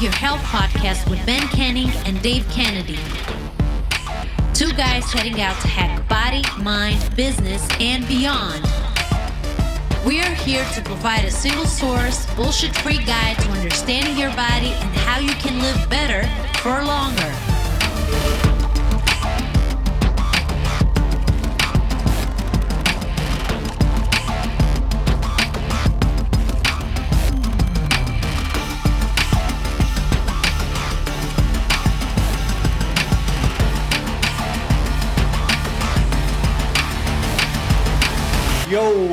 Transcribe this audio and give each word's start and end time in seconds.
Your 0.00 0.12
Health 0.12 0.40
podcast 0.44 1.10
with 1.10 1.24
Ben 1.26 1.46
Canning 1.48 1.90
and 2.06 2.22
Dave 2.22 2.48
Kennedy. 2.48 2.98
Two 4.54 4.72
guys 4.72 5.04
heading 5.12 5.42
out 5.42 5.60
to 5.60 5.68
hack 5.68 6.08
body, 6.08 6.42
mind, 6.62 7.14
business, 7.16 7.68
and 7.78 8.08
beyond. 8.08 8.64
We 10.06 10.22
are 10.22 10.34
here 10.36 10.64
to 10.72 10.80
provide 10.80 11.26
a 11.26 11.30
single 11.30 11.66
source, 11.66 12.24
bullshit 12.34 12.74
free 12.76 13.04
guide 13.04 13.36
to 13.40 13.50
understanding 13.50 14.16
your 14.16 14.30
body 14.30 14.72
and 14.72 14.96
how 15.00 15.18
you 15.18 15.34
can 15.34 15.60
live 15.60 15.90
better 15.90 16.26
for 16.60 16.82
longer. 16.82 17.49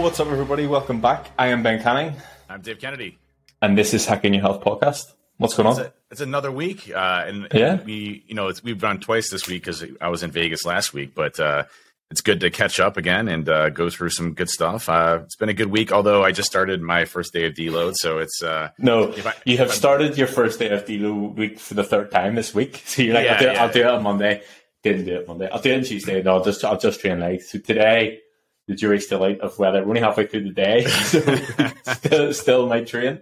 What's 0.08 0.22
up, 0.22 0.28
everybody? 0.30 0.66
Welcome 0.68 1.02
back. 1.02 1.32
I 1.38 1.48
am 1.48 1.64
Ben 1.64 1.84
Canning, 1.84 2.14
I'm 2.50 2.62
Dave 2.62 2.80
Kennedy. 2.80 3.18
and 3.62 3.78
this 3.78 3.94
is 3.94 4.06
Hacking 4.06 4.34
Your 4.34 4.42
Health 4.42 4.64
podcast. 4.64 5.12
What's 5.38 5.54
going 5.58 5.68
It's, 5.68 5.80
on? 5.80 5.86
a, 5.88 5.94
it's 6.12 6.22
another 6.22 6.50
week, 6.50 6.90
uh, 6.96 7.26
and 7.28 7.48
Yeah. 7.54 7.82
we, 7.84 8.24
you 8.26 8.34
know, 8.34 8.48
it's, 8.48 8.64
we've 8.64 8.80
gone 8.80 9.02
twice 9.02 9.30
this 9.30 9.48
week 9.50 9.64
because 9.64 9.84
I 10.00 10.08
was 10.08 10.24
in 10.24 10.32
Vegas 10.32 10.66
last 10.66 10.94
week, 10.94 11.14
but 11.14 11.38
uh, 11.42 11.66
it's 12.10 12.22
good 12.22 12.40
to 12.40 12.50
catch 12.50 12.80
up 12.80 12.96
again 12.96 13.28
and 13.28 13.50
uh, 13.50 13.70
go 13.70 13.90
through 13.90 14.12
some 14.12 14.34
good 14.34 14.50
stuff. 14.50 14.88
Uh, 14.88 15.20
it's 15.26 15.36
been 15.36 15.50
a 15.50 15.54
good 15.54 15.68
week, 15.72 15.92
although 15.92 16.24
I 16.24 16.32
just 16.32 16.50
started 16.50 16.82
my 16.82 17.04
first 17.04 17.34
day 17.34 17.46
of 17.46 17.54
deload, 17.54 17.96
so 17.98 18.20
it's 18.20 18.42
uh, 18.42 18.70
No, 18.80 19.12
I- 19.14 19.34
you 19.46 19.58
have 19.58 19.74
started 19.74 20.18
your 20.18 20.28
first 20.28 20.58
day 20.60 20.70
of 20.70 20.86
deload 20.86 21.36
week 21.36 21.60
for 21.60 21.74
the 21.74 21.84
third 21.84 22.12
time 22.12 22.36
this 22.36 22.56
week. 22.56 22.82
So 22.86 23.02
you're 23.02 23.14
like, 23.14 23.26
Yeah, 23.26 23.34
I'll, 23.34 23.40
do 23.42 23.48
it, 23.50 23.54
yeah. 23.54 23.64
I'll 23.64 23.74
do 23.74 23.80
it 23.82 23.88
on 23.88 24.04
Monday. 24.04 24.42
Didn't 24.84 25.06
do 25.06 25.16
it 25.16 25.28
Monday. 25.28 25.50
I'll 25.52 25.62
do 25.62 25.72
it 25.72 25.78
on 25.80 25.84
Tuesday. 25.84 26.22
No, 26.24 26.36
I'll 26.36 26.44
just 26.44 26.64
I'll 26.64 26.80
just 26.80 27.02
train 27.02 27.20
legs. 27.20 27.50
So 27.50 27.60
today, 27.60 28.20
the 28.68 28.76
jury's 28.76 29.06
still 29.06 29.24
out 29.24 29.40
of 29.40 29.58
whether 29.60 29.82
we're 29.82 29.90
only 29.90 30.02
halfway 30.02 30.28
through 30.28 30.44
the 30.44 30.50
day, 30.52 30.86
so 30.88 31.22
still 31.94 32.34
still 32.34 32.68
might 32.68 32.88
train. 32.88 33.20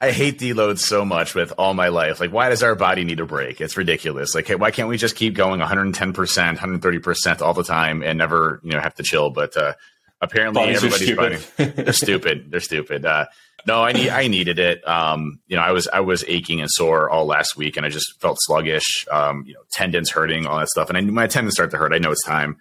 I 0.00 0.12
hate 0.12 0.38
deload 0.38 0.78
so 0.78 1.04
much 1.04 1.34
with 1.34 1.52
all 1.58 1.74
my 1.74 1.88
life. 1.88 2.20
Like, 2.20 2.32
why 2.32 2.50
does 2.50 2.62
our 2.62 2.76
body 2.76 3.02
need 3.02 3.18
a 3.18 3.26
break? 3.26 3.60
It's 3.60 3.76
ridiculous. 3.76 4.32
Like, 4.32 4.46
hey, 4.46 4.54
why 4.54 4.70
can't 4.70 4.88
we 4.88 4.96
just 4.96 5.16
keep 5.16 5.34
going 5.34 5.58
110 5.58 6.12
percent, 6.12 6.56
130 6.58 6.98
percent 7.00 7.42
all 7.42 7.52
the 7.54 7.64
time 7.64 8.02
and 8.02 8.16
never, 8.18 8.60
you 8.62 8.70
know, 8.70 8.80
have 8.80 8.94
to 8.94 9.02
chill? 9.02 9.30
But 9.30 9.56
uh, 9.56 9.72
apparently, 10.20 10.62
Bodies 10.62 10.76
everybody's 10.84 11.16
body. 11.16 11.36
stupid. 11.38 11.84
they're 11.84 11.92
stupid. 11.92 12.50
They're 12.50 12.60
stupid. 12.60 13.04
Uh, 13.04 13.26
no, 13.66 13.82
I 13.82 13.90
need. 13.90 14.08
I 14.10 14.28
needed 14.28 14.60
it. 14.60 14.86
Um, 14.86 15.40
you 15.48 15.56
know, 15.56 15.62
I 15.62 15.72
was 15.72 15.88
I 15.88 15.98
was 16.00 16.24
aching 16.28 16.60
and 16.60 16.70
sore 16.70 17.10
all 17.10 17.26
last 17.26 17.56
week, 17.56 17.76
and 17.76 17.84
I 17.84 17.88
just 17.88 18.20
felt 18.20 18.38
sluggish. 18.40 19.04
Um, 19.10 19.42
you 19.46 19.54
know, 19.54 19.60
tendons 19.72 20.10
hurting, 20.10 20.46
all 20.46 20.58
that 20.60 20.68
stuff, 20.68 20.88
and 20.88 20.96
I 20.96 21.00
knew 21.00 21.10
my 21.10 21.26
tendons 21.26 21.54
start 21.54 21.72
to 21.72 21.76
hurt. 21.76 21.92
I 21.92 21.98
know 21.98 22.12
it's 22.12 22.24
time 22.24 22.58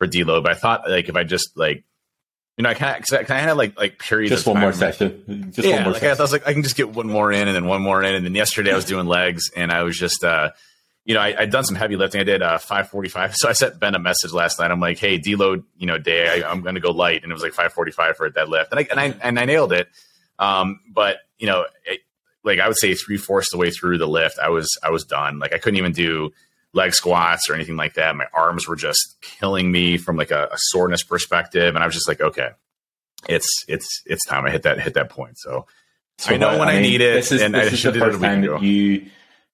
for 0.00 0.08
deload, 0.08 0.42
but 0.42 0.52
I 0.52 0.54
thought 0.54 0.88
like 0.88 1.08
if 1.10 1.14
I 1.14 1.24
just 1.24 1.56
like, 1.56 1.84
you 2.56 2.62
know, 2.62 2.70
I 2.70 2.74
kind 2.74 2.96
of 2.98 3.06
kind 3.06 3.22
of 3.22 3.28
had 3.28 3.52
like 3.52 3.78
like 3.78 3.98
periods. 3.98 4.30
just 4.34 4.46
one 4.46 4.58
more 4.58 4.72
session. 4.72 5.52
Just 5.52 5.68
yeah, 5.68 5.76
one 5.76 5.84
more 5.84 5.92
like 5.92 6.02
I, 6.02 6.06
session. 6.06 6.16
thought, 6.16 6.20
I 6.20 6.24
was 6.24 6.32
like, 6.32 6.46
I 6.46 6.52
can 6.54 6.62
just 6.62 6.74
get 6.74 6.90
one 6.90 7.06
more 7.06 7.30
in 7.30 7.46
and 7.46 7.54
then 7.54 7.66
one 7.66 7.82
more 7.82 8.02
in. 8.02 8.14
And 8.14 8.24
then 8.24 8.34
yesterday 8.34 8.72
I 8.72 8.76
was 8.76 8.86
doing 8.86 9.06
legs 9.06 9.50
and 9.54 9.70
I 9.70 9.82
was 9.82 9.98
just, 9.98 10.24
uh, 10.24 10.50
you 11.04 11.14
know, 11.14 11.20
I, 11.20 11.34
I'd 11.38 11.50
done 11.50 11.64
some 11.64 11.76
heavy 11.76 11.96
lifting. 11.96 12.22
I 12.22 12.24
did 12.24 12.40
uh, 12.40 12.56
545. 12.56 13.36
So 13.36 13.48
I 13.48 13.52
sent 13.52 13.78
Ben 13.78 13.94
a 13.94 13.98
message 13.98 14.32
last 14.32 14.58
night. 14.58 14.70
I'm 14.70 14.80
like, 14.80 14.98
hey, 14.98 15.18
deload, 15.18 15.64
you 15.76 15.86
know, 15.86 15.98
day, 15.98 16.42
I, 16.42 16.50
I'm 16.50 16.62
going 16.62 16.76
to 16.76 16.80
go 16.80 16.92
light. 16.92 17.22
And 17.22 17.30
it 17.30 17.34
was 17.34 17.42
like 17.42 17.52
545 17.52 18.16
for 18.16 18.26
a 18.26 18.32
deadlift. 18.32 18.70
And 18.70 18.80
I, 18.80 18.86
and 18.90 19.00
I, 19.00 19.04
and 19.22 19.38
I 19.38 19.44
nailed 19.44 19.72
it. 19.72 19.88
Um, 20.38 20.80
but, 20.90 21.18
you 21.38 21.46
know, 21.46 21.66
it, 21.84 22.00
like 22.42 22.58
I 22.58 22.68
would 22.68 22.78
say 22.78 22.94
three 22.94 23.18
fourths 23.18 23.50
the 23.50 23.58
way 23.58 23.70
through 23.70 23.98
the 23.98 24.08
lift, 24.08 24.38
I 24.38 24.48
was, 24.48 24.66
I 24.82 24.90
was 24.90 25.04
done. 25.04 25.38
Like 25.38 25.54
I 25.54 25.58
couldn't 25.58 25.76
even 25.76 25.92
do 25.92 26.30
leg 26.72 26.94
squats 26.94 27.48
or 27.50 27.54
anything 27.54 27.76
like 27.76 27.94
that. 27.94 28.14
My 28.16 28.26
arms 28.32 28.68
were 28.68 28.76
just 28.76 29.16
killing 29.20 29.70
me 29.70 29.96
from 29.98 30.16
like 30.16 30.30
a, 30.30 30.48
a 30.52 30.56
soreness 30.56 31.02
perspective. 31.02 31.74
And 31.74 31.82
I 31.82 31.86
was 31.86 31.94
just 31.94 32.08
like, 32.08 32.20
okay, 32.20 32.50
it's, 33.28 33.48
it's, 33.68 34.02
it's 34.06 34.24
time. 34.26 34.46
I 34.46 34.50
hit 34.50 34.62
that, 34.62 34.80
hit 34.80 34.94
that 34.94 35.10
point. 35.10 35.38
So, 35.38 35.66
I 36.26 36.36
know 36.36 36.58
when 36.58 36.68
I 36.68 36.80
need 36.80 37.00
it, 37.00 37.14
This 37.14 37.32
is, 37.32 37.42
and 37.42 37.54
this 37.54 37.62
I 37.62 37.64
is 37.66 37.70
the 37.70 37.76
should 37.76 37.94
have 37.96 38.02
did 38.02 38.02
it 38.02 38.08
a 38.08 38.18
first 38.18 38.22
time 38.22 38.40
that 38.42 38.62
you 38.62 39.06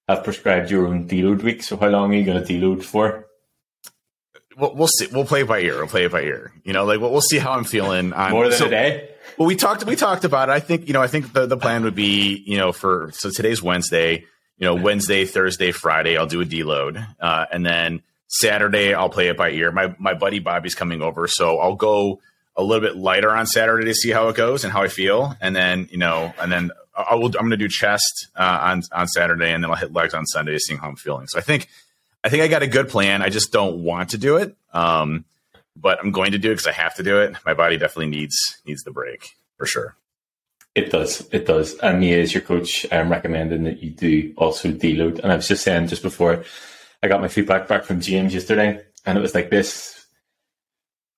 have 0.09 0.25
prescribed 0.25 0.71
your 0.71 0.87
own 0.88 1.09
deload 1.09 1.43
week. 1.43 1.62
So 1.62 1.76
how 1.76 1.88
long 1.88 2.12
are 2.12 2.16
you 2.16 2.25
going 2.25 2.44
to 2.44 2.53
deload 2.53 2.82
for? 2.82 3.26
we'll, 4.56 4.75
we'll 4.75 4.88
see. 4.88 5.06
We'll 5.12 5.25
play 5.25 5.43
it 5.43 5.49
by 5.49 5.60
ear. 5.60 5.76
We'll 5.76 5.87
play 5.87 6.05
it 6.05 6.12
by 6.12 6.22
ear. 6.22 6.53
You 6.65 6.72
know, 6.72 6.84
like 6.84 7.00
we'll, 7.00 7.10
we'll 7.12 7.21
see 7.21 7.38
how 7.38 7.53
I'm 7.53 7.65
feeling. 7.65 8.12
On, 8.12 8.31
More 8.32 8.49
than 8.49 8.59
so- 8.59 8.66
a 8.66 8.71
day? 8.71 9.10
Well, 9.38 9.47
we 9.47 9.56
talked. 9.56 9.84
We 9.84 9.97
talked 9.97 10.25
about 10.25 10.49
it. 10.49 10.53
I 10.53 10.60
think 10.60 10.87
you 10.87 10.94
know. 10.94 11.03
I 11.03 11.09
think 11.09 11.34
the 11.34 11.47
the 11.47 11.59
plan 11.59 11.84
would 11.84 11.94
be 11.94 12.43
you 12.47 12.56
know 12.56 12.72
for 12.72 13.10
so 13.12 13.28
today's 13.28 13.62
Wednesday. 13.62 14.25
You 14.59 14.67
know, 14.67 14.75
Wednesday, 14.75 15.25
Thursday, 15.25 15.72
Friday, 15.72 16.17
I'll 16.17 16.27
do 16.27 16.41
a 16.41 16.44
deload, 16.44 17.06
uh, 17.21 17.47
and 17.53 17.65
then 17.65 18.03
Saturday 18.27 18.94
I'll 18.94 19.11
play 19.11 19.28
it 19.28 19.37
by 19.37 19.50
ear. 19.50 19.71
My 19.71 19.94
my 19.99 20.15
buddy 20.15 20.39
Bobby's 20.39 20.75
coming 20.75 21.03
over, 21.03 21.27
so 21.28 21.59
I'll 21.59 21.77
go 21.77 22.21
a 22.56 22.62
little 22.62 22.81
bit 22.81 22.97
lighter 22.97 23.31
on 23.31 23.47
Saturday 23.47 23.84
to 23.84 23.94
see 23.94 24.11
how 24.11 24.28
it 24.28 24.37
goes 24.37 24.65
and 24.65 24.72
how 24.72 24.83
I 24.83 24.89
feel, 24.89 25.37
and 25.41 25.55
then 25.55 25.89
you 25.91 25.99
know, 25.99 26.33
and 26.41 26.50
then 26.50 26.71
I 26.97 27.17
will. 27.17 27.27
I'm 27.27 27.33
going 27.33 27.50
to 27.50 27.56
do 27.56 27.69
chest 27.69 28.28
uh, 28.34 28.59
on 28.62 28.83
on 28.93 29.09
Saturday, 29.09 29.53
and 29.53 29.62
then 29.62 29.71
I'll 29.71 29.77
hit 29.77 29.93
legs 29.93 30.15
on 30.15 30.27
Sunday, 30.27 30.56
seeing 30.59 30.81
how 30.81 30.88
I'm 30.88 30.97
feeling. 30.97 31.27
So 31.27 31.38
I 31.38 31.43
think 31.43 31.69
I 32.25 32.28
think 32.28 32.43
I 32.43 32.49
got 32.49 32.62
a 32.62 32.67
good 32.67 32.88
plan. 32.88 33.23
I 33.23 33.28
just 33.28 33.53
don't 33.53 33.84
want 33.84 34.11
to 34.11 34.19
do 34.19 34.37
it. 34.37 34.56
Um, 34.73 35.25
but 35.77 35.99
I'm 36.00 36.11
going 36.11 36.33
to 36.33 36.38
do 36.38 36.50
it 36.50 36.55
because 36.55 36.67
I 36.67 36.73
have 36.73 36.94
to 36.94 37.03
do 37.03 37.21
it. 37.21 37.37
My 37.44 37.55
body 37.55 37.77
definitely 37.77 38.09
needs 38.09 38.37
needs 38.67 38.83
the 38.83 38.91
break 38.91 39.37
for 39.59 39.67
sure. 39.67 39.97
It 40.76 40.92
does. 40.92 41.26
It 41.32 41.47
does. 41.47 41.75
And 41.78 42.00
me 42.00 42.12
as 42.20 42.34
your 42.34 42.42
coach, 42.42 42.84
I'm 42.92 43.10
recommending 43.10 43.64
that 43.64 43.82
you 43.82 43.91
do 43.91 44.34
also 44.37 44.70
deload. 44.70 45.20
And 45.20 45.32
I 45.32 45.37
was 45.37 45.48
just 45.48 45.64
saying 45.64 45.88
just 45.88 46.03
before 46.03 46.44
I 47.03 47.09
got 47.09 47.22
my 47.22 47.28
feedback 47.28 47.66
back 47.66 47.84
from 47.84 48.03
James 48.03 48.34
yesterday, 48.34 48.82
and 49.06 49.16
it 49.16 49.22
was 49.22 49.34
like 49.34 49.48
this 49.48 50.06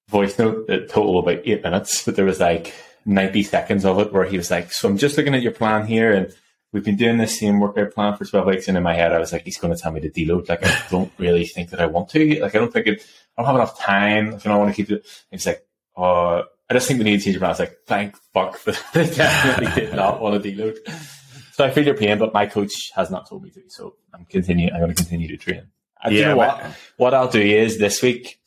voice 0.09 0.39
note 0.39 0.69
that 0.69 0.89
total 0.89 1.19
about 1.19 1.41
eight 1.45 1.65
minutes, 1.65 2.05
but 2.05 2.15
there 2.15 2.25
was 2.25 2.39
like 2.39 2.73
90 3.05 3.43
seconds 3.43 3.85
of 3.85 3.99
it 3.99 4.13
where 4.13 4.25
he 4.25 4.37
was 4.37 4.49
like, 4.49 4.71
So 4.71 4.89
I'm 4.89 4.97
just 4.97 5.17
looking 5.17 5.35
at 5.35 5.43
your 5.43 5.53
plan 5.53 5.89
here 5.89 6.13
and 6.13 6.33
we've 6.73 6.85
been 6.85 6.97
doing 6.97 7.19
this 7.19 7.41
same 7.41 7.59
workout 7.59 7.93
plan 7.93 8.17
for 8.17 8.25
12 8.25 8.47
weeks. 8.47 8.69
And 8.69 8.77
in 8.77 8.85
my 8.85 8.95
head, 8.95 9.13
I 9.13 9.19
was 9.19 9.33
like, 9.33 9.45
he's 9.45 9.59
going 9.59 9.75
to 9.75 9.81
tell 9.81 9.91
me 9.91 10.01
to 10.03 10.11
deload. 10.11 10.49
Like, 10.49 10.65
I 10.65 10.85
don't 10.89 11.11
really 11.19 11.47
think 11.47 11.71
that 11.71 11.81
I 11.81 11.87
want 11.87 12.11
to. 12.11 12.41
Like, 12.41 12.55
I 12.55 12.59
don't 12.59 12.73
think 12.73 12.87
it, 12.87 13.05
I 13.37 13.43
don't 13.43 13.47
have 13.47 13.57
enough 13.57 13.77
time. 13.77 14.35
If 14.35 14.47
I 14.47 14.51
don't 14.51 14.61
want 14.61 14.73
to 14.73 14.77
keep 14.77 14.93
it, 14.93 15.05
he's 15.33 15.47
like, 15.47 15.67
uh, 15.97 16.43
I 16.71 16.75
just 16.75 16.87
think 16.87 16.99
we 16.99 17.05
need 17.05 17.19
to 17.19 17.25
teach 17.25 17.39
plan. 17.39 17.49
I 17.49 17.53
was 17.53 17.59
like, 17.61 17.79
thank 17.87 18.17
fuck 18.35 18.57
for 18.59 18.73
that. 18.93 18.97
I 18.97 19.05
definitely 19.05 19.87
did 19.87 19.95
not 19.95 20.21
want 20.21 20.43
to 20.43 20.51
deload. 20.53 20.77
So 21.53 21.65
I 21.65 21.71
feel 21.71 21.85
your 21.85 21.97
pain, 21.97 22.19
but 22.19 22.33
my 22.35 22.47
coach 22.47 22.93
has 22.95 23.11
not 23.11 23.29
told 23.29 23.43
me 23.43 23.51
to. 23.51 23.63
So 23.69 23.97
I'm 24.15 24.25
continue. 24.27 24.71
I'm 24.73 24.81
going 24.81 24.95
to 24.95 25.03
continue 25.03 25.29
to 25.29 25.37
train. 25.37 25.59
Uh, 25.61 25.63
and 26.05 26.15
you 26.15 26.21
Yeah, 26.21 26.29
know 26.29 26.37
what? 26.37 26.65
What 26.99 27.15
I'll 27.15 27.29
do 27.29 27.41
is 27.41 27.79
this 27.79 28.03
week, 28.03 28.39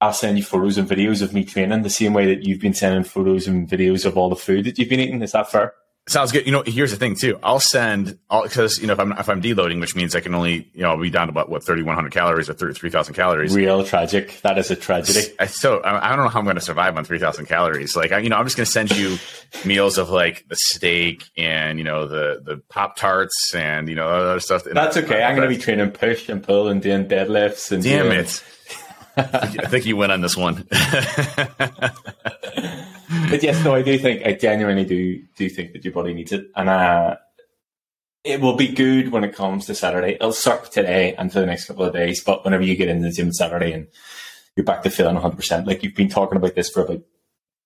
I'll 0.00 0.14
send 0.14 0.38
you 0.38 0.42
photos 0.44 0.78
and 0.78 0.88
videos 0.88 1.20
of 1.22 1.34
me 1.34 1.44
training 1.44 1.82
the 1.82 1.90
same 1.90 2.14
way 2.14 2.26
that 2.34 2.44
you've 2.44 2.60
been 2.60 2.72
sending 2.74 3.04
photos 3.04 3.46
and 3.46 3.68
videos 3.68 4.06
of 4.06 4.16
all 4.16 4.30
the 4.30 4.36
food 4.36 4.64
that 4.64 4.78
you've 4.78 4.88
been 4.88 5.00
eating. 5.00 5.20
Is 5.22 5.32
that 5.32 5.50
fair? 5.50 5.74
Sounds 6.08 6.32
good. 6.32 6.44
You 6.44 6.50
know, 6.50 6.64
here's 6.66 6.90
the 6.90 6.96
thing 6.96 7.14
too. 7.14 7.38
I'll 7.40 7.60
send 7.60 8.18
all 8.28 8.42
because 8.42 8.80
you 8.80 8.88
know 8.88 8.94
if 8.94 8.98
I'm 8.98 9.12
if 9.12 9.28
I'm 9.28 9.40
deloading, 9.40 9.78
which 9.80 9.94
means 9.94 10.16
I 10.16 10.20
can 10.20 10.34
only 10.34 10.68
you 10.74 10.82
know 10.82 10.90
I'll 10.90 11.00
be 11.00 11.08
down 11.10 11.28
to 11.28 11.30
about 11.30 11.48
what 11.48 11.64
3,100 11.64 12.10
calories 12.10 12.50
or 12.50 12.54
3,000 12.54 13.14
calories. 13.14 13.54
Real 13.54 13.84
tragic. 13.84 14.40
That 14.42 14.58
is 14.58 14.72
a 14.72 14.76
tragedy. 14.76 15.20
I 15.38 15.46
so 15.46 15.78
I 15.80 16.08
I 16.12 16.16
don't 16.16 16.24
know 16.24 16.30
how 16.30 16.40
I'm 16.40 16.46
going 16.46 16.56
to 16.56 16.60
survive 16.62 16.96
on 16.96 17.04
3,000 17.04 17.46
calories. 17.46 17.94
Like 17.94 18.10
I, 18.10 18.18
you 18.18 18.28
know, 18.28 18.36
I'm 18.36 18.44
just 18.46 18.56
going 18.56 18.64
to 18.64 18.72
send 18.72 18.90
you 18.96 19.18
meals 19.64 19.98
of 19.98 20.10
like 20.10 20.46
the 20.48 20.56
steak 20.56 21.22
and 21.36 21.78
you 21.78 21.84
know 21.84 22.08
the 22.08 22.40
the 22.42 22.56
pop 22.68 22.96
tarts 22.96 23.54
and 23.54 23.88
you 23.88 23.94
know 23.94 24.08
other 24.08 24.40
stuff. 24.40 24.64
That's 24.64 24.96
okay. 24.96 25.22
I'm 25.22 25.36
going 25.36 25.48
to 25.48 25.54
be 25.54 25.62
training 25.62 25.90
push 25.92 26.28
and 26.28 26.42
pull 26.42 26.68
and 26.68 26.82
doing 26.82 27.06
deadlifts 27.06 27.70
and 27.70 27.84
Damn 27.84 28.06
doing- 28.06 28.18
it! 28.20 28.42
I 29.16 29.66
think 29.68 29.86
you 29.86 29.96
went 29.96 30.10
on 30.12 30.22
this 30.22 30.36
one. 30.36 30.66
But 33.28 33.42
yes, 33.42 33.62
no, 33.64 33.74
I 33.74 33.82
do 33.82 33.98
think 33.98 34.24
I 34.26 34.32
genuinely 34.34 34.84
do 34.84 35.22
do 35.36 35.48
think 35.48 35.72
that 35.72 35.84
your 35.84 35.92
body 35.92 36.14
needs 36.14 36.32
it, 36.32 36.46
and 36.54 36.68
uh, 36.68 37.16
it 38.24 38.40
will 38.40 38.54
be 38.56 38.68
good 38.68 39.10
when 39.10 39.24
it 39.24 39.34
comes 39.34 39.66
to 39.66 39.74
Saturday. 39.74 40.12
It'll 40.14 40.32
suck 40.32 40.70
today 40.70 41.14
and 41.16 41.32
for 41.32 41.40
the 41.40 41.46
next 41.46 41.64
couple 41.66 41.84
of 41.84 41.92
days, 41.92 42.22
but 42.22 42.44
whenever 42.44 42.62
you 42.62 42.76
get 42.76 42.88
in 42.88 43.02
the 43.02 43.10
gym 43.10 43.32
Saturday 43.32 43.72
and 43.72 43.88
you're 44.56 44.64
back 44.66 44.82
to 44.82 44.90
feeling 44.90 45.14
100, 45.14 45.36
percent 45.36 45.66
like 45.66 45.82
you've 45.82 45.94
been 45.94 46.08
talking 46.08 46.36
about 46.36 46.54
this 46.54 46.70
for 46.70 46.82
about 46.82 47.02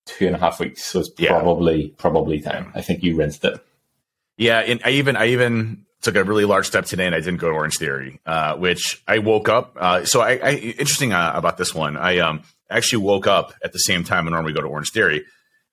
two 0.05 0.27
and 0.27 0.35
a 0.35 0.39
half 0.39 0.59
weeks, 0.59 0.83
so 0.85 0.99
it's 1.01 1.09
Yeah. 1.17 1.29
probably 1.29 1.89
probably 1.97 2.39
time. 2.39 2.71
I 2.75 2.81
think 2.81 3.03
you 3.03 3.15
rinsed 3.15 3.43
it. 3.45 3.59
Yeah, 4.37 4.59
and 4.59 4.81
I 4.83 4.91
even 4.91 5.15
I 5.15 5.27
even 5.27 5.85
took 6.01 6.15
a 6.15 6.23
really 6.23 6.45
large 6.45 6.67
step 6.67 6.85
today, 6.85 7.05
and 7.05 7.15
I 7.15 7.19
didn't 7.19 7.37
go 7.37 7.49
to 7.49 7.55
Orange 7.55 7.77
Theory, 7.77 8.19
uh, 8.25 8.55
which 8.55 9.01
I 9.07 9.19
woke 9.19 9.49
up. 9.49 9.75
Uh, 9.79 10.05
so 10.05 10.21
I, 10.21 10.31
I 10.37 10.51
interesting 10.55 11.13
uh, 11.13 11.31
about 11.35 11.57
this 11.57 11.73
one. 11.75 11.97
I 11.97 12.19
um 12.19 12.41
actually 12.69 13.03
woke 13.03 13.27
up 13.27 13.53
at 13.63 13.73
the 13.73 13.79
same 13.79 14.03
time 14.03 14.27
I 14.27 14.31
normally 14.31 14.53
go 14.53 14.61
to 14.61 14.67
Orange 14.67 14.91
Theory, 14.91 15.23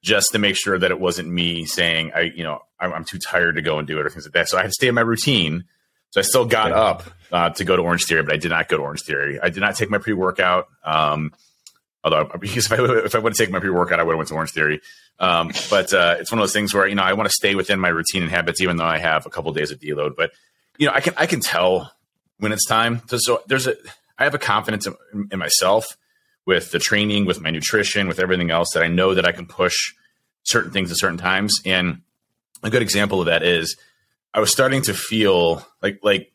just 0.03 0.33
to 0.33 0.39
make 0.39 0.57
sure 0.57 0.79
that 0.79 0.91
it 0.91 1.01
wasn't 1.01 1.29
me 1.29 1.65
saying 1.65 2.13
I 2.15 2.23
you 2.23 2.45
know 2.45 2.61
I'm, 2.81 2.93
I'm 2.93 3.05
too 3.05 3.19
tired 3.19 3.57
to 3.57 3.63
go 3.63 3.79
and 3.79 3.87
do 3.87 3.99
it 3.99 4.07
or 4.07 4.11
things 4.11 4.27
like 4.27 4.35
that. 4.35 4.49
So 4.49 4.59
I 4.59 4.63
had 4.63 4.69
to 4.69 4.75
stay 4.75 4.89
in 4.89 4.95
my 4.95 5.03
routine. 5.03 5.65
So 6.11 6.21
I 6.21 6.25
still 6.25 6.45
got 6.45 6.73
up 6.73 7.05
uh, 7.31 7.51
to 7.51 7.65
go 7.65 7.75
to 7.75 7.83
Orange 7.83 8.05
Theory, 8.05 8.23
but 8.23 8.35
I 8.35 8.37
did 8.37 8.51
not 8.51 8.69
go 8.69 8.77
to 8.77 8.83
Orange 8.83 9.03
Theory. 9.03 9.41
I 9.41 9.49
did 9.49 9.61
not 9.61 9.77
take 9.77 9.89
my 9.89 9.99
pre 9.99 10.13
workout. 10.13 10.69
Um, 10.85 11.33
Although, 12.05 12.25
because 12.41 12.67
if 12.67 12.73
I 12.73 12.83
if 13.05 13.15
I 13.15 13.19
would 13.19 13.33
have 13.33 13.37
taken 13.37 13.53
my 13.53 13.61
pre 13.61 13.71
workout, 13.71 14.01
I 14.01 14.03
would 14.03 14.13
have 14.13 14.19
went 14.19 14.29
to 14.29 14.35
Orange 14.35 14.53
Theory. 14.53 14.81
Um, 15.19 15.53
but 15.71 15.93
uh, 15.93 16.17
it's 16.19 16.33
one 16.33 16.39
of 16.39 16.43
those 16.43 16.53
things 16.53 16.75
where 16.75 16.87
you 16.87 16.95
know 16.95 17.03
I 17.03 17.13
want 17.13 17.29
to 17.29 17.35
stay 17.35 17.55
within 17.55 17.79
my 17.79 17.89
routine 17.89 18.23
and 18.23 18.31
habits, 18.31 18.61
even 18.61 18.77
though 18.77 18.85
I 18.85 18.99
have 18.99 19.27
a 19.27 19.31
couple 19.31 19.53
days 19.53 19.71
of 19.71 19.79
deload. 19.81 20.17
But 20.17 20.33
you 20.79 20.87
know, 20.87 20.93
I 20.93 21.01
can 21.01 21.15
I 21.17 21.27
can 21.27 21.41
tell 21.41 21.93
when 22.39 22.53
it's 22.53 22.67
time. 22.67 23.03
So 23.07 23.43
there's 23.47 23.67
a 23.67 23.77
I 24.19 24.25
have 24.25 24.35
a 24.35 24.39
confidence 24.39 24.87
in, 24.87 24.95
in 25.31 25.39
myself 25.39 25.97
with 26.47 26.71
the 26.71 26.79
training, 26.79 27.25
with 27.25 27.41
my 27.41 27.51
nutrition, 27.51 28.09
with 28.09 28.19
everything 28.19 28.51
else 28.51 28.69
that 28.75 28.83
I 28.83 28.89
know 28.89 29.15
that 29.15 29.27
I 29.27 29.33
can 29.33 29.47
push 29.47 29.77
certain 30.45 30.71
things 30.71 30.91
at 30.91 30.99
certain 30.99 31.19
times. 31.19 31.61
And 31.65 32.03
a 32.63 32.71
good 32.71 32.83
example 32.83 33.21
of 33.21 33.27
that 33.27 33.43
is 33.43 33.77
I 34.35 34.41
was 34.41 34.51
starting 34.51 34.83
to 34.83 34.95
feel 34.95 35.67
like 35.83 36.01
like 36.03 36.33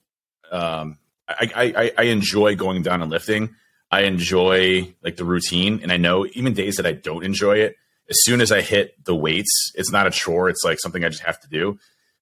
um, 0.52 0.98
I, 1.28 1.52
I 1.56 1.92
I 1.98 2.04
enjoy 2.04 2.56
going 2.56 2.82
down 2.84 3.02
and 3.02 3.12
lifting. 3.12 3.56
I 3.90 4.02
enjoy 4.02 4.94
like 5.02 5.16
the 5.16 5.26
routine, 5.26 5.80
and 5.82 5.92
I 5.92 5.98
know 5.98 6.26
even 6.34 6.54
days 6.54 6.76
that 6.76 6.86
I 6.86 6.92
don't 6.92 7.24
enjoy 7.24 7.58
it. 7.60 7.76
As 8.10 8.18
soon 8.22 8.40
as 8.40 8.52
I 8.52 8.62
hit 8.62 9.04
the 9.04 9.16
weights, 9.16 9.72
it's 9.76 9.92
not 9.92 10.08
a 10.08 10.12
chore. 10.12 10.50
It's 10.50 10.64
like 10.64 10.80
something 10.80 11.04
I 11.04 11.10
just 11.10 11.24
have 11.24 11.40
to 11.42 11.50
do. 11.50 11.80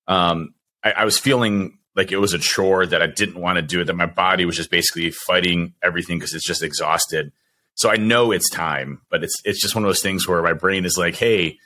Um, 0.07 0.55
I, 0.83 0.91
I 0.91 1.05
was 1.05 1.17
feeling 1.17 1.77
like 1.95 2.11
it 2.11 2.17
was 2.17 2.33
a 2.33 2.39
chore 2.39 2.85
that 2.85 3.01
I 3.01 3.07
didn't 3.07 3.39
want 3.39 3.57
to 3.57 3.61
do. 3.61 3.81
it. 3.81 3.85
That 3.85 3.95
my 3.95 4.05
body 4.05 4.45
was 4.45 4.55
just 4.55 4.71
basically 4.71 5.11
fighting 5.11 5.73
everything 5.83 6.17
because 6.17 6.33
it's 6.33 6.45
just 6.45 6.63
exhausted. 6.63 7.31
So 7.75 7.89
I 7.89 7.97
know 7.97 8.31
it's 8.31 8.49
time, 8.49 9.01
but 9.09 9.23
it's 9.23 9.35
it's 9.45 9.61
just 9.61 9.75
one 9.75 9.83
of 9.83 9.89
those 9.89 10.01
things 10.01 10.27
where 10.27 10.41
my 10.41 10.53
brain 10.53 10.85
is 10.85 10.97
like, 10.97 11.15
"Hey, 11.15 11.59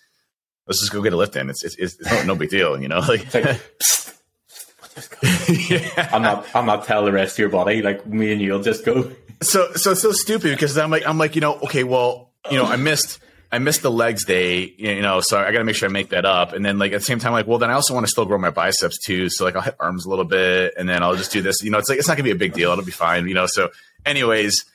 let's 0.68 0.80
just 0.80 0.92
go 0.92 1.02
get 1.02 1.14
a 1.14 1.18
lift 1.18 1.36
in. 1.36 1.50
It's 1.50 1.64
it's, 1.64 1.76
it's 1.76 2.02
no, 2.02 2.24
no, 2.24 2.36
big 2.36 2.50
deal, 2.50 2.80
you 2.82 2.88
know." 2.88 3.02
Like, 3.08 3.34
like 3.34 3.62
yeah. 5.48 6.10
I'm 6.12 6.22
not 6.22 6.48
I'm 6.56 6.66
not 6.66 6.86
telling 6.86 7.06
the 7.06 7.12
rest 7.12 7.36
of 7.36 7.40
your 7.40 7.50
body. 7.50 7.82
Like 7.82 8.06
me 8.06 8.32
and 8.32 8.42
you'll 8.42 8.62
just 8.62 8.86
go. 8.86 9.12
So 9.42 9.72
so 9.74 9.92
it's 9.92 10.02
so 10.02 10.12
stupid 10.12 10.52
because 10.52 10.78
I'm 10.78 10.92
like 10.92 11.08
I'm 11.08 11.18
like 11.18 11.36
you 11.36 11.42
know 11.42 11.56
okay 11.60 11.84
well 11.84 12.32
you 12.52 12.58
know 12.58 12.66
I 12.66 12.76
missed 12.76 13.20
I 13.52 13.60
missed 13.60 13.82
the 13.82 13.92
legs 13.92 14.26
day 14.26 14.74
you 14.78 15.02
know 15.02 15.22
so 15.22 15.40
I 15.40 15.52
got 15.52 15.60
to 15.60 15.64
make 15.64 15.76
sure 15.76 15.88
I 15.88 15.92
make 15.92 16.10
that 16.10 16.26
up 16.26 16.54
and 16.54 16.66
then 16.66 16.78
like 16.78 16.92
at 16.92 17.00
the 17.00 17.06
same 17.06 17.20
time 17.20 17.32
like 17.32 17.48
well 17.48 17.58
then 17.58 17.70
I 17.70 17.74
also 17.74 17.94
want 17.94 18.06
to 18.06 18.10
still 18.10 18.26
grow 18.26 18.38
my 18.38 18.50
biceps 18.50 18.98
too 19.00 19.30
so 19.30 19.46
like 19.46 19.56
I'll 19.56 19.62
hit 19.62 19.76
arms 19.80 20.06
a 20.06 20.10
little 20.10 20.26
bit 20.26 20.74
and 20.78 20.90
then 20.90 21.04
I'll 21.04 21.16
just 21.16 21.32
do 21.32 21.42
this 21.42 21.64
you 21.64 21.72
know 21.72 21.78
it's 21.78 21.90
like 21.90 22.00
it's 22.00 22.08
not 22.08 22.18
gonna 22.18 22.26
be 22.26 22.32
a 22.32 22.36
big 22.36 22.54
deal 22.54 22.72
it'll 22.72 22.84
be 22.84 22.92
fine 22.92 23.28
you 23.28 23.34
know 23.34 23.46
so 23.48 23.70
anyways 24.06 24.66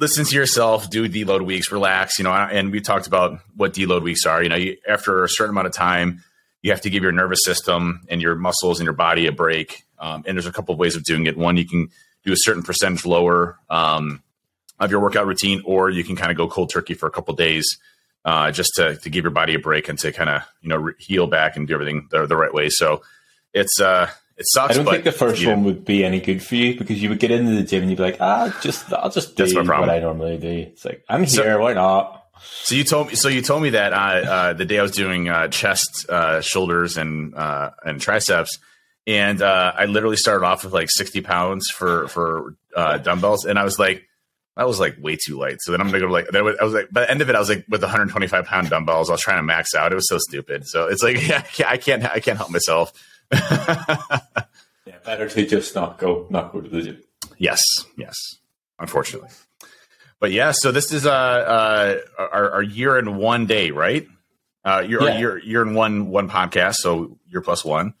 listen 0.00 0.24
to 0.24 0.34
yourself, 0.34 0.88
do 0.88 1.08
deload 1.08 1.44
weeks, 1.44 1.70
relax, 1.70 2.18
you 2.18 2.24
know, 2.24 2.32
and 2.32 2.72
we 2.72 2.80
talked 2.80 3.06
about 3.06 3.38
what 3.54 3.74
deload 3.74 4.02
weeks 4.02 4.24
are. 4.24 4.42
You 4.42 4.48
know, 4.48 4.56
you, 4.56 4.76
after 4.88 5.22
a 5.24 5.28
certain 5.28 5.50
amount 5.50 5.66
of 5.66 5.74
time, 5.74 6.24
you 6.62 6.70
have 6.70 6.80
to 6.82 6.90
give 6.90 7.02
your 7.02 7.12
nervous 7.12 7.40
system 7.44 8.06
and 8.08 8.20
your 8.20 8.34
muscles 8.34 8.80
and 8.80 8.84
your 8.84 8.94
body 8.94 9.26
a 9.26 9.32
break. 9.32 9.84
Um, 9.98 10.24
and 10.26 10.36
there's 10.36 10.46
a 10.46 10.52
couple 10.52 10.72
of 10.72 10.78
ways 10.78 10.96
of 10.96 11.04
doing 11.04 11.26
it. 11.26 11.36
One, 11.36 11.56
you 11.56 11.66
can 11.66 11.90
do 12.24 12.32
a 12.32 12.36
certain 12.36 12.62
percentage 12.62 13.04
lower 13.04 13.58
um, 13.68 14.22
of 14.78 14.90
your 14.90 15.00
workout 15.00 15.26
routine, 15.26 15.62
or 15.64 15.90
you 15.90 16.02
can 16.02 16.16
kind 16.16 16.30
of 16.30 16.36
go 16.36 16.48
cold 16.48 16.70
turkey 16.70 16.94
for 16.94 17.06
a 17.06 17.10
couple 17.10 17.34
days 17.34 17.78
uh, 18.24 18.50
just 18.50 18.72
to, 18.76 18.96
to 18.96 19.10
give 19.10 19.24
your 19.24 19.30
body 19.30 19.54
a 19.54 19.58
break 19.58 19.88
and 19.88 19.98
to 19.98 20.12
kind 20.12 20.30
of 20.30 20.42
you 20.62 20.70
know 20.70 20.76
re- 20.76 20.94
heal 20.98 21.26
back 21.26 21.56
and 21.56 21.68
do 21.68 21.74
everything 21.74 22.08
the, 22.10 22.26
the 22.26 22.36
right 22.36 22.52
way. 22.52 22.68
So 22.70 23.02
it's 23.52 23.80
uh, 23.80 24.10
it 24.40 24.46
sucks. 24.48 24.72
I 24.72 24.82
don't 24.82 24.90
think 24.90 25.04
the 25.04 25.12
first 25.12 25.44
one 25.46 25.64
would 25.64 25.84
be 25.84 26.02
any 26.02 26.18
good 26.18 26.42
for 26.42 26.56
you 26.56 26.74
because 26.76 27.02
you 27.02 27.10
would 27.10 27.18
get 27.18 27.30
into 27.30 27.52
the 27.52 27.62
gym 27.62 27.82
and 27.82 27.90
you'd 27.90 27.98
be 27.98 28.02
like, 28.02 28.16
ah, 28.20 28.58
just 28.62 28.90
I'll 28.90 29.10
just 29.10 29.36
do 29.36 29.44
what 29.54 29.90
I 29.90 30.00
normally 30.00 30.38
do. 30.38 30.48
It's 30.48 30.82
like 30.82 31.04
I'm 31.10 31.24
here, 31.24 31.28
so, 31.28 31.60
why 31.60 31.74
not? 31.74 32.24
So 32.40 32.74
you 32.74 32.84
told 32.84 33.08
me. 33.08 33.16
So 33.16 33.28
you 33.28 33.42
told 33.42 33.62
me 33.62 33.70
that 33.70 33.92
uh, 33.92 33.96
uh, 33.96 34.52
the 34.54 34.64
day 34.64 34.78
I 34.78 34.82
was 34.82 34.92
doing 34.92 35.28
uh, 35.28 35.48
chest, 35.48 36.08
uh, 36.08 36.40
shoulders, 36.40 36.96
and 36.96 37.34
uh, 37.34 37.72
and 37.84 38.00
triceps, 38.00 38.58
and 39.06 39.42
uh, 39.42 39.74
I 39.76 39.84
literally 39.84 40.16
started 40.16 40.46
off 40.46 40.64
with 40.64 40.72
like 40.72 40.88
sixty 40.90 41.20
pounds 41.20 41.68
for 41.68 42.08
for 42.08 42.56
dumbbells, 42.74 43.44
and 43.44 43.58
I 43.58 43.64
was 43.64 43.78
like, 43.78 44.08
that 44.56 44.66
was 44.66 44.80
like 44.80 44.96
way 44.98 45.18
too 45.22 45.38
light. 45.38 45.58
So 45.60 45.70
then 45.70 45.82
I'm 45.82 45.88
gonna 45.88 46.00
go 46.00 46.06
like. 46.06 46.34
I 46.34 46.64
was 46.64 46.72
like, 46.72 46.90
by 46.90 47.02
the 47.02 47.10
end 47.10 47.20
of 47.20 47.28
it, 47.28 47.36
I 47.36 47.38
was 47.38 47.50
like 47.50 47.66
with 47.68 47.82
125 47.82 48.46
pound 48.46 48.70
dumbbells. 48.70 49.10
I 49.10 49.12
was 49.12 49.20
trying 49.20 49.36
to 49.36 49.42
max 49.42 49.74
out. 49.74 49.92
It 49.92 49.96
was 49.96 50.08
so 50.08 50.16
stupid. 50.16 50.66
So 50.66 50.86
it's 50.86 51.02
like, 51.02 51.28
yeah, 51.58 51.68
I 51.68 51.76
can't, 51.76 52.02
I 52.04 52.20
can't 52.20 52.38
help 52.38 52.50
myself. 52.50 52.92
Yeah, 53.32 54.98
better 55.04 55.28
to 55.28 55.46
just 55.46 55.74
not 55.74 55.98
go, 55.98 56.26
not 56.30 56.52
go 56.52 56.60
to 56.60 56.68
the 56.68 56.82
gym. 56.82 57.02
Yes, 57.38 57.62
yes. 57.96 58.16
Unfortunately. 58.78 59.28
But 60.18 60.32
yeah, 60.32 60.52
so 60.52 60.72
this 60.72 60.92
is 60.92 61.06
uh, 61.06 61.10
uh 61.10 61.98
our, 62.18 62.50
our 62.50 62.62
year 62.62 62.98
in 62.98 63.16
one 63.16 63.46
day, 63.46 63.70
right? 63.70 64.06
Uh, 64.64 64.84
you're 64.86 65.02
yeah. 65.02 65.18
you're 65.18 65.38
you're 65.38 65.66
in 65.66 65.74
one 65.74 66.10
one 66.10 66.28
podcast, 66.28 66.74
so 66.76 67.18
you're 67.26 67.42
plus 67.42 67.64
one. 67.64 67.94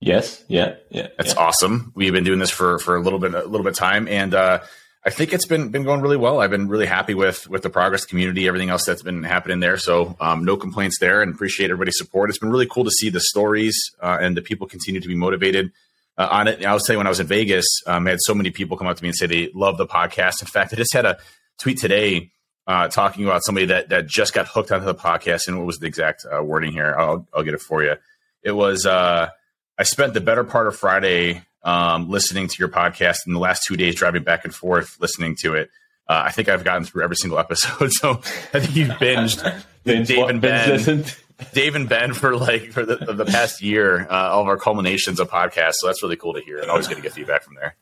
Yes. 0.00 0.44
Yeah. 0.48 0.76
Yeah. 0.90 1.08
That's 1.16 1.34
yeah. 1.34 1.40
awesome. 1.40 1.92
We've 1.94 2.12
been 2.12 2.24
doing 2.24 2.38
this 2.38 2.50
for 2.50 2.78
for 2.78 2.96
a 2.96 3.00
little 3.00 3.18
bit 3.18 3.34
a 3.34 3.44
little 3.44 3.64
bit 3.64 3.70
of 3.70 3.76
time, 3.76 4.06
and 4.06 4.34
uh, 4.34 4.60
I 5.08 5.10
think 5.10 5.32
it's 5.32 5.46
been 5.46 5.70
been 5.70 5.84
going 5.84 6.02
really 6.02 6.18
well. 6.18 6.42
I've 6.42 6.50
been 6.50 6.68
really 6.68 6.84
happy 6.84 7.14
with 7.14 7.48
with 7.48 7.62
the 7.62 7.70
progress 7.70 8.04
community, 8.04 8.46
everything 8.46 8.68
else 8.68 8.84
that's 8.84 9.00
been 9.00 9.22
happening 9.22 9.58
there. 9.58 9.78
So 9.78 10.14
um, 10.20 10.44
no 10.44 10.54
complaints 10.58 10.98
there, 10.98 11.22
and 11.22 11.34
appreciate 11.34 11.70
everybody's 11.70 11.96
support. 11.96 12.28
It's 12.28 12.38
been 12.38 12.50
really 12.50 12.66
cool 12.66 12.84
to 12.84 12.90
see 12.90 13.08
the 13.08 13.20
stories 13.20 13.74
uh, 14.02 14.18
and 14.20 14.36
the 14.36 14.42
people 14.42 14.66
continue 14.66 15.00
to 15.00 15.08
be 15.08 15.14
motivated. 15.14 15.72
Uh, 16.18 16.28
on 16.30 16.46
it, 16.46 16.62
I 16.62 16.74
was 16.74 16.86
you 16.86 16.98
when 16.98 17.06
I 17.06 17.08
was 17.08 17.20
in 17.20 17.26
Vegas, 17.26 17.64
um, 17.86 18.06
I 18.06 18.10
had 18.10 18.18
so 18.20 18.34
many 18.34 18.50
people 18.50 18.76
come 18.76 18.86
up 18.86 18.98
to 18.98 19.02
me 19.02 19.08
and 19.08 19.16
say 19.16 19.26
they 19.26 19.50
love 19.54 19.78
the 19.78 19.86
podcast. 19.86 20.42
In 20.42 20.46
fact, 20.46 20.74
I 20.74 20.76
just 20.76 20.92
had 20.92 21.06
a 21.06 21.16
tweet 21.58 21.78
today 21.78 22.30
uh, 22.66 22.88
talking 22.88 23.24
about 23.24 23.42
somebody 23.46 23.64
that 23.64 23.88
that 23.88 24.08
just 24.08 24.34
got 24.34 24.46
hooked 24.46 24.70
onto 24.70 24.84
the 24.84 24.94
podcast. 24.94 25.48
And 25.48 25.56
what 25.56 25.66
was 25.66 25.78
the 25.78 25.86
exact 25.86 26.26
uh, 26.30 26.44
wording 26.44 26.72
here? 26.72 26.94
I'll 26.98 27.26
I'll 27.34 27.44
get 27.44 27.54
it 27.54 27.62
for 27.62 27.82
you. 27.82 27.94
It 28.42 28.52
was 28.52 28.84
uh, 28.84 29.30
I 29.78 29.82
spent 29.84 30.12
the 30.12 30.20
better 30.20 30.44
part 30.44 30.66
of 30.66 30.76
Friday 30.76 31.46
um, 31.62 32.08
listening 32.08 32.48
to 32.48 32.56
your 32.58 32.68
podcast 32.68 33.26
in 33.26 33.32
the 33.32 33.38
last 33.38 33.64
two 33.66 33.76
days 33.76 33.94
driving 33.94 34.22
back 34.22 34.44
and 34.44 34.54
forth 34.54 34.96
listening 35.00 35.36
to 35.42 35.54
it. 35.54 35.70
Uh, 36.08 36.22
I 36.26 36.30
think 36.30 36.48
I've 36.48 36.64
gotten 36.64 36.84
through 36.84 37.04
every 37.04 37.16
single 37.16 37.38
episode. 37.38 37.90
So 37.98 38.20
I 38.54 38.60
think 38.60 38.76
you've 38.76 38.90
binged 38.90 39.42
Dave 39.84 40.28
and 40.28 40.40
Ben. 40.40 41.04
Dave 41.52 41.74
and 41.76 41.88
Ben 41.88 42.14
for 42.14 42.36
like 42.36 42.72
for 42.72 42.84
the, 42.84 42.96
the 42.96 43.24
past 43.24 43.62
year, 43.62 44.06
uh, 44.10 44.30
all 44.30 44.42
of 44.42 44.48
our 44.48 44.56
culminations 44.56 45.20
of 45.20 45.30
podcasts. 45.30 45.74
So 45.74 45.86
that's 45.86 46.02
really 46.02 46.16
cool 46.16 46.34
to 46.34 46.40
hear, 46.40 46.58
and 46.58 46.70
always 46.70 46.86
going 46.86 46.96
to 46.96 47.02
get 47.02 47.12
feedback 47.12 47.42
from 47.42 47.54
there. 47.54 47.76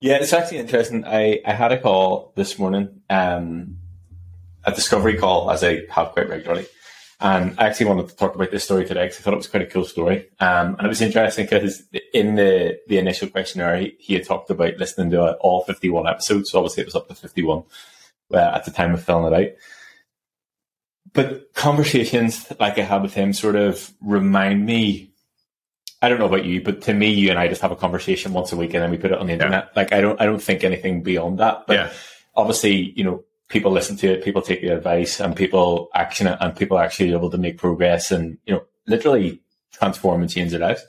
Yeah, 0.00 0.14
it's 0.14 0.32
actually 0.32 0.58
interesting. 0.58 1.04
I, 1.04 1.40
I 1.46 1.52
had 1.52 1.72
a 1.72 1.80
call 1.80 2.32
this 2.34 2.58
morning, 2.58 3.02
um, 3.08 3.78
a 4.64 4.72
discovery 4.72 5.16
call, 5.16 5.50
as 5.50 5.62
I 5.62 5.82
have 5.90 6.12
quite 6.12 6.28
regularly. 6.28 6.66
And 7.22 7.54
I 7.56 7.66
actually 7.66 7.86
wanted 7.86 8.08
to 8.08 8.16
talk 8.16 8.34
about 8.34 8.50
this 8.50 8.64
story 8.64 8.84
today 8.84 9.04
because 9.04 9.20
I 9.20 9.22
thought 9.22 9.34
it 9.34 9.36
was 9.36 9.46
quite 9.46 9.62
a 9.62 9.66
cool 9.66 9.84
story. 9.84 10.28
Um, 10.40 10.74
and 10.76 10.84
it 10.84 10.88
was 10.88 11.00
interesting 11.00 11.46
because 11.46 11.84
in 12.12 12.34
the, 12.34 12.80
the 12.88 12.98
initial 12.98 13.28
questionnaire, 13.28 13.76
he, 13.76 13.96
he, 14.00 14.14
had 14.14 14.24
talked 14.24 14.50
about 14.50 14.78
listening 14.78 15.12
to 15.12 15.34
all 15.34 15.62
51 15.62 16.08
episodes. 16.08 16.50
So 16.50 16.58
obviously 16.58 16.82
it 16.82 16.86
was 16.86 16.96
up 16.96 17.06
to 17.06 17.14
51 17.14 17.62
uh, 18.34 18.36
at 18.36 18.64
the 18.64 18.72
time 18.72 18.92
of 18.92 19.04
filling 19.04 19.32
it 19.32 19.40
out. 19.40 19.56
But 21.12 21.54
conversations 21.54 22.52
like 22.58 22.76
I 22.78 22.82
had 22.82 23.02
with 23.02 23.14
him 23.14 23.32
sort 23.32 23.54
of 23.54 23.92
remind 24.00 24.66
me 24.66 25.12
I 26.02 26.08
don't 26.08 26.18
know 26.18 26.26
about 26.26 26.44
you, 26.44 26.60
but 26.60 26.82
to 26.82 26.94
me, 26.94 27.12
you 27.12 27.30
and 27.30 27.38
I 27.38 27.46
just 27.46 27.62
have 27.62 27.70
a 27.70 27.76
conversation 27.76 28.32
once 28.32 28.50
a 28.50 28.56
week 28.56 28.74
and 28.74 28.82
then 28.82 28.90
we 28.90 28.98
put 28.98 29.12
it 29.12 29.18
on 29.18 29.28
the 29.28 29.34
internet. 29.34 29.66
Yeah. 29.66 29.80
Like 29.80 29.92
I 29.92 30.00
don't, 30.00 30.20
I 30.20 30.24
don't 30.24 30.42
think 30.42 30.64
anything 30.64 31.04
beyond 31.04 31.38
that. 31.38 31.68
But 31.68 31.76
yeah. 31.76 31.92
obviously, 32.34 32.92
you 32.96 33.04
know, 33.04 33.24
people 33.52 33.70
listen 33.70 33.96
to 33.98 34.08
it, 34.08 34.24
people 34.24 34.42
take 34.42 34.62
the 34.62 34.68
advice, 34.68 35.20
and 35.20 35.36
people 35.36 35.90
action 35.94 36.26
it, 36.26 36.38
and 36.40 36.56
people 36.56 36.78
actually 36.78 37.12
able 37.12 37.30
to 37.30 37.38
make 37.38 37.58
progress 37.58 38.10
and 38.10 38.38
you 38.46 38.54
know, 38.54 38.62
literally 38.86 39.40
transform 39.72 40.22
and 40.22 40.30
change 40.30 40.50
their 40.50 40.60
lives. 40.60 40.84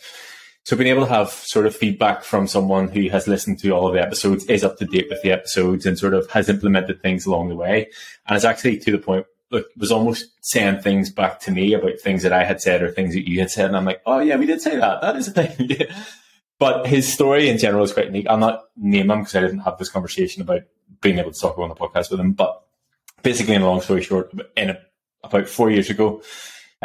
So 0.63 0.77
being 0.77 0.89
able 0.89 1.05
to 1.05 1.13
have 1.13 1.29
sort 1.29 1.65
of 1.65 1.75
feedback 1.75 2.23
from 2.23 2.47
someone 2.47 2.87
who 2.87 3.09
has 3.09 3.27
listened 3.27 3.59
to 3.59 3.71
all 3.71 3.85
of 3.85 3.93
the 3.93 4.01
episodes, 4.01 4.45
is 4.45 4.63
up 4.63 4.77
to 4.77 4.85
date 4.85 5.07
with 5.09 5.21
the 5.21 5.31
episodes, 5.31 5.85
and 5.85 5.99
sort 5.99 6.13
of 6.13 6.29
has 6.31 6.47
implemented 6.47 7.01
things 7.01 7.25
along 7.25 7.49
the 7.49 7.55
way, 7.55 7.89
and 8.25 8.35
it's 8.35 8.45
actually 8.45 8.77
to 8.77 8.91
the 8.91 8.97
point 8.97 9.25
look, 9.51 9.67
was 9.77 9.91
almost 9.91 10.31
saying 10.41 10.79
things 10.79 11.11
back 11.11 11.39
to 11.41 11.51
me 11.51 11.73
about 11.73 11.99
things 11.99 12.23
that 12.23 12.33
I 12.33 12.43
had 12.43 12.59
said 12.59 12.81
or 12.81 12.91
things 12.91 13.13
that 13.13 13.29
you 13.29 13.39
had 13.39 13.51
said. 13.51 13.67
And 13.67 13.77
I'm 13.77 13.85
like, 13.85 14.01
oh, 14.05 14.19
yeah, 14.19 14.35
we 14.35 14.47
did 14.47 14.61
say 14.61 14.77
that. 14.77 15.01
That 15.01 15.15
is 15.15 15.27
a 15.27 15.31
thing. 15.31 15.69
but 16.63 16.87
his 16.87 17.11
story 17.11 17.49
in 17.49 17.57
general 17.57 17.83
is 17.83 17.91
quite 17.91 18.05
unique. 18.05 18.25
I'll 18.29 18.37
not 18.37 18.61
name 18.77 19.11
him 19.11 19.19
because 19.19 19.35
I 19.35 19.41
didn't 19.41 19.59
have 19.59 19.77
this 19.77 19.89
conversation 19.89 20.41
about 20.41 20.61
being 21.01 21.19
able 21.19 21.33
to 21.33 21.37
talk 21.37 21.57
on 21.57 21.67
the 21.67 21.75
podcast 21.75 22.09
with 22.09 22.21
him. 22.21 22.31
But 22.31 22.63
basically, 23.21 23.55
in 23.55 23.63
a 23.63 23.67
long 23.67 23.81
story 23.81 24.01
short, 24.01 24.31
in 24.55 24.69
a, 24.69 24.77
about 25.25 25.49
four 25.49 25.69
years 25.69 25.89
ago, 25.89 26.21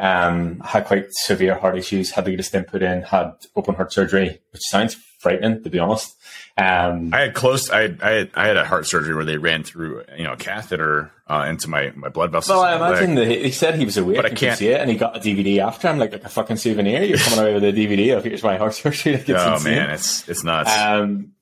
um, 0.01 0.61
had 0.61 0.85
quite 0.85 1.07
severe 1.11 1.55
heart 1.55 1.77
issues, 1.79 2.11
had 2.11 2.25
to 2.25 2.31
get 2.31 2.41
a 2.41 2.43
stent 2.43 2.69
put 2.69 2.83
in, 2.83 3.03
had 3.03 3.33
open 3.57 3.75
heart 3.75 3.93
surgery, 3.93 4.41
which 4.53 4.63
sounds 4.63 4.97
frightening 5.19 5.63
to 5.63 5.71
be 5.71 5.79
honest. 5.79 6.17
Um, 6.57 7.15
I 7.15 7.21
had 7.21 7.35
close. 7.35 7.71
I, 7.71 7.95
I 8.03 8.11
had, 8.11 8.31
I 8.35 8.47
had 8.49 8.57
a 8.57 8.65
heart 8.65 8.87
surgery 8.87 9.15
where 9.15 9.25
they 9.25 9.37
ran 9.37 9.63
through 9.63 10.03
you 10.17 10.25
know 10.25 10.33
a 10.33 10.37
catheter 10.37 11.13
uh, 11.29 11.47
into 11.49 11.69
my, 11.69 11.93
my 11.95 12.09
blood 12.09 12.33
vessels. 12.33 12.57
Well, 12.57 12.65
I 12.65 12.75
imagine 12.75 13.15
that 13.15 13.29
he 13.29 13.51
said 13.53 13.77
he 13.77 13.85
was 13.85 13.97
awake, 13.97 14.17
but 14.17 14.27
I 14.27 14.31
can't 14.31 14.59
see 14.59 14.69
it, 14.69 14.81
and 14.81 14.91
he 14.91 14.97
got 14.97 15.17
a 15.17 15.21
DVD 15.21 15.59
after. 15.59 15.89
I'm 15.89 15.99
like, 15.99 16.13
like 16.13 16.25
a 16.25 16.29
fucking 16.29 16.57
souvenir. 16.57 17.05
You're 17.05 17.19
coming 17.19 17.39
away 17.39 17.55
with 17.55 17.65
a 17.65 17.73
DVD 17.73 18.17
of 18.17 18.25
here's 18.25 18.43
my 18.43 18.57
heart 18.57 18.75
surgery. 18.75 19.13
Like, 19.13 19.31
oh 19.31 19.55
insane. 19.55 19.77
man, 19.77 19.91
it's 19.91 20.29
it's 20.29 20.43
nuts. 20.43 20.77
Um, 20.77 21.33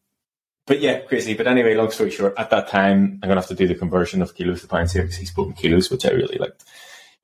but 0.67 0.81
yeah, 0.81 0.99
crazy. 1.01 1.35
But 1.35 1.47
anyway, 1.47 1.75
long 1.77 1.91
story 1.93 2.11
short, 2.11 2.35
at 2.37 2.51
that 2.51 2.69
time, 2.69 3.21
I'm 3.23 3.29
gonna 3.29 3.41
have 3.41 3.49
to 3.49 3.55
do 3.55 3.69
the 3.69 3.75
conversion 3.75 4.21
of 4.21 4.35
kilos 4.35 4.63
to 4.63 4.69
pounds 4.69 4.93
here 4.93 5.03
because 5.03 5.17
he 5.17 5.27
spoke 5.27 5.49
in 5.49 5.55
kilos, 5.55 5.91
which 5.91 6.05
I 6.05 6.11
really 6.11 6.37
liked. 6.37 6.65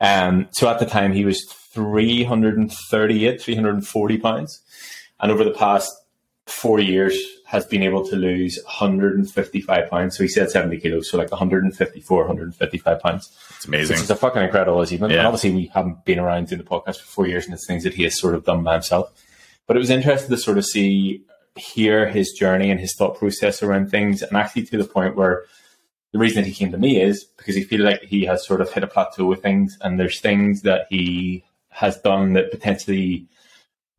Um, 0.03 0.49
so 0.53 0.69
at 0.69 0.81
the 0.81 0.85
time, 0.85 1.13
he 1.13 1.25
was 1.25 1.45
338, 1.45 3.41
340 3.41 4.19
pounds, 4.19 4.61
and 5.21 5.31
over 5.31 5.45
the 5.45 5.53
past 5.53 5.91
four 6.47 6.81
years 6.81 7.17
has 7.47 7.65
been 7.67 7.83
able 7.83 8.05
to 8.09 8.17
lose 8.17 8.59
155 8.65 9.91
pounds. 9.91 10.17
So 10.17 10.25
he 10.25 10.29
said 10.29 10.51
70 10.51 10.81
kilos, 10.81 11.09
so 11.09 11.19
like 11.19 11.31
154, 11.31 12.19
155 12.19 13.01
pounds. 13.01 13.31
It's 13.57 13.67
amazing. 13.67 13.99
It's 13.99 14.11
a 14.11 14.17
fucking 14.17 14.43
incredible 14.43 14.81
achievement. 14.81 15.13
Yeah. 15.13 15.19
And 15.19 15.27
obviously, 15.29 15.53
we 15.53 15.67
haven't 15.67 16.05
been 16.05 16.19
around 16.19 16.49
doing 16.49 16.61
the 16.61 16.69
podcast 16.69 16.97
for 16.97 17.07
four 17.07 17.27
years, 17.29 17.45
and 17.45 17.55
it's 17.55 17.67
things 17.67 17.85
that 17.85 17.95
he 17.95 18.03
has 18.03 18.19
sort 18.19 18.35
of 18.35 18.45
done 18.45 18.65
by 18.65 18.73
himself. 18.73 19.13
But 19.67 19.77
it 19.77 19.81
was 19.81 19.91
interesting 19.91 20.31
to 20.31 20.37
sort 20.37 20.59
of 20.59 20.67
see, 20.67 21.23
hear 21.57 22.09
his 22.09 22.33
journey 22.33 22.71
and 22.71 22.81
his 22.81 22.97
thought 22.97 23.17
process 23.17 23.63
around 23.63 23.91
things, 23.91 24.21
and 24.23 24.37
actually 24.37 24.65
to 24.65 24.79
the 24.79 24.85
point 24.85 25.15
where 25.15 25.45
the 26.13 26.19
reason 26.19 26.43
that 26.43 26.49
he 26.49 26.55
came 26.55 26.71
to 26.73 26.79
me 26.79 27.01
is 27.01 27.25
because 27.25 27.55
he 27.55 27.65
feels 27.65 27.83
like 27.83 28.03
he 28.03 28.25
has 28.27 28.47
sort 28.47 28.61
of 28.61 28.71
hit 28.71 28.85
a 28.85 28.87
plateau 28.87 29.27
with 29.27 29.43
things, 29.43 29.79
and 29.81 29.99
there's 29.99 30.21
things 30.21 30.63
that 30.63 30.87
he 30.91 31.45
has 31.71 31.99
done 32.01 32.35
that 32.35 32.51
potentially 32.51 33.27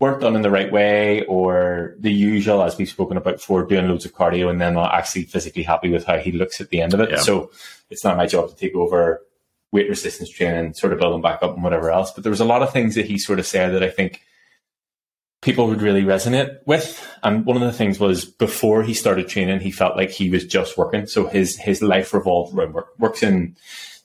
weren't 0.00 0.20
done 0.20 0.36
in 0.36 0.42
the 0.42 0.50
right 0.50 0.72
way 0.72 1.24
or 1.26 1.94
the 1.98 2.12
usual, 2.12 2.62
as 2.62 2.76
we've 2.76 2.88
spoken 2.88 3.16
about 3.16 3.36
before, 3.36 3.64
doing 3.64 3.88
loads 3.88 4.04
of 4.04 4.14
cardio 4.14 4.50
and 4.50 4.60
then 4.60 4.74
not 4.74 4.94
actually 4.94 5.24
physically 5.24 5.62
happy 5.62 5.88
with 5.90 6.04
how 6.04 6.18
he 6.18 6.32
looks 6.32 6.60
at 6.60 6.68
the 6.70 6.80
end 6.80 6.94
of 6.94 7.00
it. 7.00 7.10
Yeah. 7.10 7.16
So 7.18 7.50
it's 7.90 8.04
not 8.04 8.16
my 8.16 8.26
job 8.26 8.48
to 8.48 8.56
take 8.56 8.74
over 8.74 9.22
weight 9.72 9.88
resistance 9.88 10.30
training, 10.30 10.74
sort 10.74 10.92
of 10.92 10.98
build 10.98 11.14
him 11.14 11.20
back 11.20 11.42
up 11.42 11.54
and 11.54 11.64
whatever 11.64 11.90
else. 11.90 12.12
But 12.12 12.22
there 12.22 12.30
was 12.30 12.40
a 12.40 12.44
lot 12.44 12.62
of 12.62 12.72
things 12.72 12.94
that 12.94 13.06
he 13.06 13.18
sort 13.18 13.38
of 13.38 13.46
said 13.46 13.70
that 13.70 13.82
I 13.82 13.90
think 13.90 14.22
people 15.44 15.66
would 15.66 15.82
really 15.82 16.02
resonate 16.02 16.58
with. 16.66 17.06
And 17.22 17.44
one 17.44 17.56
of 17.56 17.62
the 17.62 17.72
things 17.72 18.00
was 18.00 18.24
before 18.24 18.82
he 18.82 18.94
started 18.94 19.28
training, 19.28 19.60
he 19.60 19.70
felt 19.70 19.96
like 19.96 20.10
he 20.10 20.30
was 20.30 20.44
just 20.44 20.76
working. 20.78 21.06
So 21.06 21.26
his 21.28 21.56
his 21.58 21.82
life 21.82 22.12
revolved 22.14 22.56
around 22.56 22.72
work. 22.72 22.88
Works 22.98 23.22
in 23.22 23.56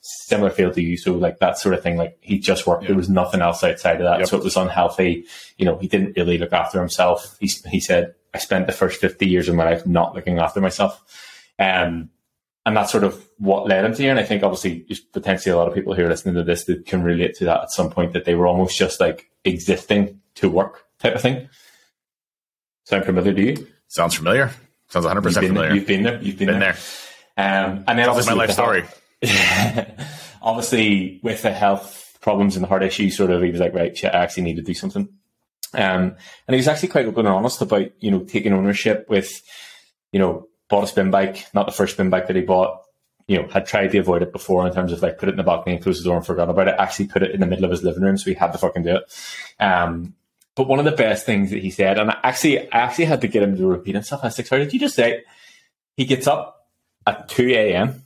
similar 0.02 0.50
field 0.50 0.74
to 0.74 0.82
you, 0.82 0.96
so 0.96 1.14
like 1.14 1.38
that 1.38 1.58
sort 1.58 1.74
of 1.74 1.82
thing. 1.82 1.96
Like 1.96 2.16
he 2.20 2.38
just 2.38 2.66
worked. 2.66 2.86
There 2.86 2.94
was 2.94 3.08
nothing 3.08 3.40
else 3.40 3.64
outside 3.64 3.96
of 3.96 4.04
that, 4.04 4.20
Yep. 4.20 4.28
so 4.28 4.36
it 4.38 4.44
was 4.44 4.56
unhealthy. 4.56 5.24
You 5.56 5.64
know, 5.64 5.78
he 5.78 5.88
didn't 5.88 6.16
really 6.16 6.38
look 6.38 6.52
after 6.52 6.78
himself. 6.78 7.36
He 7.40 7.50
he 7.70 7.80
said, 7.80 8.14
"I 8.34 8.38
spent 8.38 8.66
the 8.66 8.72
first 8.72 9.00
fifty 9.00 9.26
years 9.26 9.48
of 9.48 9.54
my 9.54 9.64
life 9.64 9.86
not 9.86 10.14
looking 10.14 10.38
after 10.38 10.60
myself." 10.60 11.02
Um, 11.58 12.10
and 12.66 12.76
that's 12.76 12.92
sort 12.92 13.04
of 13.04 13.26
what 13.38 13.66
led 13.66 13.84
him 13.84 13.94
to 13.94 14.02
here. 14.02 14.10
And 14.10 14.20
I 14.20 14.24
think 14.24 14.42
obviously 14.42 14.84
there's 14.86 15.00
potentially 15.00 15.52
a 15.52 15.56
lot 15.56 15.68
of 15.68 15.74
people 15.74 15.94
who 15.94 16.04
are 16.04 16.08
listening 16.08 16.34
to 16.34 16.44
this 16.44 16.64
that 16.64 16.84
can 16.84 17.02
relate 17.02 17.34
to 17.36 17.44
that 17.46 17.62
at 17.62 17.70
some 17.70 17.90
point 17.90 18.12
that 18.12 18.26
they 18.26 18.34
were 18.34 18.46
almost 18.46 18.76
just 18.78 19.00
like 19.00 19.30
existing 19.44 20.20
to 20.36 20.50
work 20.50 20.84
type 21.00 21.14
of 21.14 21.22
thing. 21.22 21.48
Sound 22.84 23.04
familiar 23.04 23.32
to 23.34 23.42
you? 23.42 23.66
Sounds 23.88 24.14
familiar. 24.14 24.50
Sounds 24.88 25.04
100 25.06 25.20
You've 25.20 25.24
percent 25.34 25.46
familiar. 25.48 25.74
you've 25.74 25.86
been 25.86 26.02
there. 26.02 26.22
You've 26.22 26.38
been, 26.38 26.48
been 26.48 26.60
there. 26.60 26.76
there. 27.36 27.64
Um, 27.66 27.84
and 27.86 27.98
then 27.98 28.06
Sounds 28.06 28.08
like 28.08 28.08
obviously 28.08 28.34
my 28.34 28.38
life 28.44 28.50
story. 28.52 28.84
health- 29.22 30.38
obviously 30.42 31.20
with 31.22 31.42
the 31.42 31.52
health 31.52 32.18
problems 32.20 32.56
and 32.56 32.64
the 32.64 32.68
heart 32.68 32.82
issues, 32.82 33.16
sort 33.16 33.30
of, 33.30 33.42
he 33.42 33.50
was 33.50 33.60
like, 33.60 33.74
right, 33.74 33.96
shit, 33.96 34.12
I 34.14 34.18
actually 34.22 34.42
need 34.44 34.56
to 34.56 34.62
do 34.62 34.74
something. 34.74 35.08
Um, 35.72 36.16
and 36.46 36.54
he 36.54 36.56
was 36.56 36.68
actually 36.68 36.88
quite 36.88 37.06
open 37.06 37.26
and 37.26 37.34
honest 37.34 37.62
about, 37.62 37.86
you 38.00 38.10
know, 38.10 38.20
taking 38.24 38.52
ownership 38.52 39.06
with, 39.08 39.30
you 40.12 40.18
know, 40.18 40.48
bought 40.68 40.84
a 40.84 40.86
spin 40.88 41.10
bike, 41.10 41.46
not 41.54 41.66
the 41.66 41.72
first 41.72 41.94
spin 41.94 42.10
bike 42.10 42.26
that 42.26 42.36
he 42.36 42.42
bought, 42.42 42.80
you 43.28 43.40
know, 43.40 43.46
had 43.48 43.66
tried 43.66 43.88
to 43.92 43.98
avoid 43.98 44.22
it 44.22 44.32
before 44.32 44.66
in 44.66 44.74
terms 44.74 44.90
of 44.90 45.00
like 45.02 45.18
put 45.18 45.28
it 45.28 45.32
in 45.32 45.36
the 45.38 45.44
balcony 45.44 45.76
and 45.76 45.82
close 45.84 45.98
the 45.98 46.04
door 46.04 46.16
and 46.16 46.26
forgot 46.26 46.50
about 46.50 46.66
it, 46.66 46.74
actually 46.78 47.06
put 47.06 47.22
it 47.22 47.30
in 47.30 47.38
the 47.40 47.46
middle 47.46 47.64
of 47.64 47.70
his 47.70 47.84
living 47.84 48.02
room. 48.02 48.18
So 48.18 48.28
he 48.30 48.34
had 48.34 48.50
to 48.52 48.58
fucking 48.58 48.82
do 48.82 48.96
it. 48.96 49.62
Um, 49.62 50.14
but 50.56 50.66
one 50.68 50.78
of 50.78 50.84
the 50.84 50.92
best 50.92 51.24
things 51.26 51.50
that 51.50 51.62
he 51.62 51.70
said, 51.70 51.98
and 51.98 52.10
I 52.10 52.18
actually, 52.22 52.70
I 52.72 52.78
actually 52.78 53.06
had 53.06 53.20
to 53.22 53.28
get 53.28 53.42
him 53.42 53.56
to 53.56 53.66
repeat 53.66 53.94
himself. 53.94 54.22
I 54.22 54.28
was 54.28 54.38
like, 54.38 54.46
sorry, 54.46 54.64
did 54.64 54.72
you 54.72 54.80
just 54.80 54.94
say 54.94 55.22
he 55.96 56.04
gets 56.04 56.26
up 56.26 56.66
at 57.06 57.28
2 57.28 57.48
a.m.? 57.50 58.04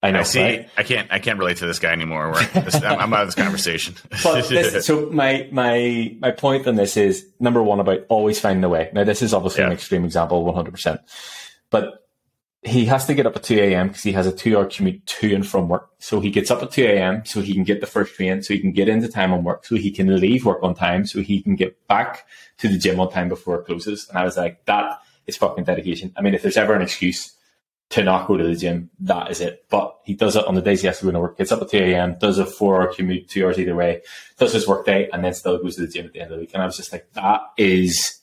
I 0.00 0.12
know, 0.12 0.20
I 0.20 0.22
see. 0.22 0.40
right? 0.40 0.70
I 0.76 0.84
can't. 0.84 1.10
I 1.10 1.18
can't 1.18 1.40
relate 1.40 1.56
to 1.56 1.66
this 1.66 1.80
guy 1.80 1.90
anymore. 1.90 2.32
This, 2.54 2.76
I'm, 2.76 3.00
I'm 3.00 3.12
out 3.12 3.22
of 3.22 3.28
this 3.28 3.34
conversation. 3.34 3.96
But 4.22 4.48
this, 4.48 4.86
so 4.86 5.10
my 5.10 5.48
my 5.50 6.16
my 6.20 6.30
point 6.30 6.68
on 6.68 6.76
this 6.76 6.96
is 6.96 7.26
number 7.40 7.60
one 7.60 7.80
about 7.80 8.06
always 8.08 8.38
finding 8.38 8.62
a 8.62 8.68
way. 8.68 8.90
Now 8.92 9.02
this 9.02 9.22
is 9.22 9.34
obviously 9.34 9.64
an 9.64 9.72
extreme 9.72 10.04
example, 10.04 10.44
one 10.44 10.54
hundred 10.54 10.70
percent, 10.70 11.00
but 11.70 12.07
he 12.62 12.86
has 12.86 13.06
to 13.06 13.14
get 13.14 13.26
up 13.26 13.36
at 13.36 13.44
two 13.44 13.58
a.m. 13.58 13.88
because 13.88 14.02
he 14.02 14.12
has 14.12 14.26
a 14.26 14.32
two-hour 14.32 14.66
commute 14.66 15.06
to 15.06 15.34
and 15.34 15.46
from 15.46 15.68
work. 15.68 15.90
So 16.00 16.20
he 16.20 16.30
gets 16.30 16.50
up 16.50 16.62
at 16.62 16.72
two 16.72 16.84
a.m. 16.84 17.24
so 17.24 17.40
he 17.40 17.54
can 17.54 17.64
get 17.64 17.80
the 17.80 17.86
first 17.86 18.14
train, 18.14 18.42
so 18.42 18.52
he 18.52 18.60
can 18.60 18.72
get 18.72 18.88
into 18.88 19.08
time 19.08 19.32
on 19.32 19.44
work, 19.44 19.64
so 19.64 19.76
he 19.76 19.90
can 19.90 20.20
leave 20.20 20.44
work 20.44 20.62
on 20.62 20.74
time, 20.74 21.06
so 21.06 21.20
he 21.20 21.40
can 21.40 21.54
get 21.54 21.86
back 21.86 22.26
to 22.58 22.68
the 22.68 22.78
gym 22.78 22.98
on 22.98 23.10
time 23.10 23.28
before 23.28 23.60
it 23.60 23.66
closes. 23.66 24.08
And 24.08 24.18
I 24.18 24.24
was 24.24 24.36
like, 24.36 24.64
that 24.66 24.98
is 25.26 25.36
fucking 25.36 25.64
dedication. 25.64 26.12
I 26.16 26.22
mean, 26.22 26.34
if 26.34 26.42
there's 26.42 26.56
ever 26.56 26.74
an 26.74 26.82
excuse 26.82 27.32
to 27.90 28.02
not 28.02 28.26
go 28.26 28.36
to 28.36 28.44
the 28.44 28.56
gym, 28.56 28.90
that 29.00 29.30
is 29.30 29.40
it. 29.40 29.64
But 29.70 29.96
he 30.04 30.14
does 30.14 30.36
it 30.36 30.44
on 30.46 30.54
the 30.54 30.60
days 30.60 30.80
he 30.80 30.88
has 30.88 30.98
to 30.98 31.06
go 31.06 31.12
to 31.12 31.20
work, 31.20 31.38
gets 31.38 31.52
up 31.52 31.62
at 31.62 31.70
2 31.70 31.78
a.m., 31.78 32.16
does 32.18 32.38
a 32.38 32.44
four 32.44 32.82
hour 32.82 32.92
commute, 32.92 33.28
two 33.28 33.46
hours 33.46 33.58
either 33.58 33.74
way, 33.74 34.02
does 34.36 34.52
his 34.52 34.66
work 34.66 34.84
day, 34.84 35.08
and 35.12 35.24
then 35.24 35.32
still 35.32 35.62
goes 35.62 35.76
to 35.76 35.82
the 35.82 35.88
gym 35.88 36.06
at 36.06 36.12
the 36.12 36.20
end 36.20 36.32
of 36.32 36.36
the 36.36 36.40
week. 36.42 36.50
And 36.52 36.62
I 36.62 36.66
was 36.66 36.76
just 36.76 36.92
like, 36.92 37.10
that 37.12 37.40
is, 37.56 38.17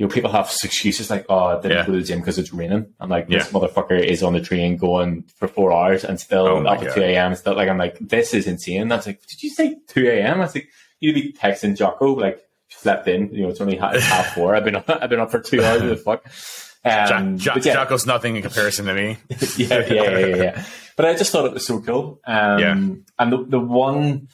you 0.00 0.06
know, 0.06 0.10
people 0.10 0.30
have 0.32 0.46
excuses 0.64 1.10
like, 1.10 1.26
oh, 1.28 1.44
I 1.44 1.60
didn't 1.60 1.76
Yeah. 1.76 1.86
go 1.86 1.92
to 1.92 1.98
the 1.98 2.04
gym 2.04 2.20
because 2.20 2.38
it's 2.38 2.54
raining. 2.54 2.86
I'm 3.00 3.10
like, 3.10 3.28
this 3.28 3.44
Yeah. 3.44 3.50
motherfucker 3.60 4.02
is 4.02 4.22
on 4.22 4.32
the 4.32 4.40
train 4.40 4.78
going 4.78 5.24
for 5.36 5.46
four 5.46 5.74
hours 5.74 6.04
and 6.04 6.18
still 6.18 6.46
Oh 6.46 6.64
up 6.64 6.82
at 6.82 6.94
2 6.94 7.02
a.m. 7.02 7.34
Still 7.34 7.54
like, 7.54 7.68
I'm 7.68 7.76
like, 7.76 7.98
this 8.00 8.32
is 8.32 8.46
insane. 8.46 8.90
I 8.90 8.96
was 8.96 9.06
like, 9.06 9.20
did 9.26 9.42
you 9.42 9.50
say 9.50 9.76
2 9.88 10.08
a.m.? 10.08 10.38
I 10.38 10.44
was 10.44 10.54
like, 10.54 10.68
you'd 11.00 11.14
be 11.16 11.34
texting 11.34 11.76
Jocko, 11.76 12.14
like, 12.14 12.40
slept 12.70 13.08
in, 13.08 13.28
you 13.34 13.42
know, 13.42 13.50
it's 13.50 13.60
only 13.60 13.76
half, 13.76 13.94
half 13.96 14.26
four. 14.34 14.56
I've 14.56 14.64
been, 14.64 14.76
up, 14.76 14.88
I've 14.88 15.10
been 15.10 15.20
up 15.20 15.30
for 15.30 15.38
two 15.40 15.62
hours. 15.62 15.82
What 15.82 15.88
the 15.90 15.96
fuck? 15.96 17.10
Um, 17.12 17.36
Jo- 17.36 17.56
Jo- 17.56 17.60
yeah. 17.62 17.74
Jocko's 17.74 18.06
nothing 18.06 18.36
in 18.36 18.42
comparison 18.42 18.86
to 18.86 18.94
me. 18.94 19.18
yeah, 19.58 19.84
yeah, 19.86 19.92
yeah, 19.92 20.18
yeah, 20.18 20.36
yeah. 20.36 20.64
But 20.96 21.04
I 21.04 21.14
just 21.14 21.30
thought 21.30 21.44
it 21.44 21.52
was 21.52 21.66
so 21.66 21.78
cool. 21.82 22.20
Um, 22.26 22.58
Yeah. 22.58 22.72
And 23.18 23.30
the, 23.32 23.44
the 23.46 23.60
one 23.60 24.28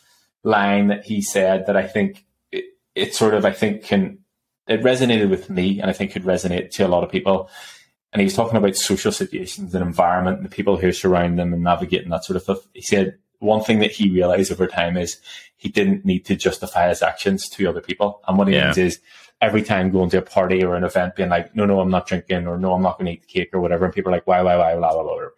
line 0.45 0.87
that 0.89 1.05
he 1.05 1.23
said 1.23 1.67
that 1.67 1.77
I 1.77 1.89
think 1.89 2.25
it, 2.53 2.67
it 2.95 3.17
sort 3.17 3.35
of, 3.35 3.45
I 3.45 3.51
think 3.51 3.83
can, 3.83 4.19
it 4.69 4.83
resonated 4.83 5.31
with 5.31 5.49
me 5.51 5.81
and 5.81 5.89
I 5.91 5.93
think 5.93 6.13
could 6.13 6.25
resonate 6.25 6.71
to 6.73 6.87
a 6.87 6.89
lot 6.89 7.05
of 7.05 7.11
people. 7.11 7.49
And 8.13 8.21
he 8.21 8.25
was 8.25 8.35
talking 8.35 8.57
about 8.57 8.77
social 8.77 9.13
situations 9.13 9.75
and 9.75 9.85
environment 9.85 10.39
and 10.39 10.47
the 10.47 10.55
people 10.55 10.77
who 10.77 10.93
surround 10.93 11.39
them 11.39 11.53
and 11.53 11.63
navigating 11.63 12.09
that 12.11 12.25
sort 12.25 12.37
of 12.37 12.43
stuff. 12.43 12.59
He 12.73 12.83
said 12.83 13.19
one 13.41 13.63
thing 13.63 13.81
that 13.81 13.91
he 13.91 14.11
realized 14.11 14.51
over 14.51 14.67
time 14.67 14.97
is 14.97 15.19
he 15.57 15.69
didn't 15.69 16.05
need 16.05 16.25
to 16.27 16.37
justify 16.37 16.89
his 16.89 17.03
actions 17.03 17.49
to 17.51 17.69
other 17.69 17.81
people. 17.83 18.23
And 18.27 18.39
what 18.39 18.49
he 18.49 18.55
Yeah. 18.55 18.67
means 18.67 18.79
is 18.79 19.01
every 19.43 19.63
time 19.63 19.91
going 19.91 20.09
to 20.11 20.19
a 20.19 20.23
party 20.23 20.65
or 20.65 20.77
an 20.77 20.85
event 20.85 21.17
being 21.17 21.29
like, 21.29 21.55
no, 21.55 21.67
no, 21.67 21.81
I'm 21.81 21.91
not 21.91 22.07
drinking 22.07 22.47
or 22.47 22.57
no, 22.57 22.73
I'm 22.73 22.83
not 22.83 22.97
going 22.99 23.07
to 23.07 23.13
eat 23.13 23.21
the 23.23 23.27
cake 23.27 23.51
or 23.53 23.61
whatever. 23.61 23.85
And 23.85 23.93
people 23.93 24.11
are 24.11 24.17
like, 24.17 24.27
why, 24.27 24.41
why, 24.41 24.57
why, 24.57 24.75
blah, 24.77 24.93
blah, 24.93 25.03
blah. 25.03 25.29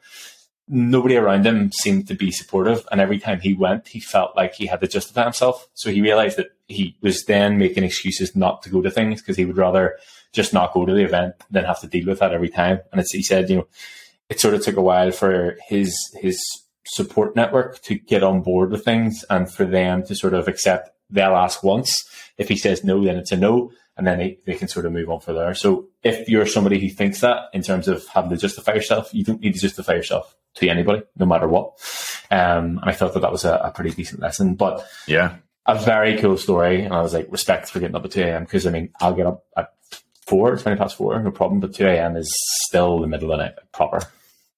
Nobody 0.68 1.16
around 1.16 1.46
him 1.46 1.72
seemed 1.72 2.08
to 2.08 2.14
be 2.14 2.30
supportive. 2.30 2.86
And 2.90 3.00
every 3.00 3.18
time 3.18 3.40
he 3.40 3.54
went, 3.54 3.88
he 3.88 4.00
felt 4.00 4.36
like 4.36 4.54
he 4.54 4.66
had 4.66 4.80
to 4.80 4.88
justify 4.88 5.24
himself. 5.24 5.68
So 5.74 5.90
he 5.90 6.02
realized 6.02 6.36
that 6.36 6.50
he 6.66 6.96
was 7.00 7.24
then 7.24 7.58
making 7.58 7.84
excuses 7.84 8.36
not 8.36 8.62
to 8.62 8.70
go 8.70 8.82
to 8.82 8.90
things 8.90 9.22
because 9.22 9.36
he 9.36 9.44
would 9.44 9.56
rather 9.56 9.98
just 10.32 10.52
not 10.52 10.72
go 10.74 10.84
to 10.84 10.92
the 10.92 11.04
event 11.04 11.34
than 11.50 11.64
have 11.64 11.80
to 11.80 11.86
deal 11.86 12.06
with 12.06 12.18
that 12.20 12.32
every 12.32 12.50
time. 12.50 12.80
And 12.92 13.02
he 13.10 13.22
said, 13.22 13.48
you 13.48 13.56
know, 13.56 13.68
it 14.28 14.40
sort 14.40 14.54
of 14.54 14.62
took 14.62 14.76
a 14.76 14.82
while 14.82 15.10
for 15.10 15.56
his, 15.66 15.96
his 16.20 16.38
support 16.86 17.34
network 17.34 17.80
to 17.82 17.94
get 17.94 18.22
on 18.22 18.42
board 18.42 18.70
with 18.70 18.84
things 18.84 19.24
and 19.30 19.52
for 19.52 19.64
them 19.64 20.04
to 20.04 20.14
sort 20.14 20.34
of 20.34 20.48
accept 20.48 20.90
they'll 21.10 21.36
ask 21.36 21.62
once. 21.62 21.96
If 22.36 22.48
he 22.48 22.56
says 22.56 22.84
no, 22.84 23.04
then 23.04 23.16
it's 23.16 23.32
a 23.32 23.36
no. 23.36 23.72
And 23.98 24.06
then 24.06 24.18
they, 24.18 24.38
they 24.46 24.54
can 24.54 24.68
sort 24.68 24.86
of 24.86 24.92
move 24.92 25.10
on 25.10 25.20
from 25.20 25.34
there. 25.34 25.52
So 25.54 25.88
if 26.02 26.28
you're 26.28 26.46
somebody 26.46 26.78
who 26.78 26.88
thinks 26.88 27.20
that 27.20 27.46
in 27.52 27.62
terms 27.62 27.88
of 27.88 28.06
having 28.06 28.30
to 28.30 28.36
justify 28.36 28.72
yourself, 28.74 29.12
you 29.12 29.24
don't 29.24 29.40
need 29.40 29.54
to 29.54 29.60
justify 29.60 29.94
yourself 29.94 30.34
to 30.54 30.68
anybody, 30.68 31.02
no 31.18 31.26
matter 31.26 31.48
what. 31.48 31.72
Um, 32.30 32.78
and 32.78 32.84
I 32.84 32.92
felt 32.92 33.12
that 33.14 33.20
that 33.20 33.32
was 33.32 33.44
a, 33.44 33.54
a 33.54 33.70
pretty 33.72 33.90
decent 33.90 34.20
lesson, 34.20 34.54
but 34.54 34.86
Yeah. 35.06 35.36
a 35.66 35.76
very 35.78 36.16
cool 36.18 36.36
story. 36.38 36.82
And 36.84 36.94
I 36.94 37.02
was 37.02 37.12
like, 37.12 37.26
respect 37.30 37.68
for 37.68 37.80
getting 37.80 37.96
up 37.96 38.04
at 38.04 38.12
2 38.12 38.22
a.m. 38.22 38.44
because 38.44 38.66
I 38.66 38.70
mean, 38.70 38.90
I'll 39.00 39.14
get 39.14 39.26
up 39.26 39.44
at 39.56 39.72
four, 40.26 40.56
20 40.56 40.78
past 40.78 40.96
four, 40.96 41.20
no 41.20 41.30
problem. 41.32 41.58
But 41.60 41.74
2 41.74 41.86
a.m. 41.86 42.16
is 42.16 42.32
still 42.66 43.00
the 43.00 43.06
middle 43.08 43.32
of 43.32 43.38
the 43.38 43.44
night, 43.44 43.54
proper. 43.72 44.00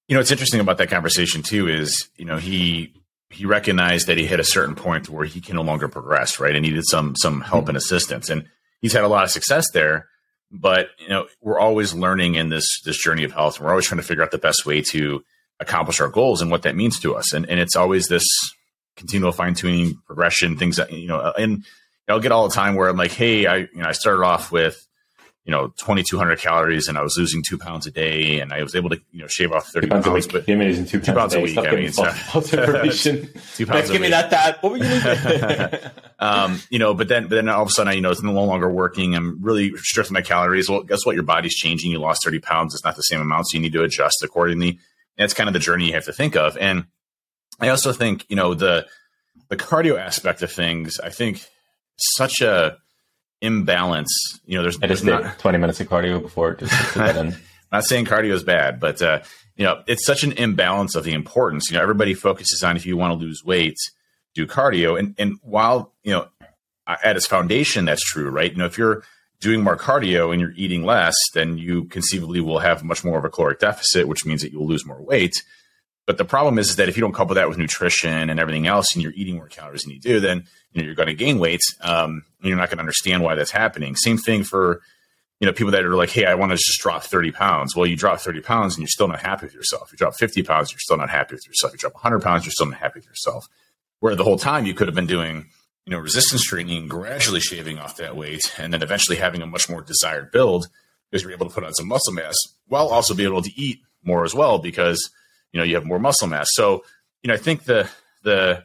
You 0.08 0.14
know, 0.14 0.20
what's 0.20 0.32
interesting 0.32 0.60
about 0.60 0.76
that 0.78 0.90
conversation 0.90 1.42
too 1.42 1.66
is, 1.68 2.08
you 2.16 2.24
know, 2.26 2.36
he 2.36 2.92
he 3.32 3.46
recognized 3.46 4.08
that 4.08 4.18
he 4.18 4.26
hit 4.26 4.40
a 4.40 4.44
certain 4.44 4.74
point 4.74 5.08
where 5.08 5.24
he 5.24 5.40
can 5.40 5.54
no 5.54 5.62
longer 5.62 5.86
progress, 5.88 6.40
right? 6.40 6.54
And 6.54 6.64
needed 6.64 6.84
some 6.86 7.14
some 7.16 7.40
help 7.40 7.68
and 7.68 7.76
assistance. 7.76 8.28
And 8.28 8.48
he's 8.80 8.92
had 8.92 9.04
a 9.04 9.08
lot 9.08 9.24
of 9.24 9.30
success 9.30 9.66
there. 9.72 10.06
But 10.52 10.88
you 10.98 11.08
know, 11.08 11.26
we're 11.40 11.60
always 11.60 11.94
learning 11.94 12.34
in 12.34 12.48
this 12.48 12.80
this 12.84 12.98
journey 13.02 13.24
of 13.24 13.32
health. 13.32 13.56
And 13.58 13.64
we're 13.64 13.70
always 13.72 13.86
trying 13.86 14.00
to 14.00 14.06
figure 14.06 14.22
out 14.24 14.30
the 14.32 14.38
best 14.38 14.66
way 14.66 14.82
to 14.90 15.22
accomplish 15.60 16.00
our 16.00 16.08
goals 16.08 16.42
and 16.42 16.50
what 16.50 16.62
that 16.62 16.74
means 16.74 16.98
to 17.00 17.14
us. 17.14 17.32
And 17.32 17.48
and 17.48 17.60
it's 17.60 17.76
always 17.76 18.08
this 18.08 18.24
continual 18.96 19.30
fine 19.32 19.54
tuning, 19.54 19.98
progression, 20.06 20.56
things 20.56 20.76
that 20.76 20.92
you 20.92 21.06
know. 21.06 21.18
Uh, 21.20 21.32
and 21.38 21.64
I'll 22.08 22.18
get 22.20 22.32
all 22.32 22.48
the 22.48 22.54
time 22.54 22.74
where 22.74 22.88
I'm 22.88 22.96
like, 22.96 23.12
hey, 23.12 23.46
I 23.46 23.56
you 23.58 23.68
know 23.76 23.86
I 23.86 23.92
started 23.92 24.24
off 24.24 24.50
with 24.50 24.84
you 25.44 25.52
know 25.52 25.68
2,200 25.78 26.38
calories 26.40 26.88
and 26.88 26.98
I 26.98 27.02
was 27.02 27.16
losing 27.16 27.42
two 27.48 27.56
pounds 27.56 27.86
a 27.86 27.90
day 27.92 28.40
and 28.40 28.52
I 28.52 28.62
was 28.64 28.74
able 28.74 28.90
to 28.90 29.00
you 29.12 29.20
know 29.20 29.28
shave 29.28 29.52
off 29.52 29.68
30 29.68 29.86
Two 29.86 29.90
pounds 29.92 30.06
a 30.06 30.10
pounds. 30.10 30.26
week. 30.26 30.32
But 30.32 30.48
You're 30.48 30.56
amazing. 30.56 30.86
Two, 30.86 31.00
Two 31.00 31.12
pounds 31.12 31.32
a 31.34 31.36
day. 31.36 31.42
week, 31.44 31.52
Stop 31.52 31.66
I 31.66 31.76
mean, 31.76 31.92
false- 31.92 32.08
so- 32.08 32.12
false 32.32 32.52
information. 32.54 33.28
two 33.54 33.66
pounds 33.66 33.88
a 33.88 33.92
give 33.92 34.00
me 34.02 34.08
week. 34.08 34.10
that, 34.10 34.30
Dad. 34.30 34.56
What 34.62 34.72
were 34.72 34.78
you? 34.78 35.90
um, 36.20 36.60
you 36.70 36.78
know, 36.78 36.94
but 36.94 37.08
then, 37.08 37.24
but 37.24 37.34
then 37.34 37.48
all 37.48 37.62
of 37.62 37.68
a 37.68 37.70
sudden, 37.70 37.90
I, 37.90 37.94
you 37.94 38.00
know, 38.00 38.10
it's 38.10 38.22
no 38.22 38.32
longer 38.32 38.70
working. 38.70 39.14
I'm 39.14 39.42
really 39.42 39.72
restricting 39.72 40.14
my 40.14 40.22
calories. 40.22 40.68
Well, 40.68 40.82
guess 40.82 41.04
what? 41.04 41.14
Your 41.14 41.24
body's 41.24 41.56
changing. 41.56 41.90
You 41.90 41.98
lost 41.98 42.22
30 42.24 42.40
pounds. 42.40 42.74
It's 42.74 42.84
not 42.84 42.96
the 42.96 43.02
same 43.02 43.20
amount. 43.20 43.48
So 43.48 43.56
you 43.56 43.62
need 43.62 43.72
to 43.72 43.82
adjust 43.82 44.22
accordingly. 44.22 44.68
And 44.68 44.78
that's 45.16 45.34
kind 45.34 45.48
of 45.48 45.54
the 45.54 45.58
journey 45.58 45.86
you 45.86 45.94
have 45.94 46.04
to 46.04 46.12
think 46.12 46.36
of. 46.36 46.56
And 46.58 46.86
I 47.58 47.70
also 47.70 47.92
think, 47.92 48.26
you 48.28 48.36
know, 48.36 48.54
the, 48.54 48.86
the 49.48 49.56
cardio 49.56 49.98
aspect 49.98 50.42
of 50.42 50.52
things, 50.52 51.00
I 51.00 51.08
think 51.10 51.44
such 51.96 52.40
a, 52.40 52.76
imbalance. 53.40 54.40
You 54.44 54.56
know, 54.56 54.62
there's, 54.62 54.78
I 54.82 54.86
just 54.86 55.04
did 55.04 55.10
not, 55.10 55.38
20 55.38 55.58
minutes 55.58 55.80
of 55.80 55.88
cardio 55.88 56.20
before 56.20 56.54
just 56.54 56.92
to 56.92 56.98
that 56.98 57.16
in. 57.24 57.36
not 57.72 57.84
saying 57.84 58.06
cardio 58.06 58.32
is 58.32 58.42
bad, 58.42 58.80
but 58.80 59.00
uh, 59.02 59.20
you 59.56 59.64
know, 59.64 59.82
it's 59.86 60.04
such 60.04 60.24
an 60.24 60.32
imbalance 60.32 60.94
of 60.94 61.04
the 61.04 61.12
importance. 61.12 61.70
You 61.70 61.76
know, 61.76 61.82
everybody 61.82 62.14
focuses 62.14 62.62
on 62.62 62.76
if 62.76 62.86
you 62.86 62.96
want 62.96 63.12
to 63.12 63.24
lose 63.24 63.42
weight, 63.44 63.78
do 64.34 64.46
cardio, 64.46 64.98
and 64.98 65.14
and 65.18 65.38
while 65.42 65.92
you 66.02 66.12
know, 66.12 66.28
at 66.86 67.16
its 67.16 67.26
foundation, 67.26 67.84
that's 67.84 68.04
true, 68.04 68.28
right? 68.30 68.52
You 68.52 68.58
know, 68.58 68.66
if 68.66 68.78
you're 68.78 69.02
doing 69.40 69.62
more 69.62 69.76
cardio 69.76 70.32
and 70.32 70.40
you're 70.40 70.52
eating 70.54 70.84
less, 70.84 71.14
then 71.34 71.56
you 71.56 71.84
conceivably 71.84 72.40
will 72.40 72.58
have 72.58 72.84
much 72.84 73.04
more 73.04 73.18
of 73.18 73.24
a 73.24 73.30
caloric 73.30 73.58
deficit, 73.58 74.06
which 74.06 74.26
means 74.26 74.42
that 74.42 74.52
you'll 74.52 74.66
lose 74.66 74.84
more 74.84 75.00
weight. 75.00 75.34
But 76.06 76.18
the 76.18 76.24
problem 76.24 76.58
is, 76.58 76.76
that 76.76 76.88
if 76.88 76.96
you 76.96 77.00
don't 77.00 77.14
couple 77.14 77.34
that 77.36 77.48
with 77.48 77.58
nutrition 77.58 78.30
and 78.30 78.40
everything 78.40 78.66
else, 78.66 78.94
and 78.94 79.02
you're 79.02 79.12
eating 79.14 79.36
more 79.36 79.48
calories 79.48 79.82
than 79.82 79.92
you 79.92 80.00
do, 80.00 80.20
then 80.20 80.44
you 80.72 80.80
know, 80.80 80.86
you're 80.86 80.94
going 80.94 81.08
to 81.08 81.14
gain 81.14 81.38
weight. 81.38 81.60
Um, 81.80 82.24
and 82.40 82.48
you're 82.48 82.56
not 82.56 82.68
going 82.68 82.78
to 82.78 82.82
understand 82.82 83.22
why 83.22 83.34
that's 83.34 83.50
happening. 83.50 83.96
Same 83.96 84.18
thing 84.18 84.42
for 84.42 84.80
you 85.40 85.46
know 85.46 85.52
people 85.52 85.72
that 85.72 85.84
are 85.84 85.96
like, 85.96 86.10
hey, 86.10 86.26
I 86.26 86.34
want 86.34 86.50
to 86.50 86.56
just 86.56 86.80
drop 86.80 87.02
30 87.02 87.32
pounds. 87.32 87.74
Well, 87.74 87.86
you 87.86 87.96
drop 87.96 88.20
30 88.20 88.40
pounds 88.40 88.74
and 88.74 88.82
you're 88.82 88.88
still 88.88 89.08
not 89.08 89.20
happy 89.20 89.46
with 89.46 89.54
yourself. 89.54 89.90
You 89.90 89.98
drop 89.98 90.14
50 90.14 90.42
pounds, 90.42 90.70
you're 90.70 90.80
still 90.80 90.96
not 90.98 91.10
happy 91.10 91.34
with 91.34 91.46
yourself. 91.46 91.72
You 91.72 91.78
drop 91.78 91.94
100 91.94 92.20
pounds, 92.20 92.44
you're 92.44 92.52
still 92.52 92.66
not 92.66 92.78
happy 92.78 92.98
with 92.98 93.06
yourself. 93.06 93.48
Where 94.00 94.16
the 94.16 94.24
whole 94.24 94.38
time 94.38 94.66
you 94.66 94.74
could 94.74 94.88
have 94.88 94.94
been 94.94 95.06
doing 95.06 95.46
you 95.86 95.92
know 95.92 95.98
resistance 95.98 96.42
training, 96.42 96.88
gradually 96.88 97.40
shaving 97.40 97.78
off 97.78 97.96
that 97.96 98.16
weight, 98.16 98.52
and 98.58 98.72
then 98.72 98.82
eventually 98.82 99.16
having 99.16 99.42
a 99.42 99.46
much 99.46 99.68
more 99.68 99.82
desired 99.82 100.32
build 100.32 100.68
because 101.10 101.22
you're 101.22 101.32
able 101.32 101.48
to 101.48 101.54
put 101.54 101.64
on 101.64 101.74
some 101.74 101.88
muscle 101.88 102.12
mass 102.12 102.36
while 102.66 102.88
also 102.88 103.14
being 103.14 103.28
able 103.28 103.42
to 103.42 103.60
eat 103.60 103.80
more 104.04 104.24
as 104.24 104.34
well 104.34 104.58
because 104.58 105.10
you 105.52 105.58
know 105.58 105.64
you 105.64 105.74
have 105.74 105.84
more 105.84 105.98
muscle 105.98 106.28
mass. 106.28 106.48
So 106.52 106.84
you 107.22 107.28
know 107.28 107.34
I 107.34 107.38
think 107.38 107.64
the 107.64 107.88
the 108.22 108.64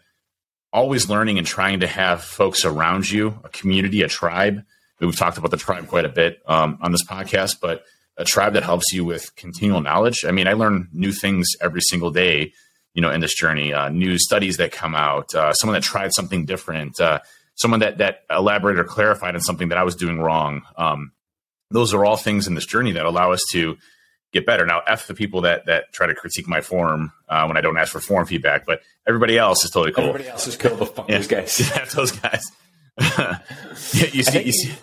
always 0.71 1.09
learning 1.09 1.37
and 1.37 1.47
trying 1.47 1.79
to 1.79 1.87
have 1.87 2.21
folks 2.21 2.65
around 2.65 3.09
you, 3.09 3.39
a 3.43 3.49
community, 3.49 4.01
a 4.01 4.09
tribe. 4.09 4.61
We've 4.99 5.15
talked 5.15 5.37
about 5.37 5.51
the 5.51 5.57
tribe 5.57 5.87
quite 5.87 6.05
a 6.05 6.09
bit 6.09 6.41
um, 6.47 6.77
on 6.81 6.91
this 6.91 7.05
podcast, 7.05 7.61
but 7.61 7.85
a 8.17 8.25
tribe 8.25 8.53
that 8.53 8.63
helps 8.63 8.91
you 8.93 9.05
with 9.05 9.35
continual 9.35 9.81
knowledge. 9.81 10.25
I 10.25 10.31
mean, 10.31 10.47
I 10.47 10.53
learn 10.53 10.89
new 10.91 11.11
things 11.11 11.47
every 11.61 11.81
single 11.81 12.11
day, 12.11 12.53
you 12.95 13.01
know, 13.03 13.11
in 13.11 13.19
this 13.21 13.35
journey. 13.35 13.71
Uh, 13.73 13.89
new 13.89 14.17
studies 14.17 14.57
that 14.57 14.71
come 14.71 14.95
out, 14.95 15.35
uh, 15.35 15.53
someone 15.53 15.75
that 15.75 15.83
tried 15.83 16.11
something 16.13 16.45
different, 16.45 16.99
uh, 16.99 17.19
someone 17.53 17.81
that 17.81 17.99
that 17.99 18.21
elaborated 18.31 18.79
or 18.79 18.85
clarified 18.85 19.35
on 19.35 19.41
something 19.41 19.69
that 19.69 19.77
I 19.77 19.83
was 19.83 19.95
doing 19.95 20.19
wrong. 20.19 20.63
Um, 20.77 21.11
those 21.69 21.93
are 21.93 22.03
all 22.03 22.17
things 22.17 22.47
in 22.47 22.55
this 22.55 22.65
journey 22.65 22.93
that 22.93 23.05
allow 23.05 23.31
us 23.31 23.43
to 23.51 23.77
get 24.33 24.45
better. 24.45 24.65
Now, 24.65 24.81
f 24.87 25.05
the 25.07 25.13
people 25.13 25.41
that 25.41 25.67
that 25.67 25.93
try 25.93 26.07
to 26.07 26.15
critique 26.15 26.47
my 26.47 26.61
form 26.61 27.11
uh, 27.29 27.45
when 27.45 27.57
I 27.57 27.61
don't 27.61 27.77
ask 27.77 27.91
for 27.91 27.99
form 27.99 28.25
feedback, 28.25 28.65
but 28.65 28.81
everybody 29.07 29.37
else 29.37 29.63
is 29.63 29.69
totally 29.71 29.91
cool. 29.91 30.05
Everybody 30.05 30.27
else 30.29 30.47
is 30.47 30.55
cool, 30.57 31.05
Yeah. 31.07 31.17
those 31.19 31.27
guys. 31.27 31.59
Yeah, 31.75 31.85
those 31.85 32.11
guys. 32.11 32.43
You 33.93 34.23
see, 34.23 34.41
you 34.43 34.51
see, 34.53 34.73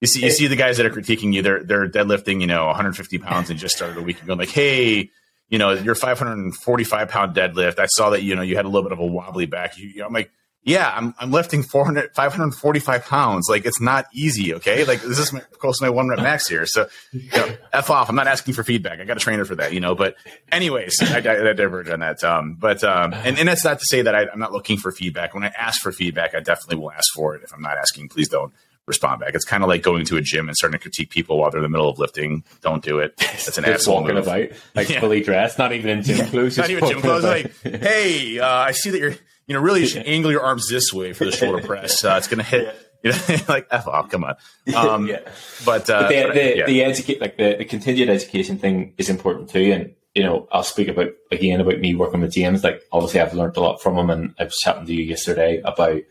you 0.00 0.08
see, 0.08 0.24
you 0.24 0.30
see 0.30 0.46
the 0.48 0.56
guys 0.56 0.76
that 0.78 0.86
are 0.86 0.90
critiquing 0.90 1.32
you. 1.32 1.42
They're 1.42 1.62
they're 1.62 1.88
deadlifting, 1.88 2.40
you 2.40 2.46
know, 2.48 2.66
150 2.66 3.18
pounds 3.18 3.50
and 3.50 3.58
just 3.58 3.76
started 3.76 3.96
a 3.98 4.02
week 4.02 4.20
ago. 4.22 4.34
Like, 4.34 4.48
hey, 4.48 5.10
you 5.52 5.58
know, 5.58 5.72
your 5.72 5.94
545 5.94 7.08
pound 7.08 7.36
deadlift. 7.36 7.78
I 7.78 7.84
saw 7.84 8.10
that 8.10 8.22
you 8.22 8.34
know 8.34 8.40
you 8.40 8.56
had 8.56 8.64
a 8.64 8.68
little 8.68 8.84
bit 8.84 8.92
of 8.92 8.98
a 8.98 9.06
wobbly 9.06 9.44
back. 9.44 9.76
You, 9.76 9.86
you 9.86 9.98
know, 9.98 10.06
I'm 10.06 10.12
like, 10.14 10.30
yeah, 10.62 10.90
I'm 10.96 11.14
I'm 11.18 11.30
lifting 11.30 11.62
400 11.62 12.14
545 12.14 13.04
pounds. 13.04 13.48
Like, 13.50 13.66
it's 13.66 13.78
not 13.78 14.06
easy. 14.14 14.54
Okay, 14.54 14.86
like 14.86 15.02
this 15.02 15.18
is 15.18 15.30
my, 15.30 15.40
close 15.58 15.78
to 15.78 15.84
my 15.84 15.90
one 15.90 16.08
rep 16.08 16.20
max 16.20 16.48
here. 16.48 16.64
So, 16.64 16.88
you 17.12 17.28
know, 17.32 17.54
f 17.74 17.90
off. 17.90 18.08
I'm 18.08 18.16
not 18.16 18.28
asking 18.28 18.54
for 18.54 18.64
feedback. 18.64 18.98
I 18.98 19.04
got 19.04 19.18
a 19.18 19.20
trainer 19.20 19.44
for 19.44 19.56
that, 19.56 19.74
you 19.74 19.80
know. 19.80 19.94
But 19.94 20.14
anyways, 20.50 20.96
I, 21.02 21.16
I, 21.16 21.50
I 21.50 21.52
diverge 21.52 21.90
on 21.90 22.00
that. 22.00 22.24
Um, 22.24 22.56
but 22.58 22.82
um, 22.82 23.12
and 23.12 23.38
and 23.38 23.46
that's 23.46 23.62
not 23.64 23.78
to 23.80 23.84
say 23.84 24.00
that 24.00 24.14
I, 24.14 24.28
I'm 24.32 24.38
not 24.38 24.52
looking 24.52 24.78
for 24.78 24.90
feedback. 24.90 25.34
When 25.34 25.44
I 25.44 25.48
ask 25.48 25.82
for 25.82 25.92
feedback, 25.92 26.34
I 26.34 26.40
definitely 26.40 26.76
will 26.76 26.92
ask 26.92 27.12
for 27.14 27.36
it. 27.36 27.42
If 27.42 27.52
I'm 27.52 27.60
not 27.60 27.76
asking, 27.76 28.08
please 28.08 28.30
don't 28.30 28.54
respond 28.86 29.20
back. 29.20 29.34
It's 29.34 29.44
kind 29.44 29.62
of 29.62 29.68
like 29.68 29.82
going 29.82 30.04
to 30.06 30.16
a 30.16 30.20
gym 30.20 30.48
and 30.48 30.56
starting 30.56 30.78
to 30.78 30.82
critique 30.82 31.10
people 31.10 31.38
while 31.38 31.50
they're 31.50 31.60
in 31.60 31.62
the 31.62 31.68
middle 31.68 31.88
of 31.88 31.98
lifting. 31.98 32.44
Don't 32.62 32.82
do 32.82 32.98
it. 32.98 33.16
That's 33.18 33.56
an 33.58 33.64
Just 33.64 33.86
walking 33.88 34.14
move. 34.14 34.26
about, 34.26 34.50
like 34.74 34.88
Yeah. 34.88 35.00
fully 35.00 35.20
dressed, 35.22 35.58
not 35.58 35.72
even 35.72 35.90
in 35.98 36.02
gym 36.02 36.26
clothes. 36.26 36.58
Not 36.58 36.70
even 36.70 36.88
gym 36.88 37.00
clothes. 37.00 37.24
about. 37.24 37.44
Like, 37.64 37.80
hey, 37.82 38.38
uh, 38.38 38.46
I 38.48 38.72
see 38.72 38.90
that 38.90 38.98
you're, 38.98 39.14
you 39.46 39.54
know, 39.54 39.60
really 39.60 39.80
you 39.82 39.86
should 39.86 40.06
angle 40.06 40.30
your 40.30 40.42
arms 40.42 40.68
this 40.68 40.92
way 40.92 41.12
for 41.12 41.24
the 41.24 41.32
shoulder 41.32 41.62
press. 41.66 42.04
Uh, 42.04 42.14
it's 42.18 42.26
going 42.28 42.38
to 42.38 42.44
hit, 42.44 42.74
you 43.04 43.12
know, 43.12 43.18
like, 43.48 43.66
F 43.70 43.86
off, 43.86 44.08
come 44.10 44.24
on. 44.24 44.34
Um, 44.74 45.06
Yeah. 45.06 45.20
But, 45.64 45.88
uh, 45.88 46.02
But 46.02 46.08
the, 46.08 46.30
the, 46.32 46.56
yeah. 46.58 46.66
the 46.66 46.82
educate 46.82 47.20
like 47.20 47.36
the, 47.36 47.56
the 47.58 47.64
contingent 47.64 48.10
education 48.10 48.58
thing 48.58 48.94
is 48.98 49.08
important 49.08 49.50
too. 49.50 49.72
And 49.72 49.94
you 50.14 50.22
know, 50.24 50.46
I'll 50.52 50.62
speak 50.62 50.88
about 50.88 51.08
again 51.30 51.60
about 51.62 51.78
me 51.78 51.94
working 51.94 52.20
with 52.20 52.32
James. 52.32 52.62
Like 52.62 52.82
obviously, 52.92 53.20
I've 53.20 53.32
learned 53.32 53.56
a 53.56 53.60
lot 53.60 53.80
from 53.80 53.96
him, 53.96 54.10
and 54.10 54.34
I 54.38 54.44
was 54.44 54.58
chatting 54.58 54.84
to 54.84 54.92
you 54.94 55.04
yesterday 55.04 55.62
about 55.64 56.02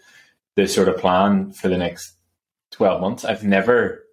the 0.55 0.67
sort 0.67 0.88
of 0.88 0.97
plan 0.97 1.51
for 1.53 1.67
the 1.67 1.77
next 1.77 2.15
twelve 2.71 3.01
months. 3.01 3.23
I've 3.25 3.43
never 3.43 4.03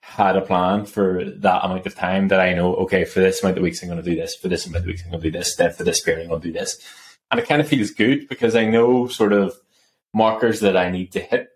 had 0.00 0.36
a 0.36 0.40
plan 0.40 0.86
for 0.86 1.24
that 1.24 1.64
amount 1.64 1.86
of 1.86 1.94
time 1.94 2.28
that 2.28 2.40
I 2.40 2.54
know. 2.54 2.74
Okay, 2.76 3.04
for 3.04 3.20
this 3.20 3.42
amount 3.42 3.58
of 3.58 3.62
weeks, 3.62 3.82
I'm 3.82 3.88
going 3.88 4.02
to 4.02 4.10
do 4.10 4.16
this. 4.16 4.34
For 4.36 4.48
this 4.48 4.66
amount 4.66 4.84
of 4.84 4.86
weeks, 4.86 5.02
I'm 5.04 5.10
going 5.10 5.22
to 5.22 5.30
do 5.30 5.38
this. 5.38 5.56
Then 5.56 5.72
for 5.72 5.84
this 5.84 6.00
period, 6.00 6.22
I'm 6.22 6.28
going 6.28 6.40
to 6.40 6.48
do 6.48 6.58
this. 6.58 6.78
And 7.30 7.38
it 7.38 7.46
kind 7.46 7.60
of 7.60 7.68
feels 7.68 7.90
good 7.90 8.28
because 8.28 8.56
I 8.56 8.64
know 8.64 9.06
sort 9.06 9.32
of 9.32 9.54
markers 10.14 10.60
that 10.60 10.76
I 10.76 10.90
need 10.90 11.12
to 11.12 11.20
hit 11.20 11.50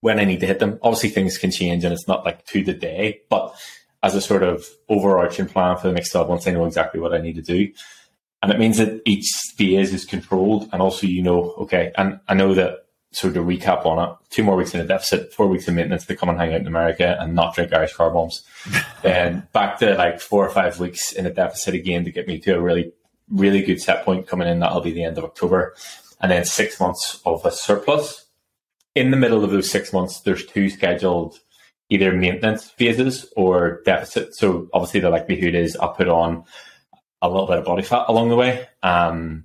when 0.00 0.20
I 0.20 0.24
need 0.24 0.40
to 0.40 0.46
hit 0.46 0.58
them. 0.58 0.78
Obviously, 0.82 1.08
things 1.08 1.38
can 1.38 1.50
change 1.50 1.84
and 1.84 1.92
it's 1.92 2.06
not 2.06 2.26
like 2.26 2.44
to 2.46 2.62
the 2.62 2.74
day, 2.74 3.20
but 3.30 3.54
as 4.02 4.14
a 4.14 4.20
sort 4.20 4.42
of 4.42 4.66
overarching 4.90 5.46
plan 5.46 5.78
for 5.78 5.88
the 5.88 5.94
next 5.94 6.10
12 6.10 6.28
months, 6.28 6.46
I 6.46 6.50
know 6.50 6.66
exactly 6.66 7.00
what 7.00 7.14
I 7.14 7.22
need 7.22 7.36
to 7.36 7.42
do. 7.42 7.72
And 8.42 8.52
it 8.52 8.58
means 8.58 8.76
that 8.76 9.00
each 9.06 9.32
phase 9.56 9.94
is 9.94 10.04
controlled. 10.04 10.68
And 10.70 10.82
also, 10.82 11.06
you 11.06 11.22
know, 11.22 11.52
okay, 11.52 11.90
and 11.96 12.20
I 12.28 12.34
know 12.34 12.52
that, 12.52 12.83
so 13.14 13.32
to 13.32 13.40
recap 13.40 13.86
on 13.86 14.08
it, 14.08 14.16
two 14.30 14.42
more 14.42 14.56
weeks 14.56 14.74
in 14.74 14.80
a 14.80 14.86
deficit, 14.86 15.32
four 15.32 15.46
weeks 15.46 15.68
in 15.68 15.74
maintenance 15.74 16.06
to 16.06 16.16
come 16.16 16.28
and 16.28 16.38
hang 16.38 16.52
out 16.52 16.60
in 16.60 16.66
America 16.66 17.16
and 17.20 17.34
not 17.34 17.54
drink 17.54 17.72
Irish 17.72 17.94
car 17.94 18.10
bombs. 18.10 18.42
then 19.02 19.46
back 19.52 19.78
to 19.78 19.94
like 19.94 20.20
four 20.20 20.46
or 20.46 20.50
five 20.50 20.80
weeks 20.80 21.12
in 21.12 21.26
a 21.26 21.32
deficit 21.32 21.74
again 21.74 22.04
to 22.04 22.10
get 22.10 22.26
me 22.26 22.38
to 22.40 22.56
a 22.56 22.60
really, 22.60 22.92
really 23.30 23.62
good 23.62 23.80
set 23.80 24.04
point 24.04 24.26
coming 24.26 24.48
in. 24.48 24.60
That'll 24.60 24.80
be 24.80 24.92
the 24.92 25.04
end 25.04 25.18
of 25.18 25.24
October. 25.24 25.74
And 26.20 26.30
then 26.30 26.44
six 26.44 26.80
months 26.80 27.20
of 27.24 27.44
a 27.44 27.50
surplus 27.50 28.24
in 28.94 29.10
the 29.10 29.16
middle 29.16 29.44
of 29.44 29.50
those 29.50 29.70
six 29.70 29.92
months, 29.92 30.20
there's 30.20 30.46
two 30.46 30.68
scheduled 30.70 31.38
either 31.90 32.12
maintenance 32.12 32.70
phases 32.70 33.30
or 33.36 33.82
deficit. 33.84 34.34
So 34.34 34.68
obviously 34.72 35.00
the 35.00 35.10
likelihood 35.10 35.54
is 35.54 35.76
I'll 35.76 35.92
put 35.92 36.08
on 36.08 36.44
a 37.20 37.28
little 37.28 37.46
bit 37.46 37.58
of 37.58 37.64
body 37.64 37.82
fat 37.82 38.06
along 38.08 38.30
the 38.30 38.36
way. 38.36 38.68
Um, 38.82 39.44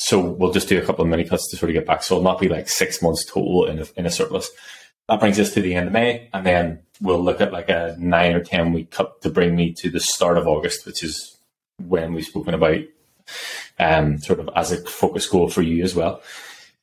so 0.00 0.18
we'll 0.18 0.52
just 0.52 0.68
do 0.68 0.78
a 0.78 0.84
couple 0.84 1.04
of 1.04 1.10
mini 1.10 1.24
cuts 1.24 1.50
to 1.50 1.56
sort 1.56 1.70
of 1.70 1.74
get 1.74 1.86
back. 1.86 2.02
So 2.02 2.14
it'll 2.14 2.24
not 2.24 2.40
be 2.40 2.48
like 2.48 2.68
six 2.68 3.02
months 3.02 3.24
total 3.24 3.66
in 3.66 3.80
a, 3.80 3.86
in 3.96 4.06
a 4.06 4.10
surplus. 4.10 4.50
That 5.08 5.20
brings 5.20 5.38
us 5.38 5.52
to 5.54 5.60
the 5.60 5.74
end 5.74 5.88
of 5.88 5.92
May, 5.92 6.30
and 6.32 6.46
then 6.46 6.82
we'll 7.00 7.22
look 7.22 7.40
at 7.40 7.52
like 7.52 7.68
a 7.68 7.96
nine 7.98 8.34
or 8.34 8.42
ten 8.42 8.72
week 8.72 8.90
cut 8.90 9.20
to 9.22 9.30
bring 9.30 9.54
me 9.54 9.74
to 9.74 9.90
the 9.90 10.00
start 10.00 10.38
of 10.38 10.46
August, 10.46 10.86
which 10.86 11.04
is 11.04 11.36
when 11.76 12.14
we've 12.14 12.24
spoken 12.24 12.54
about 12.54 12.80
um, 13.78 14.18
sort 14.18 14.40
of 14.40 14.48
as 14.56 14.72
a 14.72 14.82
focus 14.84 15.26
goal 15.26 15.48
for 15.48 15.62
you 15.62 15.84
as 15.84 15.94
well. 15.94 16.22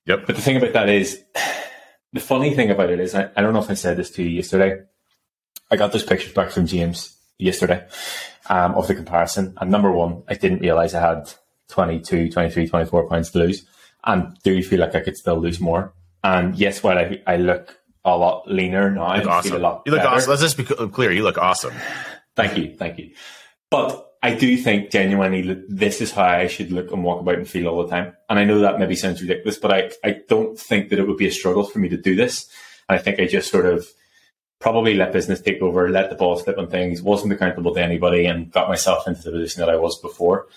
Yep. 0.06 0.26
But 0.26 0.36
the 0.36 0.42
thing 0.42 0.58
about 0.58 0.74
that 0.74 0.90
is, 0.90 1.24
the 2.14 2.20
funny 2.20 2.54
thing 2.54 2.70
about 2.70 2.90
it 2.90 3.00
is, 3.00 3.16
I, 3.16 3.30
I 3.36 3.42
don't 3.42 3.54
know 3.54 3.62
if 3.62 3.70
I 3.70 3.76
said 3.76 3.98
this 3.98 4.12
to 4.12 4.24
you 4.24 4.30
yesterday. 4.30 4.82
I 5.72 5.76
got 5.76 5.92
those 5.92 6.06
pictures 6.06 6.34
back 6.34 6.52
from 6.52 6.68
James 6.68 7.18
yesterday 7.38 7.86
um, 8.50 8.76
of 8.76 8.88
the 8.88 8.96
comparison. 8.96 9.56
And 9.60 9.72
number 9.72 9.92
one, 9.92 10.24
I 10.28 10.36
didn't 10.36 10.60
realize 10.60 10.94
I 10.94 11.02
had 11.02 11.34
22, 11.70 12.30
23, 12.32 12.68
24 12.68 13.10
pounds 13.10 13.32
to 13.32 13.40
lose 13.40 13.66
and 14.04 14.38
do 14.44 14.54
you 14.54 14.64
feel 14.64 14.80
like 14.80 14.96
I 14.96 15.02
could 15.02 15.18
still 15.18 15.38
lose 15.40 15.60
more. 15.60 15.94
And 16.24 16.56
yes, 16.56 16.82
while 16.82 16.98
I, 16.98 17.22
I 17.28 17.38
look 17.38 17.78
a 18.06 18.16
lot 18.18 18.50
leaner 18.50 18.90
now, 18.90 19.04
I 19.04 19.16
look 19.18 19.24
feel 19.26 19.32
awesome. 19.34 19.56
a 19.56 19.60
lot 19.60 19.84
You 19.86 19.92
look 19.92 20.02
better. 20.02 20.16
awesome. 20.16 20.30
Let's 20.30 20.42
just 20.42 20.58
be 20.58 20.64
clear. 20.64 21.12
You 21.12 21.24
look 21.24 21.38
awesome. 21.38 21.74
Thank 22.36 22.58
you, 22.58 22.76
thank 22.76 22.98
you. 23.00 23.12
But 23.70 24.06
I 24.24 24.34
do 24.34 24.58
think 24.58 24.92
genuinely 24.92 25.42
that 25.44 25.66
this 25.70 26.02
is 26.02 26.12
how 26.12 26.24
I 26.24 26.48
should 26.48 26.72
look 26.72 26.92
and 26.92 27.04
walk 27.04 27.22
about 27.22 27.36
and 27.36 27.48
feel 27.48 27.68
all 27.68 27.84
the 27.84 27.90
time. 27.90 28.16
And 28.30 28.40
I 28.40 28.46
know 28.46 28.60
that 28.60 28.80
maybe 28.80 28.96
sounds 28.96 29.22
ridiculous, 29.22 29.58
but 29.58 29.74
I, 29.74 29.92
I 30.04 30.22
don't 30.28 30.58
think 30.58 30.90
that 30.90 31.00
it 31.00 31.08
would 31.08 31.18
be 31.18 31.28
a 31.28 31.32
struggle 31.32 31.64
for 31.66 31.80
me 31.80 31.90
to 31.90 31.98
do 31.98 32.16
this. 32.16 32.48
And 32.90 32.98
I 32.98 33.02
think 33.02 33.20
I 33.20 33.28
just 33.28 33.52
sort 33.52 33.66
of 33.66 33.86
probably 34.60 34.96
let 34.96 35.14
business 35.14 35.42
take 35.42 35.62
over, 35.62 35.90
let 35.90 36.10
the 36.10 36.16
ball 36.16 36.38
slip 36.38 36.58
on 36.58 36.68
things, 36.68 37.02
wasn't 37.02 37.34
accountable 37.34 37.74
to 37.76 37.84
anybody, 37.84 38.26
and 38.26 38.52
got 38.52 38.70
myself 38.70 39.08
into 39.08 39.22
the 39.22 39.32
position 39.32 39.60
that 39.60 39.70
I 39.70 39.76
was 39.76 40.00
before. 40.02 40.48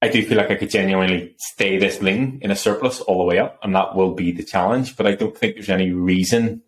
I 0.00 0.08
do 0.08 0.24
feel 0.24 0.38
like 0.38 0.50
I 0.50 0.54
could 0.54 0.70
genuinely 0.70 1.34
stay 1.38 1.76
this 1.76 2.00
lean 2.00 2.38
in 2.40 2.50
a 2.50 2.56
surplus 2.56 3.00
all 3.00 3.18
the 3.18 3.24
way 3.24 3.38
up, 3.38 3.58
and 3.62 3.74
that 3.74 3.96
will 3.96 4.14
be 4.14 4.30
the 4.30 4.44
challenge. 4.44 4.96
But 4.96 5.06
I 5.06 5.14
don't 5.14 5.36
think 5.36 5.56
there's 5.56 5.68
any 5.68 5.90
reason 5.90 6.62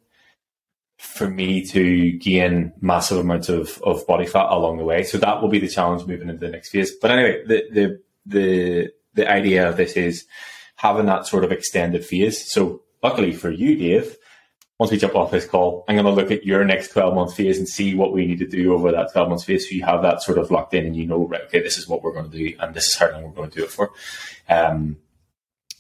for 0.98 1.30
me 1.30 1.64
to 1.64 2.12
gain 2.18 2.72
massive 2.80 3.18
amounts 3.18 3.48
of, 3.48 3.80
of 3.82 4.06
body 4.06 4.26
fat 4.26 4.50
along 4.50 4.78
the 4.78 4.84
way. 4.84 5.04
So 5.04 5.16
that 5.18 5.40
will 5.40 5.48
be 5.48 5.60
the 5.60 5.68
challenge 5.68 6.06
moving 6.06 6.28
into 6.28 6.44
the 6.44 6.52
next 6.52 6.70
phase. 6.70 6.94
But 6.96 7.12
anyway, 7.12 7.44
the 7.46 7.62
the 7.72 8.00
the 8.26 8.88
the 9.14 9.30
idea 9.30 9.68
of 9.68 9.76
this 9.76 9.92
is 9.92 10.26
having 10.76 11.06
that 11.06 11.26
sort 11.26 11.44
of 11.44 11.52
extended 11.52 12.04
phase. 12.04 12.52
So 12.52 12.82
luckily 13.02 13.32
for 13.32 13.50
you, 13.50 13.76
Dave, 13.76 14.16
once 14.80 14.90
we 14.90 14.96
jump 14.96 15.14
off 15.14 15.30
this 15.30 15.44
call, 15.46 15.84
I'm 15.86 15.94
going 15.94 16.06
to 16.06 16.10
look 16.10 16.30
at 16.30 16.46
your 16.46 16.64
next 16.64 16.88
12 16.92 17.14
month 17.14 17.36
phase 17.36 17.58
and 17.58 17.68
see 17.68 17.94
what 17.94 18.14
we 18.14 18.24
need 18.24 18.38
to 18.38 18.46
do 18.46 18.72
over 18.72 18.90
that 18.92 19.12
12 19.12 19.28
month 19.28 19.44
phase. 19.44 19.68
So 19.68 19.74
you 19.74 19.84
have 19.84 20.00
that 20.00 20.22
sort 20.22 20.38
of 20.38 20.50
locked 20.50 20.72
in 20.72 20.86
and 20.86 20.96
you 20.96 21.04
know, 21.06 21.26
right, 21.26 21.42
okay, 21.42 21.60
this 21.60 21.76
is 21.76 21.86
what 21.86 22.02
we're 22.02 22.14
going 22.14 22.30
to 22.30 22.36
do 22.36 22.56
and 22.58 22.74
this 22.74 22.86
is 22.86 22.96
how 22.96 23.10
long 23.10 23.24
we're 23.24 23.30
going 23.32 23.50
to 23.50 23.58
do 23.58 23.64
it 23.64 23.70
for. 23.70 23.90
Um, 24.48 24.96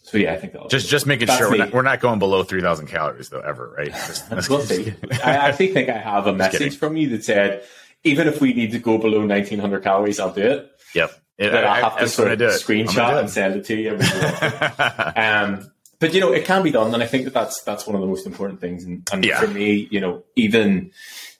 So 0.02 0.18
yeah, 0.18 0.34
I 0.34 0.36
think 0.36 0.52
that'll 0.52 0.68
Just 0.68 0.88
just 0.90 1.06
making 1.06 1.28
sure 1.28 1.50
we're 1.50 1.56
not, 1.56 1.72
we're 1.72 1.80
not 1.80 2.00
going 2.00 2.18
below 2.18 2.42
three 2.42 2.60
thousand 2.60 2.88
calories 2.88 3.30
though 3.30 3.40
ever, 3.40 3.74
right? 3.78 3.90
Just- 4.06 4.50
We'll 4.50 4.60
see. 4.60 4.92
I 5.24 5.30
actually 5.48 5.68
think 5.72 5.88
I 5.88 5.96
have 5.96 6.26
a 6.26 6.34
message 6.44 6.76
from 6.76 6.98
you 6.98 7.08
that 7.10 7.24
said, 7.24 7.64
even 8.04 8.28
if 8.28 8.42
we 8.42 8.52
need 8.52 8.72
to 8.72 8.78
go 8.80 8.98
below 8.98 9.26
1900 9.26 9.82
calories, 9.82 10.20
I'll 10.20 10.34
do 10.34 10.42
it. 10.42 10.70
Yep. 10.94 11.10
It, 11.38 11.52
But 11.52 11.64
I, 11.64 11.80
I'll 11.80 11.90
have 11.90 12.00
to 12.00 12.08
sort 12.08 12.32
of 12.32 12.38
do 12.38 12.48
it. 12.48 12.52
I'm 12.52 12.58
screenshot 12.58 13.18
and 13.18 13.30
send 13.30 13.56
it 13.56 13.64
to 13.64 13.76
you. 13.76 13.92
um, 15.16 15.70
but 16.00 16.12
you 16.14 16.20
know, 16.20 16.32
it 16.32 16.44
can 16.44 16.62
be 16.62 16.70
done, 16.72 16.92
and 16.92 17.02
I 17.02 17.06
think 17.06 17.24
that 17.24 17.34
that's 17.34 17.62
that's 17.62 17.86
one 17.86 17.94
of 17.94 18.00
the 18.00 18.06
most 18.08 18.26
important 18.26 18.60
things. 18.60 18.84
And, 18.84 19.08
and 19.12 19.24
Yeah. 19.24 19.38
for 19.40 19.46
me, 19.46 19.86
you 19.90 20.00
know, 20.00 20.24
even 20.34 20.90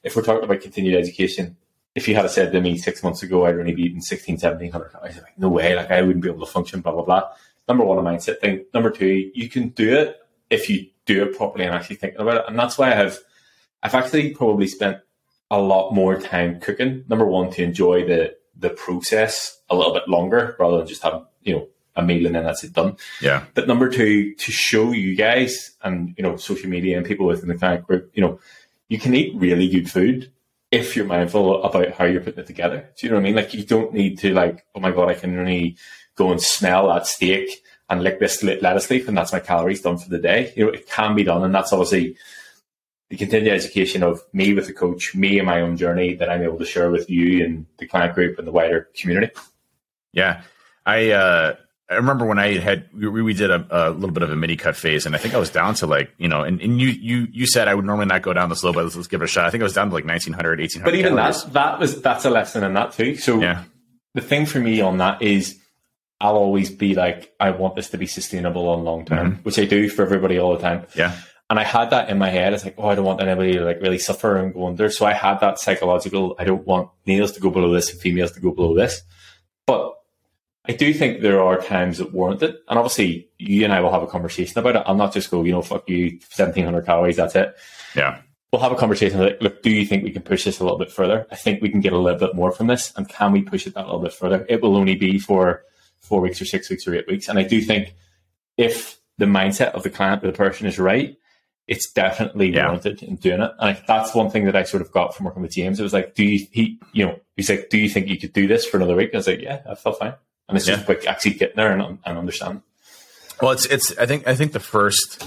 if 0.05 0.15
we're 0.15 0.23
talking 0.23 0.45
about 0.45 0.61
continued 0.61 0.97
education, 0.97 1.57
if 1.95 2.07
you 2.07 2.15
had 2.15 2.31
said 2.31 2.53
to 2.53 2.61
me 2.61 2.79
six 2.79 3.03
months 3.03 3.23
ago 3.23 3.47
I'd 3.47 3.57
only 3.59 3.75
be 3.75 3.83
eating 3.83 4.01
16, 4.01 4.35
1700 4.35 4.93
calories, 4.93 5.17
like, 5.17 5.39
no 5.39 5.49
way, 5.49 5.75
like 5.75 5.91
I 5.91 6.03
wouldn't 6.03 6.23
be 6.23 6.29
able 6.31 6.47
to 6.47 6.53
function, 6.53 6.81
blah 6.81 6.93
blah 6.93 7.03
blah. 7.05 7.23
Number 7.69 7.85
one, 7.85 7.99
a 7.99 8.03
mindset 8.03 8.41
thing. 8.41 8.65
Number 8.75 8.91
two, 8.91 9.31
you 9.35 9.49
can 9.49 9.71
do 9.71 9.97
it 9.97 10.17
if 10.51 10.69
you 10.71 10.87
do 11.07 11.25
it 11.25 11.37
properly 11.37 11.65
and 11.65 11.75
actually 11.75 11.97
thinking 11.97 12.21
about 12.21 12.37
it. 12.39 12.45
And 12.49 12.59
that's 12.59 12.79
why 12.79 12.93
I 12.93 12.95
have 12.95 13.19
I've 13.83 13.95
actually 13.95 14.35
probably 14.35 14.67
spent 14.67 14.99
a 15.51 15.61
lot 15.61 15.93
more 15.93 16.21
time 16.21 16.61
cooking. 16.61 17.05
Number 17.09 17.27
one, 17.27 17.51
to 17.53 17.63
enjoy 17.63 18.07
the 18.07 18.37
the 18.57 18.71
process 18.71 19.59
a 19.71 19.75
little 19.75 19.95
bit 19.95 20.07
longer 20.07 20.55
rather 20.59 20.79
than 20.79 20.87
just 20.87 21.03
have, 21.03 21.25
you 21.43 21.55
know, 21.55 21.69
a 21.97 22.03
meal 22.03 22.27
and 22.27 22.35
then 22.35 22.45
that's 22.45 22.65
it 22.65 22.73
done. 22.73 22.97
yeah. 23.21 23.45
But 23.55 23.69
number 23.69 23.89
two, 23.89 24.35
to 24.35 24.53
show 24.53 24.93
you 24.93 25.15
guys 25.17 25.73
and 25.83 26.15
you 26.17 26.23
know 26.23 26.37
social 26.37 26.71
media 26.71 26.97
and 26.97 27.07
people 27.07 27.27
within 27.27 27.49
the 27.49 27.57
client 27.57 27.87
group, 27.87 28.11
you 28.15 28.23
know, 28.23 28.41
you 28.89 28.99
can 28.99 29.15
eat 29.15 29.35
really 29.35 29.69
good 29.69 29.91
food 29.91 30.31
if 30.71 30.95
you're 30.95 31.07
mindful 31.07 31.63
about 31.65 31.93
how 31.93 32.05
you're 32.05 32.21
putting 32.21 32.41
it 32.41 32.47
together. 32.47 32.89
Do 32.97 33.07
you 33.07 33.11
know 33.11 33.17
what 33.17 33.23
I 33.23 33.25
mean? 33.25 33.35
Like 33.35 33.55
you 33.55 33.65
don't 33.65 33.93
need 33.93 34.19
to 34.21 34.33
like, 34.33 34.65
oh 34.75 34.81
my 34.81 34.93
god, 34.93 35.09
I 35.09 35.15
can 35.15 35.39
only 35.39 35.77
go 36.15 36.31
and 36.31 36.41
smell 36.41 36.89
that 36.89 37.07
steak 37.07 37.63
and 37.89 38.03
lick 38.03 38.21
this 38.21 38.43
lettuce 38.43 38.89
leaf 38.89 39.09
and 39.09 39.17
that's 39.17 39.33
my 39.33 39.41
calories 39.41 39.83
done 39.83 39.99
for 39.99 40.09
the 40.09 40.19
day. 40.19 40.53
You 40.57 40.67
know, 40.67 40.71
it 40.71 40.89
can 40.89 41.17
be 41.17 41.25
done, 41.25 41.43
and 41.43 41.55
that's 41.55 41.73
obviously 41.73 42.17
the 43.09 43.17
continued 43.17 43.53
education 43.53 44.05
of 44.05 44.23
me 44.33 44.55
with 44.55 44.69
the 44.69 44.73
coach, 44.73 45.17
me 45.17 45.39
and 45.39 45.47
my 45.47 45.61
own 45.61 45.77
journey 45.77 46.15
that 46.15 46.31
I'm 46.31 46.43
able 46.43 46.59
to 46.59 46.65
share 46.65 46.91
with 46.91 47.11
you 47.11 47.45
and 47.45 47.67
the 47.79 47.87
client 47.89 48.15
group 48.15 48.39
and 48.39 48.47
the 48.47 48.53
wider 48.53 48.89
community. 48.95 49.33
Yeah, 50.13 50.43
I 50.87 51.11
uh, 51.11 51.57
I 51.91 51.95
remember 51.95 52.25
when 52.25 52.39
I 52.39 52.59
had 52.59 52.89
we, 52.95 53.09
we 53.09 53.35
did 53.35 53.51
a, 53.51 53.67
a 53.71 53.91
little 53.91 54.13
bit 54.13 54.23
of 54.23 54.31
a 54.31 54.37
mini 54.37 54.57
cut 54.57 54.77
phase, 54.77 55.07
and 55.07 55.15
I 55.15 55.19
think 55.19 55.35
I 55.35 55.39
was 55.39 55.51
down 55.51 55.75
to 55.75 55.87
like 55.87 56.13
you 56.19 56.29
know, 56.29 56.43
and, 56.43 56.61
and 56.61 56.81
you 56.81 56.89
you 56.89 57.27
you 57.33 57.47
said 57.47 57.67
I 57.67 57.75
would 57.75 57.85
normally 57.85 58.07
not 58.07 58.23
go 58.23 58.33
down 58.33 58.49
this 58.49 58.63
low, 58.63 58.73
but 58.73 58.85
let's, 58.85 58.95
let's 58.95 59.09
give 59.09 59.21
it 59.21 59.25
a 59.25 59.29
shot. 59.29 59.47
I 59.47 59.51
think 59.51 59.63
I 59.63 59.65
was 59.65 59.75
down 59.75 59.89
to 59.89 59.95
like 59.95 60.05
1900, 60.05 60.61
1800. 60.61 60.85
But 60.85 60.99
even 60.99 61.17
calories. 61.17 61.43
that, 61.45 61.53
that 61.53 61.79
was 61.81 62.01
that's 62.01 62.25
a 62.25 62.31
lesson 62.31 62.63
in 62.63 62.75
that 62.75 62.93
too. 62.93 63.17
So 63.17 63.41
yeah, 63.41 63.65
the 64.15 64.21
thing 64.21 64.47
for 64.47 64.61
me 64.61 64.81
on 64.81 64.99
that 64.99 65.21
is 65.21 65.59
I'll 66.21 66.37
always 66.37 66.71
be 66.71 66.95
like, 66.95 67.33
I 67.41 67.51
want 67.51 67.77
this 67.77 67.91
to 67.91 67.99
be 67.99 68.07
sustainable 68.07 68.69
on 68.69 68.85
long 68.85 69.05
term, 69.05 69.33
mm-hmm. 69.33 69.43
which 69.43 69.59
I 69.59 69.65
do 69.65 69.89
for 69.89 70.03
everybody 70.03 70.39
all 70.39 70.55
the 70.55 70.63
time. 70.63 70.87
yeah, 70.95 71.17
And 71.49 71.59
I 71.59 71.65
had 71.65 71.91
that 71.91 72.11
in 72.11 72.19
my 72.19 72.29
head. 72.29 72.53
It's 72.53 72.65
like, 72.65 72.75
oh, 72.77 72.89
I 72.89 72.95
don't 72.95 73.07
want 73.07 73.23
anybody 73.23 73.55
to 73.55 73.65
like 73.65 73.81
really 73.81 73.99
suffer 73.99 74.37
and 74.37 74.53
go 74.53 74.67
under. 74.67 74.91
So 74.91 75.07
I 75.07 75.15
had 75.15 75.41
that 75.41 75.59
psychological, 75.59 76.37
I 76.39 76.45
don't 76.45 76.67
want 76.67 76.91
males 77.07 77.33
to 77.33 77.41
go 77.41 77.51
below 77.51 77.73
this 77.73 77.91
and 77.91 77.99
females 77.99 78.33
to 78.33 78.41
go 78.41 78.51
below 78.51 78.77
this. 78.77 79.03
But 79.67 79.95
I 80.69 80.73
do 80.73 80.93
think 80.93 81.21
there 81.23 81.43
are 81.43 81.61
times 81.61 81.99
that 81.99 82.13
warrant 82.13 82.43
it. 82.43 82.57
And 82.69 82.79
obviously 82.79 83.29
you 83.39 83.65
and 83.65 83.73
I 83.73 83.81
will 83.81 83.91
have 83.93 84.03
a 84.03 84.07
conversation 84.07 84.59
about 84.59 84.77
it. 84.77 84.83
I'll 84.87 84.95
not 84.95 85.13
just 85.13 85.31
go, 85.31 85.43
you 85.43 85.53
know, 85.53 85.63
fuck 85.63 85.89
you, 85.89 86.19
1700 86.37 86.85
calories, 86.85 87.17
that's 87.17 87.35
it. 87.35 87.55
yeah, 87.97 88.21
We'll 88.53 88.61
have 88.63 88.73
a 88.73 88.77
conversation 88.77 89.21
like, 89.21 89.41
look, 89.41 89.63
do 89.63 89.71
you 89.71 89.87
think 89.87 90.03
we 90.05 90.11
can 90.11 90.23
push 90.23 90.45
this 90.45 90.59
a 90.61 90.65
little 90.65 90.79
bit 90.79 90.91
further? 90.91 91.27
I 91.31 91.37
think 91.37 91.63
we 91.63 91.71
can 91.71 91.81
get 91.81 91.93
a 91.93 91.99
little 91.99 92.19
bit 92.19 92.35
more 92.35 92.51
from 92.53 92.67
this. 92.67 92.93
And 92.97 93.09
can 93.09 93.31
we 93.33 93.43
push 93.43 93.67
it 93.67 93.75
that 93.75 93.87
little 93.87 94.01
bit 94.01 94.13
further? 94.13 94.45
It 94.49 94.61
will 94.61 94.77
only 94.77 94.97
be 94.97 95.19
for 95.21 95.63
four 96.01 96.21
weeks 96.21 96.43
or 96.43 96.45
six 96.45 96.69
weeks 96.69 96.87
or 96.87 96.95
eight 96.95 97.07
weeks. 97.07 97.29
And 97.29 97.39
I 97.39 97.45
do 97.45 97.61
think 97.61 97.95
if 98.59 98.99
the 99.19 99.27
mindset 99.27 99.71
of 99.73 99.83
the 99.85 99.91
client 99.91 100.25
or 100.25 100.27
the 100.29 100.37
person 100.37 100.67
is 100.67 100.79
right, 100.79 101.17
it's 101.69 101.91
definitely 101.93 102.53
Yeah. 102.53 102.67
warranted 102.67 103.03
in 103.05 103.15
doing 103.17 103.41
it. 103.41 103.53
And 103.61 103.77
I, 103.77 103.83
that's 103.87 104.15
one 104.15 104.31
thing 104.31 104.47
that 104.47 104.57
I 104.57 104.65
sort 104.65 104.83
of 104.83 104.91
got 104.91 105.15
from 105.15 105.27
working 105.27 105.43
with 105.43 105.53
James. 105.53 105.79
It 105.79 105.85
was 105.85 105.93
like, 105.93 106.15
do 106.17 106.25
you, 106.25 106.47
he, 106.51 106.81
you 106.93 107.07
know, 107.07 107.21
he's 107.37 107.49
like, 107.49 107.69
do 107.71 107.79
you 107.79 107.89
think 107.89 108.09
you 108.09 108.19
could 108.19 108.33
do 108.33 108.49
this 108.49 108.67
for 108.67 108.77
another 108.79 108.97
week? 108.97 109.11
I 109.15 109.19
was 109.19 109.29
like, 109.29 109.41
yeah, 109.41 109.61
I 109.71 109.75
felt 109.77 109.99
fine. 110.01 110.15
And 110.51 110.57
it's 110.59 110.67
just 110.67 110.83
Yeah. 110.83 110.89
like 110.89 111.07
actually 111.07 111.33
getting 111.35 111.57
there 111.57 111.73
and, 111.73 111.99
and 112.05 112.19
understand. 112.19 112.63
Well, 113.41 113.53
it's 113.53 113.65
it's. 113.67 113.97
I 113.99 114.05
think 114.07 114.27
I 114.29 114.35
think 114.35 114.53
the 114.53 114.61
first 114.61 115.27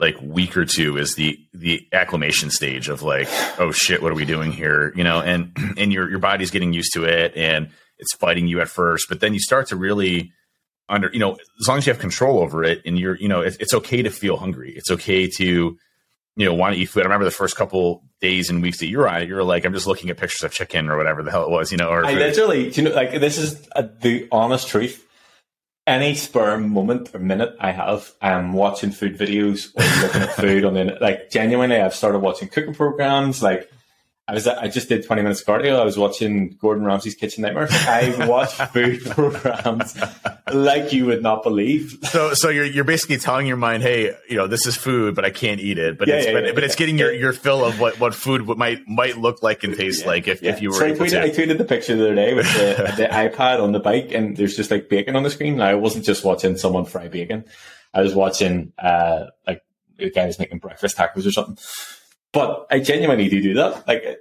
like 0.00 0.16
week 0.20 0.56
or 0.56 0.64
two 0.64 0.96
is 0.98 1.14
the 1.14 1.38
the 1.54 1.86
acclimation 1.92 2.50
stage 2.50 2.88
of 2.88 3.02
like, 3.02 3.28
oh 3.58 3.70
shit, 3.72 4.02
what 4.02 4.10
are 4.12 4.16
we 4.16 4.24
doing 4.24 4.50
here? 4.52 4.92
You 4.96 5.04
know, 5.04 5.20
and 5.20 5.56
and 5.78 5.92
your 5.92 6.10
your 6.10 6.18
body's 6.18 6.50
getting 6.50 6.72
used 6.72 6.92
to 6.94 7.04
it, 7.04 7.36
and 7.36 7.70
it's 7.98 8.14
fighting 8.16 8.46
you 8.46 8.60
at 8.60 8.68
first, 8.68 9.06
but 9.08 9.20
then 9.20 9.32
you 9.32 9.40
start 9.40 9.68
to 9.68 9.76
really 9.76 10.32
under 10.88 11.08
you 11.12 11.18
know 11.18 11.32
as 11.60 11.68
long 11.68 11.78
as 11.78 11.86
you 11.86 11.92
have 11.92 12.00
control 12.00 12.40
over 12.40 12.64
it, 12.64 12.82
and 12.84 12.98
you're 12.98 13.16
you 13.16 13.28
know 13.28 13.40
it, 13.42 13.56
it's 13.60 13.74
okay 13.74 14.02
to 14.02 14.10
feel 14.10 14.36
hungry. 14.36 14.72
It's 14.76 14.90
okay 14.90 15.28
to 15.38 15.78
you 16.36 16.44
know 16.44 16.54
want 16.54 16.74
to 16.74 16.80
eat 16.80 16.86
food. 16.86 17.00
I 17.00 17.04
remember 17.04 17.24
the 17.24 17.30
first 17.30 17.56
couple 17.56 18.04
days 18.20 18.50
and 18.50 18.62
weeks 18.62 18.78
that 18.78 18.86
you 18.86 18.98
were 18.98 19.08
on 19.08 19.22
it, 19.22 19.28
you 19.28 19.34
were 19.34 19.42
like, 19.42 19.64
I'm 19.64 19.72
just 19.72 19.86
looking 19.86 20.10
at 20.10 20.16
pictures 20.18 20.44
of 20.44 20.52
chicken 20.52 20.88
or 20.88 20.96
whatever 20.96 21.22
the 21.22 21.30
hell 21.30 21.44
it 21.44 21.50
was, 21.50 21.72
you 21.72 21.78
know, 21.78 21.88
or 21.88 22.04
I 22.04 22.12
literally, 22.12 22.70
you 22.70 22.82
know, 22.82 22.90
like 22.90 23.12
this 23.20 23.38
is 23.38 23.66
uh 23.74 23.88
the 24.00 24.28
honest 24.30 24.68
truth. 24.68 25.02
Any 25.86 26.16
spare 26.16 26.58
moment 26.58 27.14
or 27.14 27.20
minute 27.20 27.56
I 27.60 27.70
have, 27.70 28.12
I'm 28.20 28.52
watching 28.52 28.90
food 28.90 29.16
videos 29.16 29.68
or 29.76 30.02
looking 30.02 30.22
at 30.22 30.32
food 30.36 30.64
on 30.64 30.74
the. 30.74 30.98
Like 31.00 31.30
genuinely, 31.30 31.76
I've 31.76 31.94
started 31.94 32.18
watching 32.18 32.48
cooking 32.48 32.74
programs. 32.74 33.40
Like 33.40 33.70
I 34.28 34.34
was, 34.34 34.48
I 34.48 34.66
just 34.66 34.88
did 34.88 35.06
20 35.06 35.22
minutes 35.22 35.40
of 35.40 35.46
cardio. 35.46 35.78
I 35.78 35.84
was 35.84 35.96
watching 35.96 36.56
Gordon 36.60 36.84
Ramsay's 36.84 37.14
Kitchen 37.14 37.42
Nightmares. 37.42 37.70
I 37.72 38.26
watch 38.26 38.54
food 38.72 39.04
programs 39.04 39.96
like 40.52 40.92
you 40.92 41.06
would 41.06 41.22
not 41.22 41.44
believe. 41.44 41.96
So, 42.02 42.34
so 42.34 42.48
you're 42.48 42.64
you're 42.64 42.82
basically 42.82 43.18
telling 43.18 43.46
your 43.46 43.56
mind, 43.56 43.84
hey, 43.84 44.16
you 44.28 44.36
know, 44.36 44.48
this 44.48 44.66
is 44.66 44.76
food, 44.76 45.14
but 45.14 45.24
I 45.24 45.30
can't 45.30 45.60
eat 45.60 45.78
it. 45.78 45.96
But 45.96 46.08
Yeah, 46.08 46.16
it's 46.16 46.26
yeah, 46.26 46.32
but, 46.32 46.44
yeah, 46.46 46.52
but 46.54 46.64
it's 46.64 46.74
getting 46.74 46.98
your, 46.98 47.12
your 47.12 47.32
fill 47.32 47.64
of 47.64 47.78
what, 47.78 48.00
what 48.00 48.16
food 48.16 48.48
might 48.58 48.88
might 48.88 49.16
look 49.16 49.44
like 49.44 49.62
and 49.62 49.76
taste 49.76 50.06
like 50.06 50.26
if, 50.26 50.42
if 50.42 50.60
you 50.60 50.70
were 50.70 50.74
so 50.74 50.86
I 50.86 50.90
tweeted, 50.90 51.20
I 51.20 51.30
tweeted 51.30 51.58
the 51.58 51.64
picture 51.64 51.94
the 51.94 52.06
other 52.06 52.14
day 52.16 52.34
with 52.34 52.52
the, 52.52 52.94
the 52.96 53.04
iPad 53.06 53.62
on 53.62 53.70
the 53.70 53.80
bike, 53.80 54.10
and 54.10 54.36
there's 54.36 54.56
just 54.56 54.72
like 54.72 54.88
bacon 54.88 55.14
on 55.14 55.22
the 55.22 55.30
screen. 55.30 55.58
Now 55.58 55.66
I 55.66 55.74
wasn't 55.74 56.04
just 56.04 56.24
watching 56.24 56.56
someone 56.56 56.84
fry 56.84 57.06
bacon; 57.06 57.44
I 57.94 58.00
was 58.02 58.12
watching 58.12 58.72
uh, 58.76 59.26
like 59.46 59.62
a 60.00 60.10
guy 60.10 60.26
was 60.26 60.40
making 60.40 60.58
breakfast 60.58 60.96
tacos 60.96 61.26
or 61.26 61.30
something. 61.30 61.56
But 62.36 62.66
I 62.70 62.80
genuinely 62.80 63.28
do 63.28 63.40
do 63.42 63.54
that. 63.54 63.88
Like 63.88 64.04
I 64.04 64.16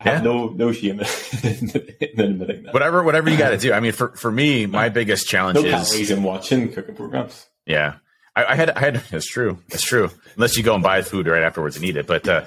have 0.00 0.14
Yeah. 0.18 0.20
no 0.22 0.48
no 0.48 0.72
shame 0.72 1.00
in 1.42 1.70
admitting 2.18 2.62
that. 2.64 2.74
Whatever 2.74 3.02
whatever 3.02 3.30
you 3.30 3.36
got 3.38 3.50
to 3.50 3.58
do. 3.58 3.72
I 3.72 3.80
mean, 3.80 3.92
for 3.92 4.08
for 4.16 4.30
me, 4.30 4.66
my 4.66 4.88
biggest 4.88 5.26
challenge 5.28 5.56
no 5.62 5.64
is 5.64 6.10
in 6.10 6.22
watching 6.22 6.72
cooking 6.72 6.94
programs. 6.96 7.46
Yeah. 7.64 7.94
I, 8.34 8.44
I 8.52 8.54
had, 8.54 8.68
I 8.70 8.80
had, 8.80 9.02
it's 9.12 9.26
true. 9.26 9.58
It's 9.68 9.82
true. 9.82 10.10
Unless 10.36 10.58
you 10.58 10.62
go 10.62 10.74
and 10.74 10.82
buy 10.82 11.00
food 11.00 11.26
right 11.26 11.42
afterwards 11.42 11.76
and 11.76 11.84
eat 11.86 11.96
it. 11.96 12.06
But, 12.06 12.28
uh, 12.28 12.44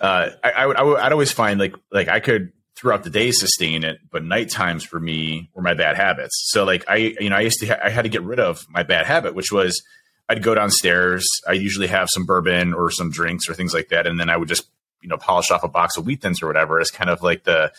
uh, 0.00 0.30
I, 0.44 0.50
I 0.52 0.66
would, 0.66 0.76
I 0.76 0.82
would, 0.84 0.98
I'd 1.00 1.10
always 1.10 1.32
find 1.32 1.58
like, 1.58 1.74
like 1.90 2.06
I 2.06 2.20
could 2.20 2.52
throughout 2.76 3.02
the 3.02 3.10
day 3.10 3.32
sustain 3.32 3.82
it, 3.82 3.98
but 4.12 4.22
night 4.22 4.50
times 4.50 4.84
for 4.84 5.00
me 5.00 5.50
were 5.52 5.62
my 5.62 5.74
bad 5.74 5.96
habits. 5.96 6.44
So 6.52 6.62
like 6.64 6.84
I, 6.88 6.96
you 7.18 7.28
know, 7.28 7.34
I 7.36 7.40
used 7.40 7.58
to, 7.58 7.66
ha- 7.66 7.80
I 7.82 7.90
had 7.90 8.02
to 8.02 8.08
get 8.08 8.22
rid 8.22 8.38
of 8.38 8.64
my 8.68 8.84
bad 8.84 9.04
habit, 9.06 9.34
which 9.34 9.50
was 9.50 9.82
I'd 10.28 10.42
go 10.42 10.54
downstairs. 10.54 11.26
I 11.46 11.52
usually 11.52 11.88
have 11.88 12.08
some 12.10 12.24
bourbon 12.24 12.72
or 12.74 12.90
some 12.90 13.10
drinks 13.10 13.48
or 13.48 13.54
things 13.54 13.74
like 13.74 13.88
that. 13.88 14.06
And 14.06 14.18
then 14.18 14.30
I 14.30 14.36
would 14.36 14.48
just, 14.48 14.68
you 15.02 15.08
know, 15.08 15.16
polish 15.16 15.50
off 15.50 15.64
a 15.64 15.68
box 15.68 15.96
of 15.96 16.06
wheat 16.06 16.22
thins 16.22 16.42
or 16.42 16.46
whatever 16.46 16.80
as 16.80 16.90
kind 16.90 17.10
of 17.10 17.22
like 17.22 17.44
the, 17.44 17.72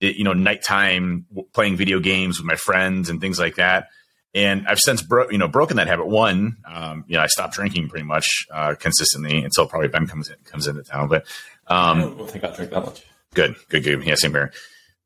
the 0.00 0.16
you 0.16 0.24
know, 0.24 0.32
nighttime 0.32 1.26
playing 1.52 1.76
video 1.76 2.00
games 2.00 2.38
with 2.38 2.46
my 2.46 2.56
friends 2.56 3.08
and 3.08 3.20
things 3.20 3.38
like 3.38 3.56
that 3.56 3.88
and 4.34 4.66
I've 4.66 4.80
since 4.80 5.00
bro- 5.00 5.30
you 5.30 5.38
know 5.38 5.48
broken 5.48 5.76
that 5.76 5.86
habit. 5.86 6.06
One, 6.06 6.56
um, 6.66 7.04
you 7.06 7.16
know, 7.16 7.22
I 7.22 7.28
stopped 7.28 7.54
drinking 7.54 7.88
pretty 7.88 8.04
much 8.04 8.46
uh, 8.52 8.74
consistently 8.74 9.44
until 9.44 9.66
probably 9.66 9.88
Ben 9.88 10.06
comes 10.06 10.28
in, 10.28 10.36
comes 10.44 10.66
into 10.66 10.82
town. 10.82 11.08
But 11.08 11.26
I 11.68 11.90
um, 11.90 12.00
don't 12.00 12.30
think 12.30 12.44
I 12.44 12.54
drink 12.54 12.72
that 12.72 12.84
much. 12.84 13.04
good, 13.32 13.54
good, 13.68 13.84
good. 13.84 14.04
Yeah, 14.04 14.16
same 14.16 14.32
here. 14.32 14.52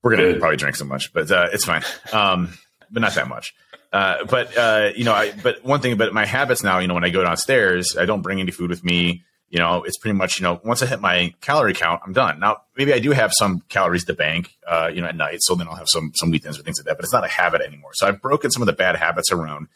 We're 0.02 0.12
gonna 0.12 0.32
Good. 0.32 0.40
probably 0.40 0.56
drink 0.56 0.76
so 0.76 0.84
much, 0.84 1.12
but 1.12 1.30
uh, 1.30 1.48
it's 1.52 1.64
fine. 1.64 1.82
Um, 2.12 2.56
but 2.90 3.02
not 3.02 3.14
that 3.16 3.28
much. 3.28 3.52
Uh, 3.92 4.24
but 4.26 4.56
uh, 4.56 4.90
you 4.94 5.04
know, 5.04 5.14
I 5.14 5.32
but 5.32 5.64
one 5.64 5.80
thing, 5.80 5.96
but 5.96 6.12
my 6.12 6.26
habits 6.26 6.62
now, 6.62 6.78
you 6.78 6.88
know, 6.88 6.94
when 6.94 7.04
I 7.04 7.10
go 7.10 7.22
downstairs, 7.22 7.96
I 7.98 8.04
don't 8.04 8.22
bring 8.22 8.40
any 8.40 8.50
food 8.50 8.70
with 8.70 8.84
me. 8.84 9.24
You 9.48 9.58
know, 9.58 9.82
it's 9.84 9.96
pretty 9.96 10.16
much 10.16 10.38
you 10.38 10.42
know 10.44 10.60
once 10.62 10.82
I 10.82 10.86
hit 10.86 11.00
my 11.00 11.34
calorie 11.40 11.72
count, 11.72 12.02
I'm 12.04 12.12
done. 12.12 12.38
Now 12.38 12.58
maybe 12.76 12.92
I 12.92 12.98
do 12.98 13.12
have 13.12 13.32
some 13.34 13.62
calories 13.70 14.04
to 14.04 14.14
bank, 14.14 14.54
uh, 14.66 14.90
you 14.92 15.00
know, 15.00 15.06
at 15.06 15.16
night, 15.16 15.38
so 15.40 15.54
then 15.54 15.68
I'll 15.68 15.74
have 15.74 15.88
some 15.88 16.12
some 16.14 16.30
thins 16.32 16.58
or 16.58 16.62
things 16.62 16.78
like 16.78 16.86
that. 16.86 16.96
But 16.96 17.04
it's 17.04 17.14
not 17.14 17.24
a 17.24 17.28
habit 17.28 17.62
anymore. 17.62 17.92
So 17.94 18.06
I've 18.06 18.20
broken 18.20 18.50
some 18.50 18.62
of 18.62 18.66
the 18.66 18.74
bad 18.74 18.96
habits 18.96 19.32
around 19.32 19.68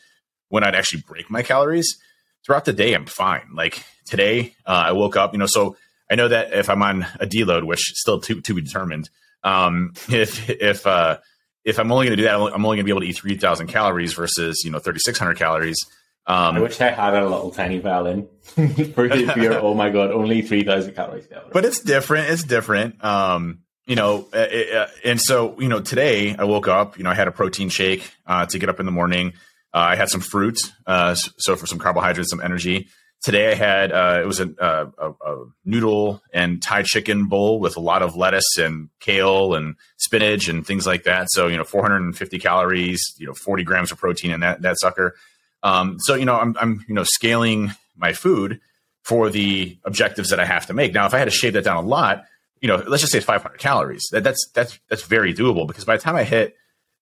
when 0.49 0.63
I'd 0.63 0.75
actually 0.75 1.03
break 1.09 1.31
my 1.31 1.43
calories 1.43 1.97
throughout 2.45 2.67
the 2.67 2.75
day. 2.75 2.93
I'm 2.93 3.07
fine. 3.07 3.49
Like 3.55 3.83
today, 4.05 4.55
uh, 4.67 4.85
I 4.87 4.93
woke 4.93 5.17
up, 5.17 5.33
you 5.33 5.39
know, 5.39 5.47
so 5.47 5.77
I 6.11 6.17
know 6.17 6.29
that 6.29 6.53
if 6.53 6.69
I'm 6.69 6.83
on 6.83 7.07
a 7.19 7.27
deload, 7.27 7.65
which 7.65 7.93
is 7.93 7.99
still 7.99 8.21
to 8.21 8.43
to 8.43 8.55
be 8.55 8.61
determined, 8.61 9.09
um, 9.43 9.95
if 10.11 10.51
if 10.51 10.87
uh, 10.87 11.19
if 11.65 11.79
I'm 11.79 11.91
only 11.93 12.07
going 12.07 12.17
to 12.17 12.23
do 12.23 12.29
that, 12.29 12.35
I'm 12.35 12.65
only 12.65 12.77
going 12.77 12.79
to 12.79 12.85
be 12.85 12.91
able 12.91 13.01
to 13.01 13.07
eat 13.07 13.17
three 13.17 13.37
thousand 13.37 13.69
calories 13.69 14.15
versus 14.15 14.63
you 14.65 14.71
know 14.71 14.79
thirty 14.79 15.01
six 15.01 15.19
hundred 15.19 15.39
calories. 15.39 15.79
Um, 16.27 16.57
I 16.57 16.61
wish 16.61 16.81
I 16.81 16.91
had 16.91 17.15
a 17.15 17.25
little 17.29 17.51
tiny 17.51 17.79
violin 17.79 18.29
for 18.43 19.07
your. 19.07 19.61
Oh 19.61 19.75
my 19.75 19.91
god, 19.91 20.11
only 20.11 20.43
three 20.43 20.65
thousand 20.65 20.95
calories. 20.95 21.27
But 21.53 21.65
it's 21.65 21.81
different. 21.81 22.31
It's 22.31 22.45
different. 22.45 23.03
Um, 23.05 23.61
you 23.87 23.97
know, 23.97 24.29
uh, 24.33 24.37
uh, 24.37 24.89
and 25.05 25.21
so 25.21 25.59
you 25.61 25.69
know, 25.69 25.81
today 25.81 26.37
I 26.37 26.45
woke 26.45 26.69
up. 26.69 26.97
You 26.99 27.05
know, 27.05 27.11
I 27.11 27.15
had 27.15 27.29
a 27.29 27.33
protein 27.33 27.69
shake 27.69 28.09
uh, 28.27 28.47
to 28.47 28.59
get 28.59 28.69
up 28.69 28.79
in 28.81 28.87
the 28.87 28.93
morning. 28.93 29.33
Uh, 29.75 29.79
I 29.79 29.97
had 29.97 30.11
some 30.11 30.21
fruit, 30.21 30.59
uh, 30.87 31.15
so 31.15 31.57
for 31.57 31.67
some 31.67 31.79
carbohydrates, 31.79 32.31
some 32.31 32.41
energy. 32.41 32.89
Today 33.23 33.53
I 33.53 33.55
had 33.55 33.93
uh, 33.93 34.21
it 34.23 34.27
was 34.27 34.41
a, 34.41 34.51
a, 34.59 35.11
a, 35.11 35.45
noodle 35.65 36.21
and 36.33 36.61
Thai 36.61 36.83
chicken 36.83 37.27
bowl 37.27 37.61
with 37.61 37.77
a 37.77 37.81
lot 37.81 38.03
of 38.03 38.17
lettuce 38.17 38.59
and 38.59 38.89
kale 38.99 39.55
and 39.55 39.77
spinach 39.97 40.49
and 40.49 40.67
things 40.67 40.87
like 40.87 41.05
that. 41.05 41.29
So 41.31 41.47
you 41.47 41.57
know, 41.57 41.65
450 41.65 42.39
calories, 42.41 43.01
you 43.19 43.27
know, 43.27 43.35
40 43.35 43.63
grams 43.63 43.93
of 43.93 43.99
protein 43.99 44.33
in 44.33 44.41
that 44.41 44.63
that 44.63 44.79
sucker. 44.81 45.15
Um, 45.63 45.99
so 46.01 46.15
you 46.17 46.25
know, 46.25 46.37
I'm, 46.37 46.57
I'm 46.61 46.85
you 46.89 46.95
know 46.95 47.05
scaling 47.05 47.71
my 47.97 48.13
food 48.13 48.61
for 49.05 49.31
the 49.31 49.79
objectives 49.85 50.31
that 50.31 50.41
I 50.41 50.45
have 50.45 50.67
to 50.67 50.75
make. 50.75 50.93
Now, 50.93 51.07
if 51.07 51.15
I 51.15 51.19
had 51.19 51.27
to 51.27 51.31
shave 51.31 51.53
that 51.55 51.65
down 51.65 51.77
a 51.77 51.87
lot, 51.87 52.25
you 52.61 52.69
know, 52.69 52.77
let's 52.87 53.03
just 53.03 53.13
say 53.13 53.21
500 53.21 53.59
calories. 53.59 54.03
That, 54.13 54.25
that's 54.25 54.49
that's 54.55 54.79
that's 54.89 55.03
very 55.03 55.35
doable 55.35 55.67
because 55.67 55.85
by 55.85 55.97
the 55.97 56.03
time 56.03 56.17
I 56.17 56.25
hit, 56.25 56.57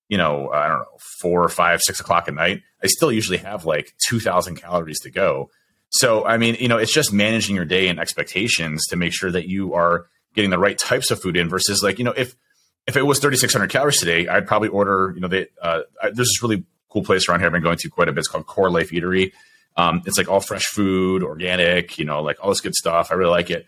you 0.08 0.18
know, 0.18 0.50
I 0.50 0.68
don't 0.68 0.80
know, 0.80 0.98
four 1.20 1.42
or 1.42 1.48
five, 1.48 1.80
six 1.82 2.00
o'clock 2.00 2.28
at 2.28 2.34
night, 2.34 2.62
I 2.82 2.86
still 2.86 3.12
usually 3.12 3.38
have 3.38 3.64
like 3.64 3.94
2,000 4.08 4.56
calories 4.56 5.00
to 5.00 5.10
go. 5.10 5.50
So, 5.90 6.24
I 6.24 6.38
mean, 6.38 6.56
you 6.60 6.68
know, 6.68 6.78
it's 6.78 6.94
just 6.94 7.12
managing 7.12 7.56
your 7.56 7.64
day 7.64 7.88
and 7.88 7.98
expectations 7.98 8.86
to 8.88 8.96
make 8.96 9.12
sure 9.12 9.30
that 9.30 9.48
you 9.48 9.74
are 9.74 10.06
getting 10.34 10.50
the 10.50 10.58
right 10.58 10.78
types 10.78 11.10
of 11.10 11.20
food 11.20 11.36
in 11.36 11.48
versus 11.48 11.82
like, 11.82 11.98
you 11.98 12.04
know, 12.04 12.14
if 12.16 12.36
if 12.86 12.96
it 12.96 13.02
was 13.02 13.18
3,600 13.18 13.68
calories 13.68 13.98
today, 13.98 14.26
I'd 14.26 14.46
probably 14.46 14.68
order, 14.68 15.12
you 15.14 15.20
know, 15.20 15.28
they, 15.28 15.48
uh, 15.62 15.82
there's 16.02 16.16
this 16.16 16.42
really 16.42 16.64
cool 16.88 17.02
place 17.02 17.28
around 17.28 17.40
here 17.40 17.46
I've 17.46 17.52
been 17.52 17.62
going 17.62 17.76
to 17.76 17.90
quite 17.90 18.08
a 18.08 18.12
bit. 18.12 18.20
It's 18.20 18.28
called 18.28 18.46
Core 18.46 18.70
Life 18.70 18.90
Eatery. 18.90 19.32
Um, 19.76 20.02
it's 20.06 20.18
like 20.18 20.28
all 20.28 20.40
fresh 20.40 20.66
food, 20.66 21.22
organic, 21.22 21.98
you 21.98 22.04
know, 22.04 22.22
like 22.22 22.38
all 22.42 22.48
this 22.48 22.60
good 22.60 22.74
stuff. 22.74 23.10
I 23.10 23.14
really 23.14 23.30
like 23.30 23.50
it. 23.50 23.66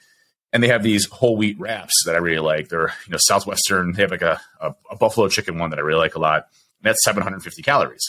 And 0.52 0.62
they 0.62 0.68
have 0.68 0.82
these 0.82 1.06
whole 1.06 1.36
wheat 1.36 1.58
wraps 1.58 2.04
that 2.04 2.14
I 2.14 2.18
really 2.18 2.40
like. 2.40 2.68
They're, 2.68 2.92
you 3.06 3.12
know, 3.12 3.18
Southwestern. 3.20 3.92
They 3.92 4.02
have 4.02 4.10
like 4.10 4.22
a, 4.22 4.40
a, 4.60 4.74
a 4.90 4.96
buffalo 4.96 5.28
chicken 5.28 5.58
one 5.58 5.70
that 5.70 5.78
I 5.78 5.82
really 5.82 6.00
like 6.00 6.14
a 6.14 6.18
lot. 6.18 6.48
And 6.82 6.90
that's 6.90 7.04
750 7.04 7.62
calories. 7.62 8.02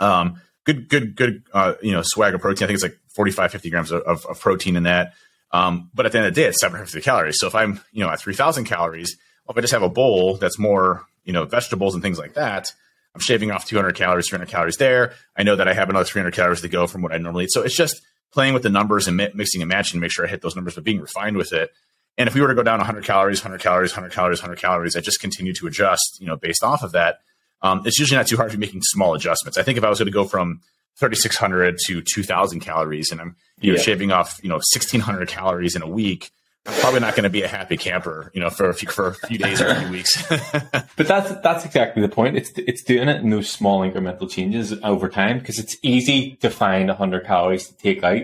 Um, 0.00 0.40
good, 0.64 0.88
good, 0.88 1.16
good, 1.16 1.44
uh, 1.52 1.74
you 1.82 1.92
know, 1.92 2.02
swag 2.02 2.34
of 2.34 2.40
protein. 2.40 2.64
I 2.64 2.68
think 2.68 2.76
it's 2.76 2.82
like 2.82 2.98
45, 3.08 3.52
50 3.52 3.70
grams 3.70 3.90
of, 3.90 4.26
of, 4.26 4.40
protein 4.40 4.76
in 4.76 4.84
that. 4.84 5.14
Um, 5.50 5.90
but 5.94 6.06
at 6.06 6.12
the 6.12 6.18
end 6.18 6.26
of 6.26 6.34
the 6.34 6.40
day, 6.40 6.48
it's 6.48 6.60
750 6.60 7.04
calories. 7.04 7.38
So 7.38 7.46
if 7.46 7.54
I'm, 7.54 7.80
you 7.92 8.02
know, 8.02 8.10
at 8.10 8.20
3000 8.20 8.64
calories, 8.64 9.16
if 9.48 9.56
I 9.56 9.60
just 9.60 9.72
have 9.72 9.82
a 9.82 9.88
bowl 9.88 10.36
that's 10.36 10.58
more, 10.58 11.06
you 11.24 11.32
know, 11.32 11.44
vegetables 11.44 11.94
and 11.94 12.02
things 12.02 12.18
like 12.18 12.34
that, 12.34 12.72
I'm 13.14 13.20
shaving 13.20 13.50
off 13.50 13.66
200 13.66 13.94
calories, 13.94 14.28
300 14.28 14.48
calories 14.48 14.76
there. 14.76 15.12
I 15.36 15.42
know 15.42 15.56
that 15.56 15.68
I 15.68 15.74
have 15.74 15.90
another 15.90 16.04
300 16.04 16.32
calories 16.32 16.62
to 16.62 16.68
go 16.68 16.86
from 16.86 17.02
what 17.02 17.12
I 17.12 17.18
normally 17.18 17.44
eat. 17.44 17.52
So 17.52 17.62
it's 17.62 17.76
just 17.76 18.00
playing 18.32 18.54
with 18.54 18.62
the 18.62 18.70
numbers 18.70 19.06
and 19.06 19.16
mi- 19.16 19.30
mixing 19.34 19.60
and 19.60 19.68
matching 19.68 19.98
to 19.98 20.00
make 20.00 20.12
sure 20.12 20.24
I 20.24 20.28
hit 20.28 20.40
those 20.40 20.56
numbers, 20.56 20.74
but 20.74 20.84
being 20.84 21.00
refined 21.00 21.36
with 21.36 21.52
it. 21.52 21.70
And 22.16 22.28
if 22.28 22.34
we 22.34 22.40
were 22.40 22.48
to 22.48 22.54
go 22.54 22.62
down 22.62 22.78
100 22.78 23.04
calories, 23.04 23.42
100 23.42 23.62
calories, 23.62 23.92
100 23.92 24.12
calories, 24.12 24.40
100 24.40 24.58
calories, 24.58 24.96
I 24.96 25.00
just 25.00 25.20
continue 25.20 25.52
to 25.54 25.66
adjust, 25.66 26.18
you 26.20 26.26
know, 26.26 26.36
based 26.36 26.62
off 26.62 26.82
of 26.82 26.92
that. 26.92 27.20
Um, 27.62 27.82
it's 27.84 27.98
usually 27.98 28.16
not 28.16 28.26
too 28.26 28.36
hard 28.36 28.50
to 28.50 28.56
be 28.56 28.66
making 28.66 28.82
small 28.82 29.14
adjustments. 29.14 29.56
I 29.56 29.62
think 29.62 29.78
if 29.78 29.84
I 29.84 29.88
was 29.88 29.98
going 29.98 30.06
to 30.06 30.12
go 30.12 30.24
from 30.24 30.60
3,600 30.98 31.78
to 31.86 32.02
2,000 32.02 32.60
calories 32.60 33.10
and 33.10 33.20
I'm 33.20 33.36
you 33.60 33.72
know, 33.72 33.76
yeah. 33.76 33.82
shaving 33.82 34.12
off, 34.12 34.40
you 34.42 34.48
know, 34.48 34.56
1,600 34.56 35.28
calories 35.28 35.76
in 35.76 35.82
a 35.82 35.88
week, 35.88 36.30
I'm 36.66 36.74
probably 36.74 37.00
not 37.00 37.16
going 37.16 37.24
to 37.24 37.30
be 37.30 37.42
a 37.42 37.48
happy 37.48 37.76
camper, 37.76 38.30
you 38.34 38.40
know, 38.40 38.50
for 38.50 38.68
a 38.68 38.74
few, 38.74 38.88
for 38.88 39.08
a 39.08 39.14
few 39.14 39.38
days 39.38 39.60
or 39.60 39.68
a 39.68 39.80
few 39.80 39.90
weeks. 39.90 40.22
but 40.30 41.08
that's, 41.08 41.32
that's 41.40 41.64
exactly 41.64 42.02
the 42.02 42.08
point. 42.08 42.36
It's, 42.36 42.52
it's 42.56 42.84
doing 42.84 43.08
it 43.08 43.20
in 43.20 43.30
those 43.30 43.48
small 43.48 43.80
incremental 43.80 44.30
changes 44.30 44.72
over 44.84 45.08
time 45.08 45.38
because 45.38 45.58
it's 45.58 45.76
easy 45.82 46.36
to 46.36 46.50
find 46.50 46.88
100 46.88 47.24
calories 47.24 47.68
to 47.68 47.76
take 47.76 48.04
out. 48.04 48.22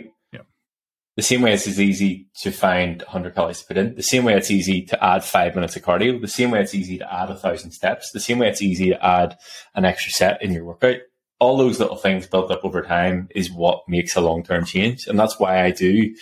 The 1.18 1.24
same 1.24 1.42
way 1.42 1.52
it's 1.52 1.66
as 1.66 1.80
easy 1.80 2.28
to 2.42 2.52
find 2.52 3.02
100 3.02 3.34
calories 3.34 3.58
to 3.58 3.66
put 3.66 3.76
in. 3.76 3.96
The 3.96 4.04
same 4.04 4.22
way 4.22 4.36
it's 4.36 4.52
easy 4.52 4.82
to 4.82 5.04
add 5.04 5.24
five 5.24 5.56
minutes 5.56 5.74
of 5.74 5.82
cardio. 5.82 6.20
The 6.20 6.28
same 6.28 6.52
way 6.52 6.60
it's 6.60 6.76
easy 6.76 6.96
to 6.98 7.12
add 7.12 7.28
a 7.28 7.34
thousand 7.34 7.72
steps. 7.72 8.12
The 8.12 8.20
same 8.20 8.38
way 8.38 8.48
it's 8.48 8.62
easy 8.62 8.90
to 8.90 9.04
add 9.04 9.36
an 9.74 9.84
extra 9.84 10.12
set 10.12 10.40
in 10.40 10.52
your 10.52 10.64
workout. 10.64 10.98
All 11.40 11.56
those 11.56 11.80
little 11.80 11.96
things 11.96 12.28
built 12.28 12.52
up 12.52 12.64
over 12.64 12.82
time 12.82 13.26
is 13.34 13.50
what 13.50 13.82
makes 13.88 14.14
a 14.14 14.20
long 14.20 14.44
term 14.44 14.64
change. 14.64 15.08
And 15.08 15.18
that's 15.18 15.40
why 15.40 15.64
I 15.64 15.72
do 15.72 16.14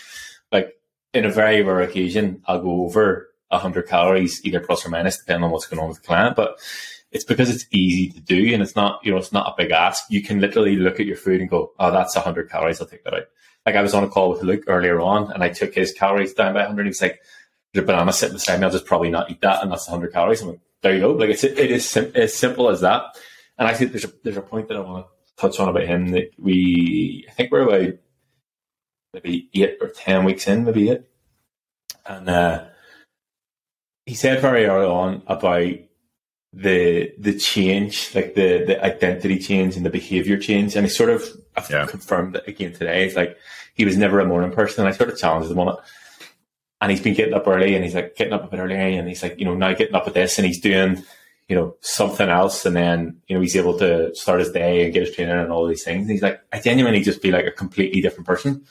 like 0.50 0.72
in 1.12 1.26
a 1.26 1.30
very 1.30 1.60
rare 1.60 1.82
occasion, 1.82 2.40
I'll 2.46 2.62
go 2.62 2.86
over 2.86 3.28
100 3.48 3.86
calories, 3.86 4.42
either 4.46 4.60
plus 4.60 4.86
or 4.86 4.88
minus, 4.88 5.18
depending 5.18 5.44
on 5.44 5.50
what's 5.50 5.66
going 5.66 5.82
on 5.82 5.90
with 5.90 6.00
the 6.00 6.06
client. 6.06 6.36
But 6.36 6.58
it's 7.12 7.24
because 7.24 7.54
it's 7.54 7.66
easy 7.70 8.08
to 8.12 8.20
do 8.20 8.54
and 8.54 8.62
it's 8.62 8.76
not, 8.76 9.00
you 9.04 9.12
know, 9.12 9.18
it's 9.18 9.30
not 9.30 9.52
a 9.52 9.62
big 9.62 9.72
ask. 9.72 10.04
You 10.08 10.22
can 10.22 10.40
literally 10.40 10.76
look 10.76 11.00
at 11.00 11.06
your 11.06 11.16
food 11.16 11.42
and 11.42 11.50
go, 11.50 11.72
oh, 11.78 11.90
that's 11.90 12.16
100 12.16 12.50
calories. 12.50 12.80
I'll 12.80 12.86
take 12.86 13.04
that 13.04 13.12
out. 13.12 13.26
Like 13.66 13.74
I 13.74 13.82
was 13.82 13.92
on 13.92 14.04
a 14.04 14.08
call 14.08 14.30
with 14.30 14.42
Luke 14.42 14.64
earlier 14.68 15.00
on 15.00 15.32
and 15.32 15.42
I 15.42 15.48
took 15.50 15.74
his 15.74 15.92
calories 15.92 16.32
down 16.32 16.54
by 16.54 16.60
100. 16.60 16.86
He's 16.86 17.02
like, 17.02 17.20
a 17.74 17.82
banana 17.82 18.12
sitting 18.12 18.36
beside 18.36 18.58
me. 18.58 18.64
I'll 18.64 18.72
just 18.72 18.86
probably 18.86 19.10
not 19.10 19.30
eat 19.30 19.40
that. 19.42 19.62
And 19.62 19.70
that's 19.70 19.88
100 19.88 20.12
calories. 20.12 20.40
I'm 20.40 20.48
like, 20.48 20.60
there 20.82 20.94
you 20.94 21.00
go. 21.00 21.12
Like 21.12 21.30
it's, 21.30 21.44
it 21.44 21.58
is 21.58 21.86
sim- 21.86 22.12
as 22.14 22.34
simple 22.34 22.70
as 22.70 22.80
that. 22.80 23.18
And 23.58 23.68
I 23.68 23.74
think 23.74 23.92
there's 23.92 24.04
a, 24.04 24.12
there's 24.22 24.36
a 24.36 24.42
point 24.42 24.68
that 24.68 24.76
I 24.76 24.80
want 24.80 25.06
to 25.06 25.36
touch 25.36 25.60
on 25.60 25.68
about 25.68 25.84
him 25.84 26.12
that 26.12 26.30
we, 26.38 27.26
I 27.28 27.32
think 27.32 27.52
we're 27.52 27.68
about 27.68 27.98
maybe 29.12 29.50
eight 29.54 29.78
or 29.80 29.88
10 29.88 30.24
weeks 30.24 30.46
in, 30.46 30.64
maybe 30.64 30.88
it. 30.90 31.10
And 32.06 32.28
uh, 32.28 32.64
he 34.04 34.14
said 34.14 34.40
very 34.40 34.66
early 34.66 34.86
on 34.86 35.22
about 35.26 35.74
the 36.56 37.12
the 37.18 37.38
change, 37.38 38.14
like 38.14 38.34
the 38.34 38.64
the 38.64 38.82
identity 38.82 39.38
change 39.38 39.76
and 39.76 39.84
the 39.84 39.90
behavior 39.90 40.38
change. 40.38 40.74
And 40.74 40.86
he 40.86 40.90
sort 40.90 41.10
of 41.10 41.28
yeah. 41.70 41.86
confirmed 41.86 42.36
it 42.36 42.48
again 42.48 42.72
today. 42.72 43.04
It's 43.04 43.14
like 43.14 43.36
he 43.74 43.84
was 43.84 43.98
never 43.98 44.20
a 44.20 44.24
morning 44.24 44.52
person. 44.52 44.84
And 44.84 44.92
I 44.92 44.96
sort 44.96 45.10
of 45.10 45.18
challenged 45.18 45.50
him 45.50 45.58
on 45.58 45.68
it. 45.68 45.76
And 46.80 46.90
he's 46.90 47.02
been 47.02 47.14
getting 47.14 47.34
up 47.34 47.46
early 47.46 47.74
and 47.74 47.84
he's 47.84 47.94
like 47.94 48.16
getting 48.16 48.32
up 48.32 48.44
a 48.44 48.48
bit 48.48 48.60
early 48.60 48.96
and 48.96 49.06
he's 49.06 49.22
like, 49.22 49.38
you 49.38 49.44
know, 49.44 49.54
now 49.54 49.74
getting 49.74 49.94
up 49.94 50.06
with 50.06 50.14
this 50.14 50.38
and 50.38 50.46
he's 50.46 50.60
doing, 50.60 51.02
you 51.48 51.56
know, 51.56 51.76
something 51.80 52.28
else. 52.28 52.64
And 52.64 52.74
then, 52.74 53.20
you 53.28 53.36
know, 53.36 53.42
he's 53.42 53.56
able 53.56 53.78
to 53.78 54.14
start 54.14 54.40
his 54.40 54.50
day 54.50 54.84
and 54.84 54.94
get 54.94 55.06
his 55.06 55.14
training 55.14 55.36
and 55.36 55.52
all 55.52 55.66
these 55.66 55.84
things. 55.84 56.02
And 56.02 56.10
he's 56.10 56.22
like, 56.22 56.40
I 56.52 56.60
genuinely 56.60 57.00
just 57.00 57.22
be 57.22 57.30
like 57.30 57.46
a 57.46 57.50
completely 57.50 58.00
different 58.00 58.26
person 58.26 58.64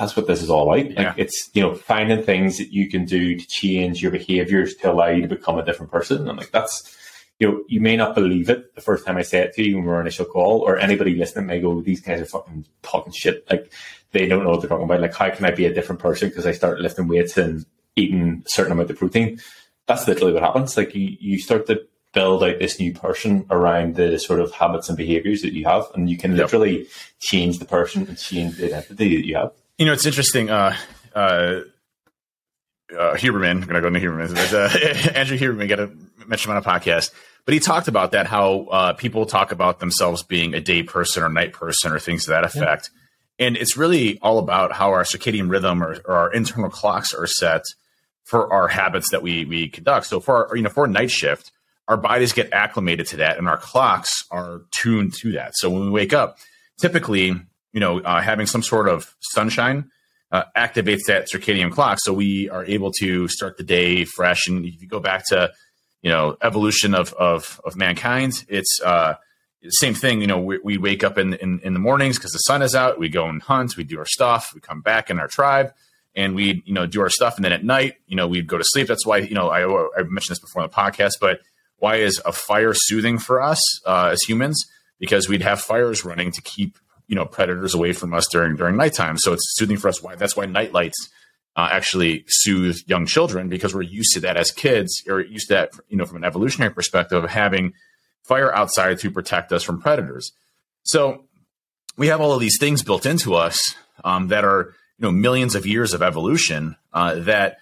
that's 0.00 0.16
what 0.16 0.26
this 0.26 0.42
is 0.42 0.48
all 0.48 0.72
about. 0.72 0.90
Yeah. 0.90 1.08
Like 1.08 1.18
it's, 1.18 1.50
you 1.52 1.60
know, 1.60 1.74
finding 1.74 2.22
things 2.22 2.56
that 2.56 2.72
you 2.72 2.88
can 2.88 3.04
do 3.04 3.36
to 3.36 3.46
change 3.46 4.00
your 4.00 4.10
behaviors 4.10 4.74
to 4.76 4.90
allow 4.90 5.08
you 5.08 5.20
to 5.20 5.28
become 5.28 5.58
a 5.58 5.64
different 5.64 5.92
person. 5.92 6.26
And 6.26 6.38
like 6.38 6.50
that's, 6.50 6.96
you 7.38 7.46
know, 7.46 7.62
you 7.68 7.82
may 7.82 7.96
not 7.96 8.14
believe 8.14 8.48
it 8.48 8.74
the 8.74 8.80
first 8.80 9.06
time 9.06 9.18
I 9.18 9.22
say 9.22 9.40
it 9.40 9.52
to 9.54 9.62
you 9.62 9.76
when 9.76 9.84
we're 9.84 10.00
initial 10.00 10.24
call, 10.24 10.60
or 10.60 10.78
anybody 10.78 11.14
listening 11.14 11.46
may 11.46 11.60
go, 11.60 11.82
these 11.82 12.00
guys 12.00 12.18
are 12.18 12.24
fucking 12.24 12.64
talking 12.80 13.12
shit. 13.12 13.46
Like 13.50 13.70
they 14.12 14.26
don't 14.26 14.42
know 14.42 14.50
what 14.50 14.62
they're 14.62 14.70
talking 14.70 14.86
about. 14.86 15.02
Like, 15.02 15.14
how 15.14 15.28
can 15.28 15.44
I 15.44 15.50
be 15.50 15.66
a 15.66 15.74
different 15.74 16.00
person 16.00 16.30
because 16.30 16.46
I 16.46 16.52
start 16.52 16.80
lifting 16.80 17.06
weights 17.06 17.36
and 17.36 17.66
eating 17.94 18.42
a 18.46 18.48
certain 18.48 18.72
amount 18.72 18.90
of 18.90 18.98
protein? 18.98 19.38
That's 19.86 20.08
literally 20.08 20.32
what 20.32 20.42
happens. 20.42 20.78
Like 20.78 20.94
you, 20.94 21.14
you 21.20 21.38
start 21.38 21.66
to 21.66 21.86
build 22.14 22.42
out 22.42 22.58
this 22.58 22.80
new 22.80 22.94
person 22.94 23.44
around 23.50 23.96
the 23.96 24.18
sort 24.18 24.40
of 24.40 24.50
habits 24.52 24.88
and 24.88 24.96
behaviors 24.96 25.42
that 25.42 25.52
you 25.52 25.66
have, 25.66 25.84
and 25.94 26.08
you 26.08 26.16
can 26.16 26.36
literally 26.36 26.78
yep. 26.78 26.88
change 27.20 27.58
the 27.58 27.66
person 27.66 28.06
and 28.08 28.16
change 28.16 28.56
the 28.56 28.66
identity 28.66 29.16
that 29.16 29.26
you 29.26 29.36
have. 29.36 29.52
You 29.80 29.86
know, 29.86 29.94
it's 29.94 30.04
interesting. 30.04 30.50
Uh, 30.50 30.76
uh, 31.14 31.60
uh, 32.92 33.14
Huberman, 33.14 33.50
I'm 33.50 33.60
going 33.62 33.74
to 33.76 33.80
go 33.80 33.86
into 33.86 34.00
Huberman. 34.00 34.34
But, 34.34 34.52
uh, 34.52 35.10
Andrew 35.18 35.38
Huberman 35.38 35.70
got 35.70 35.80
a 35.80 35.90
mention 36.26 36.50
on 36.50 36.58
a 36.58 36.62
podcast, 36.62 37.12
but 37.46 37.54
he 37.54 37.60
talked 37.60 37.88
about 37.88 38.12
that 38.12 38.26
how 38.26 38.66
uh, 38.70 38.92
people 38.92 39.24
talk 39.24 39.52
about 39.52 39.80
themselves 39.80 40.22
being 40.22 40.52
a 40.52 40.60
day 40.60 40.82
person 40.82 41.22
or 41.22 41.30
night 41.30 41.54
person 41.54 41.92
or 41.92 41.98
things 41.98 42.24
to 42.24 42.32
that 42.32 42.44
effect. 42.44 42.90
Yeah. 43.38 43.46
And 43.46 43.56
it's 43.56 43.78
really 43.78 44.18
all 44.18 44.38
about 44.38 44.72
how 44.72 44.90
our 44.90 45.02
circadian 45.02 45.50
rhythm 45.50 45.82
or, 45.82 45.96
or, 46.04 46.14
our 46.14 46.30
internal 46.30 46.68
clocks 46.68 47.14
are 47.14 47.26
set 47.26 47.62
for 48.24 48.52
our 48.52 48.68
habits 48.68 49.12
that 49.12 49.22
we 49.22 49.46
we 49.46 49.70
conduct. 49.70 50.04
So 50.04 50.20
for 50.20 50.48
our, 50.48 50.56
you 50.56 50.62
know 50.62 50.68
for 50.68 50.84
a 50.84 50.88
night 50.88 51.10
shift, 51.10 51.52
our 51.88 51.96
bodies 51.96 52.34
get 52.34 52.52
acclimated 52.52 53.06
to 53.06 53.16
that, 53.16 53.38
and 53.38 53.48
our 53.48 53.56
clocks 53.56 54.26
are 54.30 54.60
tuned 54.72 55.14
to 55.20 55.32
that. 55.32 55.56
So 55.56 55.70
when 55.70 55.86
we 55.86 55.90
wake 55.90 56.12
up, 56.12 56.36
typically 56.78 57.40
you 57.72 57.80
know, 57.80 58.00
uh, 58.00 58.20
having 58.20 58.46
some 58.46 58.62
sort 58.62 58.88
of 58.88 59.14
sunshine 59.20 59.90
uh, 60.32 60.44
activates 60.56 61.06
that 61.06 61.28
circadian 61.32 61.72
clock, 61.72 61.98
so 62.00 62.12
we 62.12 62.48
are 62.48 62.64
able 62.64 62.92
to 63.00 63.28
start 63.28 63.56
the 63.56 63.64
day 63.64 64.04
fresh. 64.04 64.46
And 64.46 64.64
if 64.64 64.80
you 64.80 64.88
go 64.88 65.00
back 65.00 65.24
to, 65.28 65.52
you 66.02 66.10
know, 66.10 66.36
evolution 66.42 66.94
of 66.94 67.12
of, 67.14 67.60
of 67.64 67.76
mankind, 67.76 68.44
it's 68.48 68.80
uh, 68.84 69.14
same 69.68 69.94
thing. 69.94 70.20
You 70.20 70.26
know, 70.26 70.40
we, 70.40 70.58
we 70.58 70.78
wake 70.78 71.04
up 71.04 71.18
in, 71.18 71.34
in, 71.34 71.60
in 71.62 71.74
the 71.74 71.80
mornings 71.80 72.16
because 72.16 72.32
the 72.32 72.38
sun 72.38 72.62
is 72.62 72.74
out. 72.74 72.98
We 72.98 73.08
go 73.08 73.28
and 73.28 73.42
hunt. 73.42 73.76
We 73.76 73.84
do 73.84 73.98
our 73.98 74.06
stuff. 74.06 74.52
We 74.54 74.60
come 74.60 74.80
back 74.80 75.10
in 75.10 75.18
our 75.18 75.28
tribe, 75.28 75.72
and 76.14 76.34
we 76.34 76.62
you 76.64 76.74
know 76.74 76.86
do 76.86 77.00
our 77.00 77.10
stuff. 77.10 77.36
And 77.36 77.44
then 77.44 77.52
at 77.52 77.64
night, 77.64 77.96
you 78.06 78.16
know, 78.16 78.28
we'd 78.28 78.46
go 78.46 78.58
to 78.58 78.64
sleep. 78.66 78.86
That's 78.86 79.06
why 79.06 79.18
you 79.18 79.34
know 79.34 79.50
I 79.50 79.62
I 79.98 80.02
mentioned 80.04 80.34
this 80.34 80.40
before 80.40 80.62
on 80.62 80.68
the 80.68 80.74
podcast, 80.74 81.14
but 81.20 81.40
why 81.78 81.96
is 81.96 82.20
a 82.24 82.32
fire 82.32 82.72
soothing 82.74 83.18
for 83.18 83.40
us 83.40 83.60
uh, 83.86 84.10
as 84.12 84.22
humans? 84.22 84.64
Because 84.98 85.28
we'd 85.28 85.42
have 85.42 85.60
fires 85.60 86.04
running 86.04 86.30
to 86.30 86.42
keep 86.42 86.78
you 87.10 87.16
know 87.16 87.26
predators 87.26 87.74
away 87.74 87.92
from 87.92 88.14
us 88.14 88.28
during 88.30 88.54
during 88.54 88.76
nighttime. 88.76 89.18
So 89.18 89.32
it's 89.32 89.42
soothing 89.56 89.76
for 89.76 89.88
us. 89.88 90.00
Why 90.00 90.14
that's 90.14 90.36
why 90.36 90.46
night 90.46 90.72
lights 90.72 91.10
uh, 91.56 91.68
actually 91.72 92.24
soothe 92.28 92.78
young 92.86 93.04
children 93.04 93.48
because 93.48 93.74
we're 93.74 93.82
used 93.82 94.12
to 94.14 94.20
that 94.20 94.36
as 94.36 94.52
kids, 94.52 95.02
or 95.08 95.20
used 95.20 95.48
to 95.48 95.54
that 95.54 95.72
you 95.88 95.96
know 95.96 96.06
from 96.06 96.18
an 96.18 96.24
evolutionary 96.24 96.72
perspective 96.72 97.22
of 97.22 97.28
having 97.28 97.72
fire 98.22 98.54
outside 98.54 99.00
to 99.00 99.10
protect 99.10 99.50
us 99.50 99.64
from 99.64 99.82
predators. 99.82 100.30
So 100.84 101.24
we 101.96 102.06
have 102.06 102.20
all 102.20 102.32
of 102.32 102.40
these 102.40 102.58
things 102.60 102.84
built 102.84 103.04
into 103.04 103.34
us 103.34 103.74
um, 104.04 104.28
that 104.28 104.44
are 104.44 104.72
you 104.96 105.02
know 105.02 105.10
millions 105.10 105.56
of 105.56 105.66
years 105.66 105.92
of 105.92 106.02
evolution 106.02 106.76
uh, 106.92 107.16
that 107.16 107.56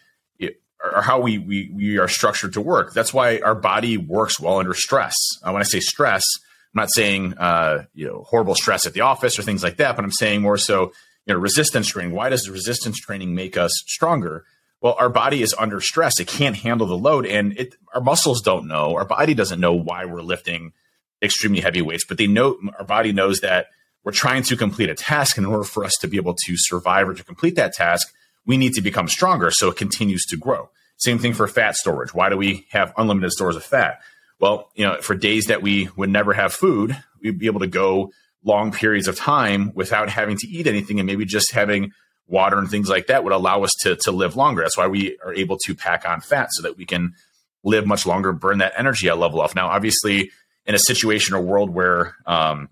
are 0.85 1.03
how 1.03 1.21
we, 1.21 1.39
we 1.39 1.71
we 1.75 1.99
are 1.99 2.07
structured 2.09 2.53
to 2.53 2.61
work. 2.61 2.93
That's 2.93 3.15
why 3.15 3.39
our 3.39 3.55
body 3.55 3.97
works 3.97 4.39
well 4.39 4.59
under 4.59 4.75
stress. 4.75 5.15
Uh, 5.43 5.53
when 5.53 5.63
I 5.63 5.65
say 5.65 5.81
stress, 5.81 6.23
I'm 6.75 6.83
not 6.83 6.89
saying 6.93 7.35
uh, 7.39 7.85
you 7.95 8.07
know 8.07 8.25
horrible 8.29 8.55
stress 8.55 8.87
at 8.87 8.93
the 8.93 9.01
office 9.03 9.39
or 9.39 9.43
things 9.43 9.63
like 9.63 9.77
that, 9.79 9.97
but 9.97 10.05
I'm 10.05 10.13
saying 10.13 10.43
more 10.43 10.59
so 10.59 10.93
you 11.27 11.35
know 11.35 11.37
resistance 11.37 11.89
training. 11.89 12.15
Why 12.15 12.29
does 12.29 12.49
resistance 12.49 12.99
training 12.99 13.35
make 13.35 13.57
us 13.57 13.73
stronger? 13.87 14.45
Well, 14.81 14.95
our 14.99 15.09
body 15.09 15.43
is 15.43 15.55
under 15.59 15.81
stress; 15.81 16.21
it 16.21 16.29
can't 16.29 16.57
handle 16.57 16.87
the 16.87 16.97
load, 16.97 17.27
and 17.27 17.59
it, 17.59 17.75
our 17.95 18.01
muscles 18.01 18.43
don't 18.43 18.69
know. 18.69 18.95
Our 18.97 19.05
body 19.05 19.35
doesn't 19.35 19.61
know 19.61 19.75
why 19.75 20.05
we're 20.05 20.23
lifting 20.23 20.73
extremely 21.23 21.61
heavy 21.61 21.83
weights, 21.83 22.05
but 22.05 22.19
they 22.19 22.27
know 22.27 22.59
our 22.79 22.85
body 22.85 23.13
knows 23.13 23.41
that 23.41 23.67
we're 24.05 24.13
trying 24.13 24.43
to 24.45 24.57
complete 24.57 24.89
a 24.89 24.95
task. 24.95 25.37
In 25.37 25.47
order 25.47 25.65
for 25.65 25.85
us 25.85 25.95
to 26.01 26.09
be 26.09 26.17
able 26.17 26.35
to 26.35 26.55
survive 26.57 27.09
or 27.09 27.15
to 27.15 27.25
complete 27.25 27.57
that 27.57 27.73
task, 27.73 28.13
we 28.47 28.57
need 28.57 28.75
to 28.75 28.81
become 28.81 29.09
stronger 29.09 29.51
so 29.51 29.69
it 29.69 29.77
continues 29.77 30.25
to 30.27 30.37
grow. 30.37 30.71
Same 30.97 31.19
thing 31.19 31.33
for 31.33 31.47
fat 31.47 31.77
storage. 31.77 32.13
Why 32.13 32.29
do 32.29 32.37
we 32.37 32.67
have 32.71 32.93
unlimited 32.97 33.31
stores 33.33 33.57
of 33.57 33.65
fat? 33.65 34.01
Well, 34.41 34.71
you 34.75 34.85
know, 34.85 35.01
for 35.01 35.15
days 35.15 35.47
that 35.47 35.63
we 35.63 35.89
would 35.97 36.11
never 36.11 36.33
have 36.33 36.53
food, 36.53 36.97
we'd 37.21 37.39
be 37.39 37.47
able 37.47 37.61
to 37.61 37.67
go 37.67 38.13
long 38.45 38.71
periods 38.73 39.09
of 39.09 39.17
time 39.17 39.73
without 39.75 40.09
having 40.09 40.37
to 40.39 40.49
eat 40.49 40.67
anything 40.67 41.01
and 41.01 41.07
maybe 41.07 41.25
just 41.25 41.53
having 41.53 41.93
water 42.29 42.59
and 42.59 42.71
things 42.71 42.89
like 42.89 43.09
that 43.09 43.25
would 43.25 43.33
allow 43.33 43.65
us 43.65 43.73
to, 43.81 43.97
to 43.97 44.13
live 44.13 44.37
longer. 44.37 44.63
That's 44.63 44.77
why 44.77 44.87
we 44.87 45.19
are 45.25 45.35
able 45.35 45.59
to 45.65 45.75
pack 45.75 46.09
on 46.09 46.21
fat 46.21 46.49
so 46.53 46.63
that 46.63 46.77
we 46.77 46.85
can 46.85 47.15
live 47.65 47.87
much 47.87 48.07
longer, 48.07 48.33
burn 48.33 48.59
that 48.59 48.75
energy 48.77 49.09
at 49.09 49.19
level 49.19 49.41
off. 49.41 49.55
Now, 49.55 49.69
obviously, 49.69 50.31
in 50.67 50.75
a 50.75 50.79
situation 50.79 51.35
or 51.35 51.41
world 51.41 51.71
where 51.71 52.15
um, 52.27 52.69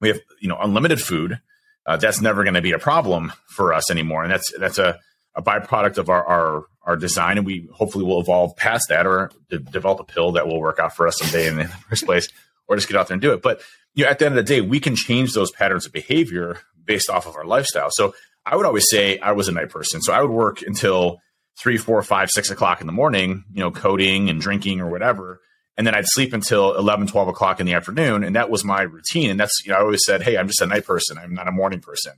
we 0.00 0.08
have 0.08 0.20
you 0.40 0.48
know 0.48 0.58
unlimited 0.60 1.00
food, 1.00 1.40
uh, 1.86 1.96
that's 1.96 2.20
never 2.20 2.44
going 2.44 2.54
to 2.54 2.62
be 2.62 2.72
a 2.72 2.78
problem 2.78 3.32
for 3.46 3.72
us 3.72 3.90
anymore, 3.90 4.22
and 4.22 4.30
that's 4.30 4.52
that's 4.58 4.78
a, 4.78 4.98
a 5.34 5.42
byproduct 5.42 5.98
of 5.98 6.10
our, 6.10 6.24
our 6.24 6.64
our 6.88 6.96
design, 6.96 7.36
and 7.36 7.46
we 7.46 7.68
hopefully 7.70 8.04
will 8.04 8.18
evolve 8.18 8.56
past 8.56 8.86
that 8.88 9.06
or 9.06 9.30
de- 9.50 9.58
develop 9.58 10.00
a 10.00 10.04
pill 10.04 10.32
that 10.32 10.48
will 10.48 10.58
work 10.58 10.78
out 10.78 10.96
for 10.96 11.06
us 11.06 11.18
someday 11.18 11.46
in 11.46 11.56
the 11.56 11.68
first 11.68 12.06
place, 12.06 12.28
or 12.66 12.76
just 12.76 12.88
get 12.88 12.96
out 12.96 13.08
there 13.08 13.14
and 13.14 13.22
do 13.22 13.32
it. 13.32 13.42
But 13.42 13.60
you 13.94 14.04
know, 14.04 14.10
at 14.10 14.18
the 14.18 14.26
end 14.26 14.38
of 14.38 14.46
the 14.46 14.54
day, 14.54 14.62
we 14.62 14.80
can 14.80 14.96
change 14.96 15.34
those 15.34 15.50
patterns 15.50 15.84
of 15.84 15.92
behavior 15.92 16.60
based 16.84 17.10
off 17.10 17.26
of 17.26 17.36
our 17.36 17.44
lifestyle. 17.44 17.90
So 17.90 18.14
I 18.46 18.56
would 18.56 18.64
always 18.64 18.86
say 18.90 19.18
I 19.18 19.32
was 19.32 19.48
a 19.48 19.52
night 19.52 19.68
person. 19.68 20.00
So 20.00 20.14
I 20.14 20.22
would 20.22 20.30
work 20.30 20.62
until 20.62 21.20
three, 21.58 21.76
four, 21.76 22.02
five, 22.02 22.30
six 22.30 22.50
o'clock 22.50 22.80
in 22.80 22.86
the 22.86 22.92
morning, 22.92 23.44
you 23.52 23.60
know, 23.60 23.70
coding 23.70 24.30
and 24.30 24.40
drinking 24.40 24.80
or 24.80 24.88
whatever. 24.88 25.40
And 25.76 25.86
then 25.86 25.94
I'd 25.94 26.06
sleep 26.06 26.32
until 26.32 26.74
11, 26.74 27.08
12 27.08 27.28
o'clock 27.28 27.60
in 27.60 27.66
the 27.66 27.74
afternoon. 27.74 28.24
And 28.24 28.34
that 28.34 28.50
was 28.50 28.64
my 28.64 28.82
routine. 28.82 29.30
And 29.30 29.38
that's, 29.38 29.60
you 29.64 29.70
know, 29.70 29.78
I 29.78 29.82
always 29.82 30.04
said, 30.04 30.22
Hey, 30.22 30.38
I'm 30.38 30.48
just 30.48 30.62
a 30.62 30.66
night 30.66 30.86
person. 30.86 31.18
I'm 31.18 31.34
not 31.34 31.48
a 31.48 31.52
morning 31.52 31.80
person. 31.80 32.14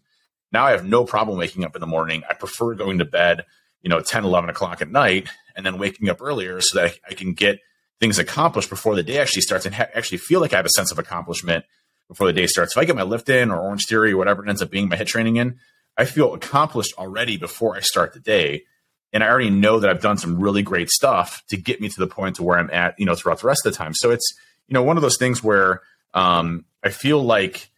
Now 0.53 0.67
I 0.67 0.71
have 0.71 0.85
no 0.85 1.05
problem 1.05 1.39
waking 1.39 1.65
up 1.65 1.75
in 1.75 1.81
the 1.81 1.87
morning. 1.87 2.23
I 2.29 2.35
prefer 2.35 2.75
going 2.75 2.99
to 2.99 3.05
bed, 3.05 3.45
you 3.83 3.89
know, 3.89 4.01
10, 4.01 4.25
11 4.25 4.51
o'clock 4.51 4.83
at 4.83 4.91
night 4.91 5.29
and 5.57 5.65
then 5.65 5.79
waking 5.79 6.09
up 6.09 6.21
earlier 6.21 6.61
so 6.61 6.81
that 6.81 6.95
I, 7.09 7.15
can 7.15 7.33
get 7.33 7.61
things 7.99 8.19
accomplished 8.19 8.71
before 8.71 8.95
the 8.95 9.03
day 9.03 9.19
actually 9.19 9.43
starts 9.43 9.67
and 9.67 9.75
ha- 9.75 9.89
actually 9.95 10.19
feel 10.19 10.41
like 10.41 10.53
I 10.53 10.57
have 10.57 10.67
a 10.67 10.71
sense 10.71 10.93
of 10.93 10.99
accomplishment 10.99 11.65
before 12.09 12.27
the 12.27 12.33
day 12.33 12.47
starts. 12.47 12.73
If 12.73 12.79
I 12.79 12.85
get 12.85 12.97
my 12.97 13.03
lift 13.03 13.29
in 13.29 13.51
or 13.51 13.61
Orange 13.61 13.87
Theory 13.87 14.13
or 14.13 14.17
whatever 14.17 14.45
it 14.45 14.49
ends 14.49 14.63
up 14.63 14.71
being 14.71 14.89
my 14.89 14.97
HIIT 14.97 15.07
training 15.07 15.37
in, 15.37 15.59
I 15.97 16.05
feel 16.05 16.35
accomplished 16.35 16.95
already 16.99 17.37
before 17.37 17.77
I 17.77 17.81
start 17.81 18.15
the 18.15 18.21
day. 18.21 18.65
And 19.13 19.25
I 19.25 19.29
already 19.29 19.51
know 19.51 19.81
that 19.81 19.91
I've 19.91 20.03
done 20.03 20.19
some 20.19 20.41
really 20.41 20.63
great 20.63 20.89
stuff 20.89 21.43
to 21.49 21.57
get 21.57 21.81
me 21.81 21.89
to 21.89 22.01
the 22.01 22.07
point 22.07 22.37
to 22.37 22.43
where 22.43 22.59
I'm 22.59 22.71
at, 22.71 22.99
you 22.99 23.07
know, 23.07 23.15
throughout 23.15 23.41
the 23.41 23.49
rest 23.49 23.67
of 23.67 23.73
the 23.73 23.77
time. 23.77 23.93
So 23.95 24.11
it's, 24.11 24.33
you 24.69 24.75
know, 24.75 24.83
one 24.83 24.97
of 24.97 25.03
those 25.03 25.19
things 25.19 25.43
where 25.43 25.83
um, 26.15 26.65
I 26.83 26.91
feel 26.91 27.23
like 27.23 27.71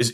as 0.00 0.12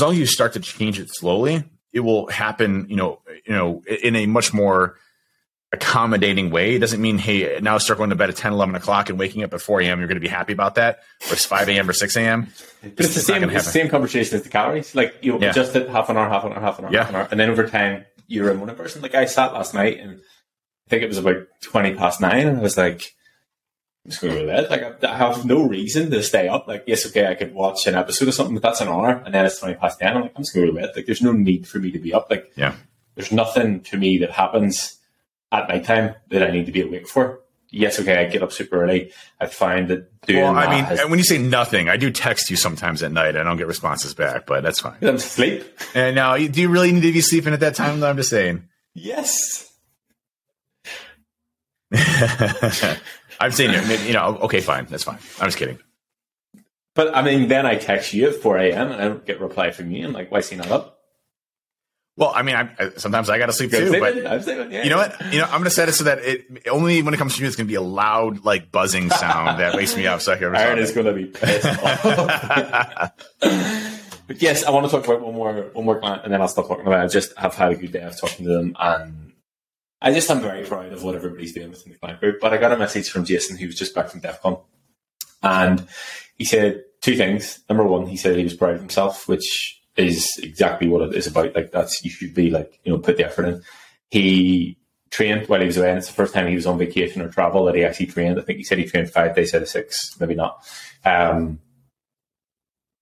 long 0.00 0.12
as 0.12 0.18
you 0.18 0.26
start 0.26 0.52
to 0.52 0.60
change 0.60 1.00
it 1.00 1.08
slowly, 1.12 1.64
it 1.92 2.00
will 2.00 2.26
happen, 2.28 2.86
you 2.88 2.96
know, 2.96 3.20
you 3.46 3.52
know, 3.54 3.82
in 3.86 4.16
a 4.16 4.26
much 4.26 4.52
more 4.54 4.96
accommodating 5.72 6.50
way. 6.50 6.74
It 6.74 6.80
doesn't 6.80 7.00
mean, 7.00 7.18
hey, 7.18 7.58
now 7.62 7.78
start 7.78 7.96
going 7.98 8.10
to 8.10 8.16
bed 8.16 8.28
at 8.28 8.36
10, 8.36 8.52
11 8.52 8.74
o'clock 8.74 9.08
and 9.08 9.18
waking 9.18 9.42
up 9.42 9.54
at 9.54 9.60
4 9.60 9.80
a.m. 9.80 9.98
You're 10.00 10.08
going 10.08 10.16
to 10.16 10.20
be 10.20 10.28
happy 10.28 10.52
about 10.52 10.74
that. 10.74 10.98
Or 11.28 11.32
it's 11.32 11.46
5 11.46 11.68
a.m. 11.70 11.88
or 11.88 11.92
6 11.94 12.16
a.m. 12.16 12.48
But 12.82 12.92
it's 13.06 13.14
the 13.14 13.20
same, 13.20 13.44
it's 13.48 13.64
the 13.64 13.70
same 13.70 13.88
conversation 13.88 14.36
as 14.36 14.42
the 14.42 14.50
calories. 14.50 14.94
Like 14.94 15.16
you 15.22 15.38
Yeah. 15.40 15.50
adjust 15.50 15.74
it 15.76 15.88
half 15.88 16.10
an 16.10 16.16
hour, 16.18 16.28
half 16.28 16.44
an 16.44 16.52
hour, 16.52 16.60
half 16.60 16.78
an 16.78 16.84
hour, 16.86 16.92
Yeah. 16.92 17.00
half 17.00 17.08
an 17.10 17.16
hour. 17.16 17.28
And 17.30 17.40
then 17.40 17.48
over 17.48 17.66
time, 17.66 18.04
you're 18.26 18.50
a 18.50 18.54
morning 18.54 18.76
person. 18.76 19.00
Like 19.00 19.14
I 19.14 19.24
sat 19.24 19.54
last 19.54 19.72
night 19.72 19.98
and 19.98 20.20
I 20.86 20.90
think 20.90 21.02
it 21.02 21.08
was 21.08 21.18
about 21.18 21.46
20 21.62 21.94
past 21.94 22.20
nine 22.20 22.46
and 22.46 22.58
I 22.58 22.60
was 22.62 22.76
like, 22.76 23.14
just 24.08 24.20
going 24.20 24.34
to 24.34 24.40
go 24.40 24.46
to 24.46 24.52
bed. 24.52 24.70
Like 24.70 25.04
I, 25.04 25.12
I 25.12 25.16
have 25.16 25.44
no 25.44 25.62
reason 25.66 26.10
to 26.10 26.22
stay 26.22 26.48
up. 26.48 26.66
Like, 26.66 26.84
yes, 26.86 27.06
okay, 27.06 27.26
I 27.26 27.34
could 27.34 27.54
watch 27.54 27.86
an 27.86 27.94
episode 27.94 28.28
or 28.28 28.32
something, 28.32 28.54
but 28.54 28.62
that's 28.62 28.80
an 28.80 28.88
hour. 28.88 29.10
And 29.24 29.32
then 29.32 29.44
it's 29.46 29.58
20 29.60 29.74
past 29.76 30.00
10. 30.00 30.16
I'm 30.16 30.22
like, 30.22 30.32
I'm 30.36 30.42
just 30.42 30.54
going 30.54 30.66
to 30.66 30.72
go 30.72 30.78
to 30.78 30.86
bed. 30.86 30.96
Like 30.96 31.06
there's 31.06 31.22
no 31.22 31.32
need 31.32 31.66
for 31.68 31.78
me 31.78 31.90
to 31.92 31.98
be 31.98 32.12
up. 32.12 32.28
Like 32.30 32.52
Yeah. 32.56 32.74
there's 33.14 33.30
nothing 33.32 33.80
to 33.82 33.96
me 33.96 34.18
that 34.18 34.30
happens 34.32 34.98
at 35.52 35.68
nighttime 35.68 36.14
that 36.30 36.42
I 36.42 36.50
need 36.50 36.66
to 36.66 36.72
be 36.72 36.80
awake 36.82 37.06
for. 37.06 37.40
Yes, 37.74 37.98
okay, 38.00 38.16
I 38.18 38.24
get 38.28 38.42
up 38.42 38.52
super 38.52 38.82
early. 38.82 39.12
I 39.40 39.46
find 39.46 39.88
that 39.88 40.20
doing 40.26 40.42
Well, 40.42 40.56
I 40.56 40.68
mean, 40.74 40.84
has- 40.84 41.06
when 41.08 41.18
you 41.18 41.24
say 41.24 41.38
nothing, 41.38 41.88
I 41.88 41.96
do 41.96 42.10
text 42.10 42.50
you 42.50 42.56
sometimes 42.56 43.02
at 43.02 43.12
night. 43.12 43.34
I 43.34 43.42
don't 43.44 43.56
get 43.56 43.66
responses 43.66 44.12
back, 44.12 44.44
but 44.46 44.62
that's 44.62 44.80
fine. 44.80 44.96
I'm 45.00 45.14
asleep. 45.14 45.64
And 45.94 46.14
now, 46.14 46.36
do 46.36 46.60
you 46.60 46.68
really 46.68 46.92
need 46.92 47.00
to 47.00 47.12
be 47.12 47.22
sleeping 47.22 47.54
at 47.54 47.60
that 47.60 47.74
time? 47.74 48.02
I'm 48.04 48.16
just 48.18 48.28
saying. 48.28 48.68
Yes. 48.94 49.70
I'm 53.42 53.52
saying, 53.52 53.72
you 53.72 54.06
you 54.06 54.12
know, 54.12 54.38
okay, 54.42 54.60
fine, 54.60 54.86
that's 54.86 55.04
fine. 55.04 55.18
I'm 55.40 55.48
just 55.48 55.58
kidding. 55.58 55.78
But 56.94 57.16
I 57.16 57.22
mean, 57.22 57.48
then 57.48 57.66
I 57.66 57.76
text 57.76 58.12
you 58.12 58.28
at 58.28 58.36
4 58.36 58.58
a.m. 58.58 58.92
and 58.92 59.02
I 59.02 59.08
don't 59.08 59.24
get 59.24 59.38
a 59.38 59.40
reply 59.40 59.70
from 59.70 59.90
you. 59.90 60.06
I'm 60.06 60.12
like, 60.12 60.30
why 60.30 60.38
is 60.38 60.48
he 60.50 60.56
not 60.56 60.70
up? 60.70 60.98
Well, 62.16 62.30
I 62.34 62.42
mean, 62.42 62.54
I, 62.54 62.68
I, 62.78 62.90
sometimes 62.98 63.30
I 63.30 63.38
got 63.38 63.46
to 63.46 63.54
sleep 63.54 63.70
too, 63.70 63.88
sleeping. 63.88 64.00
but 64.00 64.26
I'm 64.26 64.42
sleeping. 64.42 64.70
Yeah. 64.70 64.84
you 64.84 64.90
know 64.90 64.98
what? 64.98 65.18
You 65.32 65.38
know, 65.40 65.44
I'm 65.44 65.52
going 65.52 65.64
to 65.64 65.70
set 65.70 65.88
it 65.88 65.92
so 65.92 66.04
that 66.04 66.18
it 66.22 66.68
only 66.70 67.00
when 67.02 67.14
it 67.14 67.16
comes 67.16 67.36
to 67.36 67.40
you, 67.40 67.46
it's 67.46 67.56
going 67.56 67.66
to 67.66 67.70
be 67.70 67.76
a 67.76 67.80
loud, 67.80 68.44
like 68.44 68.70
buzzing 68.70 69.08
sound 69.08 69.60
that 69.60 69.74
wakes 69.74 69.96
me 69.96 70.06
up. 70.06 70.20
So 70.20 70.34
I 70.34 70.36
can 70.36 70.54
Aaron 70.54 70.78
is 70.78 70.92
going 70.92 71.06
to 71.06 71.14
be 71.14 71.24
pissed 71.24 71.64
off. 71.64 72.02
but 73.40 74.42
yes, 74.42 74.62
I 74.64 74.70
want 74.70 74.84
to 74.84 74.92
talk 74.92 75.06
about 75.06 75.22
one 75.22 75.34
more 75.34 75.70
one 75.72 75.86
more 75.86 75.98
client, 76.00 76.24
and 76.24 76.32
then 76.32 76.42
I'll 76.42 76.48
stop 76.48 76.68
talking 76.68 76.86
about 76.86 77.00
it. 77.00 77.04
I 77.04 77.08
just 77.08 77.36
have 77.38 77.54
had 77.54 77.72
a 77.72 77.76
good 77.76 77.92
day 77.92 78.02
of 78.02 78.20
talking 78.20 78.44
to 78.44 78.52
them, 78.52 78.76
and 78.78 79.21
I 80.02 80.12
just 80.12 80.28
am 80.30 80.40
very 80.40 80.64
proud 80.64 80.92
of 80.92 81.04
what 81.04 81.14
everybody's 81.14 81.54
doing 81.54 81.70
within 81.70 81.92
the 81.92 81.98
client 81.98 82.18
group. 82.18 82.40
But 82.40 82.52
I 82.52 82.58
got 82.58 82.72
a 82.72 82.76
message 82.76 83.08
from 83.08 83.24
Jason, 83.24 83.56
who 83.56 83.66
was 83.66 83.76
just 83.76 83.94
back 83.94 84.08
from 84.08 84.20
DEF 84.20 84.42
CON, 84.42 84.58
and 85.42 85.86
he 86.36 86.44
said 86.44 86.82
two 87.00 87.16
things. 87.16 87.60
Number 87.68 87.84
one, 87.84 88.06
he 88.06 88.16
said 88.16 88.36
he 88.36 88.42
was 88.42 88.54
proud 88.54 88.74
of 88.74 88.80
himself, 88.80 89.28
which 89.28 89.80
is 89.96 90.28
exactly 90.42 90.88
what 90.88 91.02
it 91.02 91.14
is 91.14 91.28
about. 91.28 91.54
Like 91.54 91.70
that's 91.70 92.04
you 92.04 92.10
should 92.10 92.34
be 92.34 92.50
like 92.50 92.80
you 92.84 92.92
know 92.92 92.98
put 92.98 93.16
the 93.16 93.26
effort 93.26 93.46
in. 93.46 93.62
He 94.10 94.76
trained 95.10 95.48
while 95.48 95.60
he 95.60 95.66
was 95.66 95.76
away, 95.76 95.90
and 95.90 95.98
it's 95.98 96.08
the 96.08 96.14
first 96.14 96.34
time 96.34 96.48
he 96.48 96.56
was 96.56 96.66
on 96.66 96.78
vacation 96.78 97.22
or 97.22 97.28
travel 97.28 97.64
that 97.66 97.76
he 97.76 97.84
actually 97.84 98.06
trained. 98.06 98.40
I 98.40 98.42
think 98.42 98.58
he 98.58 98.64
said 98.64 98.78
he 98.78 98.84
trained 98.84 99.10
five 99.10 99.36
days 99.36 99.54
out 99.54 99.62
of 99.62 99.68
six, 99.68 100.16
maybe 100.18 100.34
not. 100.34 100.66
Um, 101.04 101.60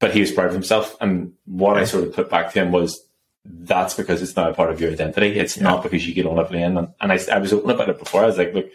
but 0.00 0.12
he 0.12 0.20
was 0.20 0.32
proud 0.32 0.48
of 0.48 0.54
himself, 0.54 0.96
and 1.00 1.32
what 1.46 1.78
I 1.78 1.84
sort 1.84 2.04
of 2.04 2.12
put 2.12 2.28
back 2.28 2.52
to 2.52 2.60
him 2.60 2.72
was 2.72 3.09
that's 3.44 3.94
because 3.94 4.22
it's 4.22 4.36
not 4.36 4.50
a 4.50 4.54
part 4.54 4.70
of 4.70 4.80
your 4.80 4.92
identity. 4.92 5.38
It's 5.38 5.58
not 5.58 5.82
because 5.82 6.06
you 6.06 6.14
get 6.14 6.26
on 6.26 6.38
a 6.38 6.44
plane. 6.44 6.76
And, 6.76 6.88
and 7.00 7.12
I, 7.12 7.18
I 7.32 7.38
was 7.38 7.52
open 7.52 7.70
about 7.70 7.88
it 7.88 7.98
before. 7.98 8.22
I 8.22 8.26
was 8.26 8.38
like, 8.38 8.54
look, 8.54 8.70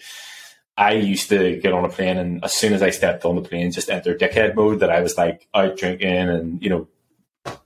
I 0.78 0.93
used 0.93 1.30
to 1.30 1.58
get 1.58 1.73
on 1.73 1.86
a 1.86 1.89
plane, 1.89 2.17
and 2.17 2.43
as 2.43 2.54
soon 2.54 2.73
as 2.73 2.82
I 2.82 2.89
stepped 2.89 3.23
on 3.23 3.36
the 3.36 3.41
plane, 3.41 3.71
just 3.71 3.89
enter 3.89 4.13
dickhead 4.13 4.56
mode. 4.56 4.82
That 4.82 4.89
I 4.89 4.99
was 4.99 5.17
like 5.17 5.47
out 5.54 5.78
drinking 5.78 6.30
and 6.30 6.62
you 6.62 6.69
know 6.69 6.88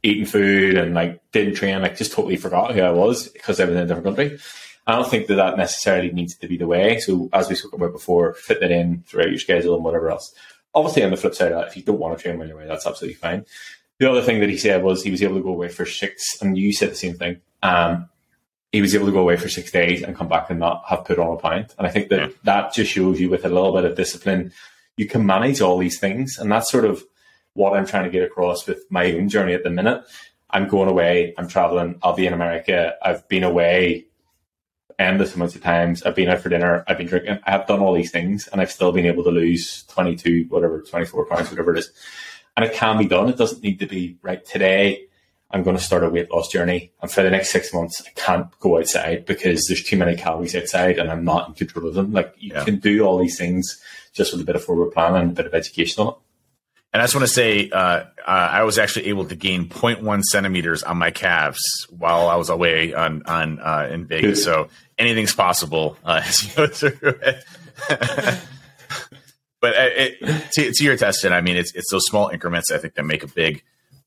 eating 0.03 0.25
food 0.25 0.77
and 0.77 0.93
like 0.93 1.19
didn't 1.31 1.55
train, 1.55 1.81
like 1.81 1.97
just 1.97 2.11
totally 2.11 2.37
forgot 2.37 2.75
who 2.75 2.81
I 2.81 2.91
was 2.91 3.29
because 3.29 3.59
I 3.59 3.65
was 3.65 3.75
in 3.75 3.81
a 3.81 3.85
different 3.87 4.05
country. 4.05 4.39
I 4.85 4.95
don't 4.95 5.09
think 5.09 5.27
that 5.27 5.35
that 5.35 5.57
necessarily 5.57 6.11
needs 6.11 6.35
to 6.35 6.47
be 6.47 6.57
the 6.57 6.67
way. 6.67 6.99
So 6.99 7.29
as 7.33 7.49
we 7.49 7.55
spoke 7.55 7.73
about 7.73 7.93
before, 7.93 8.33
fit 8.33 8.59
that 8.59 8.71
in 8.71 9.03
throughout 9.07 9.29
your 9.29 9.39
schedule 9.39 9.75
and 9.75 9.83
whatever 9.83 10.09
else. 10.09 10.33
Obviously, 10.73 11.03
on 11.03 11.11
the 11.11 11.17
flip 11.17 11.33
side 11.33 11.51
of 11.51 11.59
that, 11.59 11.67
if 11.67 11.77
you 11.77 11.83
don't 11.83 11.99
want 11.99 12.17
to 12.17 12.23
train 12.23 12.39
you're 12.47 12.67
that's 12.67 12.85
absolutely 12.85 13.15
fine. 13.15 13.45
The 13.99 14.09
other 14.09 14.21
thing 14.21 14.39
that 14.39 14.49
he 14.49 14.57
said 14.57 14.81
was 14.83 15.03
he 15.03 15.11
was 15.11 15.21
able 15.21 15.35
to 15.35 15.43
go 15.43 15.49
away 15.49 15.67
for 15.67 15.85
six, 15.85 16.41
and 16.41 16.57
you 16.57 16.71
said 16.73 16.91
the 16.91 16.95
same 16.95 17.15
thing. 17.15 17.41
Um, 17.61 18.09
he 18.71 18.81
was 18.81 18.95
able 18.95 19.07
to 19.07 19.11
go 19.11 19.19
away 19.19 19.35
for 19.35 19.49
six 19.49 19.71
days 19.71 20.03
and 20.03 20.15
come 20.15 20.27
back 20.29 20.49
and 20.49 20.59
not 20.59 20.83
have 20.87 21.03
put 21.03 21.19
on 21.19 21.33
a 21.33 21.37
pound. 21.37 21.73
And 21.77 21.85
I 21.87 21.89
think 21.89 22.09
that 22.09 22.19
Yeah. 22.19 22.27
that 22.43 22.73
just 22.73 22.91
shows 22.91 23.19
you 23.19 23.29
with 23.29 23.43
a 23.43 23.49
little 23.49 23.73
bit 23.73 23.83
of 23.83 23.95
discipline, 23.97 24.53
you 24.95 25.05
can 25.07 25.25
manage 25.25 25.59
all 25.59 25.77
these 25.77 25.99
things. 25.99 26.37
And 26.39 26.51
that's 26.51 26.71
sort 26.71 26.85
of 26.85 27.03
what 27.53 27.75
I'm 27.75 27.85
trying 27.85 28.03
to 28.05 28.09
get 28.11 28.23
across 28.23 28.67
with 28.67 28.83
my 28.89 29.11
own 29.11 29.27
journey 29.27 29.53
at 29.53 29.63
the 29.63 29.69
minute. 29.69 30.03
I'm 30.51 30.67
going 30.67 30.87
away, 30.87 31.33
I'm 31.37 31.47
traveling, 31.47 31.99
I'll 32.03 32.15
be 32.15 32.25
in 32.27 32.33
America, 32.33 32.95
I've 33.01 33.27
been 33.27 33.43
away 33.43 34.05
endless 34.97 35.33
amounts 35.35 35.55
of 35.55 35.63
times, 35.63 36.03
I've 36.03 36.15
been 36.15 36.29
out 36.29 36.41
for 36.41 36.49
dinner, 36.49 36.83
I've 36.87 36.97
been 36.97 37.07
drinking, 37.07 37.39
I've 37.45 37.65
done 37.67 37.79
all 37.79 37.93
these 37.93 38.11
things, 38.11 38.47
and 38.47 38.59
I've 38.59 38.71
still 38.71 38.91
been 38.91 39.05
able 39.05 39.23
to 39.23 39.29
lose 39.31 39.83
22, 39.83 40.45
whatever, 40.49 40.81
24 40.81 41.25
pounds, 41.25 41.49
whatever 41.49 41.73
it 41.73 41.79
is. 41.79 41.91
And 42.59 42.69
it 42.69 42.73
can 42.75 42.97
be 42.97 43.05
done. 43.05 43.29
It 43.29 43.37
doesn't 43.37 43.63
need 43.63 43.79
to 43.79 43.85
be 43.85 44.17
right 44.21 44.45
today. 44.45 45.05
I'm 45.49 45.63
going 45.63 45.77
to 45.77 45.81
start 45.81 46.03
a 46.03 46.09
weight 46.09 46.29
loss 46.29 46.49
journey. 46.49 46.91
And 47.01 47.09
for 47.09 47.23
the 47.23 47.29
next 47.29 47.51
six 47.51 47.73
months, 47.73 48.03
I 48.05 48.09
can't 48.19 48.47
go 48.59 48.77
outside 48.77 49.25
because 49.25 49.65
there's 49.67 49.81
too 49.81 49.95
many 49.95 50.17
calories 50.17 50.57
outside 50.57 50.99
and 50.99 51.09
I'm 51.09 51.23
not 51.23 51.47
in 51.47 51.53
control 51.53 51.87
of 51.87 51.93
them. 51.93 52.11
Like 52.11 52.33
you 52.37 52.51
Yeah. 52.53 52.65
can 52.65 52.79
do 52.79 53.05
all 53.05 53.17
these 53.17 53.37
things 53.37 53.81
just 54.13 54.33
with 54.33 54.41
a 54.41 54.43
bit 54.43 54.57
of 54.57 54.63
forward 54.65 54.91
plan 54.91 55.15
and 55.15 55.31
a 55.31 55.33
bit 55.33 55.45
of 55.45 55.53
education 55.53 56.01
on 56.03 56.09
it. 56.09 56.15
And 56.91 57.01
I 57.01 57.05
just 57.05 57.15
want 57.15 57.27
to 57.27 57.33
say, 57.33 57.69
uh, 57.69 57.77
uh, 57.77 58.03
I 58.25 58.63
was 58.63 58.77
actually 58.77 59.05
able 59.07 59.23
to 59.25 59.35
gain 59.35 59.69
0.1 59.69 60.21
centimeters 60.23 60.83
on 60.83 60.97
my 60.97 61.11
calves 61.11 61.61
while 61.97 62.27
I 62.27 62.35
was 62.35 62.49
away 62.49 62.93
on 62.93 63.23
on 63.25 63.59
uh, 63.59 63.87
in 63.89 64.05
Vegas. 64.05 64.43
So 64.43 64.67
anything's 64.97 65.33
possible 65.33 65.97
uh, 66.03 66.21
as 66.25 66.43
you 66.45 66.55
go 66.55 66.67
through 66.67 66.97
it. 67.01 67.45
but 69.61 69.75
uh, 69.75 69.89
it, 69.91 70.51
to, 70.53 70.71
to 70.71 70.83
your 70.83 70.97
testing, 70.97 71.31
I 71.31 71.41
mean, 71.41 71.57
it's 71.57 71.73
it's 71.75 71.91
those 71.91 72.05
small 72.05 72.29
increments 72.29 72.71
I 72.71 72.77
think 72.77 72.95
that 72.95 73.03
make 73.03 73.23
a 73.23 73.27
big 73.27 73.63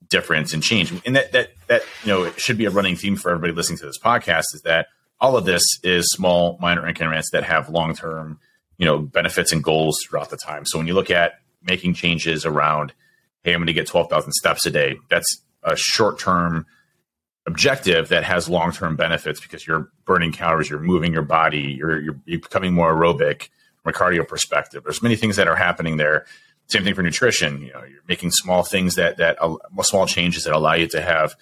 difference 0.08 0.52
and 0.52 0.62
change. 0.62 0.92
And 1.04 1.16
that 1.16 1.32
that 1.32 1.50
that 1.68 1.82
you 2.02 2.08
know 2.08 2.24
it 2.24 2.40
should 2.40 2.58
be 2.58 2.66
a 2.66 2.70
running 2.70 2.96
theme 2.96 3.16
for 3.16 3.30
everybody 3.30 3.52
listening 3.52 3.78
to 3.78 3.86
this 3.86 3.98
podcast 3.98 4.44
is 4.54 4.62
that 4.64 4.86
all 5.20 5.36
of 5.36 5.44
this 5.44 5.62
is 5.82 6.10
small 6.10 6.58
minor 6.60 6.86
increments 6.86 7.30
that 7.32 7.44
have 7.44 7.68
long 7.68 7.94
term 7.94 8.38
you 8.78 8.86
know 8.86 8.98
benefits 8.98 9.52
and 9.52 9.62
goals 9.62 9.98
throughout 10.04 10.30
the 10.30 10.36
time. 10.36 10.64
So 10.66 10.78
when 10.78 10.86
you 10.86 10.94
look 10.94 11.10
at 11.10 11.34
making 11.62 11.94
changes 11.94 12.44
around, 12.44 12.92
hey, 13.44 13.52
I'm 13.52 13.60
going 13.60 13.66
to 13.66 13.72
get 13.72 13.86
twelve 13.86 14.08
thousand 14.08 14.32
steps 14.32 14.66
a 14.66 14.70
day. 14.70 14.96
That's 15.10 15.42
a 15.62 15.76
short 15.76 16.18
term 16.18 16.66
objective 17.46 18.08
that 18.08 18.24
has 18.24 18.48
long 18.48 18.72
term 18.72 18.96
benefits 18.96 19.40
because 19.40 19.66
you're 19.66 19.90
burning 20.04 20.32
calories, 20.32 20.70
you're 20.70 20.78
moving 20.78 21.12
your 21.12 21.22
body, 21.22 21.74
you're, 21.78 22.00
you're, 22.00 22.20
you're 22.24 22.40
becoming 22.40 22.72
more 22.72 22.94
aerobic 22.94 23.48
from 23.82 23.94
a 23.94 23.96
cardio 23.96 24.26
perspective. 24.26 24.84
There's 24.84 25.02
many 25.02 25.16
things 25.16 25.36
that 25.36 25.48
are 25.48 25.56
happening 25.56 25.96
there. 25.96 26.26
Same 26.68 26.84
thing 26.84 26.94
for 26.94 27.02
nutrition. 27.02 27.60
You 27.62 27.72
know, 27.72 27.82
you're 27.82 28.02
making 28.08 28.30
small 28.30 28.62
things 28.62 28.94
that 28.94 29.18
that 29.18 29.36
uh, 29.40 29.56
small 29.82 30.06
changes 30.06 30.44
that 30.44 30.54
allow 30.54 30.74
you 30.74 30.86
to 30.88 31.02
have 31.02 31.34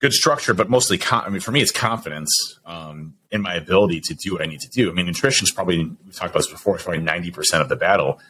good 0.00 0.12
structure, 0.12 0.54
but 0.54 0.68
mostly, 0.68 0.98
con- 0.98 1.24
I 1.24 1.28
mean, 1.28 1.40
for 1.40 1.52
me, 1.52 1.60
it's 1.60 1.70
confidence 1.70 2.30
um, 2.64 3.14
in 3.30 3.42
my 3.42 3.54
ability 3.54 4.00
to 4.02 4.14
do 4.14 4.32
what 4.32 4.42
I 4.42 4.46
need 4.46 4.60
to 4.60 4.68
do. 4.68 4.90
I 4.90 4.94
mean, 4.94 5.06
nutrition 5.06 5.44
is 5.44 5.50
probably 5.50 5.78
we've 5.78 6.14
talked 6.14 6.30
about 6.30 6.40
this 6.40 6.50
before. 6.50 6.76
It's 6.76 6.84
probably 6.84 7.02
ninety 7.02 7.30
percent 7.30 7.62
of 7.62 7.68
the 7.68 7.76
battle. 7.76 8.20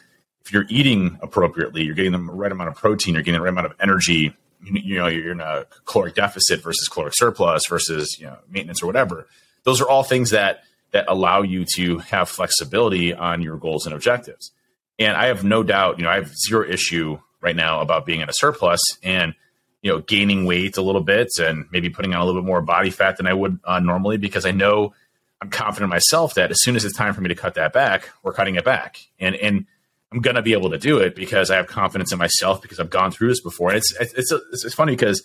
If 0.45 0.53
you're 0.53 0.65
eating 0.69 1.17
appropriately, 1.21 1.83
you're 1.83 1.95
getting 1.95 2.13
the 2.13 2.19
right 2.19 2.51
amount 2.51 2.69
of 2.69 2.75
protein, 2.75 3.15
you're 3.15 3.23
getting 3.23 3.39
the 3.39 3.43
right 3.43 3.49
amount 3.49 3.67
of 3.67 3.73
energy. 3.79 4.35
You, 4.63 4.81
you 4.81 4.97
know, 4.97 5.07
you're 5.07 5.31
in 5.31 5.41
a 5.41 5.65
caloric 5.85 6.15
deficit 6.15 6.63
versus 6.63 6.87
caloric 6.87 7.13
surplus 7.15 7.63
versus 7.67 8.17
you 8.19 8.27
know 8.27 8.37
maintenance 8.49 8.81
or 8.81 8.87
whatever. 8.87 9.27
Those 9.63 9.81
are 9.81 9.89
all 9.89 10.03
things 10.03 10.29
that 10.31 10.63
that 10.97 11.05
allow 11.07 11.43
you 11.43 11.63
to 11.75 11.99
have 11.99 12.27
flexibility 12.27 13.13
on 13.13 13.43
your 13.43 13.55
goals 13.55 13.85
and 13.85 13.93
objectives. 13.93 14.51
And 14.97 15.15
I 15.15 15.27
have 15.27 15.43
no 15.43 15.61
doubt, 15.61 15.99
you 15.99 16.03
know, 16.03 16.09
I 16.09 16.15
have 16.15 16.35
zero 16.35 16.67
issue 16.67 17.19
right 17.39 17.55
now 17.55 17.81
about 17.81 18.07
being 18.07 18.21
in 18.21 18.29
a 18.29 18.33
surplus 18.33 18.81
and, 19.03 19.35
you 19.83 19.91
know, 19.91 19.99
gaining 19.99 20.45
weight 20.45 20.75
a 20.75 20.81
little 20.81 21.03
bit 21.03 21.27
and 21.39 21.65
maybe 21.71 21.91
putting 21.91 22.15
on 22.15 22.21
a 22.21 22.25
little 22.25 22.41
bit 22.41 22.47
more 22.47 22.63
body 22.63 22.89
fat 22.89 23.17
than 23.17 23.27
I 23.27 23.33
would 23.33 23.59
uh, 23.63 23.79
normally 23.79 24.17
because 24.17 24.43
I 24.43 24.49
know 24.49 24.95
I'm 25.39 25.51
confident 25.51 25.91
myself 25.91 26.33
that 26.33 26.49
as 26.49 26.63
soon 26.63 26.75
as 26.75 26.83
it's 26.83 26.97
time 26.97 27.13
for 27.13 27.21
me 27.21 27.29
to 27.29 27.35
cut 27.35 27.53
that 27.53 27.73
back, 27.73 28.09
we're 28.23 28.33
cutting 28.33 28.55
it 28.55 28.65
back. 28.65 28.97
And, 29.19 29.35
and, 29.35 29.67
I'm 30.09 30.21
gonna 30.21 30.41
be 30.41 30.53
able 30.53 30.69
to 30.69 30.77
do 30.77 30.99
it 30.99 31.17
because 31.17 31.51
I 31.51 31.57
have 31.57 31.67
confidence 31.67 32.13
in 32.13 32.17
myself 32.17 32.61
because 32.61 32.79
I've 32.79 32.89
gone 32.89 33.11
through 33.11 33.27
this 33.27 33.41
before. 33.41 33.71
And 33.71 33.77
it's 33.77 33.93
it's 33.99 34.31
it's, 34.31 34.63
it's 34.63 34.73
funny 34.73 34.93
because 34.93 35.21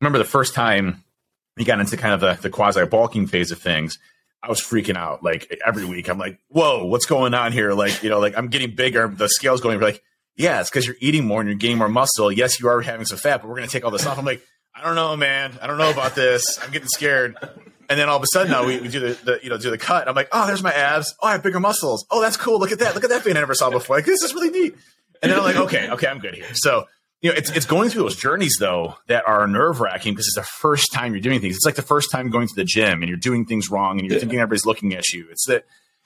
remember 0.00 0.18
the 0.18 0.24
first 0.24 0.54
time 0.54 1.04
we 1.56 1.64
got 1.64 1.78
into 1.78 1.96
kind 1.96 2.14
of 2.14 2.18
the, 2.18 2.34
the 2.42 2.50
quasi 2.50 2.84
bulking 2.84 3.28
phase 3.28 3.52
of 3.52 3.60
things, 3.60 3.96
I 4.42 4.48
was 4.48 4.60
freaking 4.60 4.96
out 4.96 5.22
like 5.22 5.60
every 5.66 5.84
week. 5.84 6.08
I'm 6.08 6.18
like, 6.18 6.38
whoa, 6.48 6.84
what's 6.84 7.06
going 7.06 7.34
on 7.34 7.52
here? 7.52 7.72
Like, 7.72 8.02
you 8.02 8.10
know, 8.10 8.20
like 8.20 8.36
I'm 8.36 8.48
getting 8.48 8.74
bigger. 8.74 9.08
The 9.08 9.28
scale's 9.28 9.60
going 9.60 9.80
like, 9.80 10.02
yeah, 10.36 10.60
it's 10.60 10.70
because 10.70 10.86
you're 10.86 10.96
eating 11.00 11.26
more 11.26 11.40
and 11.40 11.48
you're 11.48 11.58
gaining 11.58 11.78
more 11.78 11.88
muscle. 11.88 12.30
Yes, 12.30 12.60
you 12.60 12.68
are 12.68 12.80
having 12.80 13.06
some 13.06 13.18
fat, 13.18 13.42
but 13.42 13.48
we're 13.48 13.60
to 13.60 13.66
take 13.66 13.84
all 13.84 13.90
this 13.90 14.06
off. 14.06 14.18
I'm 14.18 14.24
like, 14.24 14.40
I 14.74 14.84
don't 14.84 14.94
know, 14.94 15.16
man. 15.16 15.58
I 15.60 15.66
don't 15.66 15.78
know 15.78 15.90
about 15.90 16.14
this. 16.14 16.58
I'm 16.62 16.70
getting 16.70 16.88
scared. 16.88 17.36
And 17.90 17.98
then 17.98 18.08
all 18.08 18.16
of 18.16 18.22
a 18.22 18.26
sudden 18.32 18.52
now 18.52 18.64
we, 18.64 18.78
we 18.78 18.88
do 18.88 19.00
the, 19.00 19.18
the, 19.24 19.40
you 19.42 19.50
know, 19.50 19.58
do 19.58 19.70
the 19.70 19.78
cut. 19.78 20.08
I'm 20.08 20.14
like, 20.14 20.28
oh, 20.30 20.46
there's 20.46 20.62
my 20.62 20.72
abs. 20.72 21.14
Oh, 21.20 21.26
I 21.26 21.32
have 21.32 21.42
bigger 21.42 21.58
muscles. 21.58 22.06
Oh, 22.10 22.20
that's 22.20 22.36
cool. 22.36 22.60
Look 22.60 22.70
at 22.70 22.78
that. 22.78 22.94
Look 22.94 23.02
at 23.02 23.10
that 23.10 23.24
vein 23.24 23.36
I 23.36 23.40
never 23.40 23.54
saw 23.54 23.70
before. 23.70 23.96
Like, 23.96 24.04
this 24.04 24.22
is 24.22 24.34
really 24.34 24.50
neat. 24.50 24.76
And 25.20 25.32
then 25.32 25.38
I'm 25.38 25.44
like, 25.44 25.56
okay, 25.56 25.90
okay, 25.90 26.06
I'm 26.06 26.20
good 26.20 26.34
here. 26.34 26.46
So 26.54 26.86
you 27.20 27.30
know, 27.30 27.36
it's 27.36 27.50
it's 27.50 27.66
going 27.66 27.90
through 27.90 28.02
those 28.02 28.16
journeys 28.16 28.56
though 28.60 28.94
that 29.08 29.26
are 29.26 29.46
nerve 29.46 29.80
wracking 29.80 30.12
because 30.12 30.26
it's 30.26 30.36
the 30.36 30.42
first 30.42 30.92
time 30.92 31.12
you're 31.12 31.20
doing 31.20 31.40
things. 31.40 31.56
It's 31.56 31.66
like 31.66 31.74
the 31.74 31.82
first 31.82 32.10
time 32.10 32.30
going 32.30 32.46
to 32.48 32.54
the 32.54 32.64
gym 32.64 33.02
and 33.02 33.08
you're 33.08 33.18
doing 33.18 33.44
things 33.44 33.70
wrong 33.70 33.98
and 33.98 34.06
you're 34.06 34.14
yeah. 34.14 34.20
thinking 34.20 34.38
everybody's 34.38 34.66
looking 34.66 34.94
at 34.94 35.08
you. 35.08 35.26
It's 35.30 35.46
that 35.46 35.64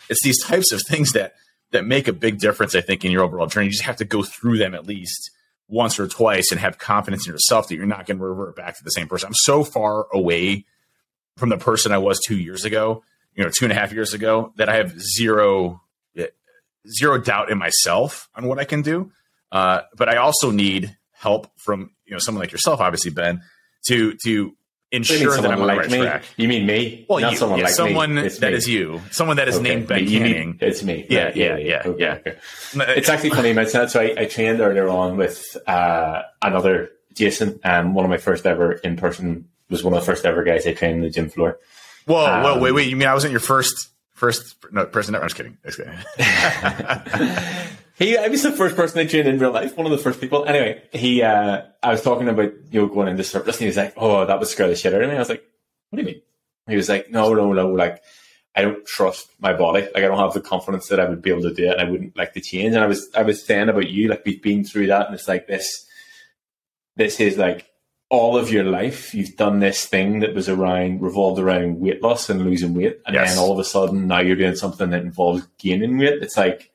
it's 0.08 0.22
these 0.22 0.42
types 0.42 0.72
of 0.72 0.80
things 0.88 1.12
that 1.12 1.34
that 1.72 1.84
make 1.84 2.08
a 2.08 2.12
big 2.12 2.38
difference. 2.38 2.74
I 2.74 2.80
think 2.80 3.04
in 3.04 3.12
your 3.12 3.22
overall 3.24 3.46
journey, 3.46 3.66
you 3.66 3.72
just 3.72 3.84
have 3.84 3.96
to 3.96 4.04
go 4.04 4.22
through 4.22 4.58
them 4.58 4.74
at 4.74 4.86
least 4.86 5.30
once 5.68 5.98
or 5.98 6.06
twice 6.06 6.50
and 6.50 6.60
have 6.60 6.78
confidence 6.78 7.26
in 7.26 7.32
yourself 7.32 7.68
that 7.68 7.76
you're 7.76 7.86
not 7.86 8.06
going 8.06 8.18
to 8.18 8.24
revert 8.24 8.56
back 8.56 8.76
to 8.76 8.84
the 8.84 8.90
same 8.90 9.08
person. 9.08 9.28
I'm 9.28 9.34
so 9.34 9.64
far 9.64 10.06
away 10.12 10.64
from 11.36 11.48
the 11.48 11.56
person 11.56 11.92
I 11.92 11.98
was 11.98 12.20
two 12.20 12.36
years 12.36 12.64
ago, 12.64 13.02
you 13.34 13.44
know, 13.44 13.50
two 13.50 13.64
and 13.64 13.72
a 13.72 13.74
half 13.74 13.92
years 13.92 14.12
ago, 14.12 14.52
that 14.56 14.68
I 14.68 14.76
have 14.76 14.98
zero 15.00 15.82
zero 16.88 17.18
doubt 17.18 17.50
in 17.50 17.58
myself 17.58 18.28
on 18.34 18.46
what 18.46 18.58
I 18.58 18.64
can 18.64 18.82
do. 18.82 19.12
Uh, 19.50 19.82
but 19.96 20.08
I 20.08 20.16
also 20.16 20.50
need 20.50 20.96
help 21.22 21.46
from 21.56 21.90
you 22.04 22.12
know 22.12 22.18
someone 22.18 22.40
like 22.42 22.52
yourself, 22.52 22.80
obviously 22.80 23.10
Ben, 23.10 23.42
to 23.86 24.14
to 24.24 24.54
ensure 24.90 25.36
that 25.40 25.50
I'm 25.50 25.60
on 25.60 25.66
the 25.66 25.74
right 25.74 25.90
me? 25.90 25.98
track. 25.98 26.24
You 26.36 26.48
mean 26.48 26.66
me? 26.66 27.06
Well, 27.08 27.20
Not 27.20 27.32
you, 27.32 27.38
someone 27.38 27.58
yeah, 27.58 27.64
like 27.64 27.74
someone 27.74 28.14
me. 28.16 28.28
that 28.28 28.52
is 28.52 28.68
you, 28.68 29.00
someone 29.10 29.36
that 29.36 29.48
is 29.48 29.56
okay. 29.56 29.62
named 29.62 29.86
Ben 29.88 30.06
Canning. 30.06 30.58
it's 30.60 30.82
me. 30.82 31.06
Yeah, 31.08 31.32
yeah, 31.34 31.56
yeah, 31.56 31.56
yeah. 31.56 31.82
Okay. 31.86 32.02
yeah. 32.02 32.12
Okay. 32.14 32.36
It's 32.96 33.08
actually 33.08 33.30
funny. 33.30 33.52
My 33.52 33.64
so 33.64 33.86
I, 34.00 34.14
I 34.18 34.24
trained 34.26 34.60
earlier 34.60 34.88
on 34.88 35.16
with 35.16 35.56
uh, 35.66 36.22
another 36.42 36.90
Jason, 37.14 37.60
and 37.64 37.94
one 37.94 38.04
of 38.04 38.10
my 38.10 38.18
first 38.18 38.46
ever 38.46 38.72
in 38.72 38.96
person 38.96 39.48
was 39.70 39.82
one 39.82 39.94
of 39.94 40.00
the 40.00 40.06
first 40.06 40.26
ever 40.26 40.44
guys 40.44 40.66
I 40.66 40.74
trained 40.74 40.96
in 40.96 41.02
the 41.02 41.10
gym 41.10 41.30
floor. 41.30 41.58
Whoa, 42.04 42.26
um, 42.26 42.42
whoa, 42.42 42.58
wait, 42.58 42.72
wait! 42.72 42.88
You 42.88 42.96
mean 42.96 43.08
I 43.08 43.14
wasn't 43.14 43.30
your 43.30 43.40
first 43.40 43.90
first 44.12 44.56
no, 44.72 44.86
person? 44.86 45.12
No, 45.12 45.20
I'm 45.20 45.28
just 45.28 45.36
kidding. 45.36 45.56
Just 45.64 45.78
kidding. 45.78 45.94
He, 47.98 48.16
I 48.16 48.28
was 48.28 48.42
the 48.42 48.52
first 48.52 48.74
person 48.74 49.00
I 49.00 49.06
trained 49.06 49.28
in 49.28 49.38
real 49.38 49.52
life, 49.52 49.76
one 49.76 49.86
of 49.86 49.92
the 49.92 49.98
first 49.98 50.20
people. 50.20 50.44
Anyway, 50.44 50.82
he, 50.92 51.22
uh, 51.22 51.62
I 51.82 51.90
was 51.90 52.02
talking 52.02 52.28
about, 52.28 52.52
you 52.70 52.80
know, 52.80 52.86
going 52.86 53.08
into 53.08 53.22
surplus 53.22 53.56
and 53.56 53.62
he 53.62 53.66
was 53.66 53.76
like, 53.76 53.94
oh, 53.96 54.24
that 54.24 54.38
would 54.38 54.48
scare 54.48 54.68
the 54.68 54.76
shit 54.76 54.94
out 54.94 55.02
of 55.02 55.10
me. 55.10 55.16
I 55.16 55.18
was 55.18 55.28
like, 55.28 55.44
what 55.90 55.98
do 55.98 56.02
you 56.02 56.06
mean? 56.14 56.22
He 56.68 56.76
was 56.76 56.88
like, 56.88 57.10
no, 57.10 57.34
no, 57.34 57.52
no, 57.52 57.68
like, 57.68 58.02
I 58.54 58.62
don't 58.62 58.84
trust 58.86 59.28
my 59.40 59.52
body. 59.52 59.82
Like, 59.82 59.96
I 59.96 60.00
don't 60.08 60.18
have 60.18 60.34
the 60.34 60.40
confidence 60.40 60.88
that 60.88 61.00
I 61.00 61.08
would 61.08 61.22
be 61.22 61.30
able 61.30 61.42
to 61.42 61.54
do 61.54 61.68
it 61.68 61.72
and 61.72 61.80
I 61.80 61.90
wouldn't 61.90 62.16
like 62.16 62.32
to 62.34 62.40
change. 62.40 62.74
And 62.74 62.82
I 62.82 62.86
was, 62.86 63.08
I 63.14 63.22
was 63.22 63.44
saying 63.44 63.68
about 63.68 63.90
you, 63.90 64.08
like, 64.08 64.24
we've 64.24 64.42
been 64.42 64.64
through 64.64 64.88
that 64.88 65.06
and 65.06 65.14
it's 65.14 65.28
like 65.28 65.46
this, 65.46 65.86
this 66.96 67.20
is 67.20 67.36
like 67.36 67.68
all 68.08 68.36
of 68.36 68.50
your 68.50 68.64
life, 68.64 69.14
you've 69.14 69.36
done 69.36 69.60
this 69.60 69.86
thing 69.86 70.20
that 70.20 70.34
was 70.34 70.48
around, 70.48 71.02
revolved 71.02 71.40
around 71.40 71.80
weight 71.80 72.02
loss 72.02 72.28
and 72.28 72.44
losing 72.44 72.74
weight. 72.74 73.00
And 73.06 73.14
yes. 73.14 73.30
then 73.34 73.38
all 73.42 73.52
of 73.52 73.58
a 73.58 73.64
sudden 73.64 74.06
now 74.06 74.20
you're 74.20 74.36
doing 74.36 74.56
something 74.56 74.90
that 74.90 75.02
involves 75.02 75.46
gaining 75.58 75.98
weight. 75.98 76.22
It's 76.22 76.36
like, 76.36 76.71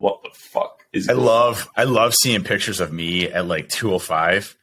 what 0.00 0.22
the 0.22 0.30
fuck 0.32 0.80
is 0.92 1.08
I 1.08 1.12
love 1.12 1.68
I 1.76 1.84
love 1.84 2.14
seeing 2.14 2.42
pictures 2.42 2.80
of 2.80 2.92
me 2.92 3.28
at 3.28 3.46
like 3.46 3.68
205 3.68 4.56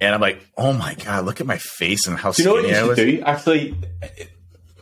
and 0.00 0.14
I'm 0.14 0.20
like, 0.20 0.46
"Oh 0.56 0.74
my 0.74 0.94
god, 0.94 1.24
look 1.24 1.40
at 1.40 1.46
my 1.46 1.56
face 1.56 2.06
and 2.06 2.18
how 2.18 2.32
do 2.32 2.42
you 2.42 2.48
know 2.48 2.54
what 2.56 2.68
you 2.68 2.74
should 2.74 2.96
do? 2.96 3.22
Actually, 3.22 3.74
it, 4.02 4.30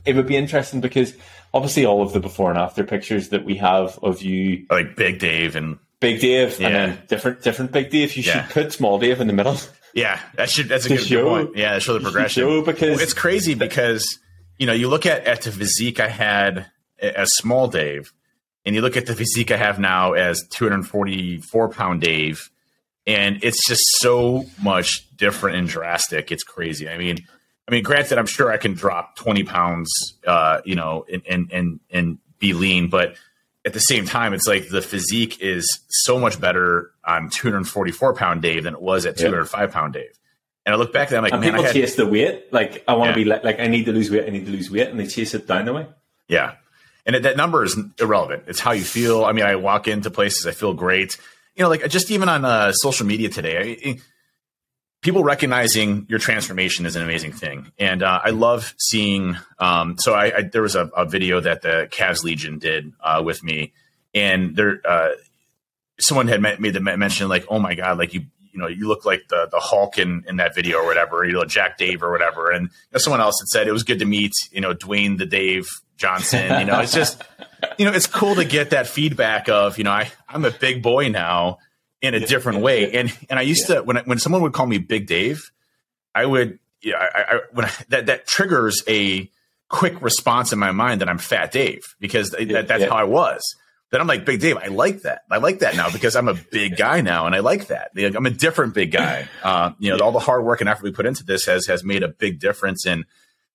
it 0.05 0.16
would 0.16 0.26
be 0.26 0.36
interesting 0.36 0.80
because 0.80 1.14
obviously 1.53 1.86
all 1.86 2.03
of 2.03 2.12
the 2.12 2.20
before 2.20 2.51
and 2.51 2.59
after 2.59 2.84
pictures 2.84 3.28
that 3.28 3.45
we 3.45 3.55
have 3.57 3.99
of 4.03 4.22
you 4.22 4.66
like 4.70 4.97
Big 4.97 5.20
Dave 5.20 5.55
and 5.57 5.78
Big 6.01 6.20
Dave 6.20 6.59
yeah. 6.61 6.66
and 6.66 6.74
then 6.74 7.03
different 7.07 7.42
different 7.42 7.72
Big 7.72 7.90
Dave, 7.90 8.16
you 8.16 8.24
yeah. 8.24 8.42
should 8.47 8.53
put 8.53 8.72
Small 8.72 8.99
Dave 8.99 9.20
in 9.20 9.28
the 9.28 9.32
middle. 9.32 9.57
Yeah, 9.95 10.18
that 10.34 10.51
should 10.51 10.68
that's 10.68 10.86
a 10.86 10.88
good, 10.90 11.01
show, 11.01 11.22
good 11.22 11.47
point. 11.47 11.57
Yeah, 11.57 11.78
show 11.78 11.95
the 11.95 12.01
progression. 12.01 12.42
Show 12.42 12.62
because 12.62 13.01
it's 13.01 13.14
crazy 13.14 13.55
because 13.55 14.18
you 14.59 14.66
know 14.66 14.72
you 14.72 14.88
look 14.88 15.07
at 15.07 15.24
at 15.24 15.42
the 15.42 15.53
physique 15.53 16.01
I 16.01 16.09
had 16.09 16.66
as 16.99 17.30
Small 17.36 17.68
Dave, 17.68 18.12
and 18.65 18.75
you 18.75 18.81
look 18.81 18.97
at 18.97 19.07
the 19.07 19.15
physique 19.15 19.51
I 19.51 19.57
have 19.57 19.79
now 19.79 20.12
as 20.12 20.47
244 20.51 21.69
pound 21.69 22.01
Dave, 22.01 22.51
and 23.07 23.43
it's 23.43 23.67
just 23.67 23.83
so 23.99 24.45
much 24.62 25.09
different 25.17 25.57
and 25.59 25.69
drastic. 25.69 26.33
It's 26.33 26.45
crazy. 26.45 26.89
I 26.89 26.97
mean, 26.97 27.19
I 27.69 27.71
mean, 27.71 27.83
granted, 27.83 28.19
I'm 28.19 28.27
sure 28.27 28.51
I 28.51 28.57
can 28.57 28.75
drop 28.75 29.17
20 29.17 29.45
pounds, 29.45 29.91
uh, 30.27 30.61
you 30.65 30.75
know, 30.75 31.05
and, 31.11 31.23
and, 31.29 31.53
and, 31.53 31.81
and 31.91 32.19
be 32.39 32.53
lean, 32.53 32.89
but 32.89 33.17
at 33.65 33.73
the 33.73 33.81
same 33.81 34.05
time, 34.05 34.35
it's 34.35 34.47
like 34.47 34.69
the 34.69 34.83
physique 34.83 35.41
is 35.41 35.67
so 35.89 36.19
much 36.19 36.39
better 36.39 36.91
on 37.05 37.31
244 37.31 38.15
pound 38.15 38.43
Dave 38.43 38.65
than 38.65 38.75
it 38.75 38.83
was 38.83 39.07
at 39.07 39.17
205 39.17 39.71
pound 39.73 39.95
Dave. 39.95 40.19
And 40.67 40.75
I 40.75 40.79
look 40.79 40.93
back, 40.93 41.09
and 41.09 41.19
I'm 41.19 41.23
like, 41.23 41.33
and 41.33 41.41
man, 41.41 41.53
people 41.53 41.65
I 41.65 41.67
had, 41.69 41.75
chase 41.75 41.95
the 41.95 42.07
weight. 42.07 42.53
Like, 42.53 42.85
I 42.89 42.95
want 42.95 43.15
to 43.15 43.21
yeah. 43.21 43.25
be 43.25 43.31
like, 43.31 43.45
like, 43.45 43.61
I 43.61 43.67
need 43.67 43.85
to 43.85 43.93
lose 43.93 44.11
weight. 44.11 44.27
I 44.27 44.31
need 44.31 44.47
to 44.47 44.53
lose 44.53 44.71
weight, 44.71 44.89
and 44.89 44.99
they 44.99 45.07
chase 45.07 45.35
it 45.35 45.47
down 45.47 45.67
the 45.67 45.73
way. 45.73 45.87
Yeah, 46.29 46.55
and 47.07 47.24
that 47.24 47.36
number 47.36 47.64
is 47.64 47.78
irrelevant. 48.00 48.44
It's 48.46 48.61
how 48.61 48.72
you 48.72 48.84
feel. 48.84 49.24
I 49.24 49.32
mean, 49.32 49.44
I 49.44 49.57
walk 49.57 49.88
into 49.88 50.11
places, 50.11 50.46
I 50.46 50.52
feel 50.52 50.74
great. 50.74 51.18
You 51.55 51.62
know, 51.62 51.68
like 51.68 51.88
just 51.88 52.11
even 52.11 52.28
on 52.28 52.44
uh, 52.44 52.72
social 52.72 53.07
media 53.07 53.28
today, 53.28 53.78
I, 53.84 54.00
people 55.02 55.22
recognizing 55.22 56.07
your 56.09 56.18
transformation 56.18 56.86
is 56.86 56.96
an 56.96 57.02
amazing 57.02 57.32
thing, 57.32 57.70
and 57.78 58.02
uh, 58.02 58.20
I 58.24 58.30
love 58.30 58.74
seeing. 58.78 59.36
Um, 59.59 59.96
so 59.98 60.14
I, 60.14 60.38
I, 60.38 60.42
there 60.42 60.62
was 60.62 60.74
a, 60.74 60.86
a, 60.96 61.05
video 61.05 61.40
that 61.40 61.62
the 61.62 61.88
Cavs 61.92 62.24
Legion 62.24 62.59
did 62.59 62.92
uh, 63.00 63.22
with 63.24 63.44
me, 63.44 63.72
and 64.14 64.57
there, 64.57 64.80
uh, 64.84 65.11
someone 66.00 66.26
had 66.26 66.40
made 66.40 66.72
the 66.72 66.80
mention 66.80 67.28
like, 67.28 67.44
"Oh 67.48 67.59
my 67.59 67.74
god, 67.74 67.98
like 67.98 68.14
you." 68.14 68.22
You 68.52 68.61
know, 68.61 68.68
you 68.68 68.86
look 68.86 69.05
like 69.05 69.26
the 69.30 69.48
the 69.50 69.59
Hulk 69.59 69.98
in, 69.98 70.22
in 70.28 70.36
that 70.36 70.55
video 70.55 70.78
or 70.78 70.86
whatever, 70.86 71.24
you 71.24 71.32
know, 71.32 71.44
Jack 71.44 71.76
Dave 71.76 72.05
or 72.05 72.12
whatever. 72.12 72.52
And 72.52 72.66
you 72.68 72.92
know, 72.92 72.98
someone 72.98 73.20
else 73.20 73.40
had 73.40 73.48
said 73.48 73.66
it 73.66 73.72
was 73.72 73.82
good 73.82 73.98
to 73.98 74.05
meet, 74.05 74.30
you 74.52 74.61
know, 74.61 74.72
Dwayne 74.72 75.18
the 75.18 75.26
Dave 75.26 75.66
Johnson. 75.97 76.61
You 76.61 76.66
know, 76.66 76.80
it's 76.80 76.92
just, 76.92 77.22
you 77.78 77.84
know, 77.84 77.92
it's 77.92 78.07
cool 78.07 78.36
to 78.36 78.45
get 78.45 78.70
that 78.70 78.86
feedback 78.86 79.49
of, 79.49 79.78
you 79.78 79.84
know, 79.84 79.90
I, 79.92 80.11
I'm 80.28 80.45
a 80.45 80.51
big 80.51 80.82
boy 80.82 81.09
now 81.09 81.59
in 82.03 82.14
a 82.14 82.20
different 82.20 82.61
way. 82.61 82.92
And, 82.92 83.16
and 83.30 83.38
I 83.38 83.42
used 83.42 83.68
yeah. 83.68 83.76
to, 83.76 83.82
when, 83.82 83.97
when 84.05 84.18
someone 84.18 84.42
would 84.42 84.53
call 84.53 84.66
me 84.66 84.78
Big 84.78 85.07
Dave, 85.07 85.51
I 86.14 86.26
would, 86.26 86.59
yeah, 86.82 86.97
I, 86.97 87.20
I, 87.20 87.40
when 87.53 87.64
I, 87.64 87.70
that, 87.88 88.07
that 88.07 88.26
triggers 88.26 88.82
a 88.86 89.30
quick 89.68 90.01
response 90.03 90.53
in 90.53 90.59
my 90.59 90.72
mind 90.72 91.01
that 91.01 91.09
I'm 91.09 91.18
Fat 91.18 91.51
Dave 91.51 91.82
because 91.99 92.30
that, 92.30 92.66
that's 92.68 92.82
yeah. 92.82 92.88
how 92.88 92.97
I 92.97 93.05
was. 93.05 93.42
then 93.90 94.01
I'm 94.01 94.07
like, 94.07 94.24
Big 94.24 94.40
Dave, 94.40 94.57
I 94.59 94.66
like 94.66 95.03
that. 95.03 95.22
I 95.30 95.38
like 95.38 95.61
that 95.61 95.76
now 95.76 95.90
because 95.90 96.14
I'm 96.14 96.28
a 96.28 96.34
big 96.34 96.76
guy 96.76 97.01
now, 97.01 97.26
and 97.26 97.34
I 97.34 97.40
like 97.40 97.68
that. 97.68 97.90
I'm 97.97 98.26
a 98.26 98.30
different 98.30 98.74
big 98.74 98.92
guy. 98.92 99.28
Uh, 99.42 99.72
you 99.78 99.90
know, 99.90 100.05
all 100.05 100.12
the 100.12 100.18
hard 100.18 100.45
work 100.45 100.61
and 100.61 100.68
effort 100.68 100.84
we 100.84 100.92
put 100.92 101.07
into 101.07 101.24
this 101.24 101.47
has 101.47 101.66
has 101.66 101.82
made 101.82 102.03
a 102.03 102.09
big 102.09 102.38
difference 102.38 102.86
in 102.86 103.05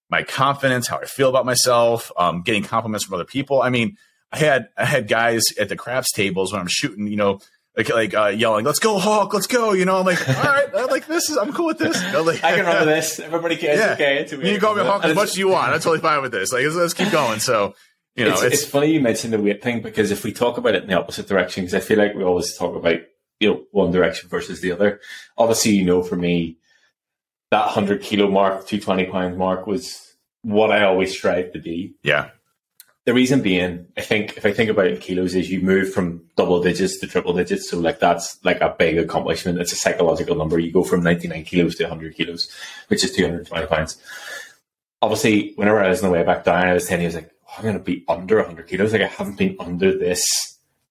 my 0.09 0.23
confidence, 0.23 0.87
how 0.87 0.97
I 0.97 1.05
feel 1.05 1.29
about 1.29 1.45
myself, 1.45 2.11
um, 2.17 2.41
getting 2.41 2.63
compliments 2.63 3.05
from 3.05 3.15
other 3.15 3.25
people. 3.25 3.61
I 3.61 3.69
mean, 3.69 3.97
I 4.31 4.37
had 4.37 4.69
I 4.77 4.85
had 4.85 5.07
guys 5.07 5.45
at 5.59 5.69
the 5.69 5.75
craps 5.75 6.11
tables 6.11 6.51
when 6.51 6.61
I'm 6.61 6.67
shooting, 6.67 7.07
you 7.07 7.15
know, 7.15 7.39
like 7.77 7.89
like 7.89 8.13
uh, 8.13 8.27
yelling, 8.27 8.65
"Let's 8.65 8.79
go, 8.79 8.99
Hawk! 8.99 9.33
Let's 9.33 9.47
go!" 9.47 9.73
You 9.73 9.85
know, 9.85 9.99
I'm 9.99 10.05
like, 10.05 10.27
"All 10.27 10.43
right, 10.43 10.75
I 10.75 10.85
like 10.85 11.07
this. 11.07 11.29
Is, 11.29 11.37
I'm 11.37 11.53
cool 11.53 11.67
with 11.67 11.77
this." 11.77 12.01
You 12.03 12.11
know, 12.11 12.23
like, 12.23 12.43
I 12.43 12.55
can 12.55 12.65
run 12.65 12.85
with 12.85 12.95
this. 12.95 13.19
Everybody 13.19 13.55
cares. 13.55 13.79
Yeah. 13.79 13.93
Okay, 13.93 14.19
into 14.19 14.37
you 14.37 14.51
can 14.51 14.59
call 14.59 14.75
me 14.75 14.83
Hawk 14.83 15.05
as 15.05 15.15
much 15.15 15.29
as 15.29 15.37
you 15.37 15.49
want. 15.49 15.73
I'm 15.73 15.79
totally 15.79 15.99
fine 15.99 16.21
with 16.21 16.31
this. 16.31 16.51
Like, 16.51 16.63
let's, 16.63 16.75
let's 16.75 16.93
keep 16.93 17.11
going. 17.11 17.39
So, 17.39 17.75
you 18.15 18.25
know, 18.25 18.33
it's, 18.33 18.43
it's, 18.43 18.55
it's, 18.55 18.65
funny 18.65 18.91
you 18.91 18.99
mentioned 18.99 19.33
the 19.33 19.39
weight 19.39 19.63
thing 19.63 19.81
because 19.81 20.11
if 20.11 20.23
we 20.23 20.33
talk 20.33 20.57
about 20.57 20.75
it 20.75 20.83
in 20.83 20.89
the 20.89 20.99
opposite 20.99 21.27
direction, 21.27 21.63
because 21.63 21.73
I 21.73 21.79
feel 21.79 21.97
like 21.97 22.15
we 22.15 22.23
always 22.23 22.55
talk 22.55 22.75
about 22.75 22.97
you 23.39 23.49
know 23.49 23.63
one 23.71 23.91
direction 23.91 24.29
versus 24.29 24.61
the 24.61 24.71
other. 24.71 24.99
Obviously, 25.37 25.71
you 25.71 25.85
know, 25.85 26.03
for 26.03 26.15
me, 26.15 26.57
that 27.51 27.69
hundred 27.69 28.01
kilo 28.01 28.29
mark, 28.29 28.67
two 28.67 28.79
twenty 28.79 29.05
pound 29.05 29.37
mark 29.37 29.67
was 29.67 30.15
what 30.41 30.71
I 30.71 30.83
always 30.85 31.11
strive 31.11 31.51
to 31.53 31.59
be. 31.59 31.95
yeah, 32.03 32.29
The 33.05 33.13
reason 33.13 33.41
being, 33.41 33.87
I 33.97 34.01
think 34.01 34.37
if 34.37 34.45
I 34.45 34.53
think 34.53 34.69
about 34.69 34.87
it 34.87 35.01
kilos, 35.01 35.35
is 35.35 35.51
you 35.51 35.59
move 35.61 35.91
from 35.91 36.23
double 36.37 36.61
digits 36.61 36.97
to 36.99 37.07
triple 37.07 37.33
digits. 37.33 37.69
So 37.69 37.77
like 37.79 37.99
that's 37.99 38.37
like 38.45 38.61
a 38.61 38.75
big 38.77 38.97
accomplishment. 38.97 39.59
It's 39.59 39.73
a 39.73 39.75
psychological 39.75 40.35
number. 40.35 40.59
You 40.59 40.71
go 40.71 40.83
from 40.83 41.03
99 41.03 41.43
kilos 41.43 41.75
to 41.75 41.83
100 41.83 42.15
kilos, 42.15 42.49
which 42.87 43.03
is 43.03 43.11
220 43.11 43.67
pounds. 43.67 43.97
Obviously, 45.01 45.53
whenever 45.55 45.83
I 45.83 45.89
was 45.89 46.03
on 46.03 46.09
the 46.09 46.17
way 46.17 46.23
back 46.23 46.43
down, 46.43 46.67
I 46.67 46.73
was 46.73 46.87
telling 46.87 47.01
you, 47.03 47.07
I 47.07 47.09
was 47.09 47.15
like, 47.15 47.31
oh, 47.47 47.53
I'm 47.57 47.63
going 47.63 47.77
to 47.77 47.83
be 47.83 48.05
under 48.07 48.37
100 48.37 48.67
kilos. 48.67 48.93
Like 48.93 49.01
I 49.01 49.07
haven't 49.07 49.37
been 49.37 49.55
under 49.59 49.97
this 49.97 50.25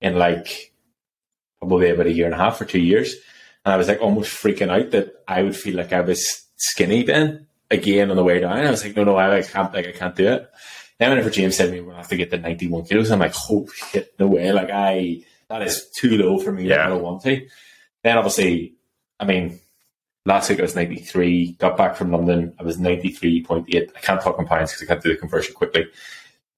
in 0.00 0.16
like 0.16 0.72
probably 1.58 1.90
about 1.90 2.06
a 2.06 2.12
year 2.12 2.26
and 2.26 2.34
a 2.34 2.38
half 2.38 2.60
or 2.60 2.64
two 2.64 2.80
years. 2.80 3.14
And 3.64 3.72
I 3.74 3.76
was 3.76 3.88
like 3.88 4.00
almost 4.00 4.30
freaking 4.30 4.70
out 4.70 4.90
that 4.92 5.14
I 5.26 5.42
would 5.42 5.56
feel 5.56 5.76
like 5.76 5.92
I 5.92 6.00
was 6.00 6.44
skinny 6.58 7.02
then 7.02 7.46
again 7.70 8.10
on 8.10 8.16
the 8.16 8.24
way 8.24 8.40
down. 8.40 8.52
I 8.52 8.70
was 8.70 8.84
like, 8.84 8.96
no, 8.96 9.04
no, 9.04 9.16
I 9.16 9.28
like, 9.28 9.50
can't, 9.50 9.72
like, 9.72 9.86
I 9.86 9.92
can't 9.92 10.14
do 10.14 10.28
it. 10.28 10.50
Then 10.98 11.10
whenever 11.10 11.30
James 11.30 11.56
said 11.56 11.66
to 11.66 11.72
me, 11.72 11.80
we're 11.80 11.92
to 11.92 11.98
have 11.98 12.08
to 12.08 12.16
get 12.16 12.30
to 12.30 12.38
91 12.38 12.84
kilos, 12.84 13.10
I'm 13.10 13.20
like, 13.20 13.34
oh 13.50 13.68
shit, 13.72 14.14
no 14.18 14.26
way. 14.26 14.52
Like 14.52 14.70
I, 14.70 15.22
that 15.48 15.62
is 15.62 15.88
too 15.90 16.18
low 16.18 16.38
for 16.38 16.52
me. 16.52 16.68
Yeah. 16.68 16.86
I 16.86 16.88
don't 16.88 17.02
want 17.02 17.22
to. 17.22 17.46
Then 18.02 18.18
obviously, 18.18 18.74
I 19.20 19.24
mean, 19.24 19.60
last 20.24 20.50
week 20.50 20.58
I 20.58 20.62
was 20.62 20.74
93, 20.74 21.52
got 21.52 21.76
back 21.76 21.96
from 21.96 22.10
London. 22.10 22.54
I 22.58 22.64
was 22.64 22.78
93.8. 22.78 23.90
I 23.96 24.00
can't 24.00 24.20
talk 24.20 24.38
in 24.38 24.46
pounds 24.46 24.72
because 24.72 24.82
I 24.82 24.86
can't 24.86 25.02
do 25.02 25.10
the 25.10 25.16
conversion 25.16 25.54
quickly. 25.54 25.86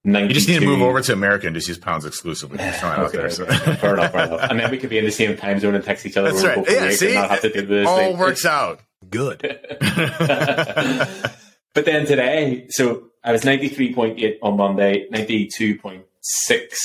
you 0.05 0.29
just 0.29 0.49
need 0.49 0.61
to 0.61 0.67
move 0.67 0.83
over 0.83 1.03
to 1.03 1.13
America 1.13 1.47
and 1.47 1.55
just 1.55 1.69
use 1.69 1.79
pounds 1.79 2.07
exclusively. 2.07 2.59
It 2.59 2.83
out 2.83 2.99
Okay. 3.15 3.29
So. 3.29 3.45
fair 3.45 3.95
enough, 3.95 4.13
fair 4.13 4.25
enough. 4.27 4.51
And 4.51 4.59
then 4.59 4.71
we 4.71 4.79
could 4.79 4.91
be 4.91 4.99
in 4.99 5.05
the 5.05 5.11
same 5.11 5.37
time 5.37 5.61
zone 5.61 5.75
and 5.75 5.85
text 5.85 6.07
each 6.07 6.17
other. 6.17 6.33
That's 6.33 6.45
right. 6.45 6.65
Yeah, 6.67 6.91
see, 6.91 7.07
and 7.09 7.15
not 7.17 7.31
have 7.31 7.41
to 7.43 7.53
do 7.53 7.67
this. 7.67 7.87
all 7.87 8.17
works 8.17 8.47
out. 8.47 8.81
Good. 9.09 9.43
but 9.81 11.85
then 11.85 12.07
today, 12.07 12.67
so 12.71 13.11
I 13.23 13.33
was 13.33 13.43
93.8 13.43 14.39
on 14.43 14.57
Monday, 14.57 15.09
92.6 15.11 16.77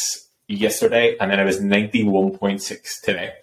yesterday, 0.47 1.17
and 1.19 1.31
then 1.31 1.39
I 1.39 1.43
was 1.43 1.59
91.6 1.59 3.01
today, 3.01 3.33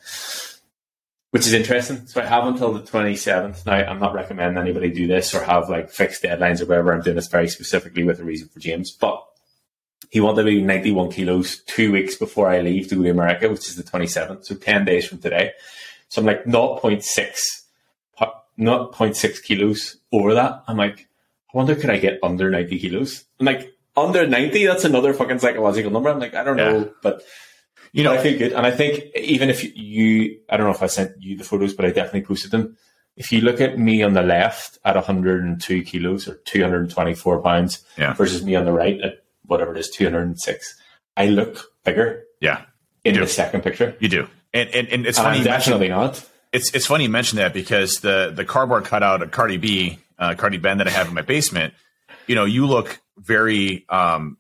which 1.31 1.47
is 1.47 1.53
interesting. 1.53 2.07
So 2.07 2.23
I 2.23 2.27
have 2.27 2.47
until 2.47 2.73
the 2.73 2.81
27th. 2.81 3.67
Now, 3.67 3.75
I'm 3.75 3.99
not 3.99 4.15
recommending 4.15 4.63
anybody 4.63 4.91
do 4.91 5.07
this 5.07 5.35
or 5.35 5.43
have 5.43 5.69
like 5.69 5.91
fixed 5.91 6.23
deadlines 6.23 6.61
or 6.61 6.67
whatever. 6.67 6.93
I'm 6.93 7.03
doing 7.03 7.17
this 7.17 7.29
very 7.29 7.49
specifically 7.49 8.05
with 8.05 8.21
a 8.21 8.25
reason 8.25 8.49
for 8.49 8.61
James, 8.61 8.91
but 8.91 9.23
he 10.11 10.21
wanted 10.21 10.45
me 10.45 10.61
91 10.61 11.11
kilos 11.11 11.63
two 11.65 11.93
weeks 11.93 12.17
before 12.17 12.49
I 12.49 12.61
leave 12.61 12.89
to 12.89 12.97
go 12.97 13.03
to 13.03 13.11
America, 13.11 13.49
which 13.49 13.69
is 13.69 13.77
the 13.77 13.83
27th. 13.83 14.45
So 14.45 14.55
10 14.55 14.85
days 14.85 15.07
from 15.07 15.19
today. 15.19 15.53
So 16.09 16.21
I'm 16.21 16.27
like 16.27 16.45
0.6, 16.45 17.62
po- 18.59 18.91
0.6 18.93 19.43
kilos 19.43 19.97
over 20.13 20.35
that. 20.35 20.63
I'm 20.69 20.77
like, 20.77 21.09
I 21.53 21.57
wonder 21.57 21.75
could 21.75 21.91
I 21.91 21.99
get 21.99 22.19
under 22.23 22.51
90 22.51 22.79
kilos? 22.79 23.25
I'm 23.41 23.47
like, 23.47 23.73
under 23.97 24.27
90, 24.27 24.67
that's 24.67 24.85
another 24.85 25.13
fucking 25.13 25.39
psychological 25.39 25.91
number. 25.91 26.09
I'm 26.11 26.19
like, 26.19 26.35
I 26.35 26.45
don't 26.45 26.57
know, 26.57 26.79
Yeah. 26.79 26.85
but 27.03 27.23
You 27.93 28.05
but 28.05 28.11
know, 28.15 28.19
I 28.19 28.23
feel 28.23 28.39
good. 28.39 28.53
And 28.53 28.65
I 28.67 28.71
think 28.71 29.05
even 29.17 29.51
if 29.51 29.77
you, 29.77 30.39
I 30.49 30.57
don't 30.57 30.67
know 30.67 30.73
if 30.73 30.83
I 30.83 30.87
sent 30.87 31.13
you 31.21 31.37
the 31.37 31.45
photos, 31.45 31.75
but 31.75 31.85
I 31.85 31.91
definitely 31.91 32.23
posted 32.23 32.51
them. 32.51 32.77
If 33.17 33.31
you 33.33 33.43
look 33.43 33.61
at 33.61 33.79
me 33.79 34.03
on 34.03 34.15
the 34.15 34.23
left 34.23 34.79
at 34.87 34.95
102 34.95 35.83
kilos 35.83 36.27
or 36.27 36.37
224 36.47 37.43
pounds 37.43 37.85
Yeah. 37.99 38.15
versus 38.15 38.43
me 38.43 38.55
on 38.57 38.65
the 38.65 38.73
right 38.73 38.99
at 39.03 39.25
whatever 39.45 39.73
it 39.73 39.79
is, 39.79 39.91
206, 39.91 40.81
I 41.19 41.27
look 41.27 41.71
bigger 41.85 42.25
yeah, 42.41 42.63
in 43.05 43.13
do. 43.15 43.21
the 43.21 43.27
second 43.27 43.63
picture. 43.63 43.95
you 44.01 44.09
do. 44.09 44.27
And, 44.55 44.71
and, 44.71 44.89
and 44.89 45.07
it's 45.07 45.19
And 45.19 45.27
funny 45.27 45.39
I'm 45.41 45.45
definitely 45.45 45.89
not. 45.89 46.27
It's 46.53 46.75
it's 46.75 46.87
funny 46.87 47.05
you 47.05 47.11
mention 47.11 47.39
that 47.39 47.53
because 47.53 48.01
the 48.01 48.33
the 48.35 48.45
cardboard 48.45 48.85
cutout 48.85 49.23
of 49.23 49.31
Cardi 49.31 49.57
B, 49.57 49.99
uh, 50.19 50.35
Cardi 50.35 50.59
Ben 50.59 50.79
that 50.79 50.87
I 50.87 50.91
have 50.91 51.09
in 51.09 51.15
my 51.15 51.23
basement, 51.23 51.75
you 52.27 52.35
know, 52.35 52.45
you 52.45 52.67
look 52.67 53.01
very 53.17 53.85
um, 53.89 54.37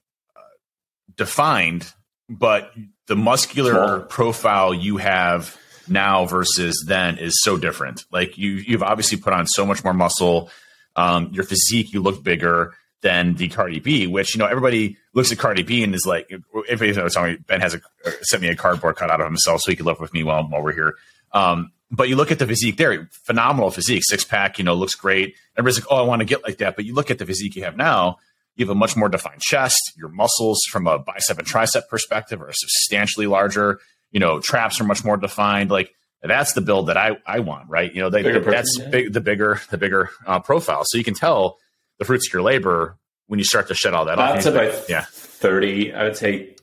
defined, 1.16 1.90
but 2.28 2.72
the 3.06 3.16
muscular 3.16 3.72
Small. 3.72 4.00
profile 4.00 4.74
you 4.74 4.98
have 4.98 5.58
now 5.88 6.26
versus 6.26 6.84
then 6.86 7.18
is 7.18 7.42
so 7.42 7.56
different. 7.56 8.04
Like 8.12 8.38
you 8.38 8.50
you've 8.50 8.82
obviously 8.82 9.18
put 9.18 9.32
on 9.32 9.46
so 9.46 9.64
much 9.64 9.82
more 9.82 9.94
muscle. 9.94 10.50
Um, 10.94 11.30
your 11.32 11.44
physique, 11.44 11.94
you 11.94 12.02
look 12.02 12.22
bigger 12.22 12.74
than 13.00 13.34
the 13.34 13.48
Cardi 13.48 13.80
B, 13.80 14.06
which 14.06 14.34
you 14.34 14.38
know 14.38 14.46
everybody 14.46 14.98
looks 15.14 15.32
at 15.32 15.38
Cardi 15.38 15.62
B 15.62 15.82
and 15.82 15.94
is 15.94 16.06
like, 16.06 16.30
if 16.68 16.80
you 16.82 16.92
know, 16.92 17.08
telling 17.08 17.32
me 17.32 17.38
Ben 17.46 17.60
has 17.62 17.74
a 17.74 17.80
sent 18.22 18.42
me 18.42 18.48
a 18.48 18.54
cardboard 18.54 18.96
cutout 18.96 19.20
of 19.20 19.26
himself 19.26 19.62
so 19.62 19.70
he 19.70 19.76
could 19.76 19.86
live 19.86 19.98
with 19.98 20.12
me 20.12 20.22
while 20.22 20.44
while 20.44 20.62
we're 20.62 20.72
here. 20.72 20.94
Um, 21.32 21.72
but 21.92 22.08
you 22.08 22.16
look 22.16 22.32
at 22.32 22.38
the 22.38 22.46
physique 22.46 22.78
there, 22.78 23.08
phenomenal 23.12 23.70
physique, 23.70 24.02
six 24.04 24.24
pack, 24.24 24.58
you 24.58 24.64
know, 24.64 24.74
looks 24.74 24.94
great. 24.94 25.36
Everybody's 25.56 25.80
like, 25.80 25.92
oh, 25.92 25.96
I 25.96 26.02
want 26.02 26.20
to 26.20 26.24
get 26.24 26.42
like 26.42 26.56
that. 26.58 26.74
But 26.74 26.86
you 26.86 26.94
look 26.94 27.10
at 27.10 27.18
the 27.18 27.26
physique 27.26 27.54
you 27.54 27.64
have 27.64 27.76
now, 27.76 28.16
you 28.56 28.64
have 28.64 28.74
a 28.74 28.74
much 28.74 28.96
more 28.96 29.10
defined 29.10 29.42
chest. 29.42 29.92
Your 29.96 30.08
muscles 30.08 30.60
from 30.70 30.86
a 30.86 30.98
bicep 30.98 31.38
and 31.38 31.46
tricep 31.46 31.88
perspective 31.88 32.40
are 32.40 32.50
substantially 32.52 33.26
larger. 33.26 33.78
You 34.10 34.20
know, 34.20 34.40
traps 34.40 34.80
are 34.80 34.84
much 34.84 35.04
more 35.04 35.18
defined. 35.18 35.70
Like 35.70 35.94
that's 36.22 36.54
the 36.54 36.62
build 36.62 36.88
that 36.88 36.96
I, 36.96 37.18
I 37.26 37.40
want, 37.40 37.68
right? 37.68 37.92
You 37.94 38.00
know, 38.00 38.10
they, 38.10 38.22
person, 38.22 38.50
that's 38.50 38.78
yeah. 38.78 38.88
big, 38.88 39.12
the 39.12 39.20
bigger, 39.20 39.60
the 39.70 39.78
bigger 39.78 40.10
uh, 40.26 40.40
profile. 40.40 40.84
So 40.86 40.96
you 40.96 41.04
can 41.04 41.14
tell 41.14 41.58
the 41.98 42.06
fruits 42.06 42.28
of 42.28 42.32
your 42.32 42.42
labor 42.42 42.96
when 43.26 43.38
you 43.38 43.44
start 43.44 43.68
to 43.68 43.74
shed 43.74 43.92
all 43.92 44.06
that 44.06 44.16
That's 44.16 44.46
off. 44.46 44.54
about 44.54 44.88
yeah. 44.88 45.04
30, 45.10 45.92
I 45.92 46.04
would 46.04 46.16
say 46.16 46.56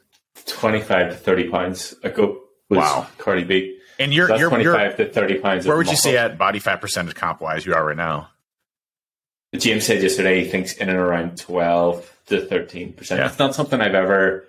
25 0.46 1.10
to 1.10 1.16
30 1.16 1.50
pounds 1.50 1.96
ago 2.04 2.42
was 2.70 2.78
Wow. 2.78 3.08
Cardi 3.18 3.44
B. 3.44 3.79
And 4.00 4.14
you're, 4.14 4.28
So 4.30 4.36
you're, 4.38 4.50
25 4.50 4.98
you're, 4.98 5.08
to 5.08 5.14
30 5.14 5.40
pounds. 5.40 5.68
where 5.68 5.76
would 5.78 5.86
you 5.88 5.92
muscle. 5.92 6.12
say 6.12 6.18
at 6.18 6.38
body 6.38 6.60
fat 6.60 6.80
percentage 6.82 7.16
comp 7.16 7.42
wise 7.42 7.66
you 7.66 7.74
are 7.76 7.86
right 7.86 7.98
now? 7.98 8.30
James 9.56 9.84
said 9.86 10.02
yesterday 10.02 10.44
he 10.44 10.50
thinks 10.50 10.74
in 10.74 10.90
and 10.90 10.98
around 10.98 11.38
12 11.38 12.18
to 12.28 12.42
13%. 12.48 13.10
Yeah. 13.18 13.28
It's 13.28 13.40
not 13.40 13.56
something 13.56 13.82
I've 13.82 13.96
ever 13.96 14.46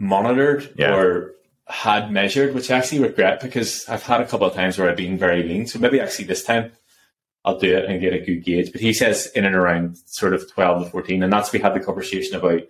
monitored 0.00 0.74
Yeah. 0.76 0.94
or 0.96 1.32
had 1.68 2.10
measured, 2.12 2.54
which 2.54 2.70
I 2.70 2.78
actually 2.78 3.00
regret 3.00 3.40
because 3.40 3.88
I've 3.88 4.02
had 4.02 4.20
a 4.20 4.26
couple 4.26 4.46
of 4.46 4.54
times 4.54 4.78
where 4.78 4.90
I've 4.90 4.96
been 4.96 5.16
very 5.18 5.42
lean. 5.42 5.66
So 5.66 5.78
maybe 5.78 6.00
actually 6.00 6.26
this 6.26 6.44
time 6.44 6.72
I'll 7.44 7.58
do 7.58 7.76
it 7.76 7.84
and 7.86 8.00
get 8.00 8.12
a 8.12 8.18
good 8.18 8.44
gauge. 8.44 8.72
But 8.72 8.80
he 8.80 8.92
says 8.92 9.26
in 9.34 9.44
and 9.44 9.54
around 9.54 9.96
sort 10.06 10.34
of 10.34 10.50
12 10.52 10.84
to 10.84 10.90
14. 10.90 11.22
And 11.22 11.32
that's 11.32 11.52
we 11.52 11.60
had 11.60 11.74
the 11.74 11.80
conversation 11.80 12.36
about. 12.36 12.62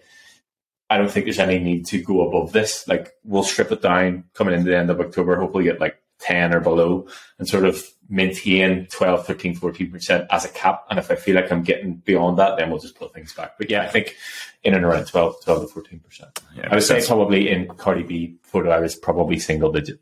I 0.89 0.99
don't 0.99 1.11
think 1.11 1.26
there's 1.26 1.39
any 1.39 1.59
need 1.59 1.87
to 1.87 2.03
go 2.03 2.28
above 2.28 2.53
this. 2.53 2.87
Like 2.87 3.12
we'll 3.24 3.43
strip 3.43 3.72
it 3.72 3.82
down 3.82 4.24
coming 4.34 4.55
into 4.55 4.70
the 4.70 4.76
end 4.76 4.91
of 4.91 5.01
October, 5.01 5.37
hopefully 5.37 5.64
get 5.64 5.80
like 5.80 6.01
10 6.20 6.55
or 6.55 6.61
below 6.61 7.07
and 7.39 7.49
sort 7.49 7.64
of 7.64 7.84
maintain 8.09 8.87
12, 8.91 9.26
13, 9.26 9.57
14% 9.57 10.26
as 10.30 10.45
a 10.45 10.49
cap. 10.49 10.84
And 10.89 10.99
if 10.99 11.11
I 11.11 11.16
feel 11.16 11.34
like 11.34 11.51
I'm 11.51 11.62
getting 11.62 11.97
beyond 11.97 12.39
that, 12.39 12.57
then 12.57 12.70
we'll 12.70 12.78
just 12.78 12.97
pull 12.97 13.09
things 13.09 13.34
back. 13.34 13.59
But 13.59 13.68
yeah, 13.70 13.82
I 13.82 13.89
think 13.89 14.14
in 14.62 14.74
and 14.74 14.84
around 14.84 15.07
12, 15.07 15.43
12 15.45 15.72
to 15.74 15.80
14%. 15.80 16.01
Yeah, 16.57 16.68
I 16.70 16.74
would 16.74 16.84
say 16.84 17.05
probably 17.05 17.51
in 17.51 17.66
Cardi 17.68 18.03
B 18.05 18.37
photo, 18.43 18.70
I 18.70 18.80
was 18.80 18.95
probably 18.95 19.39
single 19.39 19.72
digit. 19.72 20.01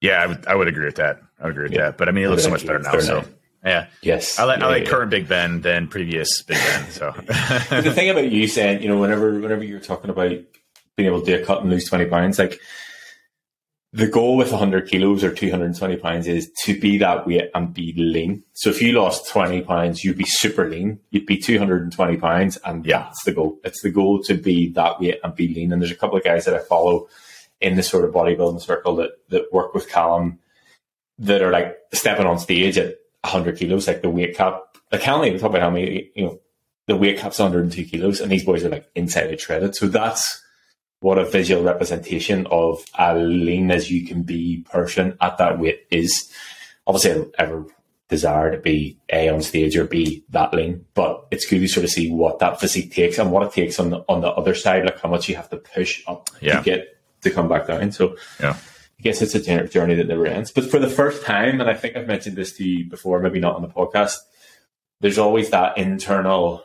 Yeah, 0.00 0.22
I 0.22 0.26
would, 0.26 0.46
I 0.46 0.54
would 0.54 0.68
agree 0.68 0.84
with 0.84 0.96
that. 0.96 1.20
I 1.40 1.44
would 1.44 1.52
agree 1.52 1.64
with 1.64 1.72
Yeah. 1.72 1.86
that. 1.86 1.96
But 1.98 2.08
I 2.08 2.12
mean, 2.12 2.24
it 2.24 2.28
looks 2.28 2.44
so 2.44 2.50
much 2.50 2.66
better 2.66 2.78
now. 2.78 2.98
So, 3.00 3.24
yeah. 3.64 3.86
Yes. 4.02 4.38
I 4.38 4.44
like, 4.44 4.60
I 4.60 4.66
like 4.66 4.84
yeah. 4.84 4.90
current 4.90 5.10
Big 5.10 5.28
Ben 5.28 5.60
than 5.62 5.88
previous 5.88 6.42
Big 6.42 6.58
Ben. 6.58 6.90
So, 6.90 7.12
the 7.16 7.92
thing 7.94 8.10
about 8.10 8.30
you 8.30 8.46
saying, 8.48 8.82
you 8.82 8.88
know, 8.88 8.98
whenever 8.98 9.38
whenever 9.40 9.64
you're 9.64 9.80
talking 9.80 10.10
about 10.10 10.30
being 10.96 11.06
able 11.08 11.20
to 11.20 11.26
do 11.26 11.42
a 11.42 11.44
cut 11.44 11.62
and 11.62 11.70
lose 11.70 11.88
20 11.88 12.06
pounds, 12.06 12.38
like 12.38 12.60
the 13.92 14.08
goal 14.08 14.36
with 14.36 14.50
100 14.50 14.88
kilos 14.88 15.22
or 15.22 15.32
220 15.32 15.96
pounds 15.98 16.26
is 16.26 16.50
to 16.64 16.78
be 16.80 16.98
that 16.98 17.26
weight 17.26 17.50
and 17.54 17.72
be 17.72 17.92
lean. 17.96 18.42
So 18.54 18.70
if 18.70 18.82
you 18.82 18.92
lost 18.92 19.28
20 19.30 19.62
pounds, 19.62 20.02
you'd 20.02 20.18
be 20.18 20.24
super 20.26 20.68
lean. 20.68 20.98
You'd 21.10 21.26
be 21.26 21.36
220 21.38 22.16
pounds, 22.16 22.58
and 22.64 22.84
Yeah. 22.84 23.04
that's 23.04 23.22
the 23.24 23.32
goal. 23.32 23.58
It's 23.64 23.82
the 23.82 23.90
goal 23.90 24.20
to 24.24 24.34
be 24.34 24.70
that 24.72 25.00
weight 25.00 25.20
and 25.22 25.34
be 25.34 25.46
lean. 25.48 25.72
And 25.72 25.80
there's 25.80 25.92
a 25.92 25.96
couple 25.96 26.16
of 26.18 26.24
guys 26.24 26.44
that 26.44 26.54
I 26.54 26.58
follow 26.58 27.08
in 27.60 27.76
the 27.76 27.82
sort 27.84 28.04
of 28.04 28.12
bodybuilding 28.12 28.60
circle 28.60 28.96
that 28.96 29.12
that 29.28 29.52
work 29.52 29.74
with 29.74 29.88
Callum 29.88 30.40
that 31.18 31.40
are 31.40 31.52
like 31.52 31.76
stepping 31.92 32.26
on 32.26 32.38
stage 32.40 32.76
at 32.76 32.96
100 33.24 33.58
kilos, 33.58 33.86
like 33.88 34.02
the 34.02 34.10
weight 34.10 34.36
cap. 34.36 34.60
I 34.92 34.98
can't 34.98 35.24
even 35.24 35.40
talk 35.40 35.50
about 35.50 35.62
how 35.62 35.70
many, 35.70 36.10
you 36.14 36.24
know, 36.24 36.40
the 36.86 36.96
weight 36.96 37.18
cap's 37.18 37.38
102 37.38 37.84
kilos, 37.84 38.20
and 38.20 38.30
these 38.30 38.44
boys 38.44 38.64
are 38.64 38.68
like 38.68 38.88
inside 38.94 39.32
out 39.32 39.40
shredded. 39.40 39.74
So 39.74 39.88
that's 39.88 40.42
what 41.00 41.18
a 41.18 41.24
visual 41.24 41.62
representation 41.62 42.46
of 42.50 42.84
a 42.98 43.14
lean 43.16 43.70
as 43.70 43.90
you 43.90 44.06
can 44.06 44.22
be 44.22 44.64
person 44.70 45.16
at 45.20 45.38
that 45.38 45.58
weight 45.58 45.86
is. 45.90 46.30
Obviously, 46.86 47.10
I 47.10 47.14
don't 47.14 47.34
ever 47.38 47.66
desire 48.10 48.52
to 48.52 48.58
be 48.58 48.98
A 49.10 49.30
on 49.30 49.40
stage 49.40 49.76
or 49.76 49.86
B 49.86 50.24
that 50.28 50.52
lean, 50.52 50.84
but 50.94 51.26
it's 51.30 51.46
good 51.46 51.60
to 51.60 51.68
sort 51.68 51.84
of 51.84 51.90
see 51.90 52.10
what 52.10 52.38
that 52.40 52.60
physique 52.60 52.92
takes 52.92 53.18
and 53.18 53.32
what 53.32 53.42
it 53.42 53.52
takes 53.52 53.80
on 53.80 53.88
the 53.90 54.04
on 54.08 54.20
the 54.20 54.28
other 54.28 54.54
side, 54.54 54.84
like 54.84 55.00
how 55.00 55.08
much 55.08 55.28
you 55.28 55.36
have 55.36 55.48
to 55.50 55.56
push 55.56 56.02
up 56.06 56.28
Yeah. 56.42 56.58
to 56.58 56.62
get 56.64 56.98
to 57.22 57.30
come 57.30 57.48
back 57.48 57.66
down. 57.66 57.90
So 57.92 58.16
Yeah. 58.38 58.56
Guess 59.04 59.20
it's 59.22 59.34
a 59.34 59.66
journey 59.68 59.94
that 59.94 60.08
never 60.08 60.26
ends. 60.26 60.50
But 60.50 60.70
for 60.70 60.78
the 60.78 60.88
first 60.88 61.22
time, 61.24 61.60
and 61.60 61.68
I 61.70 61.74
think 61.74 61.94
I've 61.94 62.06
mentioned 62.06 62.36
this 62.36 62.56
to 62.56 62.64
you 62.66 62.86
before, 62.86 63.20
maybe 63.20 63.38
not 63.38 63.54
on 63.54 63.62
the 63.62 63.68
podcast, 63.68 64.16
there's 65.00 65.18
always 65.18 65.50
that 65.50 65.76
internal 65.78 66.64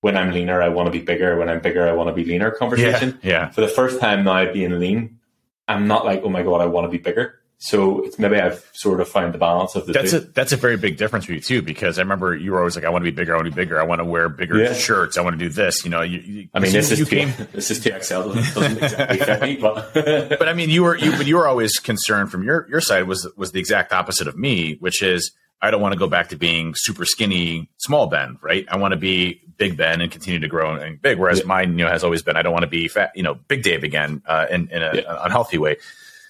when 0.00 0.16
I'm 0.16 0.30
leaner, 0.32 0.62
I 0.62 0.68
want 0.68 0.86
to 0.86 0.90
be 0.92 1.00
bigger. 1.04 1.36
When 1.36 1.48
I'm 1.48 1.60
bigger, 1.60 1.86
I 1.88 1.92
want 1.92 2.08
to 2.08 2.14
be 2.14 2.24
leaner 2.24 2.52
Yeah. 2.52 2.58
conversation. 2.58 3.18
Yeah. 3.22 3.50
For 3.50 3.60
the 3.60 3.68
first 3.68 4.00
time 4.00 4.24
now 4.24 4.50
being 4.52 4.78
lean, 4.78 5.18
I'm 5.66 5.86
not 5.86 6.04
like, 6.06 6.22
oh 6.24 6.28
my 6.30 6.42
God, 6.42 6.60
I 6.60 6.66
want 6.66 6.86
to 6.86 6.88
be 6.90 6.98
bigger. 6.98 7.37
So 7.60 8.04
it's 8.04 8.20
maybe 8.20 8.36
I've 8.36 8.64
sort 8.72 9.00
of 9.00 9.08
found 9.08 9.34
the 9.34 9.38
balance 9.38 9.74
of 9.74 9.84
the 9.86 9.92
That's 9.92 10.12
two. 10.12 10.16
a 10.18 10.20
that's 10.20 10.52
a 10.52 10.56
very 10.56 10.76
big 10.76 10.96
difference 10.96 11.24
for 11.24 11.32
you 11.32 11.40
too, 11.40 11.60
because 11.60 11.98
I 11.98 12.02
remember 12.02 12.36
you 12.36 12.52
were 12.52 12.58
always 12.58 12.76
like, 12.76 12.84
I 12.84 12.88
want 12.88 13.04
to 13.04 13.10
be 13.10 13.14
bigger, 13.14 13.32
I 13.32 13.36
want 13.36 13.46
to 13.46 13.50
be 13.50 13.56
bigger, 13.56 13.80
I 13.80 13.82
want 13.82 13.98
to 14.00 14.04
wear 14.04 14.28
bigger 14.28 14.62
Yeah. 14.62 14.74
shirts, 14.74 15.18
I 15.18 15.22
want 15.22 15.36
to 15.36 15.44
do 15.44 15.48
this. 15.48 15.84
You 15.84 15.90
know, 15.90 16.02
you, 16.02 16.18
you 16.20 16.48
I 16.54 16.60
mean, 16.60 16.72
you, 16.72 16.80
this 16.80 16.92
is 16.92 17.08
came, 17.08 17.32
this 17.52 17.72
is 17.72 17.80
two 17.80 17.90
XL. 17.90 18.32
Doesn't, 18.32 18.54
doesn't 18.54 18.78
exactly 18.82 19.18
fit 19.18 19.42
me, 19.42 19.56
but 19.56 19.92
but 19.94 20.48
I 20.48 20.52
mean, 20.54 20.70
you 20.70 20.84
were 20.84 20.96
you, 20.96 21.10
but 21.12 21.26
you 21.26 21.34
were 21.36 21.48
always 21.48 21.78
concerned 21.78 22.30
from 22.30 22.44
your 22.44 22.64
your 22.70 22.80
side 22.80 23.08
was 23.08 23.26
was 23.36 23.50
the 23.50 23.58
exact 23.58 23.92
opposite 23.92 24.28
of 24.28 24.36
me, 24.38 24.76
which 24.76 25.02
is 25.02 25.32
I 25.60 25.72
don't 25.72 25.80
want 25.82 25.94
to 25.94 25.98
go 25.98 26.06
back 26.06 26.28
to 26.28 26.36
being 26.36 26.74
super 26.76 27.04
skinny, 27.04 27.68
small 27.78 28.06
Ben, 28.06 28.38
right? 28.40 28.64
I 28.70 28.76
want 28.76 28.92
to 28.92 28.96
be 28.96 29.42
big 29.56 29.76
Ben 29.76 30.00
and 30.00 30.12
continue 30.12 30.38
to 30.38 30.46
grow 30.46 30.76
and 30.76 31.02
big. 31.02 31.18
Whereas 31.18 31.40
Yeah. 31.40 31.46
mine, 31.46 31.76
you 31.76 31.84
know, 31.84 31.90
has 31.90 32.04
always 32.04 32.22
been 32.22 32.36
I 32.36 32.42
don't 32.42 32.52
want 32.52 32.62
to 32.62 32.68
be 32.70 32.86
fat, 32.86 33.10
you 33.16 33.24
know, 33.24 33.34
big 33.34 33.64
Dave 33.64 33.82
again 33.82 34.22
uh, 34.26 34.46
in 34.48 34.68
in 34.70 34.80
a, 34.84 34.92
Yeah. 34.94 35.00
an 35.10 35.16
unhealthy 35.24 35.58
way. 35.58 35.78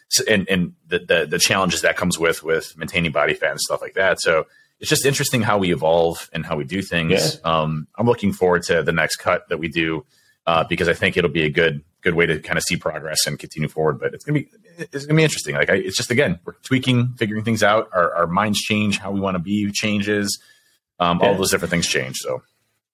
So, 0.09 0.25
and 0.29 0.49
and 0.49 0.73
the, 0.87 0.99
the 1.01 1.27
the 1.27 1.39
challenges 1.39 1.83
that 1.83 1.97
comes 1.97 2.19
with 2.19 2.43
with 2.43 2.77
maintaining 2.77 3.13
body 3.13 3.35
fat 3.35 3.51
and 3.51 3.61
stuff 3.61 3.83
like 3.83 3.95
that. 3.95 4.21
So 4.21 4.47
it's 4.81 4.89
just 4.89 5.05
interesting 5.05 5.43
how 5.43 5.59
we 5.59 5.73
evolve 5.73 6.31
and 6.33 6.47
how 6.47 6.57
we 6.57 6.65
do 6.65 6.83
things. 6.83 7.39
Um, 7.45 7.89
I'm 7.97 8.07
looking 8.07 8.33
forward 8.33 8.63
to 8.65 8.83
the 8.83 8.93
next 8.93 9.17
cut 9.17 9.49
that 9.49 9.59
we 9.59 9.69
do 9.69 10.07
uh, 10.47 10.65
because 10.65 10.89
I 10.89 10.95
think 10.95 11.17
it'll 11.17 11.31
be 11.31 11.45
a 11.45 11.51
good 11.51 11.83
good 12.01 12.15
way 12.15 12.27
to 12.27 12.39
kind 12.39 12.57
of 12.57 12.63
see 12.63 12.77
progress 12.77 13.27
and 13.27 13.39
continue 13.39 13.69
forward. 13.69 13.99
But 13.99 14.15
it's 14.15 14.25
gonna 14.25 14.39
be 14.39 14.49
it's 14.79 15.05
gonna 15.05 15.17
be 15.17 15.25
interesting. 15.25 15.57
Like 15.57 15.69
I, 15.69 15.75
it's 15.75 15.97
just 15.97 16.11
again 16.11 16.39
we're 16.45 16.55
tweaking, 16.63 17.15
figuring 17.19 17.45
things 17.45 17.63
out. 17.63 17.91
Our, 17.93 18.15
our 18.15 18.27
minds 18.27 18.61
change, 18.61 18.99
how 18.99 19.11
we 19.11 19.21
want 19.21 19.35
to 19.35 19.41
be 19.41 19.71
changes. 19.73 20.41
Um, 21.01 21.21
All 21.21 21.35
those 21.35 21.51
different 21.51 21.71
things 21.71 21.87
change. 21.87 22.17
So 22.17 22.43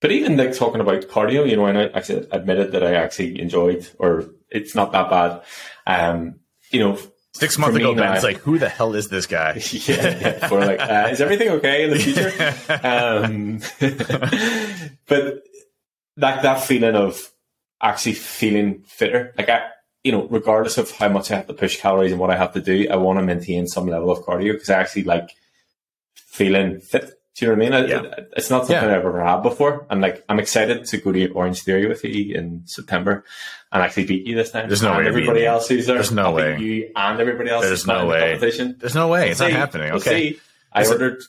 But 0.00 0.10
even 0.10 0.36
like 0.36 0.54
talking 0.54 0.80
about 0.80 1.02
cardio, 1.02 1.48
you 1.48 1.56
know, 1.56 1.66
and 1.66 1.78
I 1.78 1.84
actually 1.86 2.26
admitted 2.30 2.72
that 2.72 2.82
I 2.82 2.94
actually 2.94 3.40
enjoyed, 3.40 3.88
or 3.98 4.24
it's 4.50 4.74
not 4.74 4.92
that 4.92 5.10
bad. 5.10 5.42
Um, 5.86 6.40
you 6.74 6.80
know, 6.80 6.98
six 7.34 7.56
months 7.56 7.76
me 7.76 7.82
ago, 7.82 7.94
now- 7.94 8.12
Ben's 8.12 8.24
like, 8.24 8.38
"Who 8.38 8.58
the 8.58 8.68
hell 8.68 8.94
is 8.94 9.08
this 9.08 9.26
guy?" 9.26 9.54
yeah, 9.72 10.18
yeah, 10.18 10.48
for 10.48 10.60
like, 10.60 10.80
uh, 10.80 11.08
is 11.10 11.20
everything 11.20 11.48
okay 11.50 11.84
in 11.84 11.90
the 11.90 11.98
future? 11.98 12.32
um, 12.82 13.60
but 15.06 15.42
like 16.16 16.42
that 16.42 16.60
feeling 16.62 16.96
of 16.96 17.30
actually 17.80 18.14
feeling 18.14 18.82
fitter, 18.86 19.32
like 19.38 19.48
I, 19.48 19.68
you 20.02 20.12
know, 20.12 20.26
regardless 20.28 20.76
of 20.78 20.90
how 20.90 21.08
much 21.08 21.30
I 21.30 21.36
have 21.36 21.46
to 21.46 21.54
push 21.54 21.80
calories 21.80 22.12
and 22.12 22.20
what 22.20 22.30
I 22.30 22.36
have 22.36 22.52
to 22.54 22.60
do, 22.60 22.88
I 22.90 22.96
want 22.96 23.18
to 23.18 23.24
maintain 23.24 23.66
some 23.66 23.86
level 23.86 24.10
of 24.10 24.24
cardio 24.24 24.52
because 24.52 24.70
I 24.70 24.80
actually 24.80 25.04
like 25.04 25.30
feeling 26.14 26.80
fit. 26.80 27.12
Do 27.36 27.44
you 27.46 27.50
know 27.52 27.58
what 27.58 27.66
I 27.66 27.70
mean? 27.70 27.72
I- 27.84 27.86
Yeah. 27.88 28.14
It's 28.36 28.48
not 28.50 28.66
something 28.66 28.76
Yeah. 28.88 28.96
I've 28.96 29.04
ever 29.04 29.22
had 29.24 29.42
before. 29.42 29.86
And 29.90 30.00
like, 30.00 30.22
I'm 30.28 30.38
excited 30.38 30.84
to 30.84 30.96
go 30.98 31.10
to 31.12 31.28
Orange 31.32 31.62
Theory 31.62 31.86
with 31.86 32.04
you 32.04 32.34
in 32.34 32.62
September 32.66 33.24
and 33.72 33.82
actually 33.82 34.04
beat 34.06 34.26
you 34.26 34.36
this 34.36 34.50
time. 34.52 34.68
There's 34.68 34.82
no 34.82 34.90
and 34.92 34.98
way 34.98 35.06
everybody 35.08 35.44
else 35.44 35.68
who's 35.68 35.86
there. 35.86 35.96
There's 35.96 36.12
no 36.12 36.30
way. 36.30 36.58
You 36.58 36.90
and 36.94 37.18
everybody 37.20 37.50
else. 37.50 37.64
There's 37.64 37.86
no 37.86 38.00
in 38.02 38.06
the 38.06 38.12
way. 38.12 38.36
There's 38.78 38.94
no 38.94 39.08
way 39.08 39.30
it's 39.30 39.40
We'll 39.40 39.48
not 39.48 39.54
see. 39.54 39.58
happening. 39.58 39.92
Okay. 39.94 40.30
see. 40.34 40.40
I 40.76 40.82
Is 40.82 40.90
it- 40.90 40.92
ordered 40.94 41.22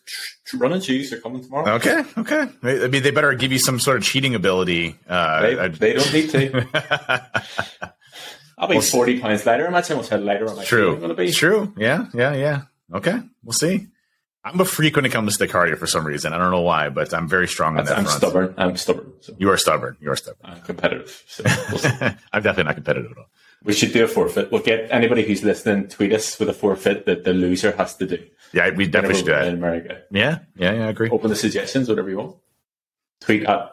tr- 0.46 0.58
running 0.58 0.82
shoes. 0.82 1.10
They're 1.12 1.20
coming 1.20 1.44
tomorrow. 1.44 1.74
Okay, 1.76 2.04
okay. 2.18 2.48
I 2.64 2.88
mean, 2.88 3.04
they 3.04 3.12
better 3.12 3.32
give 3.36 3.52
you 3.52 3.60
some 3.60 3.80
sort 3.80 3.98
of 3.98 4.04
cheating 4.04 4.34
ability. 4.34 4.98
Uh, 5.08 5.42
They, 5.42 5.60
I- 5.60 5.68
they 5.68 5.94
don't 5.94 6.14
need 6.14 6.30
to. 6.32 6.68
I'll 8.58 8.68
be 8.70 8.76
Well, 8.76 8.82
40 8.82 9.20
pounds 9.20 9.46
lighter. 9.46 9.66
How 9.66 9.72
much 9.72 9.90
lighter 9.90 10.48
on 10.50 10.56
my 10.56 10.62
I'm 10.62 10.68
True. 10.68 10.96
going 10.98 11.10
to 11.10 11.16
be. 11.16 11.32
True. 11.32 11.74
Yeah. 11.78 12.06
Yeah. 12.14 12.34
Yeah. 12.34 12.62
Okay. 12.94 13.20
We'll 13.44 13.54
see. 13.54 13.88
I'm 14.46 14.60
a 14.62 14.66
freak 14.66 14.96
when 14.96 15.06
it 15.06 15.12
comes 15.12 15.38
to 15.40 15.48
cardio 15.48 15.76
for 15.78 15.88
some 15.88 16.06
reason. 16.06 16.32
I 16.32 16.38
don't 16.38 16.52
know 16.52 16.62
why, 16.62 16.90
but 16.90 17.14
I'm 17.14 17.28
very 17.28 17.48
strong 17.48 17.80
on 17.80 17.86
that 17.86 17.98
I'm 17.98 18.04
front. 18.06 18.18
stubborn. 18.18 18.54
I'm 18.58 18.78
stubborn. 18.78 19.12
So 19.22 19.34
You 19.40 19.50
are 19.50 19.58
stubborn. 19.58 19.98
You 20.00 20.12
are 20.12 20.16
stubborn. 20.16 20.40
I'm 20.44 20.62
competitive. 20.62 21.24
So 21.28 21.44
we'll. 21.72 21.82
I'm 22.32 22.44
definitely 22.44 22.64
not 22.66 22.76
competitive 22.76 23.12
at 23.12 23.18
all. 23.18 23.26
we 23.64 23.74
should 23.74 23.92
do 23.92 24.04
a 24.04 24.08
forfeit. 24.08 24.52
We'll 24.52 24.62
get 24.62 24.88
anybody 24.92 25.24
who's 25.26 25.44
listening, 25.44 25.88
tweet 25.88 26.14
us 26.14 26.38
with 26.40 26.48
a 26.50 26.54
forfeit 26.54 27.08
that 27.08 27.24
the 27.24 27.34
loser 27.34 27.72
has 27.76 27.96
to 27.98 28.06
do. 28.06 28.24
Yeah, 28.54 28.70
we 28.70 28.86
definitely 28.86 29.18
should 29.18 29.26
do 29.26 29.34
In 29.34 29.40
that. 29.40 29.54
America. 29.56 30.02
Yeah. 30.12 30.40
Yeah. 30.56 30.74
Yeah. 30.74 30.86
I 30.86 30.90
agree. 30.90 31.10
Open 31.10 31.30
the 31.30 31.36
suggestions, 31.36 31.90
whatever 31.90 32.10
you 32.12 32.18
want. 32.18 32.36
Tweet 33.22 33.44
at 33.46 33.72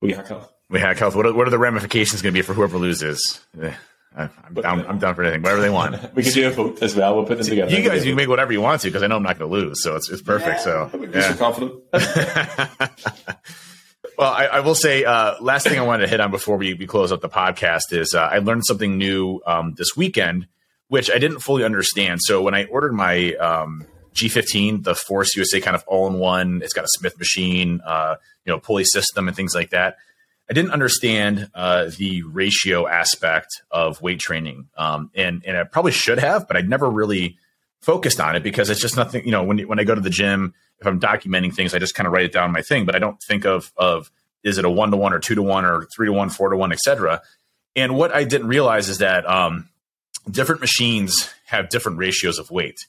We 0.00 0.12
Hack 0.14 0.28
Health. 0.28 0.50
We 0.70 0.80
hack 0.80 0.96
health. 0.98 1.14
What 1.14 1.26
are, 1.26 1.34
what 1.34 1.46
are 1.46 1.50
the 1.50 1.58
ramifications 1.58 2.22
going 2.22 2.32
to 2.32 2.38
be 2.38 2.42
for 2.42 2.54
whoever 2.54 2.78
loses? 2.78 3.40
Eh, 3.62 3.74
I'm 4.16 4.54
down. 4.54 4.86
I'm 4.86 4.98
down 4.98 5.14
for 5.14 5.22
anything. 5.22 5.42
Whatever 5.42 5.60
they 5.60 5.70
want. 5.70 5.96
We 6.14 6.22
can 6.22 6.32
do 6.32 6.46
a 6.46 6.50
vote 6.50 6.82
as 6.82 6.94
well. 6.94 7.16
We'll 7.16 7.24
put 7.24 7.38
them 7.38 7.46
together. 7.46 7.74
You 7.74 7.82
guys, 7.82 8.04
you 8.04 8.12
can 8.12 8.16
make 8.16 8.28
whatever 8.28 8.52
you 8.52 8.60
want 8.60 8.80
to 8.82 8.88
because 8.88 9.02
I 9.02 9.08
know 9.08 9.16
I'm 9.16 9.22
not 9.22 9.38
going 9.38 9.50
to 9.50 9.56
lose, 9.56 9.82
so 9.82 9.96
it's 9.96 10.08
it's 10.08 10.22
perfect. 10.22 10.60
So 10.60 10.88
We're 10.92 11.10
yeah. 11.10 11.34
so 11.34 11.36
confident. 11.36 11.82
Well, 14.16 14.32
I, 14.32 14.46
I 14.46 14.60
will 14.60 14.76
say, 14.76 15.04
uh, 15.04 15.34
last 15.40 15.66
thing 15.66 15.78
I 15.78 15.82
wanted 15.82 16.02
to 16.02 16.08
hit 16.08 16.20
on 16.20 16.30
before 16.30 16.56
we, 16.56 16.74
we 16.74 16.86
close 16.86 17.10
up 17.10 17.20
the 17.20 17.28
podcast 17.28 17.92
is 17.92 18.14
uh, 18.14 18.20
I 18.20 18.38
learned 18.38 18.64
something 18.64 18.96
new 18.96 19.40
um, 19.44 19.74
this 19.76 19.96
weekend, 19.96 20.46
which 20.88 21.10
I 21.10 21.18
didn't 21.18 21.40
fully 21.40 21.64
understand. 21.64 22.20
So 22.22 22.40
when 22.42 22.54
I 22.54 22.66
ordered 22.66 22.92
my 22.92 23.34
um, 23.34 23.84
G15, 24.14 24.84
the 24.84 24.94
Force 24.94 25.34
USA 25.36 25.60
kind 25.60 25.74
of 25.74 25.82
all 25.88 26.06
in 26.06 26.14
one, 26.14 26.62
it's 26.62 26.72
got 26.72 26.84
a 26.84 26.88
Smith 26.96 27.18
machine, 27.18 27.80
uh, 27.84 28.16
you 28.44 28.52
know, 28.52 28.60
pulley 28.60 28.84
system 28.84 29.26
and 29.26 29.36
things 29.36 29.54
like 29.54 29.70
that. 29.70 29.96
I 30.48 30.52
didn't 30.52 30.72
understand 30.72 31.50
uh, 31.54 31.90
the 31.96 32.22
ratio 32.22 32.86
aspect 32.86 33.62
of 33.70 34.02
weight 34.02 34.20
training, 34.20 34.68
um, 34.76 35.10
and 35.14 35.42
and 35.46 35.56
I 35.56 35.64
probably 35.64 35.92
should 35.92 36.18
have, 36.18 36.46
but 36.46 36.56
I 36.56 36.60
never 36.60 36.88
really 36.88 37.38
focused 37.80 38.20
on 38.20 38.36
it 38.36 38.42
because 38.42 38.68
it's 38.70 38.80
just 38.80 38.96
nothing. 38.96 39.24
You 39.24 39.32
know, 39.32 39.42
when 39.44 39.58
when 39.60 39.78
I 39.78 39.84
go 39.84 39.94
to 39.94 40.00
the 40.00 40.10
gym, 40.10 40.54
if 40.80 40.86
I'm 40.86 41.00
documenting 41.00 41.54
things, 41.54 41.74
I 41.74 41.78
just 41.78 41.94
kind 41.94 42.06
of 42.06 42.12
write 42.12 42.26
it 42.26 42.32
down 42.32 42.52
my 42.52 42.62
thing, 42.62 42.84
but 42.84 42.94
I 42.94 42.98
don't 42.98 43.20
think 43.22 43.46
of 43.46 43.72
of 43.76 44.10
is 44.42 44.58
it 44.58 44.64
a 44.66 44.70
one 44.70 44.90
to 44.90 44.96
one 44.96 45.14
or 45.14 45.18
two 45.18 45.34
to 45.34 45.42
one 45.42 45.64
or 45.64 45.86
three 45.94 46.06
to 46.06 46.12
one, 46.12 46.28
four 46.28 46.50
to 46.50 46.56
one, 46.56 46.72
etc. 46.72 47.22
And 47.74 47.96
what 47.96 48.14
I 48.14 48.24
didn't 48.24 48.48
realize 48.48 48.88
is 48.88 48.98
that 48.98 49.28
um, 49.28 49.68
different 50.30 50.60
machines 50.60 51.30
have 51.46 51.70
different 51.70 51.98
ratios 51.98 52.38
of 52.38 52.50
weight. 52.50 52.86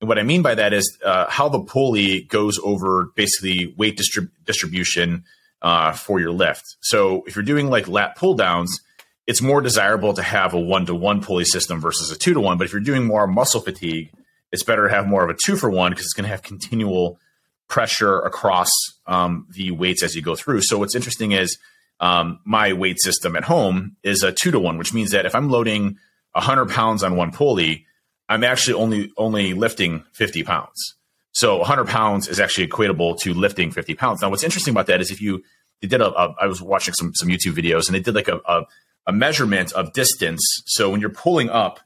And 0.00 0.08
what 0.08 0.18
I 0.18 0.24
mean 0.24 0.42
by 0.42 0.54
that 0.56 0.72
is 0.72 0.98
uh, 1.04 1.26
how 1.28 1.48
the 1.48 1.60
pulley 1.60 2.22
goes 2.22 2.58
over 2.62 3.10
basically 3.14 3.74
weight 3.78 3.98
distrib- 3.98 4.30
distribution 4.44 5.24
uh, 5.66 5.90
for 5.90 6.20
your 6.20 6.30
lift. 6.30 6.76
So 6.80 7.24
if 7.26 7.34
you're 7.34 7.44
doing 7.44 7.68
like 7.68 7.88
lat 7.88 8.14
pull 8.14 8.34
downs, 8.34 8.80
it's 9.26 9.42
more 9.42 9.60
desirable 9.60 10.14
to 10.14 10.22
have 10.22 10.54
a 10.54 10.60
one 10.60 10.86
to 10.86 10.94
one 10.94 11.20
pulley 11.20 11.44
system 11.44 11.80
versus 11.80 12.12
a 12.12 12.16
two 12.16 12.34
to 12.34 12.40
one. 12.40 12.56
But 12.56 12.68
if 12.68 12.72
you're 12.72 12.80
doing 12.80 13.04
more 13.04 13.26
muscle 13.26 13.60
fatigue, 13.60 14.12
it's 14.52 14.62
better 14.62 14.86
to 14.86 14.94
have 14.94 15.08
more 15.08 15.24
of 15.24 15.30
a 15.30 15.36
two 15.44 15.56
for 15.56 15.68
one 15.68 15.90
because 15.90 16.04
it's 16.04 16.14
going 16.14 16.22
to 16.22 16.30
have 16.30 16.44
continual 16.44 17.18
pressure 17.66 18.20
across 18.20 18.70
um, 19.08 19.48
the 19.50 19.72
weights 19.72 20.04
as 20.04 20.14
you 20.14 20.22
go 20.22 20.36
through. 20.36 20.60
So 20.62 20.78
what's 20.78 20.94
interesting 20.94 21.32
is 21.32 21.58
um, 21.98 22.38
my 22.44 22.72
weight 22.72 23.02
system 23.02 23.34
at 23.34 23.42
home 23.42 23.96
is 24.04 24.22
a 24.22 24.30
two 24.30 24.52
to 24.52 24.60
one, 24.60 24.78
which 24.78 24.94
means 24.94 25.10
that 25.10 25.26
if 25.26 25.34
I'm 25.34 25.50
loading 25.50 25.98
100 26.34 26.70
pounds 26.70 27.02
on 27.02 27.16
one 27.16 27.32
pulley, 27.32 27.86
I'm 28.28 28.44
actually 28.44 28.74
only 28.74 29.10
only 29.16 29.52
lifting 29.52 30.04
50 30.12 30.44
pounds. 30.44 30.94
So 31.36 31.58
100 31.58 31.86
pounds 31.86 32.28
is 32.28 32.40
actually 32.40 32.66
equatable 32.66 33.18
to 33.20 33.34
lifting 33.34 33.70
50 33.70 33.94
pounds. 33.94 34.22
Now, 34.22 34.30
what's 34.30 34.42
interesting 34.42 34.72
about 34.72 34.86
that 34.86 35.02
is 35.02 35.10
if 35.10 35.20
you 35.20 35.44
they 35.82 35.86
did 35.86 36.00
a, 36.00 36.06
a 36.06 36.34
I 36.40 36.46
was 36.46 36.62
watching 36.62 36.94
some 36.94 37.12
some 37.14 37.28
YouTube 37.28 37.52
videos 37.52 37.88
and 37.88 37.94
they 37.94 38.00
did 38.00 38.14
like 38.14 38.28
a, 38.28 38.40
a 38.46 38.64
a 39.06 39.12
measurement 39.12 39.70
of 39.74 39.92
distance. 39.92 40.40
So 40.64 40.88
when 40.88 41.02
you're 41.02 41.10
pulling 41.10 41.50
up, 41.50 41.78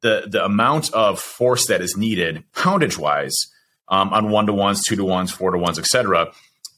the 0.00 0.26
the 0.26 0.44
amount 0.44 0.92
of 0.94 1.20
force 1.20 1.66
that 1.66 1.80
is 1.80 1.96
needed 1.96 2.42
poundage 2.52 2.98
wise 2.98 3.36
um, 3.86 4.12
on 4.12 4.30
one 4.30 4.46
to 4.46 4.52
ones, 4.52 4.82
two 4.82 4.96
to 4.96 5.04
ones, 5.04 5.30
four 5.30 5.52
to 5.52 5.58
ones, 5.58 5.78
etc. 5.78 6.32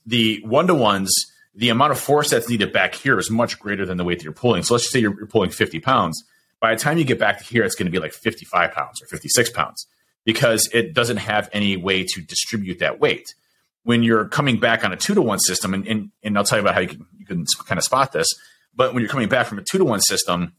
The 0.05 0.43
one 0.45 0.67
to 0.67 0.75
ones, 0.75 1.11
the 1.55 1.71
amount 1.71 1.93
of 1.93 1.99
force 1.99 2.29
that's 2.29 2.51
needed 2.51 2.71
back 2.71 2.95
here 2.95 3.19
is 3.19 3.31
much 3.31 3.59
greater 3.59 3.87
than 3.87 3.97
the 3.97 4.05
weight 4.05 4.19
that 4.19 4.25
you're 4.25 4.35
pulling. 4.35 4.63
So 4.63 4.75
let's 4.75 4.85
just 4.85 4.93
say 4.93 4.99
you're, 4.99 5.17
you're 5.17 5.27
pulling 5.27 5.49
50 5.49 5.81
pounds. 5.81 6.23
By 6.61 6.75
the 6.75 6.81
time 6.83 6.99
you 6.99 7.05
get 7.05 7.19
back 7.19 7.39
to 7.39 7.45
here, 7.45 7.65
it's 7.65 7.75
going 7.75 7.87
to 7.87 7.93
be 7.93 7.99
like 7.99 8.13
55 8.13 8.73
pounds 8.73 9.01
or 9.01 9.07
56 9.07 9.49
pounds 9.53 9.87
because 10.25 10.69
it 10.73 10.95
doesn't 10.95 11.19
have 11.19 11.49
any 11.53 11.77
way 11.77 12.05
to 12.05 12.21
distribute 12.21 12.79
that 12.81 13.01
weight. 13.01 13.35
When 13.83 14.03
you're 14.03 14.29
coming 14.29 14.61
back 14.61 14.85
on 14.85 14.93
a 14.93 14.97
two 14.97 15.15
to 15.15 15.23
one 15.23 15.39
system, 15.39 15.73
and, 15.73 15.87
and, 15.87 16.11
and 16.23 16.37
I'll 16.37 16.45
tell 16.45 16.59
you 16.59 16.63
about 16.63 16.75
how 16.75 16.81
you 16.81 16.89
can, 16.89 17.07
you 17.19 17.27
can 17.27 17.45
kind 17.67 17.79
of 17.79 17.85
spot 17.85 18.13
this, 18.13 18.27
but 18.75 18.93
when 18.93 19.03
you're 19.03 19.11
coming 19.11 19.29
back 19.29 19.47
from 19.47 19.59
a 19.59 19.63
two 19.63 19.79
to 19.79 19.85
one 19.85 20.01
system, 20.01 20.55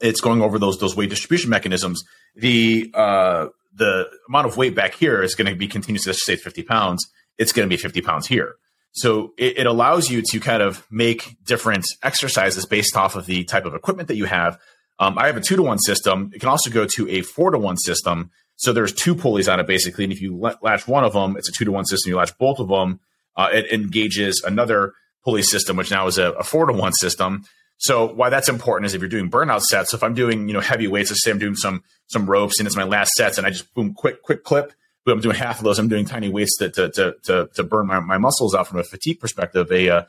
it's 0.00 0.20
going 0.20 0.42
over 0.42 0.58
those 0.58 0.78
those 0.78 0.96
weight 0.96 1.10
distribution 1.10 1.50
mechanisms. 1.50 2.02
The 2.34 2.90
uh, 2.94 3.46
the 3.74 4.08
amount 4.28 4.46
of 4.46 4.56
weight 4.56 4.74
back 4.74 4.94
here 4.94 5.22
is 5.22 5.34
going 5.34 5.50
to 5.50 5.56
be 5.56 5.68
continuous. 5.68 6.06
Let's 6.06 6.24
say 6.24 6.36
50 6.36 6.62
pounds. 6.62 7.06
It's 7.38 7.52
going 7.52 7.68
to 7.68 7.70
be 7.70 7.80
50 7.80 8.00
pounds 8.02 8.26
here. 8.26 8.56
So 8.92 9.32
it, 9.38 9.60
it 9.60 9.66
allows 9.66 10.10
you 10.10 10.22
to 10.30 10.40
kind 10.40 10.62
of 10.62 10.84
make 10.90 11.36
different 11.44 11.86
exercises 12.02 12.66
based 12.66 12.96
off 12.96 13.14
of 13.14 13.26
the 13.26 13.44
type 13.44 13.64
of 13.64 13.74
equipment 13.74 14.08
that 14.08 14.16
you 14.16 14.24
have. 14.24 14.58
Um, 14.98 15.16
I 15.16 15.26
have 15.26 15.36
a 15.36 15.40
two 15.40 15.56
to 15.56 15.62
one 15.62 15.78
system. 15.78 16.30
It 16.34 16.40
can 16.40 16.48
also 16.48 16.70
go 16.70 16.86
to 16.96 17.08
a 17.08 17.22
four 17.22 17.50
to 17.50 17.58
one 17.58 17.76
system. 17.76 18.30
So 18.60 18.74
there's 18.74 18.92
two 18.92 19.14
pulleys 19.14 19.48
on 19.48 19.58
it 19.58 19.66
basically, 19.66 20.04
and 20.04 20.12
if 20.12 20.20
you 20.20 20.36
latch 20.36 20.86
one 20.86 21.02
of 21.02 21.14
them, 21.14 21.34
it's 21.38 21.48
a 21.48 21.52
two 21.52 21.64
to 21.64 21.72
one 21.72 21.86
system. 21.86 22.10
You 22.10 22.16
latch 22.18 22.36
both 22.36 22.58
of 22.58 22.68
them, 22.68 23.00
uh, 23.34 23.48
it 23.50 23.72
engages 23.72 24.42
another 24.44 24.92
pulley 25.24 25.42
system, 25.42 25.78
which 25.78 25.90
now 25.90 26.06
is 26.06 26.18
a, 26.18 26.32
a 26.32 26.42
four 26.42 26.66
to 26.66 26.72
one 26.74 26.92
system. 26.92 27.46
So 27.78 28.12
why 28.12 28.28
that's 28.28 28.50
important 28.50 28.84
is 28.84 28.92
if 28.92 29.00
you're 29.00 29.08
doing 29.08 29.30
burnout 29.30 29.62
sets. 29.62 29.92
So 29.92 29.96
if 29.96 30.02
I'm 30.02 30.12
doing 30.12 30.46
you 30.46 30.52
know 30.52 30.60
heavy 30.60 30.88
weights, 30.88 31.10
let's 31.10 31.24
say 31.24 31.30
I'm 31.30 31.38
doing 31.38 31.54
some 31.54 31.82
some 32.08 32.28
ropes 32.28 32.58
and 32.58 32.66
it's 32.66 32.76
my 32.76 32.84
last 32.84 33.12
sets, 33.12 33.38
and 33.38 33.46
I 33.46 33.50
just 33.50 33.72
boom 33.72 33.94
quick 33.94 34.20
quick 34.20 34.44
clip. 34.44 34.74
Boom, 35.06 35.14
I'm 35.14 35.20
doing 35.22 35.36
half 35.36 35.56
of 35.56 35.64
those. 35.64 35.78
I'm 35.78 35.88
doing 35.88 36.04
tiny 36.04 36.28
weights 36.28 36.58
to 36.58 36.68
to 36.68 36.90
to 36.90 37.14
to, 37.24 37.48
to 37.54 37.62
burn 37.62 37.86
my, 37.86 38.00
my 38.00 38.18
muscles 38.18 38.54
out 38.54 38.68
from 38.68 38.78
a 38.78 38.84
fatigue 38.84 39.20
perspective, 39.20 39.72
a 39.72 39.88
uh, 39.88 40.02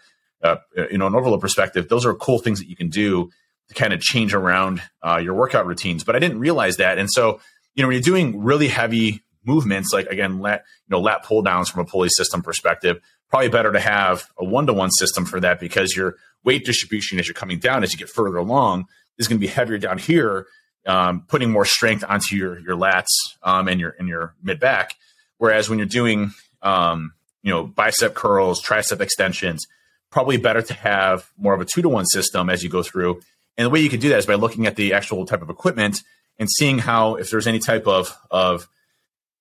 uh, 0.44 0.58
you 0.92 0.98
know 0.98 1.08
an 1.08 1.16
overload 1.16 1.40
perspective. 1.40 1.88
Those 1.88 2.06
are 2.06 2.14
cool 2.16 2.40
things 2.40 2.60
that 2.60 2.68
you 2.68 2.76
can 2.76 2.90
do 2.90 3.30
to 3.70 3.74
kind 3.76 3.94
of 3.94 4.02
change 4.02 4.34
around 4.34 4.82
uh, 5.02 5.22
your 5.24 5.36
workout 5.36 5.66
routines. 5.66 6.04
But 6.04 6.18
I 6.18 6.20
didn't 6.20 6.40
realize 6.40 6.76
that, 6.78 6.98
and 6.98 7.10
so 7.10 7.40
you 7.76 7.84
know 7.84 7.88
when 7.88 7.96
you're 7.96 8.02
doing 8.02 8.44
really 8.44 8.68
heavy 8.68 9.24
movements, 9.44 9.92
like 9.94 10.08
again, 10.08 10.40
lat 10.40 10.64
you 10.88 10.92
know 10.92 11.02
lat 11.02 11.24
pull 11.24 11.42
downs 11.42 11.70
from 11.70 11.82
a 11.82 11.86
pulley 11.86 12.10
system 12.10 12.42
perspective, 12.42 13.00
probably 13.30 13.50
better 13.50 13.72
to 13.72 13.80
have 13.80 14.28
a 14.38 14.46
one 14.46 14.68
to 14.68 14.74
one 14.74 14.92
system 14.92 15.26
for 15.26 15.40
that 15.40 15.60
because 15.60 15.96
your 15.96 16.16
weight 16.44 16.66
distribution 16.66 17.20
as 17.20 17.28
you're 17.28 17.36
coming 17.36 17.60
down 17.60 17.84
as 17.84 17.92
you 17.94 18.00
get 18.00 18.10
further 18.10 18.38
along 18.38 18.86
is 19.18 19.28
going 19.28 19.40
to 19.40 19.46
be 19.46 19.52
heavier 19.52 19.78
down 19.78 19.98
here, 19.98 20.48
um, 20.88 21.24
putting 21.28 21.52
more 21.52 21.66
strength 21.66 22.04
onto 22.08 22.36
your 22.36 22.60
your 22.60 22.76
lats 22.76 23.08
um, 23.44 23.68
and 23.68 23.80
your 23.80 23.96
and 24.00 24.08
your 24.08 24.36
mid 24.42 24.60
back. 24.60 24.96
Whereas 25.38 25.70
when 25.70 25.80
you're 25.80 25.88
doing 25.88 26.32
um, 26.62 27.14
you 27.42 27.52
know 27.52 27.66
bicep 27.66 28.14
curls, 28.14 28.62
tricep 28.64 29.00
extensions, 29.00 29.66
probably 30.12 30.38
better 30.38 30.62
to 30.62 30.74
have 30.74 31.30
more 31.38 31.54
of 31.54 31.62
a 31.62 31.66
two 31.66 31.82
to 31.82 31.90
one 31.90 32.06
system 32.06 32.50
as 32.50 32.64
you 32.64 32.70
go 32.70 32.84
through. 32.84 33.22
And 33.58 33.66
the 33.66 33.70
way 33.70 33.82
you 33.82 33.90
can 33.90 34.00
do 34.00 34.10
that 34.10 34.20
is 34.20 34.26
by 34.26 34.36
looking 34.36 34.66
at 34.66 34.76
the 34.76 34.94
actual 34.94 35.26
type 35.26 35.42
of 35.42 35.50
equipment 35.50 36.02
and 36.40 36.50
seeing 36.50 36.80
how 36.80 37.16
if 37.16 37.30
there's 37.30 37.48
any 37.48 37.60
type 37.60 37.88
of 37.88 38.16
of 38.30 38.68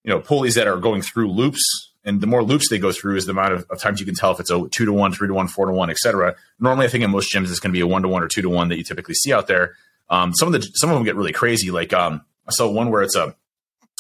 you 0.05 0.11
know 0.11 0.21
pulleys 0.21 0.55
that 0.55 0.67
are 0.67 0.77
going 0.77 1.03
through 1.03 1.31
loops 1.31 1.91
and 2.05 2.21
the 2.21 2.27
more 2.27 2.43
loops 2.43 2.69
they 2.71 2.79
go 2.79 2.93
through 2.93 3.17
is 3.17 3.27
the 3.27 3.33
amount 3.33 3.53
of, 3.53 3.67
of, 3.71 3.79
times 3.79 4.01
you 4.01 4.07
can 4.07 4.15
tell 4.15 4.33
if 4.33 4.41
it's 4.41 4.51
a 4.51 4.67
two 4.71 4.87
to 4.87 4.93
one, 4.93 5.13
three 5.13 5.29
to 5.29 5.35
one, 5.35 5.49
four 5.49 5.67
to 5.67 5.73
one, 5.73 5.91
etc. 5.91 6.35
Normally, 6.59 6.87
I 6.87 6.89
think 6.89 7.05
in 7.05 7.11
most 7.11 7.33
gyms 7.33 7.51
it's 7.51 7.61
going 7.61 7.73
to 7.73 7.77
be 7.77 7.83
a 7.83 7.87
one 7.87 8.03
to 8.03 8.09
one 8.09 8.23
or 8.23 8.29
two 8.29 8.43
to 8.43 8.49
one 8.49 8.69
that 8.69 8.79
you 8.79 8.85
typically 8.85 9.15
see 9.15 9.33
out 9.33 9.47
there. 9.47 9.77
Um, 10.09 10.33
some 10.35 10.53
of 10.53 10.61
the 10.61 10.67
some 10.75 10.91
of 10.91 10.97
them 10.97 11.05
get 11.05 11.17
really 11.17 11.33
crazy. 11.33 11.71
Like 11.71 11.93
um, 11.93 12.23
I 12.49 12.53
saw 12.53 12.71
one 12.71 12.91
where 12.91 13.03
it's 13.03 13.17
a 13.17 13.35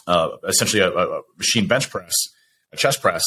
uh, 0.07 0.36
essentially 0.49 0.82
a, 0.82 0.91
a, 0.91 1.22
machine 1.36 1.66
bench 1.66 1.91
press, 1.91 2.12
a 2.72 2.76
chest 2.76 3.01
press, 3.03 3.22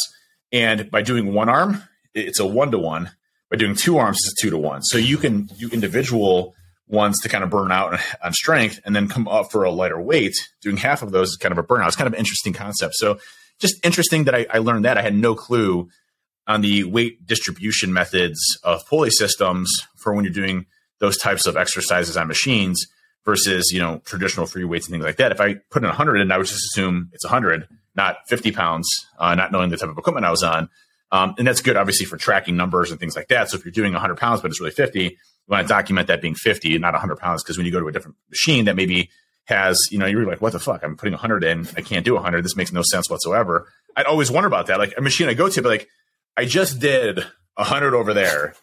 and 0.51 0.89
by 0.89 1.01
doing 1.01 1.33
one 1.33 1.49
arm, 1.49 1.83
it's 2.13 2.39
a 2.39 2.45
one 2.45 2.71
to 2.71 2.79
one. 2.79 3.11
By 3.49 3.57
doing 3.57 3.75
two 3.75 3.97
arms, 3.99 4.17
it's 4.23 4.33
a 4.33 4.43
two 4.43 4.49
to 4.49 4.57
one. 4.57 4.81
So 4.81 4.97
you 4.97 5.17
can 5.17 5.43
do 5.43 5.69
individual 5.69 6.55
ones 6.87 7.19
to 7.21 7.29
kind 7.29 7.43
of 7.43 7.49
burn 7.49 7.71
out 7.71 7.99
on 8.23 8.33
strength, 8.33 8.79
and 8.85 8.95
then 8.95 9.07
come 9.07 9.27
up 9.27 9.51
for 9.51 9.63
a 9.63 9.71
lighter 9.71 9.99
weight. 10.01 10.33
Doing 10.61 10.77
half 10.77 11.01
of 11.01 11.11
those 11.11 11.29
is 11.29 11.37
kind 11.37 11.51
of 11.51 11.57
a 11.57 11.63
burnout. 11.63 11.87
It's 11.87 11.95
kind 11.95 12.07
of 12.07 12.13
an 12.13 12.19
interesting 12.19 12.53
concept. 12.53 12.95
So 12.95 13.19
just 13.59 13.83
interesting 13.85 14.25
that 14.25 14.35
I, 14.35 14.45
I 14.49 14.57
learned 14.59 14.85
that. 14.85 14.97
I 14.97 15.01
had 15.01 15.15
no 15.15 15.35
clue 15.35 15.89
on 16.47 16.61
the 16.61 16.83
weight 16.83 17.25
distribution 17.25 17.93
methods 17.93 18.39
of 18.63 18.85
pulley 18.87 19.09
systems 19.09 19.71
for 19.95 20.13
when 20.13 20.25
you're 20.25 20.33
doing 20.33 20.65
those 20.99 21.17
types 21.17 21.47
of 21.47 21.55
exercises 21.55 22.17
on 22.17 22.27
machines 22.27 22.85
versus 23.25 23.71
you 23.71 23.79
know 23.79 24.01
traditional 24.05 24.45
free 24.45 24.65
weights 24.65 24.87
and 24.87 24.93
things 24.93 25.05
like 25.05 25.17
that. 25.17 25.31
If 25.31 25.39
I 25.39 25.55
put 25.69 25.83
in 25.83 25.87
100 25.87 26.19
and 26.19 26.33
I 26.33 26.37
would 26.37 26.47
just 26.47 26.65
assume 26.65 27.09
it's 27.13 27.25
100, 27.25 27.67
not 27.95 28.17
50 28.27 28.51
pounds, 28.51 28.87
uh, 29.17 29.35
not 29.35 29.51
knowing 29.51 29.69
the 29.69 29.77
type 29.77 29.89
of 29.89 29.97
equipment 29.97 30.25
I 30.25 30.31
was 30.31 30.43
on. 30.43 30.69
Um, 31.11 31.35
and 31.37 31.47
that's 31.47 31.61
good, 31.61 31.77
obviously, 31.77 32.07
for 32.07 32.17
tracking 32.17 32.57
numbers 32.57 32.89
and 32.89 32.99
things 32.99 33.15
like 33.15 33.27
that. 33.27 33.49
So 33.49 33.57
if 33.57 33.65
you're 33.65 33.71
doing 33.71 33.93
100 33.93 34.17
pounds 34.17 34.41
but 34.41 34.49
it's 34.49 34.59
really 34.59 34.71
50, 34.71 35.17
you 35.47 35.51
want 35.51 35.67
to 35.67 35.67
document 35.67 36.07
that 36.07 36.21
being 36.21 36.35
50, 36.35 36.77
not 36.79 36.93
100 36.93 37.17
pounds, 37.17 37.43
because 37.43 37.57
when 37.57 37.65
you 37.65 37.71
go 37.71 37.79
to 37.79 37.87
a 37.87 37.91
different 37.91 38.17
machine 38.29 38.65
that 38.65 38.75
maybe 38.75 39.09
has, 39.45 39.79
you 39.91 39.97
know, 39.97 40.05
you're 40.05 40.25
like, 40.25 40.41
what 40.41 40.53
the 40.53 40.59
fuck? 40.59 40.83
I'm 40.83 40.95
putting 40.95 41.13
100 41.13 41.43
in. 41.43 41.67
I 41.75 41.81
can't 41.81 42.05
do 42.05 42.13
100. 42.13 42.43
This 42.43 42.55
makes 42.55 42.71
no 42.71 42.81
sense 42.81 43.09
whatsoever. 43.09 43.67
I'd 43.95 44.05
always 44.05 44.31
wonder 44.31 44.47
about 44.47 44.67
that. 44.67 44.79
Like 44.79 44.93
a 44.97 45.01
machine 45.01 45.27
I 45.27 45.33
go 45.33 45.49
to, 45.49 45.61
but 45.61 45.69
like, 45.69 45.87
I 46.37 46.45
just 46.45 46.79
did 46.79 47.17
100 47.55 47.93
over 47.93 48.13
there 48.13 48.55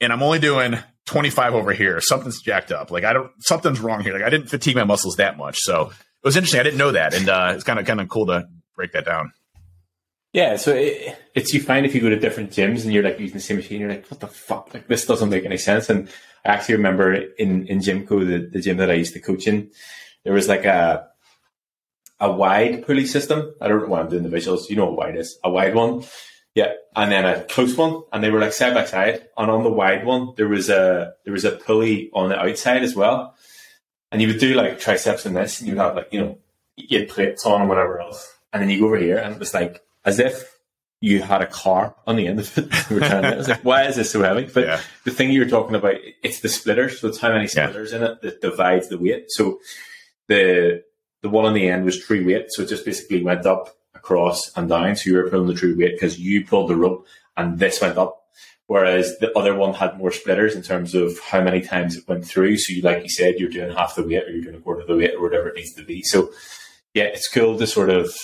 and 0.00 0.12
I'm 0.12 0.22
only 0.22 0.38
doing 0.38 0.78
25 1.06 1.54
over 1.54 1.72
here. 1.72 2.00
Something's 2.00 2.40
jacked 2.40 2.72
up. 2.72 2.90
Like, 2.90 3.04
I 3.04 3.12
don't, 3.12 3.30
something's 3.40 3.80
wrong 3.80 4.00
here. 4.02 4.14
Like, 4.14 4.22
I 4.22 4.30
didn't 4.30 4.48
fatigue 4.48 4.76
my 4.76 4.84
muscles 4.84 5.16
that 5.16 5.36
much. 5.36 5.56
So 5.60 5.90
it 5.90 6.24
was 6.24 6.36
interesting. 6.36 6.60
I 6.60 6.62
didn't 6.62 6.78
know 6.78 6.92
that. 6.92 7.14
And 7.14 7.28
uh, 7.28 7.52
it's 7.54 7.64
kind 7.64 7.78
of, 7.78 7.86
kind 7.86 8.00
of 8.00 8.08
cool 8.08 8.26
to 8.26 8.46
break 8.76 8.92
that 8.92 9.04
down. 9.04 9.32
Yeah, 10.34 10.56
so 10.56 10.74
it, 10.74 11.16
it's 11.32 11.54
you 11.54 11.60
find 11.60 11.86
if 11.86 11.94
you 11.94 12.00
go 12.00 12.10
to 12.10 12.18
different 12.18 12.50
gyms 12.50 12.82
and 12.82 12.92
you're 12.92 13.04
like 13.04 13.20
using 13.20 13.34
the 13.36 13.40
same 13.40 13.56
machine, 13.56 13.80
you're 13.80 13.88
like, 13.88 14.08
what 14.08 14.18
the 14.18 14.26
fuck? 14.26 14.74
Like 14.74 14.88
this 14.88 15.06
doesn't 15.06 15.30
make 15.30 15.44
any 15.44 15.58
sense. 15.58 15.88
And 15.88 16.08
I 16.44 16.48
actually 16.48 16.74
remember 16.74 17.14
in 17.14 17.68
in 17.68 17.78
Gymco, 17.78 18.26
the, 18.26 18.50
the 18.50 18.60
gym 18.60 18.78
that 18.78 18.90
I 18.90 18.94
used 18.94 19.14
to 19.14 19.20
coach 19.20 19.46
in, 19.46 19.70
there 20.24 20.32
was 20.32 20.48
like 20.48 20.64
a 20.64 21.06
a 22.18 22.32
wide 22.32 22.84
pulley 22.84 23.06
system. 23.06 23.54
I 23.60 23.68
don't 23.68 23.82
know 23.82 23.86
why 23.86 24.00
I'm 24.00 24.08
doing 24.08 24.24
the 24.24 24.36
visuals. 24.36 24.68
You 24.68 24.74
know 24.74 24.86
what 24.86 24.96
wide 24.96 25.16
is? 25.16 25.38
A 25.44 25.50
wide 25.50 25.76
one. 25.76 26.02
Yeah. 26.56 26.72
And 26.96 27.12
then 27.12 27.24
a 27.24 27.44
close 27.44 27.76
one. 27.76 28.02
And 28.12 28.22
they 28.22 28.30
were 28.30 28.40
like 28.40 28.52
side 28.52 28.74
by 28.74 28.86
side. 28.86 29.28
And 29.38 29.52
on 29.52 29.62
the 29.62 29.70
wide 29.70 30.04
one, 30.04 30.34
there 30.36 30.48
was 30.48 30.68
a 30.68 31.14
there 31.22 31.32
was 31.32 31.44
a 31.44 31.52
pulley 31.52 32.10
on 32.12 32.30
the 32.30 32.40
outside 32.40 32.82
as 32.82 32.96
well. 32.96 33.36
And 34.10 34.20
you 34.20 34.26
would 34.26 34.40
do 34.40 34.54
like 34.54 34.80
triceps 34.80 35.26
in 35.26 35.34
this, 35.34 35.60
and 35.60 35.68
you'd 35.68 35.78
have 35.78 35.94
like, 35.94 36.12
you 36.12 36.20
know, 36.20 36.38
you 36.74 36.98
had 36.98 37.08
plates 37.08 37.46
on 37.46 37.62
or 37.62 37.68
whatever 37.68 38.00
else. 38.00 38.32
And 38.52 38.60
then 38.60 38.70
you 38.70 38.80
go 38.80 38.86
over 38.86 38.96
here 38.96 39.18
and 39.18 39.34
it 39.34 39.38
was 39.38 39.54
like 39.54 39.83
as 40.04 40.18
if 40.18 40.54
you 41.00 41.20
had 41.20 41.42
a 41.42 41.46
car 41.46 41.94
on 42.06 42.16
the 42.16 42.26
end 42.26 42.40
of 42.40 42.56
it. 42.56 42.68
I 43.02 43.36
was 43.36 43.48
like, 43.48 43.64
why 43.64 43.84
is 43.84 43.96
this 43.96 44.10
so 44.10 44.22
heavy? 44.22 44.44
But 44.52 44.66
yeah. 44.66 44.80
the 45.04 45.10
thing 45.10 45.30
you 45.30 45.40
were 45.40 45.50
talking 45.50 45.76
about, 45.76 45.96
it's 46.22 46.40
the 46.40 46.48
splitters. 46.48 47.00
So 47.00 47.08
it's 47.08 47.18
how 47.18 47.32
many 47.32 47.46
splitters 47.46 47.92
yeah. 47.92 47.98
in 47.98 48.04
it 48.04 48.22
that 48.22 48.40
divides 48.40 48.88
the 48.88 48.98
weight. 48.98 49.26
So 49.28 49.60
the 50.28 50.82
the 51.20 51.28
one 51.28 51.46
on 51.46 51.54
the 51.54 51.68
end 51.68 51.84
was 51.84 52.02
true 52.02 52.24
weight. 52.24 52.46
So 52.48 52.62
it 52.62 52.68
just 52.68 52.84
basically 52.84 53.22
went 53.22 53.46
up, 53.46 53.76
across, 53.94 54.50
and 54.56 54.68
down. 54.68 54.96
So 54.96 55.10
you 55.10 55.16
were 55.16 55.30
pulling 55.30 55.46
the 55.46 55.54
true 55.54 55.76
weight 55.76 55.94
because 55.94 56.18
you 56.18 56.44
pulled 56.44 56.68
the 56.68 56.76
rope 56.76 57.06
and 57.36 57.58
this 57.58 57.80
went 57.80 57.98
up. 57.98 58.20
Whereas 58.66 59.18
the 59.18 59.36
other 59.36 59.54
one 59.54 59.74
had 59.74 59.98
more 59.98 60.10
splitters 60.10 60.54
in 60.54 60.62
terms 60.62 60.94
of 60.94 61.18
how 61.20 61.42
many 61.42 61.60
times 61.60 61.96
it 61.96 62.08
went 62.08 62.26
through. 62.26 62.56
So 62.56 62.72
you, 62.72 62.82
like 62.82 63.02
you 63.02 63.10
said, 63.10 63.34
you're 63.38 63.50
doing 63.50 63.74
half 63.74 63.94
the 63.94 64.02
weight 64.02 64.24
or 64.24 64.30
you're 64.30 64.44
doing 64.44 64.56
a 64.56 64.60
quarter 64.60 64.80
of 64.80 64.86
the 64.86 64.96
weight 64.96 65.14
or 65.14 65.22
whatever 65.22 65.48
it 65.48 65.56
needs 65.56 65.74
to 65.74 65.84
be. 65.84 66.02
So 66.02 66.30
yeah, 66.94 67.04
it's 67.04 67.28
cool 67.28 67.58
to 67.58 67.66
sort 67.66 67.90
of 67.90 68.14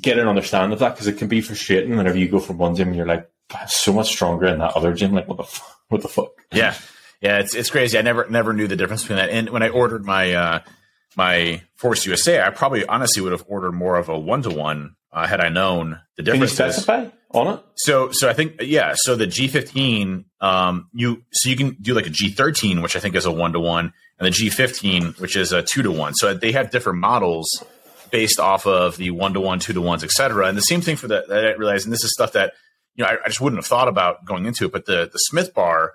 get 0.00 0.18
an 0.18 0.28
understanding 0.28 0.72
of 0.72 0.78
that 0.80 0.90
because 0.90 1.06
it 1.06 1.18
can 1.18 1.28
be 1.28 1.40
frustrating 1.40 1.96
whenever 1.96 2.18
you 2.18 2.28
go 2.28 2.40
from 2.40 2.58
one 2.58 2.74
gym 2.76 2.88
and 2.88 2.96
you're 2.96 3.06
like, 3.06 3.30
I'm 3.54 3.68
so 3.68 3.92
much 3.92 4.08
stronger 4.08 4.46
in 4.46 4.58
that 4.58 4.74
other 4.74 4.94
gym. 4.94 5.12
Like, 5.12 5.28
what 5.28 5.36
the 5.38 5.44
fuck? 5.44 5.78
What 5.88 6.02
the 6.02 6.08
fuck? 6.08 6.32
Yeah. 6.52 6.74
Yeah. 7.20 7.38
It's, 7.38 7.54
it's 7.54 7.70
crazy. 7.70 7.98
I 7.98 8.02
never, 8.02 8.26
never 8.28 8.52
knew 8.52 8.66
the 8.66 8.76
difference 8.76 9.02
between 9.02 9.18
that. 9.18 9.30
And 9.30 9.50
when 9.50 9.62
I 9.62 9.68
ordered 9.68 10.04
my, 10.04 10.32
uh, 10.32 10.60
my 11.16 11.62
Force 11.76 12.06
USA, 12.06 12.42
I 12.42 12.50
probably 12.50 12.84
honestly 12.86 13.22
would 13.22 13.32
have 13.32 13.44
ordered 13.46 13.72
more 13.72 13.96
of 13.96 14.08
a 14.08 14.18
one 14.18 14.42
to 14.42 14.50
one 14.50 14.96
had 15.22 15.40
I 15.40 15.48
known 15.48 16.00
the 16.16 16.22
difference. 16.22 16.56
Can 16.56 16.66
you 16.66 16.72
specify 16.72 17.06
on 17.30 17.54
it? 17.54 17.60
So, 17.76 18.10
so 18.10 18.28
I 18.28 18.32
think 18.32 18.56
yeah. 18.60 18.94
So 18.96 19.14
the 19.14 19.26
G15, 19.26 20.24
um, 20.40 20.88
you 20.92 21.22
so 21.32 21.48
you 21.48 21.56
can 21.56 21.76
do 21.80 21.94
like 21.94 22.06
a 22.06 22.10
G13, 22.10 22.82
which 22.82 22.96
I 22.96 23.00
think 23.00 23.14
is 23.14 23.26
a 23.26 23.30
one 23.30 23.52
to 23.52 23.60
one, 23.60 23.92
and 24.18 24.26
the 24.26 24.30
G15, 24.30 25.20
which 25.20 25.36
is 25.36 25.52
a 25.52 25.62
two 25.62 25.82
to 25.82 25.92
one. 25.92 26.14
So 26.14 26.34
they 26.34 26.52
have 26.52 26.70
different 26.70 26.98
models 26.98 27.62
based 28.14 28.38
off 28.38 28.64
of 28.64 28.96
the 28.96 29.10
one 29.10 29.34
to 29.34 29.40
one, 29.40 29.58
two 29.58 29.72
to 29.72 29.80
ones, 29.80 30.04
etc. 30.04 30.46
And 30.46 30.56
the 30.56 30.62
same 30.62 30.80
thing 30.80 30.94
for 30.94 31.08
the 31.08 31.24
that 31.26 31.44
I 31.44 31.54
realized, 31.54 31.84
and 31.84 31.92
this 31.92 32.04
is 32.04 32.12
stuff 32.12 32.30
that 32.34 32.52
you 32.94 33.02
know 33.02 33.10
I, 33.10 33.16
I, 33.24 33.26
just 33.26 33.40
wouldn't 33.40 33.58
have 33.58 33.66
thought 33.66 33.88
about 33.88 34.24
going 34.24 34.46
into 34.46 34.66
it. 34.66 34.72
But 34.72 34.86
the 34.86 35.10
the 35.12 35.18
Smith 35.18 35.52
bar 35.52 35.94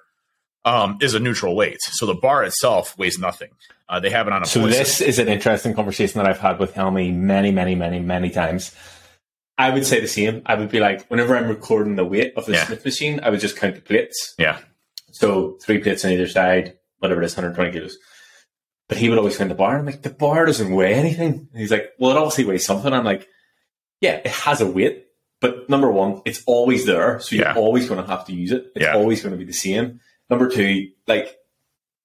um, 0.65 0.97
is 0.99 1.13
a 1.13 1.19
neutral 1.19 1.55
weight, 1.55 1.77
so 1.79 2.05
the 2.05 2.13
bar 2.13 2.43
itself 2.43 2.97
weighs 2.97 3.17
nothing. 3.17 3.51
Uh, 3.87 4.01
they 4.01 4.09
have 4.09 4.27
it 4.27 4.33
on 4.33 4.43
a. 4.43 4.45
So 4.45 4.67
this 4.67 4.99
is 4.99 5.17
an 5.17 5.29
interesting 5.29 5.73
conversation 5.73 6.21
that 6.21 6.29
I've 6.29 6.39
had 6.39 6.59
with 6.59 6.73
Helmy 6.73 7.09
many, 7.09 7.51
many, 7.51 7.73
many, 7.73 7.99
many 7.99 8.29
times. 8.31 8.75
I 9.57 9.69
would 9.69 9.85
say 9.85 10.01
the 10.01 10.07
same. 10.07 10.41
I 10.45 10.55
would 10.55 10.69
be 10.69 10.81
like, 10.81 11.07
whenever 11.07 11.37
I'm 11.37 11.47
recording 11.47 11.95
the 11.95 12.05
weight 12.05 12.33
of 12.35 12.45
the 12.47 12.53
yeah. 12.53 12.65
Smith 12.65 12.83
machine, 12.83 13.21
I 13.23 13.29
would 13.29 13.39
just 13.39 13.55
count 13.55 13.75
the 13.75 13.81
plates. 13.81 14.35
Yeah. 14.37 14.59
So 15.11 15.57
three 15.61 15.79
plates 15.79 16.03
on 16.03 16.11
either 16.11 16.27
side, 16.27 16.77
whatever 16.97 17.21
it 17.21 17.25
is, 17.25 17.35
120 17.37 17.71
kilos. 17.71 17.97
But 18.89 18.97
he 18.97 19.07
would 19.07 19.17
always 19.17 19.37
find 19.37 19.49
the 19.49 19.55
bar. 19.55 19.77
I'm 19.77 19.85
like, 19.85 20.01
the 20.01 20.09
bar 20.09 20.45
doesn't 20.45 20.73
weigh 20.73 20.95
anything. 20.95 21.47
And 21.51 21.61
he's 21.61 21.71
like, 21.71 21.91
well, 21.99 22.11
it 22.11 22.17
obviously 22.17 22.45
weighs 22.45 22.65
something. 22.65 22.91
I'm 22.91 23.05
like, 23.05 23.27
yeah, 24.01 24.15
it 24.15 24.27
has 24.27 24.59
a 24.59 24.65
weight, 24.65 25.05
but 25.39 25.69
number 25.69 25.91
one, 25.91 26.21
it's 26.25 26.43
always 26.45 26.85
there. 26.85 27.19
So 27.19 27.35
you're 27.35 27.45
yeah. 27.45 27.55
always 27.55 27.87
going 27.87 28.01
to 28.01 28.09
have 28.09 28.25
to 28.25 28.33
use 28.33 28.51
it. 28.51 28.71
It's 28.75 28.83
yeah. 28.83 28.95
always 28.95 29.21
going 29.21 29.33
to 29.33 29.37
be 29.37 29.45
the 29.45 29.53
same. 29.53 30.01
Number 30.29 30.49
two, 30.49 30.89
like 31.07 31.37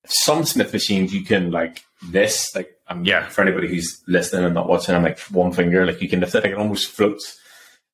some 0.06 0.44
Smith 0.44 0.72
machines, 0.72 1.14
you 1.14 1.24
can 1.24 1.50
like 1.50 1.84
this, 2.02 2.54
like, 2.54 2.70
um, 2.88 3.04
yeah, 3.04 3.28
for 3.28 3.42
anybody 3.42 3.68
who's 3.68 4.02
listening 4.06 4.44
and 4.44 4.54
not 4.54 4.68
watching, 4.68 4.94
I'm 4.94 5.02
like 5.02 5.18
one 5.30 5.52
finger, 5.52 5.86
like 5.86 6.02
you 6.02 6.08
can 6.08 6.20
lift 6.20 6.34
it, 6.34 6.44
like 6.44 6.52
it 6.52 6.58
almost 6.58 6.90
floats. 6.90 7.38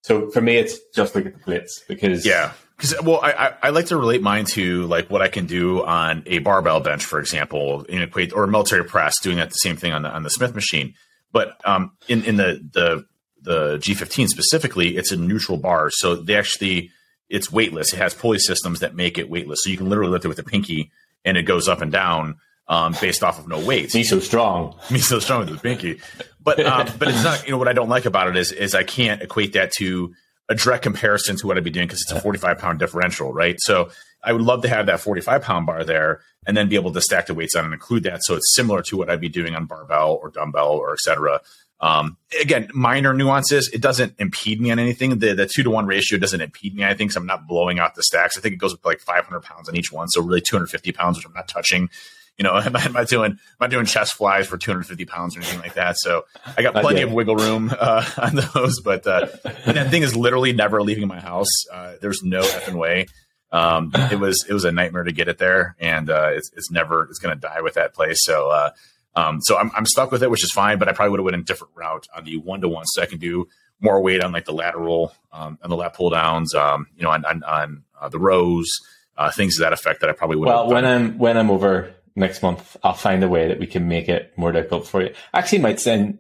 So 0.02 0.30
for 0.30 0.40
me, 0.40 0.56
it's 0.56 0.78
just 0.94 1.14
like 1.14 1.24
the 1.24 1.30
plates 1.30 1.82
because 1.86 2.26
yeah, 2.26 2.52
because 2.80 3.02
well, 3.02 3.20
I, 3.22 3.32
I, 3.32 3.54
I 3.64 3.70
like 3.70 3.86
to 3.86 3.96
relate 3.96 4.22
mine 4.22 4.46
to 4.46 4.86
like 4.86 5.10
what 5.10 5.20
I 5.20 5.28
can 5.28 5.46
do 5.46 5.84
on 5.84 6.22
a 6.26 6.38
barbell 6.38 6.80
bench, 6.80 7.04
for 7.04 7.20
example, 7.20 7.82
in 7.84 8.00
equate 8.00 8.32
or 8.32 8.46
military 8.46 8.84
press, 8.84 9.20
doing 9.20 9.36
that 9.36 9.50
the 9.50 9.54
same 9.54 9.76
thing 9.76 9.92
on 9.92 10.02
the 10.02 10.08
on 10.08 10.22
the 10.22 10.30
Smith 10.30 10.54
machine. 10.54 10.94
But 11.30 11.60
um, 11.64 11.92
in 12.08 12.24
in 12.24 12.36
the 12.36 12.60
the 12.72 13.04
the 13.42 13.76
G15 13.78 14.28
specifically, 14.28 14.96
it's 14.96 15.12
a 15.12 15.16
neutral 15.16 15.58
bar, 15.58 15.90
so 15.90 16.16
they 16.16 16.36
actually 16.36 16.90
it's 17.28 17.52
weightless. 17.52 17.92
It 17.92 17.98
has 17.98 18.14
pulley 18.14 18.38
systems 18.38 18.80
that 18.80 18.94
make 18.94 19.18
it 19.18 19.28
weightless, 19.28 19.60
so 19.62 19.70
you 19.70 19.76
can 19.76 19.88
literally 19.88 20.10
lift 20.12 20.24
it 20.24 20.28
with 20.28 20.38
a 20.38 20.44
pinky 20.44 20.90
and 21.24 21.36
it 21.36 21.42
goes 21.42 21.68
up 21.68 21.82
and 21.82 21.92
down. 21.92 22.36
um, 22.70 22.94
based 23.00 23.24
off 23.24 23.38
of 23.40 23.48
no 23.48 23.58
weights. 23.58 23.94
Me 23.94 24.04
so 24.04 24.20
strong. 24.20 24.76
Me 24.90 24.98
so 25.00 25.18
strong 25.18 25.40
with 25.40 25.50
the 25.50 25.58
pinky. 25.58 26.00
But 26.42 26.64
um, 26.64 26.86
but 26.98 27.08
it's 27.08 27.24
not. 27.24 27.44
You 27.44 27.50
know 27.50 27.58
what 27.58 27.68
I 27.68 27.72
don't 27.72 27.88
like 27.88 28.04
about 28.06 28.28
it 28.28 28.36
is 28.36 28.52
is 28.52 28.74
I 28.74 28.84
can't 28.84 29.20
equate 29.20 29.54
that 29.54 29.72
to 29.78 30.14
a 30.50 30.54
direct 30.54 30.82
comparison 30.82 31.36
to 31.36 31.46
what 31.46 31.56
I'd 31.56 31.64
be 31.64 31.70
doing 31.70 31.86
because 31.86 32.02
it's 32.02 32.12
a 32.12 32.20
45 32.20 32.58
pound 32.58 32.80
differential, 32.80 33.32
right? 33.32 33.56
So 33.60 33.90
I 34.22 34.32
would 34.32 34.42
love 34.42 34.62
to 34.62 34.68
have 34.68 34.86
that 34.86 35.00
45 35.00 35.42
pound 35.42 35.64
bar 35.64 35.84
there 35.84 36.20
and 36.46 36.56
then 36.56 36.68
be 36.68 36.74
able 36.74 36.92
to 36.92 37.00
stack 37.00 37.26
the 37.26 37.34
weights 37.34 37.54
on 37.54 37.64
and 37.64 37.72
include 37.72 38.02
that. 38.02 38.22
So 38.24 38.34
it's 38.34 38.54
similar 38.54 38.82
to 38.82 38.96
what 38.96 39.08
I'd 39.08 39.20
be 39.20 39.28
doing 39.28 39.54
on 39.54 39.66
barbell 39.66 40.18
or 40.20 40.30
dumbbell 40.30 40.72
or 40.72 40.92
et 40.92 40.98
cetera. 40.98 41.40
Um, 41.80 42.18
again, 42.38 42.68
minor 42.74 43.14
nuances. 43.14 43.70
It 43.72 43.80
doesn't 43.80 44.14
impede 44.18 44.60
me 44.60 44.70
on 44.70 44.78
anything. 44.78 45.18
The, 45.18 45.34
the 45.34 45.46
two 45.46 45.62
to 45.62 45.70
one 45.70 45.86
ratio 45.86 46.18
doesn't 46.18 46.40
impede 46.40 46.74
me. 46.74 46.84
I 46.84 46.94
think 46.94 47.12
so 47.12 47.20
I'm 47.20 47.26
not 47.26 47.46
blowing 47.46 47.78
out 47.78 47.94
the 47.94 48.02
stacks. 48.02 48.36
I 48.36 48.40
think 48.40 48.54
it 48.54 48.58
goes 48.58 48.72
with 48.72 48.84
like 48.84 49.00
500 49.00 49.40
pounds 49.42 49.68
on 49.68 49.76
each 49.76 49.90
one. 49.90 50.08
So 50.08 50.20
really 50.20 50.42
250 50.42 50.92
pounds, 50.92 51.16
which 51.16 51.26
I'm 51.26 51.32
not 51.32 51.48
touching. 51.48 51.88
You 52.36 52.44
know, 52.44 52.56
am 52.64 52.74
I, 52.76 52.84
am 52.84 52.96
I 52.96 53.04
doing, 53.04 53.32
am 53.32 53.38
I 53.60 53.66
doing 53.66 53.86
chest 53.86 54.14
flies 54.14 54.46
for 54.46 54.56
250 54.56 55.04
pounds 55.04 55.36
or 55.36 55.40
anything 55.40 55.60
like 55.60 55.74
that? 55.74 55.96
So 55.98 56.24
I 56.56 56.62
got 56.62 56.74
plenty 56.74 57.02
of 57.02 57.12
wiggle 57.12 57.36
room, 57.36 57.72
uh, 57.78 58.08
on 58.18 58.36
those, 58.36 58.80
but, 58.80 59.06
uh, 59.06 59.26
that 59.66 59.90
thing 59.90 60.02
is 60.02 60.16
literally 60.16 60.52
never 60.52 60.82
leaving 60.82 61.06
my 61.08 61.20
house. 61.20 61.66
Uh, 61.72 61.94
there's 62.00 62.22
no 62.22 62.40
effing 62.42 62.74
way. 62.74 63.06
Um, 63.52 63.90
it 63.94 64.18
was, 64.18 64.44
it 64.48 64.52
was 64.52 64.64
a 64.64 64.70
nightmare 64.72 65.02
to 65.02 65.12
get 65.12 65.26
it 65.26 65.38
there 65.38 65.74
and, 65.80 66.08
uh, 66.08 66.30
it's, 66.32 66.50
it's 66.56 66.70
never, 66.70 67.04
it's 67.04 67.18
going 67.18 67.34
to 67.34 67.40
die 67.40 67.60
with 67.60 67.74
that 67.74 67.94
place. 67.94 68.18
So, 68.24 68.48
uh, 68.48 68.70
um, 69.16 69.40
so 69.42 69.58
I'm, 69.58 69.70
I'm 69.74 69.86
stuck 69.86 70.12
with 70.12 70.22
it, 70.22 70.30
which 70.30 70.44
is 70.44 70.52
fine, 70.52 70.78
but 70.78 70.88
I 70.88 70.92
probably 70.92 71.10
would 71.10 71.20
have 71.20 71.24
went 71.24 71.36
a 71.36 71.42
different 71.42 71.72
route 71.74 72.06
on 72.16 72.24
the 72.24 72.36
one 72.36 72.60
to 72.60 72.68
one. 72.68 72.86
So 72.86 73.02
I 73.02 73.06
can 73.06 73.18
do 73.18 73.48
more 73.80 74.00
weight 74.00 74.22
on 74.22 74.32
like 74.32 74.44
the 74.44 74.52
lateral, 74.52 75.12
um, 75.32 75.58
and 75.62 75.72
the 75.72 75.76
lat 75.76 75.94
pull 75.94 76.10
downs, 76.10 76.54
um, 76.54 76.86
you 76.96 77.02
know, 77.02 77.10
on, 77.10 77.24
on, 77.24 77.42
on 77.42 77.82
uh, 78.00 78.08
the 78.08 78.18
rows, 78.18 78.68
uh, 79.16 79.30
things 79.30 79.56
to 79.56 79.62
that 79.62 79.72
effect 79.72 80.00
that 80.00 80.10
I 80.10 80.12
probably 80.12 80.36
would 80.36 80.46
Well, 80.46 80.68
when 80.68 80.84
I'm, 80.84 81.18
when 81.18 81.36
I'm 81.36 81.50
over 81.50 81.92
next 82.16 82.42
month, 82.42 82.76
I'll 82.82 82.94
find 82.94 83.22
a 83.24 83.28
way 83.28 83.48
that 83.48 83.58
we 83.58 83.66
can 83.66 83.88
make 83.88 84.08
it 84.08 84.32
more 84.36 84.52
difficult 84.52 84.86
for 84.86 85.02
you. 85.02 85.14
I 85.32 85.38
actually 85.38 85.58
might 85.60 85.80
send, 85.80 86.18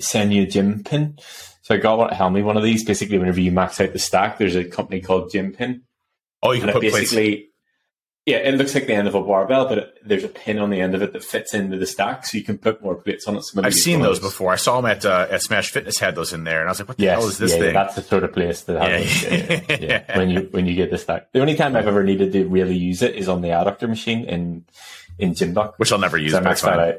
send 0.00 0.32
you 0.32 0.42
a 0.42 0.46
gym 0.46 0.82
pin. 0.84 1.18
So 1.62 1.74
I 1.74 1.78
got 1.78 1.98
one, 1.98 2.10
Helmy 2.12 2.42
one 2.42 2.56
of 2.56 2.62
these. 2.62 2.84
Basically, 2.84 3.18
whenever 3.18 3.40
you 3.40 3.52
max 3.52 3.80
out 3.80 3.92
the 3.92 3.98
stack, 3.98 4.38
there's 4.38 4.56
a 4.56 4.64
company 4.64 5.00
called 5.00 5.30
Gym 5.30 5.52
Pin. 5.52 5.82
Oh, 6.42 6.52
you 6.52 6.60
can 6.60 6.70
And 6.70 6.78
it 6.78 6.80
put 6.80 6.90
plates. 6.92 6.96
basically, 7.10 7.44
yeah, 8.24 8.36
it 8.38 8.54
looks 8.54 8.74
like 8.74 8.86
the 8.86 8.94
end 8.94 9.08
of 9.08 9.14
a 9.14 9.22
barbell, 9.22 9.68
but 9.68 9.78
it, 9.78 9.94
there's 10.04 10.22
a 10.24 10.28
pin 10.28 10.58
on 10.58 10.70
the 10.70 10.80
end 10.80 10.94
of 10.94 11.02
it 11.02 11.12
that 11.14 11.24
fits 11.24 11.52
into 11.54 11.76
the 11.78 11.86
stack, 11.86 12.24
so 12.26 12.38
you 12.38 12.44
can 12.44 12.56
put 12.58 12.82
more 12.82 12.94
plates 12.94 13.26
on 13.26 13.36
it. 13.36 13.42
So 13.42 13.60
I've 13.62 13.74
seen 13.74 14.00
those 14.02 14.20
before. 14.20 14.52
I 14.52 14.56
saw 14.56 14.80
them 14.80 14.90
at 14.90 15.04
uh, 15.04 15.26
at 15.30 15.42
Smash 15.42 15.70
Fitness 15.70 15.98
had 15.98 16.14
those 16.14 16.32
in 16.32 16.44
there, 16.44 16.60
and 16.60 16.68
I 16.68 16.72
was 16.72 16.78
like, 16.78 16.88
"What 16.88 16.98
the 16.98 17.04
Yes, 17.04 17.18
hell 17.20 17.28
is 17.28 17.38
this 17.38 17.52
yeah, 17.54 17.58
thing?" 17.58 17.74
that's 17.74 17.94
the 17.96 18.02
sort 18.02 18.24
of 18.24 18.32
place 18.32 18.62
that 18.62 18.80
has 18.80 19.22
Yeah. 19.24 19.76
Yeah, 19.80 20.18
when 20.18 20.30
you 20.30 20.48
when 20.52 20.66
you 20.66 20.74
get 20.74 20.90
the 20.90 20.98
stack. 20.98 21.32
The 21.32 21.40
only 21.40 21.54
time 21.56 21.74
I've 21.74 21.86
ever 21.88 22.04
needed 22.04 22.32
to 22.32 22.46
really 22.48 22.76
use 22.76 23.02
it 23.02 23.14
is 23.14 23.28
on 23.28 23.40
the 23.42 23.48
adductor 23.48 23.88
machine 23.88 24.24
in 24.26 24.64
in 25.18 25.34
Gymdoc. 25.34 25.74
Which 25.76 25.92
I'll 25.92 25.98
never 25.98 26.16
use. 26.18 26.32
So 26.32 26.38
I 26.38 26.42
maxed 26.42 26.62
that 26.62 26.78
out. 26.78 26.94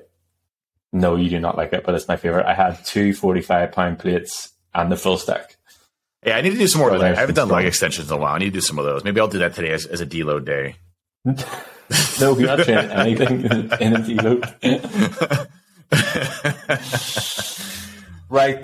No, 0.92 1.16
you 1.16 1.30
do 1.30 1.40
not 1.40 1.56
like 1.58 1.72
it, 1.74 1.84
but 1.86 1.94
it's 1.96 2.08
my 2.08 2.16
favorite. 2.18 2.46
I 2.48 2.54
had 2.56 2.84
two 2.86 3.14
45 3.14 3.72
pound 3.72 4.00
plates 4.00 4.52
and 4.74 4.92
the 4.92 4.98
full 4.98 5.18
stack. 5.18 5.56
Yeah, 6.26 6.36
I 6.38 6.42
need 6.42 6.52
to 6.52 6.58
do 6.58 6.68
some 6.68 6.82
more. 6.82 6.92
Leg. 6.98 7.16
I 7.16 7.20
haven't 7.20 7.36
done 7.36 7.48
leg 7.50 7.66
extensions 7.66 8.10
in 8.12 8.18
a 8.18 8.20
while. 8.20 8.34
I 8.36 8.40
need 8.40 8.46
to 8.46 8.52
do 8.52 8.62
some 8.62 8.78
of 8.80 8.86
those. 8.86 9.04
Maybe 9.04 9.20
I'll 9.22 9.28
do 9.28 9.40
that 9.40 9.54
today 9.56 9.72
as, 9.72 9.86
as 9.86 10.02
a 10.02 10.06
deload 10.06 10.46
day. 10.46 10.76
No, 12.22 12.38
you're 12.38 12.46
not 12.56 12.60
training 12.66 12.92
anything 12.92 13.46
in 13.46 13.96
a 13.96 14.00
deload. 14.00 15.48
right. 18.30 18.60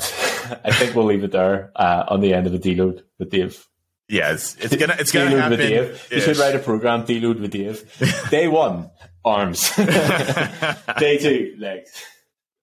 I 0.63 0.71
think 0.71 0.95
we'll 0.95 1.05
leave 1.05 1.23
it 1.23 1.31
there 1.31 1.71
uh, 1.75 2.05
on 2.07 2.21
the 2.21 2.33
end 2.35 2.45
of 2.47 2.53
the 2.53 2.59
deload 2.59 3.01
with 3.17 3.31
Dave. 3.31 3.65
yeah, 4.07 4.33
it's, 4.33 4.55
it's 4.57 4.75
gonna 4.75 4.95
it's 4.99 5.11
gonna 5.11 5.31
Deload 5.31 5.39
happen. 5.39 5.49
with 5.57 5.59
Dave. 5.59 6.07
You 6.11 6.21
should 6.21 6.37
write 6.37 6.55
a 6.55 6.59
program, 6.59 7.03
deload 7.05 7.39
with 7.39 7.51
Dave. 7.51 8.27
Day 8.29 8.47
one, 8.47 8.91
arms. 9.25 9.75
Day 10.99 11.17
two, 11.17 11.55
legs. 11.57 11.91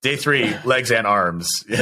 Day 0.03 0.17
three, 0.17 0.55
legs 0.65 0.91
and 0.91 1.07
arms. 1.07 1.49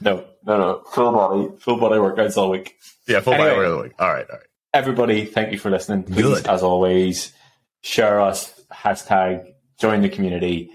No, 0.00 0.24
no, 0.46 0.58
no. 0.58 0.82
Full 0.92 1.12
body, 1.12 1.48
full 1.58 1.78
body 1.78 1.96
workouts 1.96 2.36
all 2.36 2.50
week. 2.50 2.76
yeah, 3.08 3.20
full 3.20 3.32
body 3.32 3.44
Anyway. 3.50 3.56
work 3.58 3.66
of 3.66 3.76
the 3.78 3.82
week. 3.84 3.92
All 3.98 4.12
right, 4.12 4.26
all 4.30 4.36
right. 4.36 4.46
Everybody, 4.74 5.24
thank 5.24 5.52
you 5.52 5.58
for 5.58 5.70
listening. 5.70 6.04
Please, 6.04 6.22
Good. 6.22 6.46
as 6.46 6.62
always, 6.62 7.32
share 7.80 8.20
us, 8.20 8.52
hashtag, 8.72 9.52
join 9.80 10.02
the 10.02 10.08
community. 10.08 10.70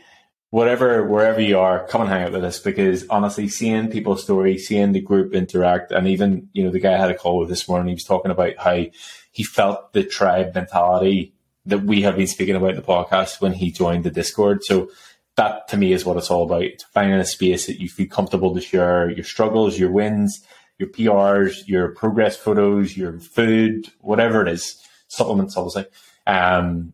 Whatever, 0.49 1.07
wherever 1.07 1.39
you 1.39 1.59
are, 1.59 1.87
come 1.87 2.01
and 2.01 2.09
hang 2.09 2.23
out 2.23 2.33
with 2.33 2.43
us 2.43 2.59
because 2.59 3.07
honestly, 3.09 3.47
seeing 3.47 3.89
people's 3.89 4.21
stories, 4.23 4.67
seeing 4.67 4.91
the 4.91 4.99
group 4.99 5.33
interact, 5.33 5.93
and 5.93 6.07
even, 6.07 6.49
you 6.51 6.65
know, 6.65 6.71
the 6.71 6.79
guy 6.79 6.93
I 6.93 6.97
had 6.97 7.09
a 7.11 7.15
call 7.17 7.37
with 7.37 7.47
this 7.47 7.69
morning, 7.69 7.87
he 7.87 7.93
was 7.93 8.03
talking 8.03 8.31
about 8.31 8.57
how 8.57 8.83
he 9.31 9.43
felt 9.43 9.93
the 9.93 10.03
tribe 10.03 10.53
mentality 10.53 11.33
that 11.65 11.83
we 11.83 12.01
have 12.01 12.17
been 12.17 12.27
speaking 12.27 12.55
about 12.55 12.71
in 12.71 12.75
the 12.75 12.81
podcast 12.81 13.41
when 13.41 13.53
he 13.53 13.71
joined 13.71 14.03
the 14.03 14.11
Discord. 14.11 14.63
So 14.63 14.89
that 15.37 15.67
to 15.69 15.77
me 15.77 15.93
is 15.93 16.05
what 16.05 16.17
it's 16.17 16.29
all 16.29 16.43
about. 16.43 16.63
It's 16.63 16.83
finding 16.83 17.19
a 17.19 17.25
space 17.25 17.67
that 17.67 17.79
you 17.79 17.89
feel 17.89 18.07
comfortable 18.07 18.53
to 18.53 18.61
share 18.61 19.09
your 19.09 19.23
struggles, 19.23 19.79
your 19.79 19.91
wins, 19.91 20.43
your 20.77 20.89
PRs, 20.89 21.67
your 21.67 21.89
progress 21.89 22.35
photos, 22.35 22.97
your 22.97 23.19
food, 23.19 23.87
whatever 23.99 24.41
it 24.41 24.49
is, 24.49 24.81
supplements, 25.07 25.55
obviously. 25.55 25.85
Um, 26.27 26.93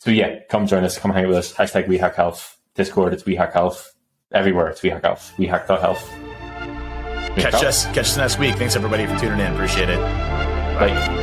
so 0.00 0.10
yeah, 0.10 0.40
come 0.48 0.66
join 0.66 0.84
us, 0.84 0.98
come 0.98 1.12
hang 1.12 1.24
out 1.24 1.28
with 1.28 1.38
us. 1.38 1.52
Hashtag 1.52 1.88
We 1.88 1.98
Hack 1.98 2.14
Health. 2.14 2.58
Discord, 2.74 3.12
it's 3.12 3.24
We 3.24 3.36
Hack 3.36 3.52
Health. 3.52 3.94
Everywhere, 4.32 4.68
it's 4.68 4.82
We 4.82 4.90
Hack 4.90 5.04
Health. 5.04 5.32
We 5.38 5.46
Hack 5.46 5.68
Health. 5.68 6.08
Catch 7.36 7.64
us 7.64 7.86
catch 7.86 7.98
us 7.98 8.16
next 8.16 8.38
week. 8.38 8.56
Thanks 8.56 8.76
everybody 8.76 9.06
for 9.06 9.16
tuning 9.18 9.40
in. 9.40 9.52
Appreciate 9.52 9.88
it. 9.88 9.98
Bye. 10.78 11.21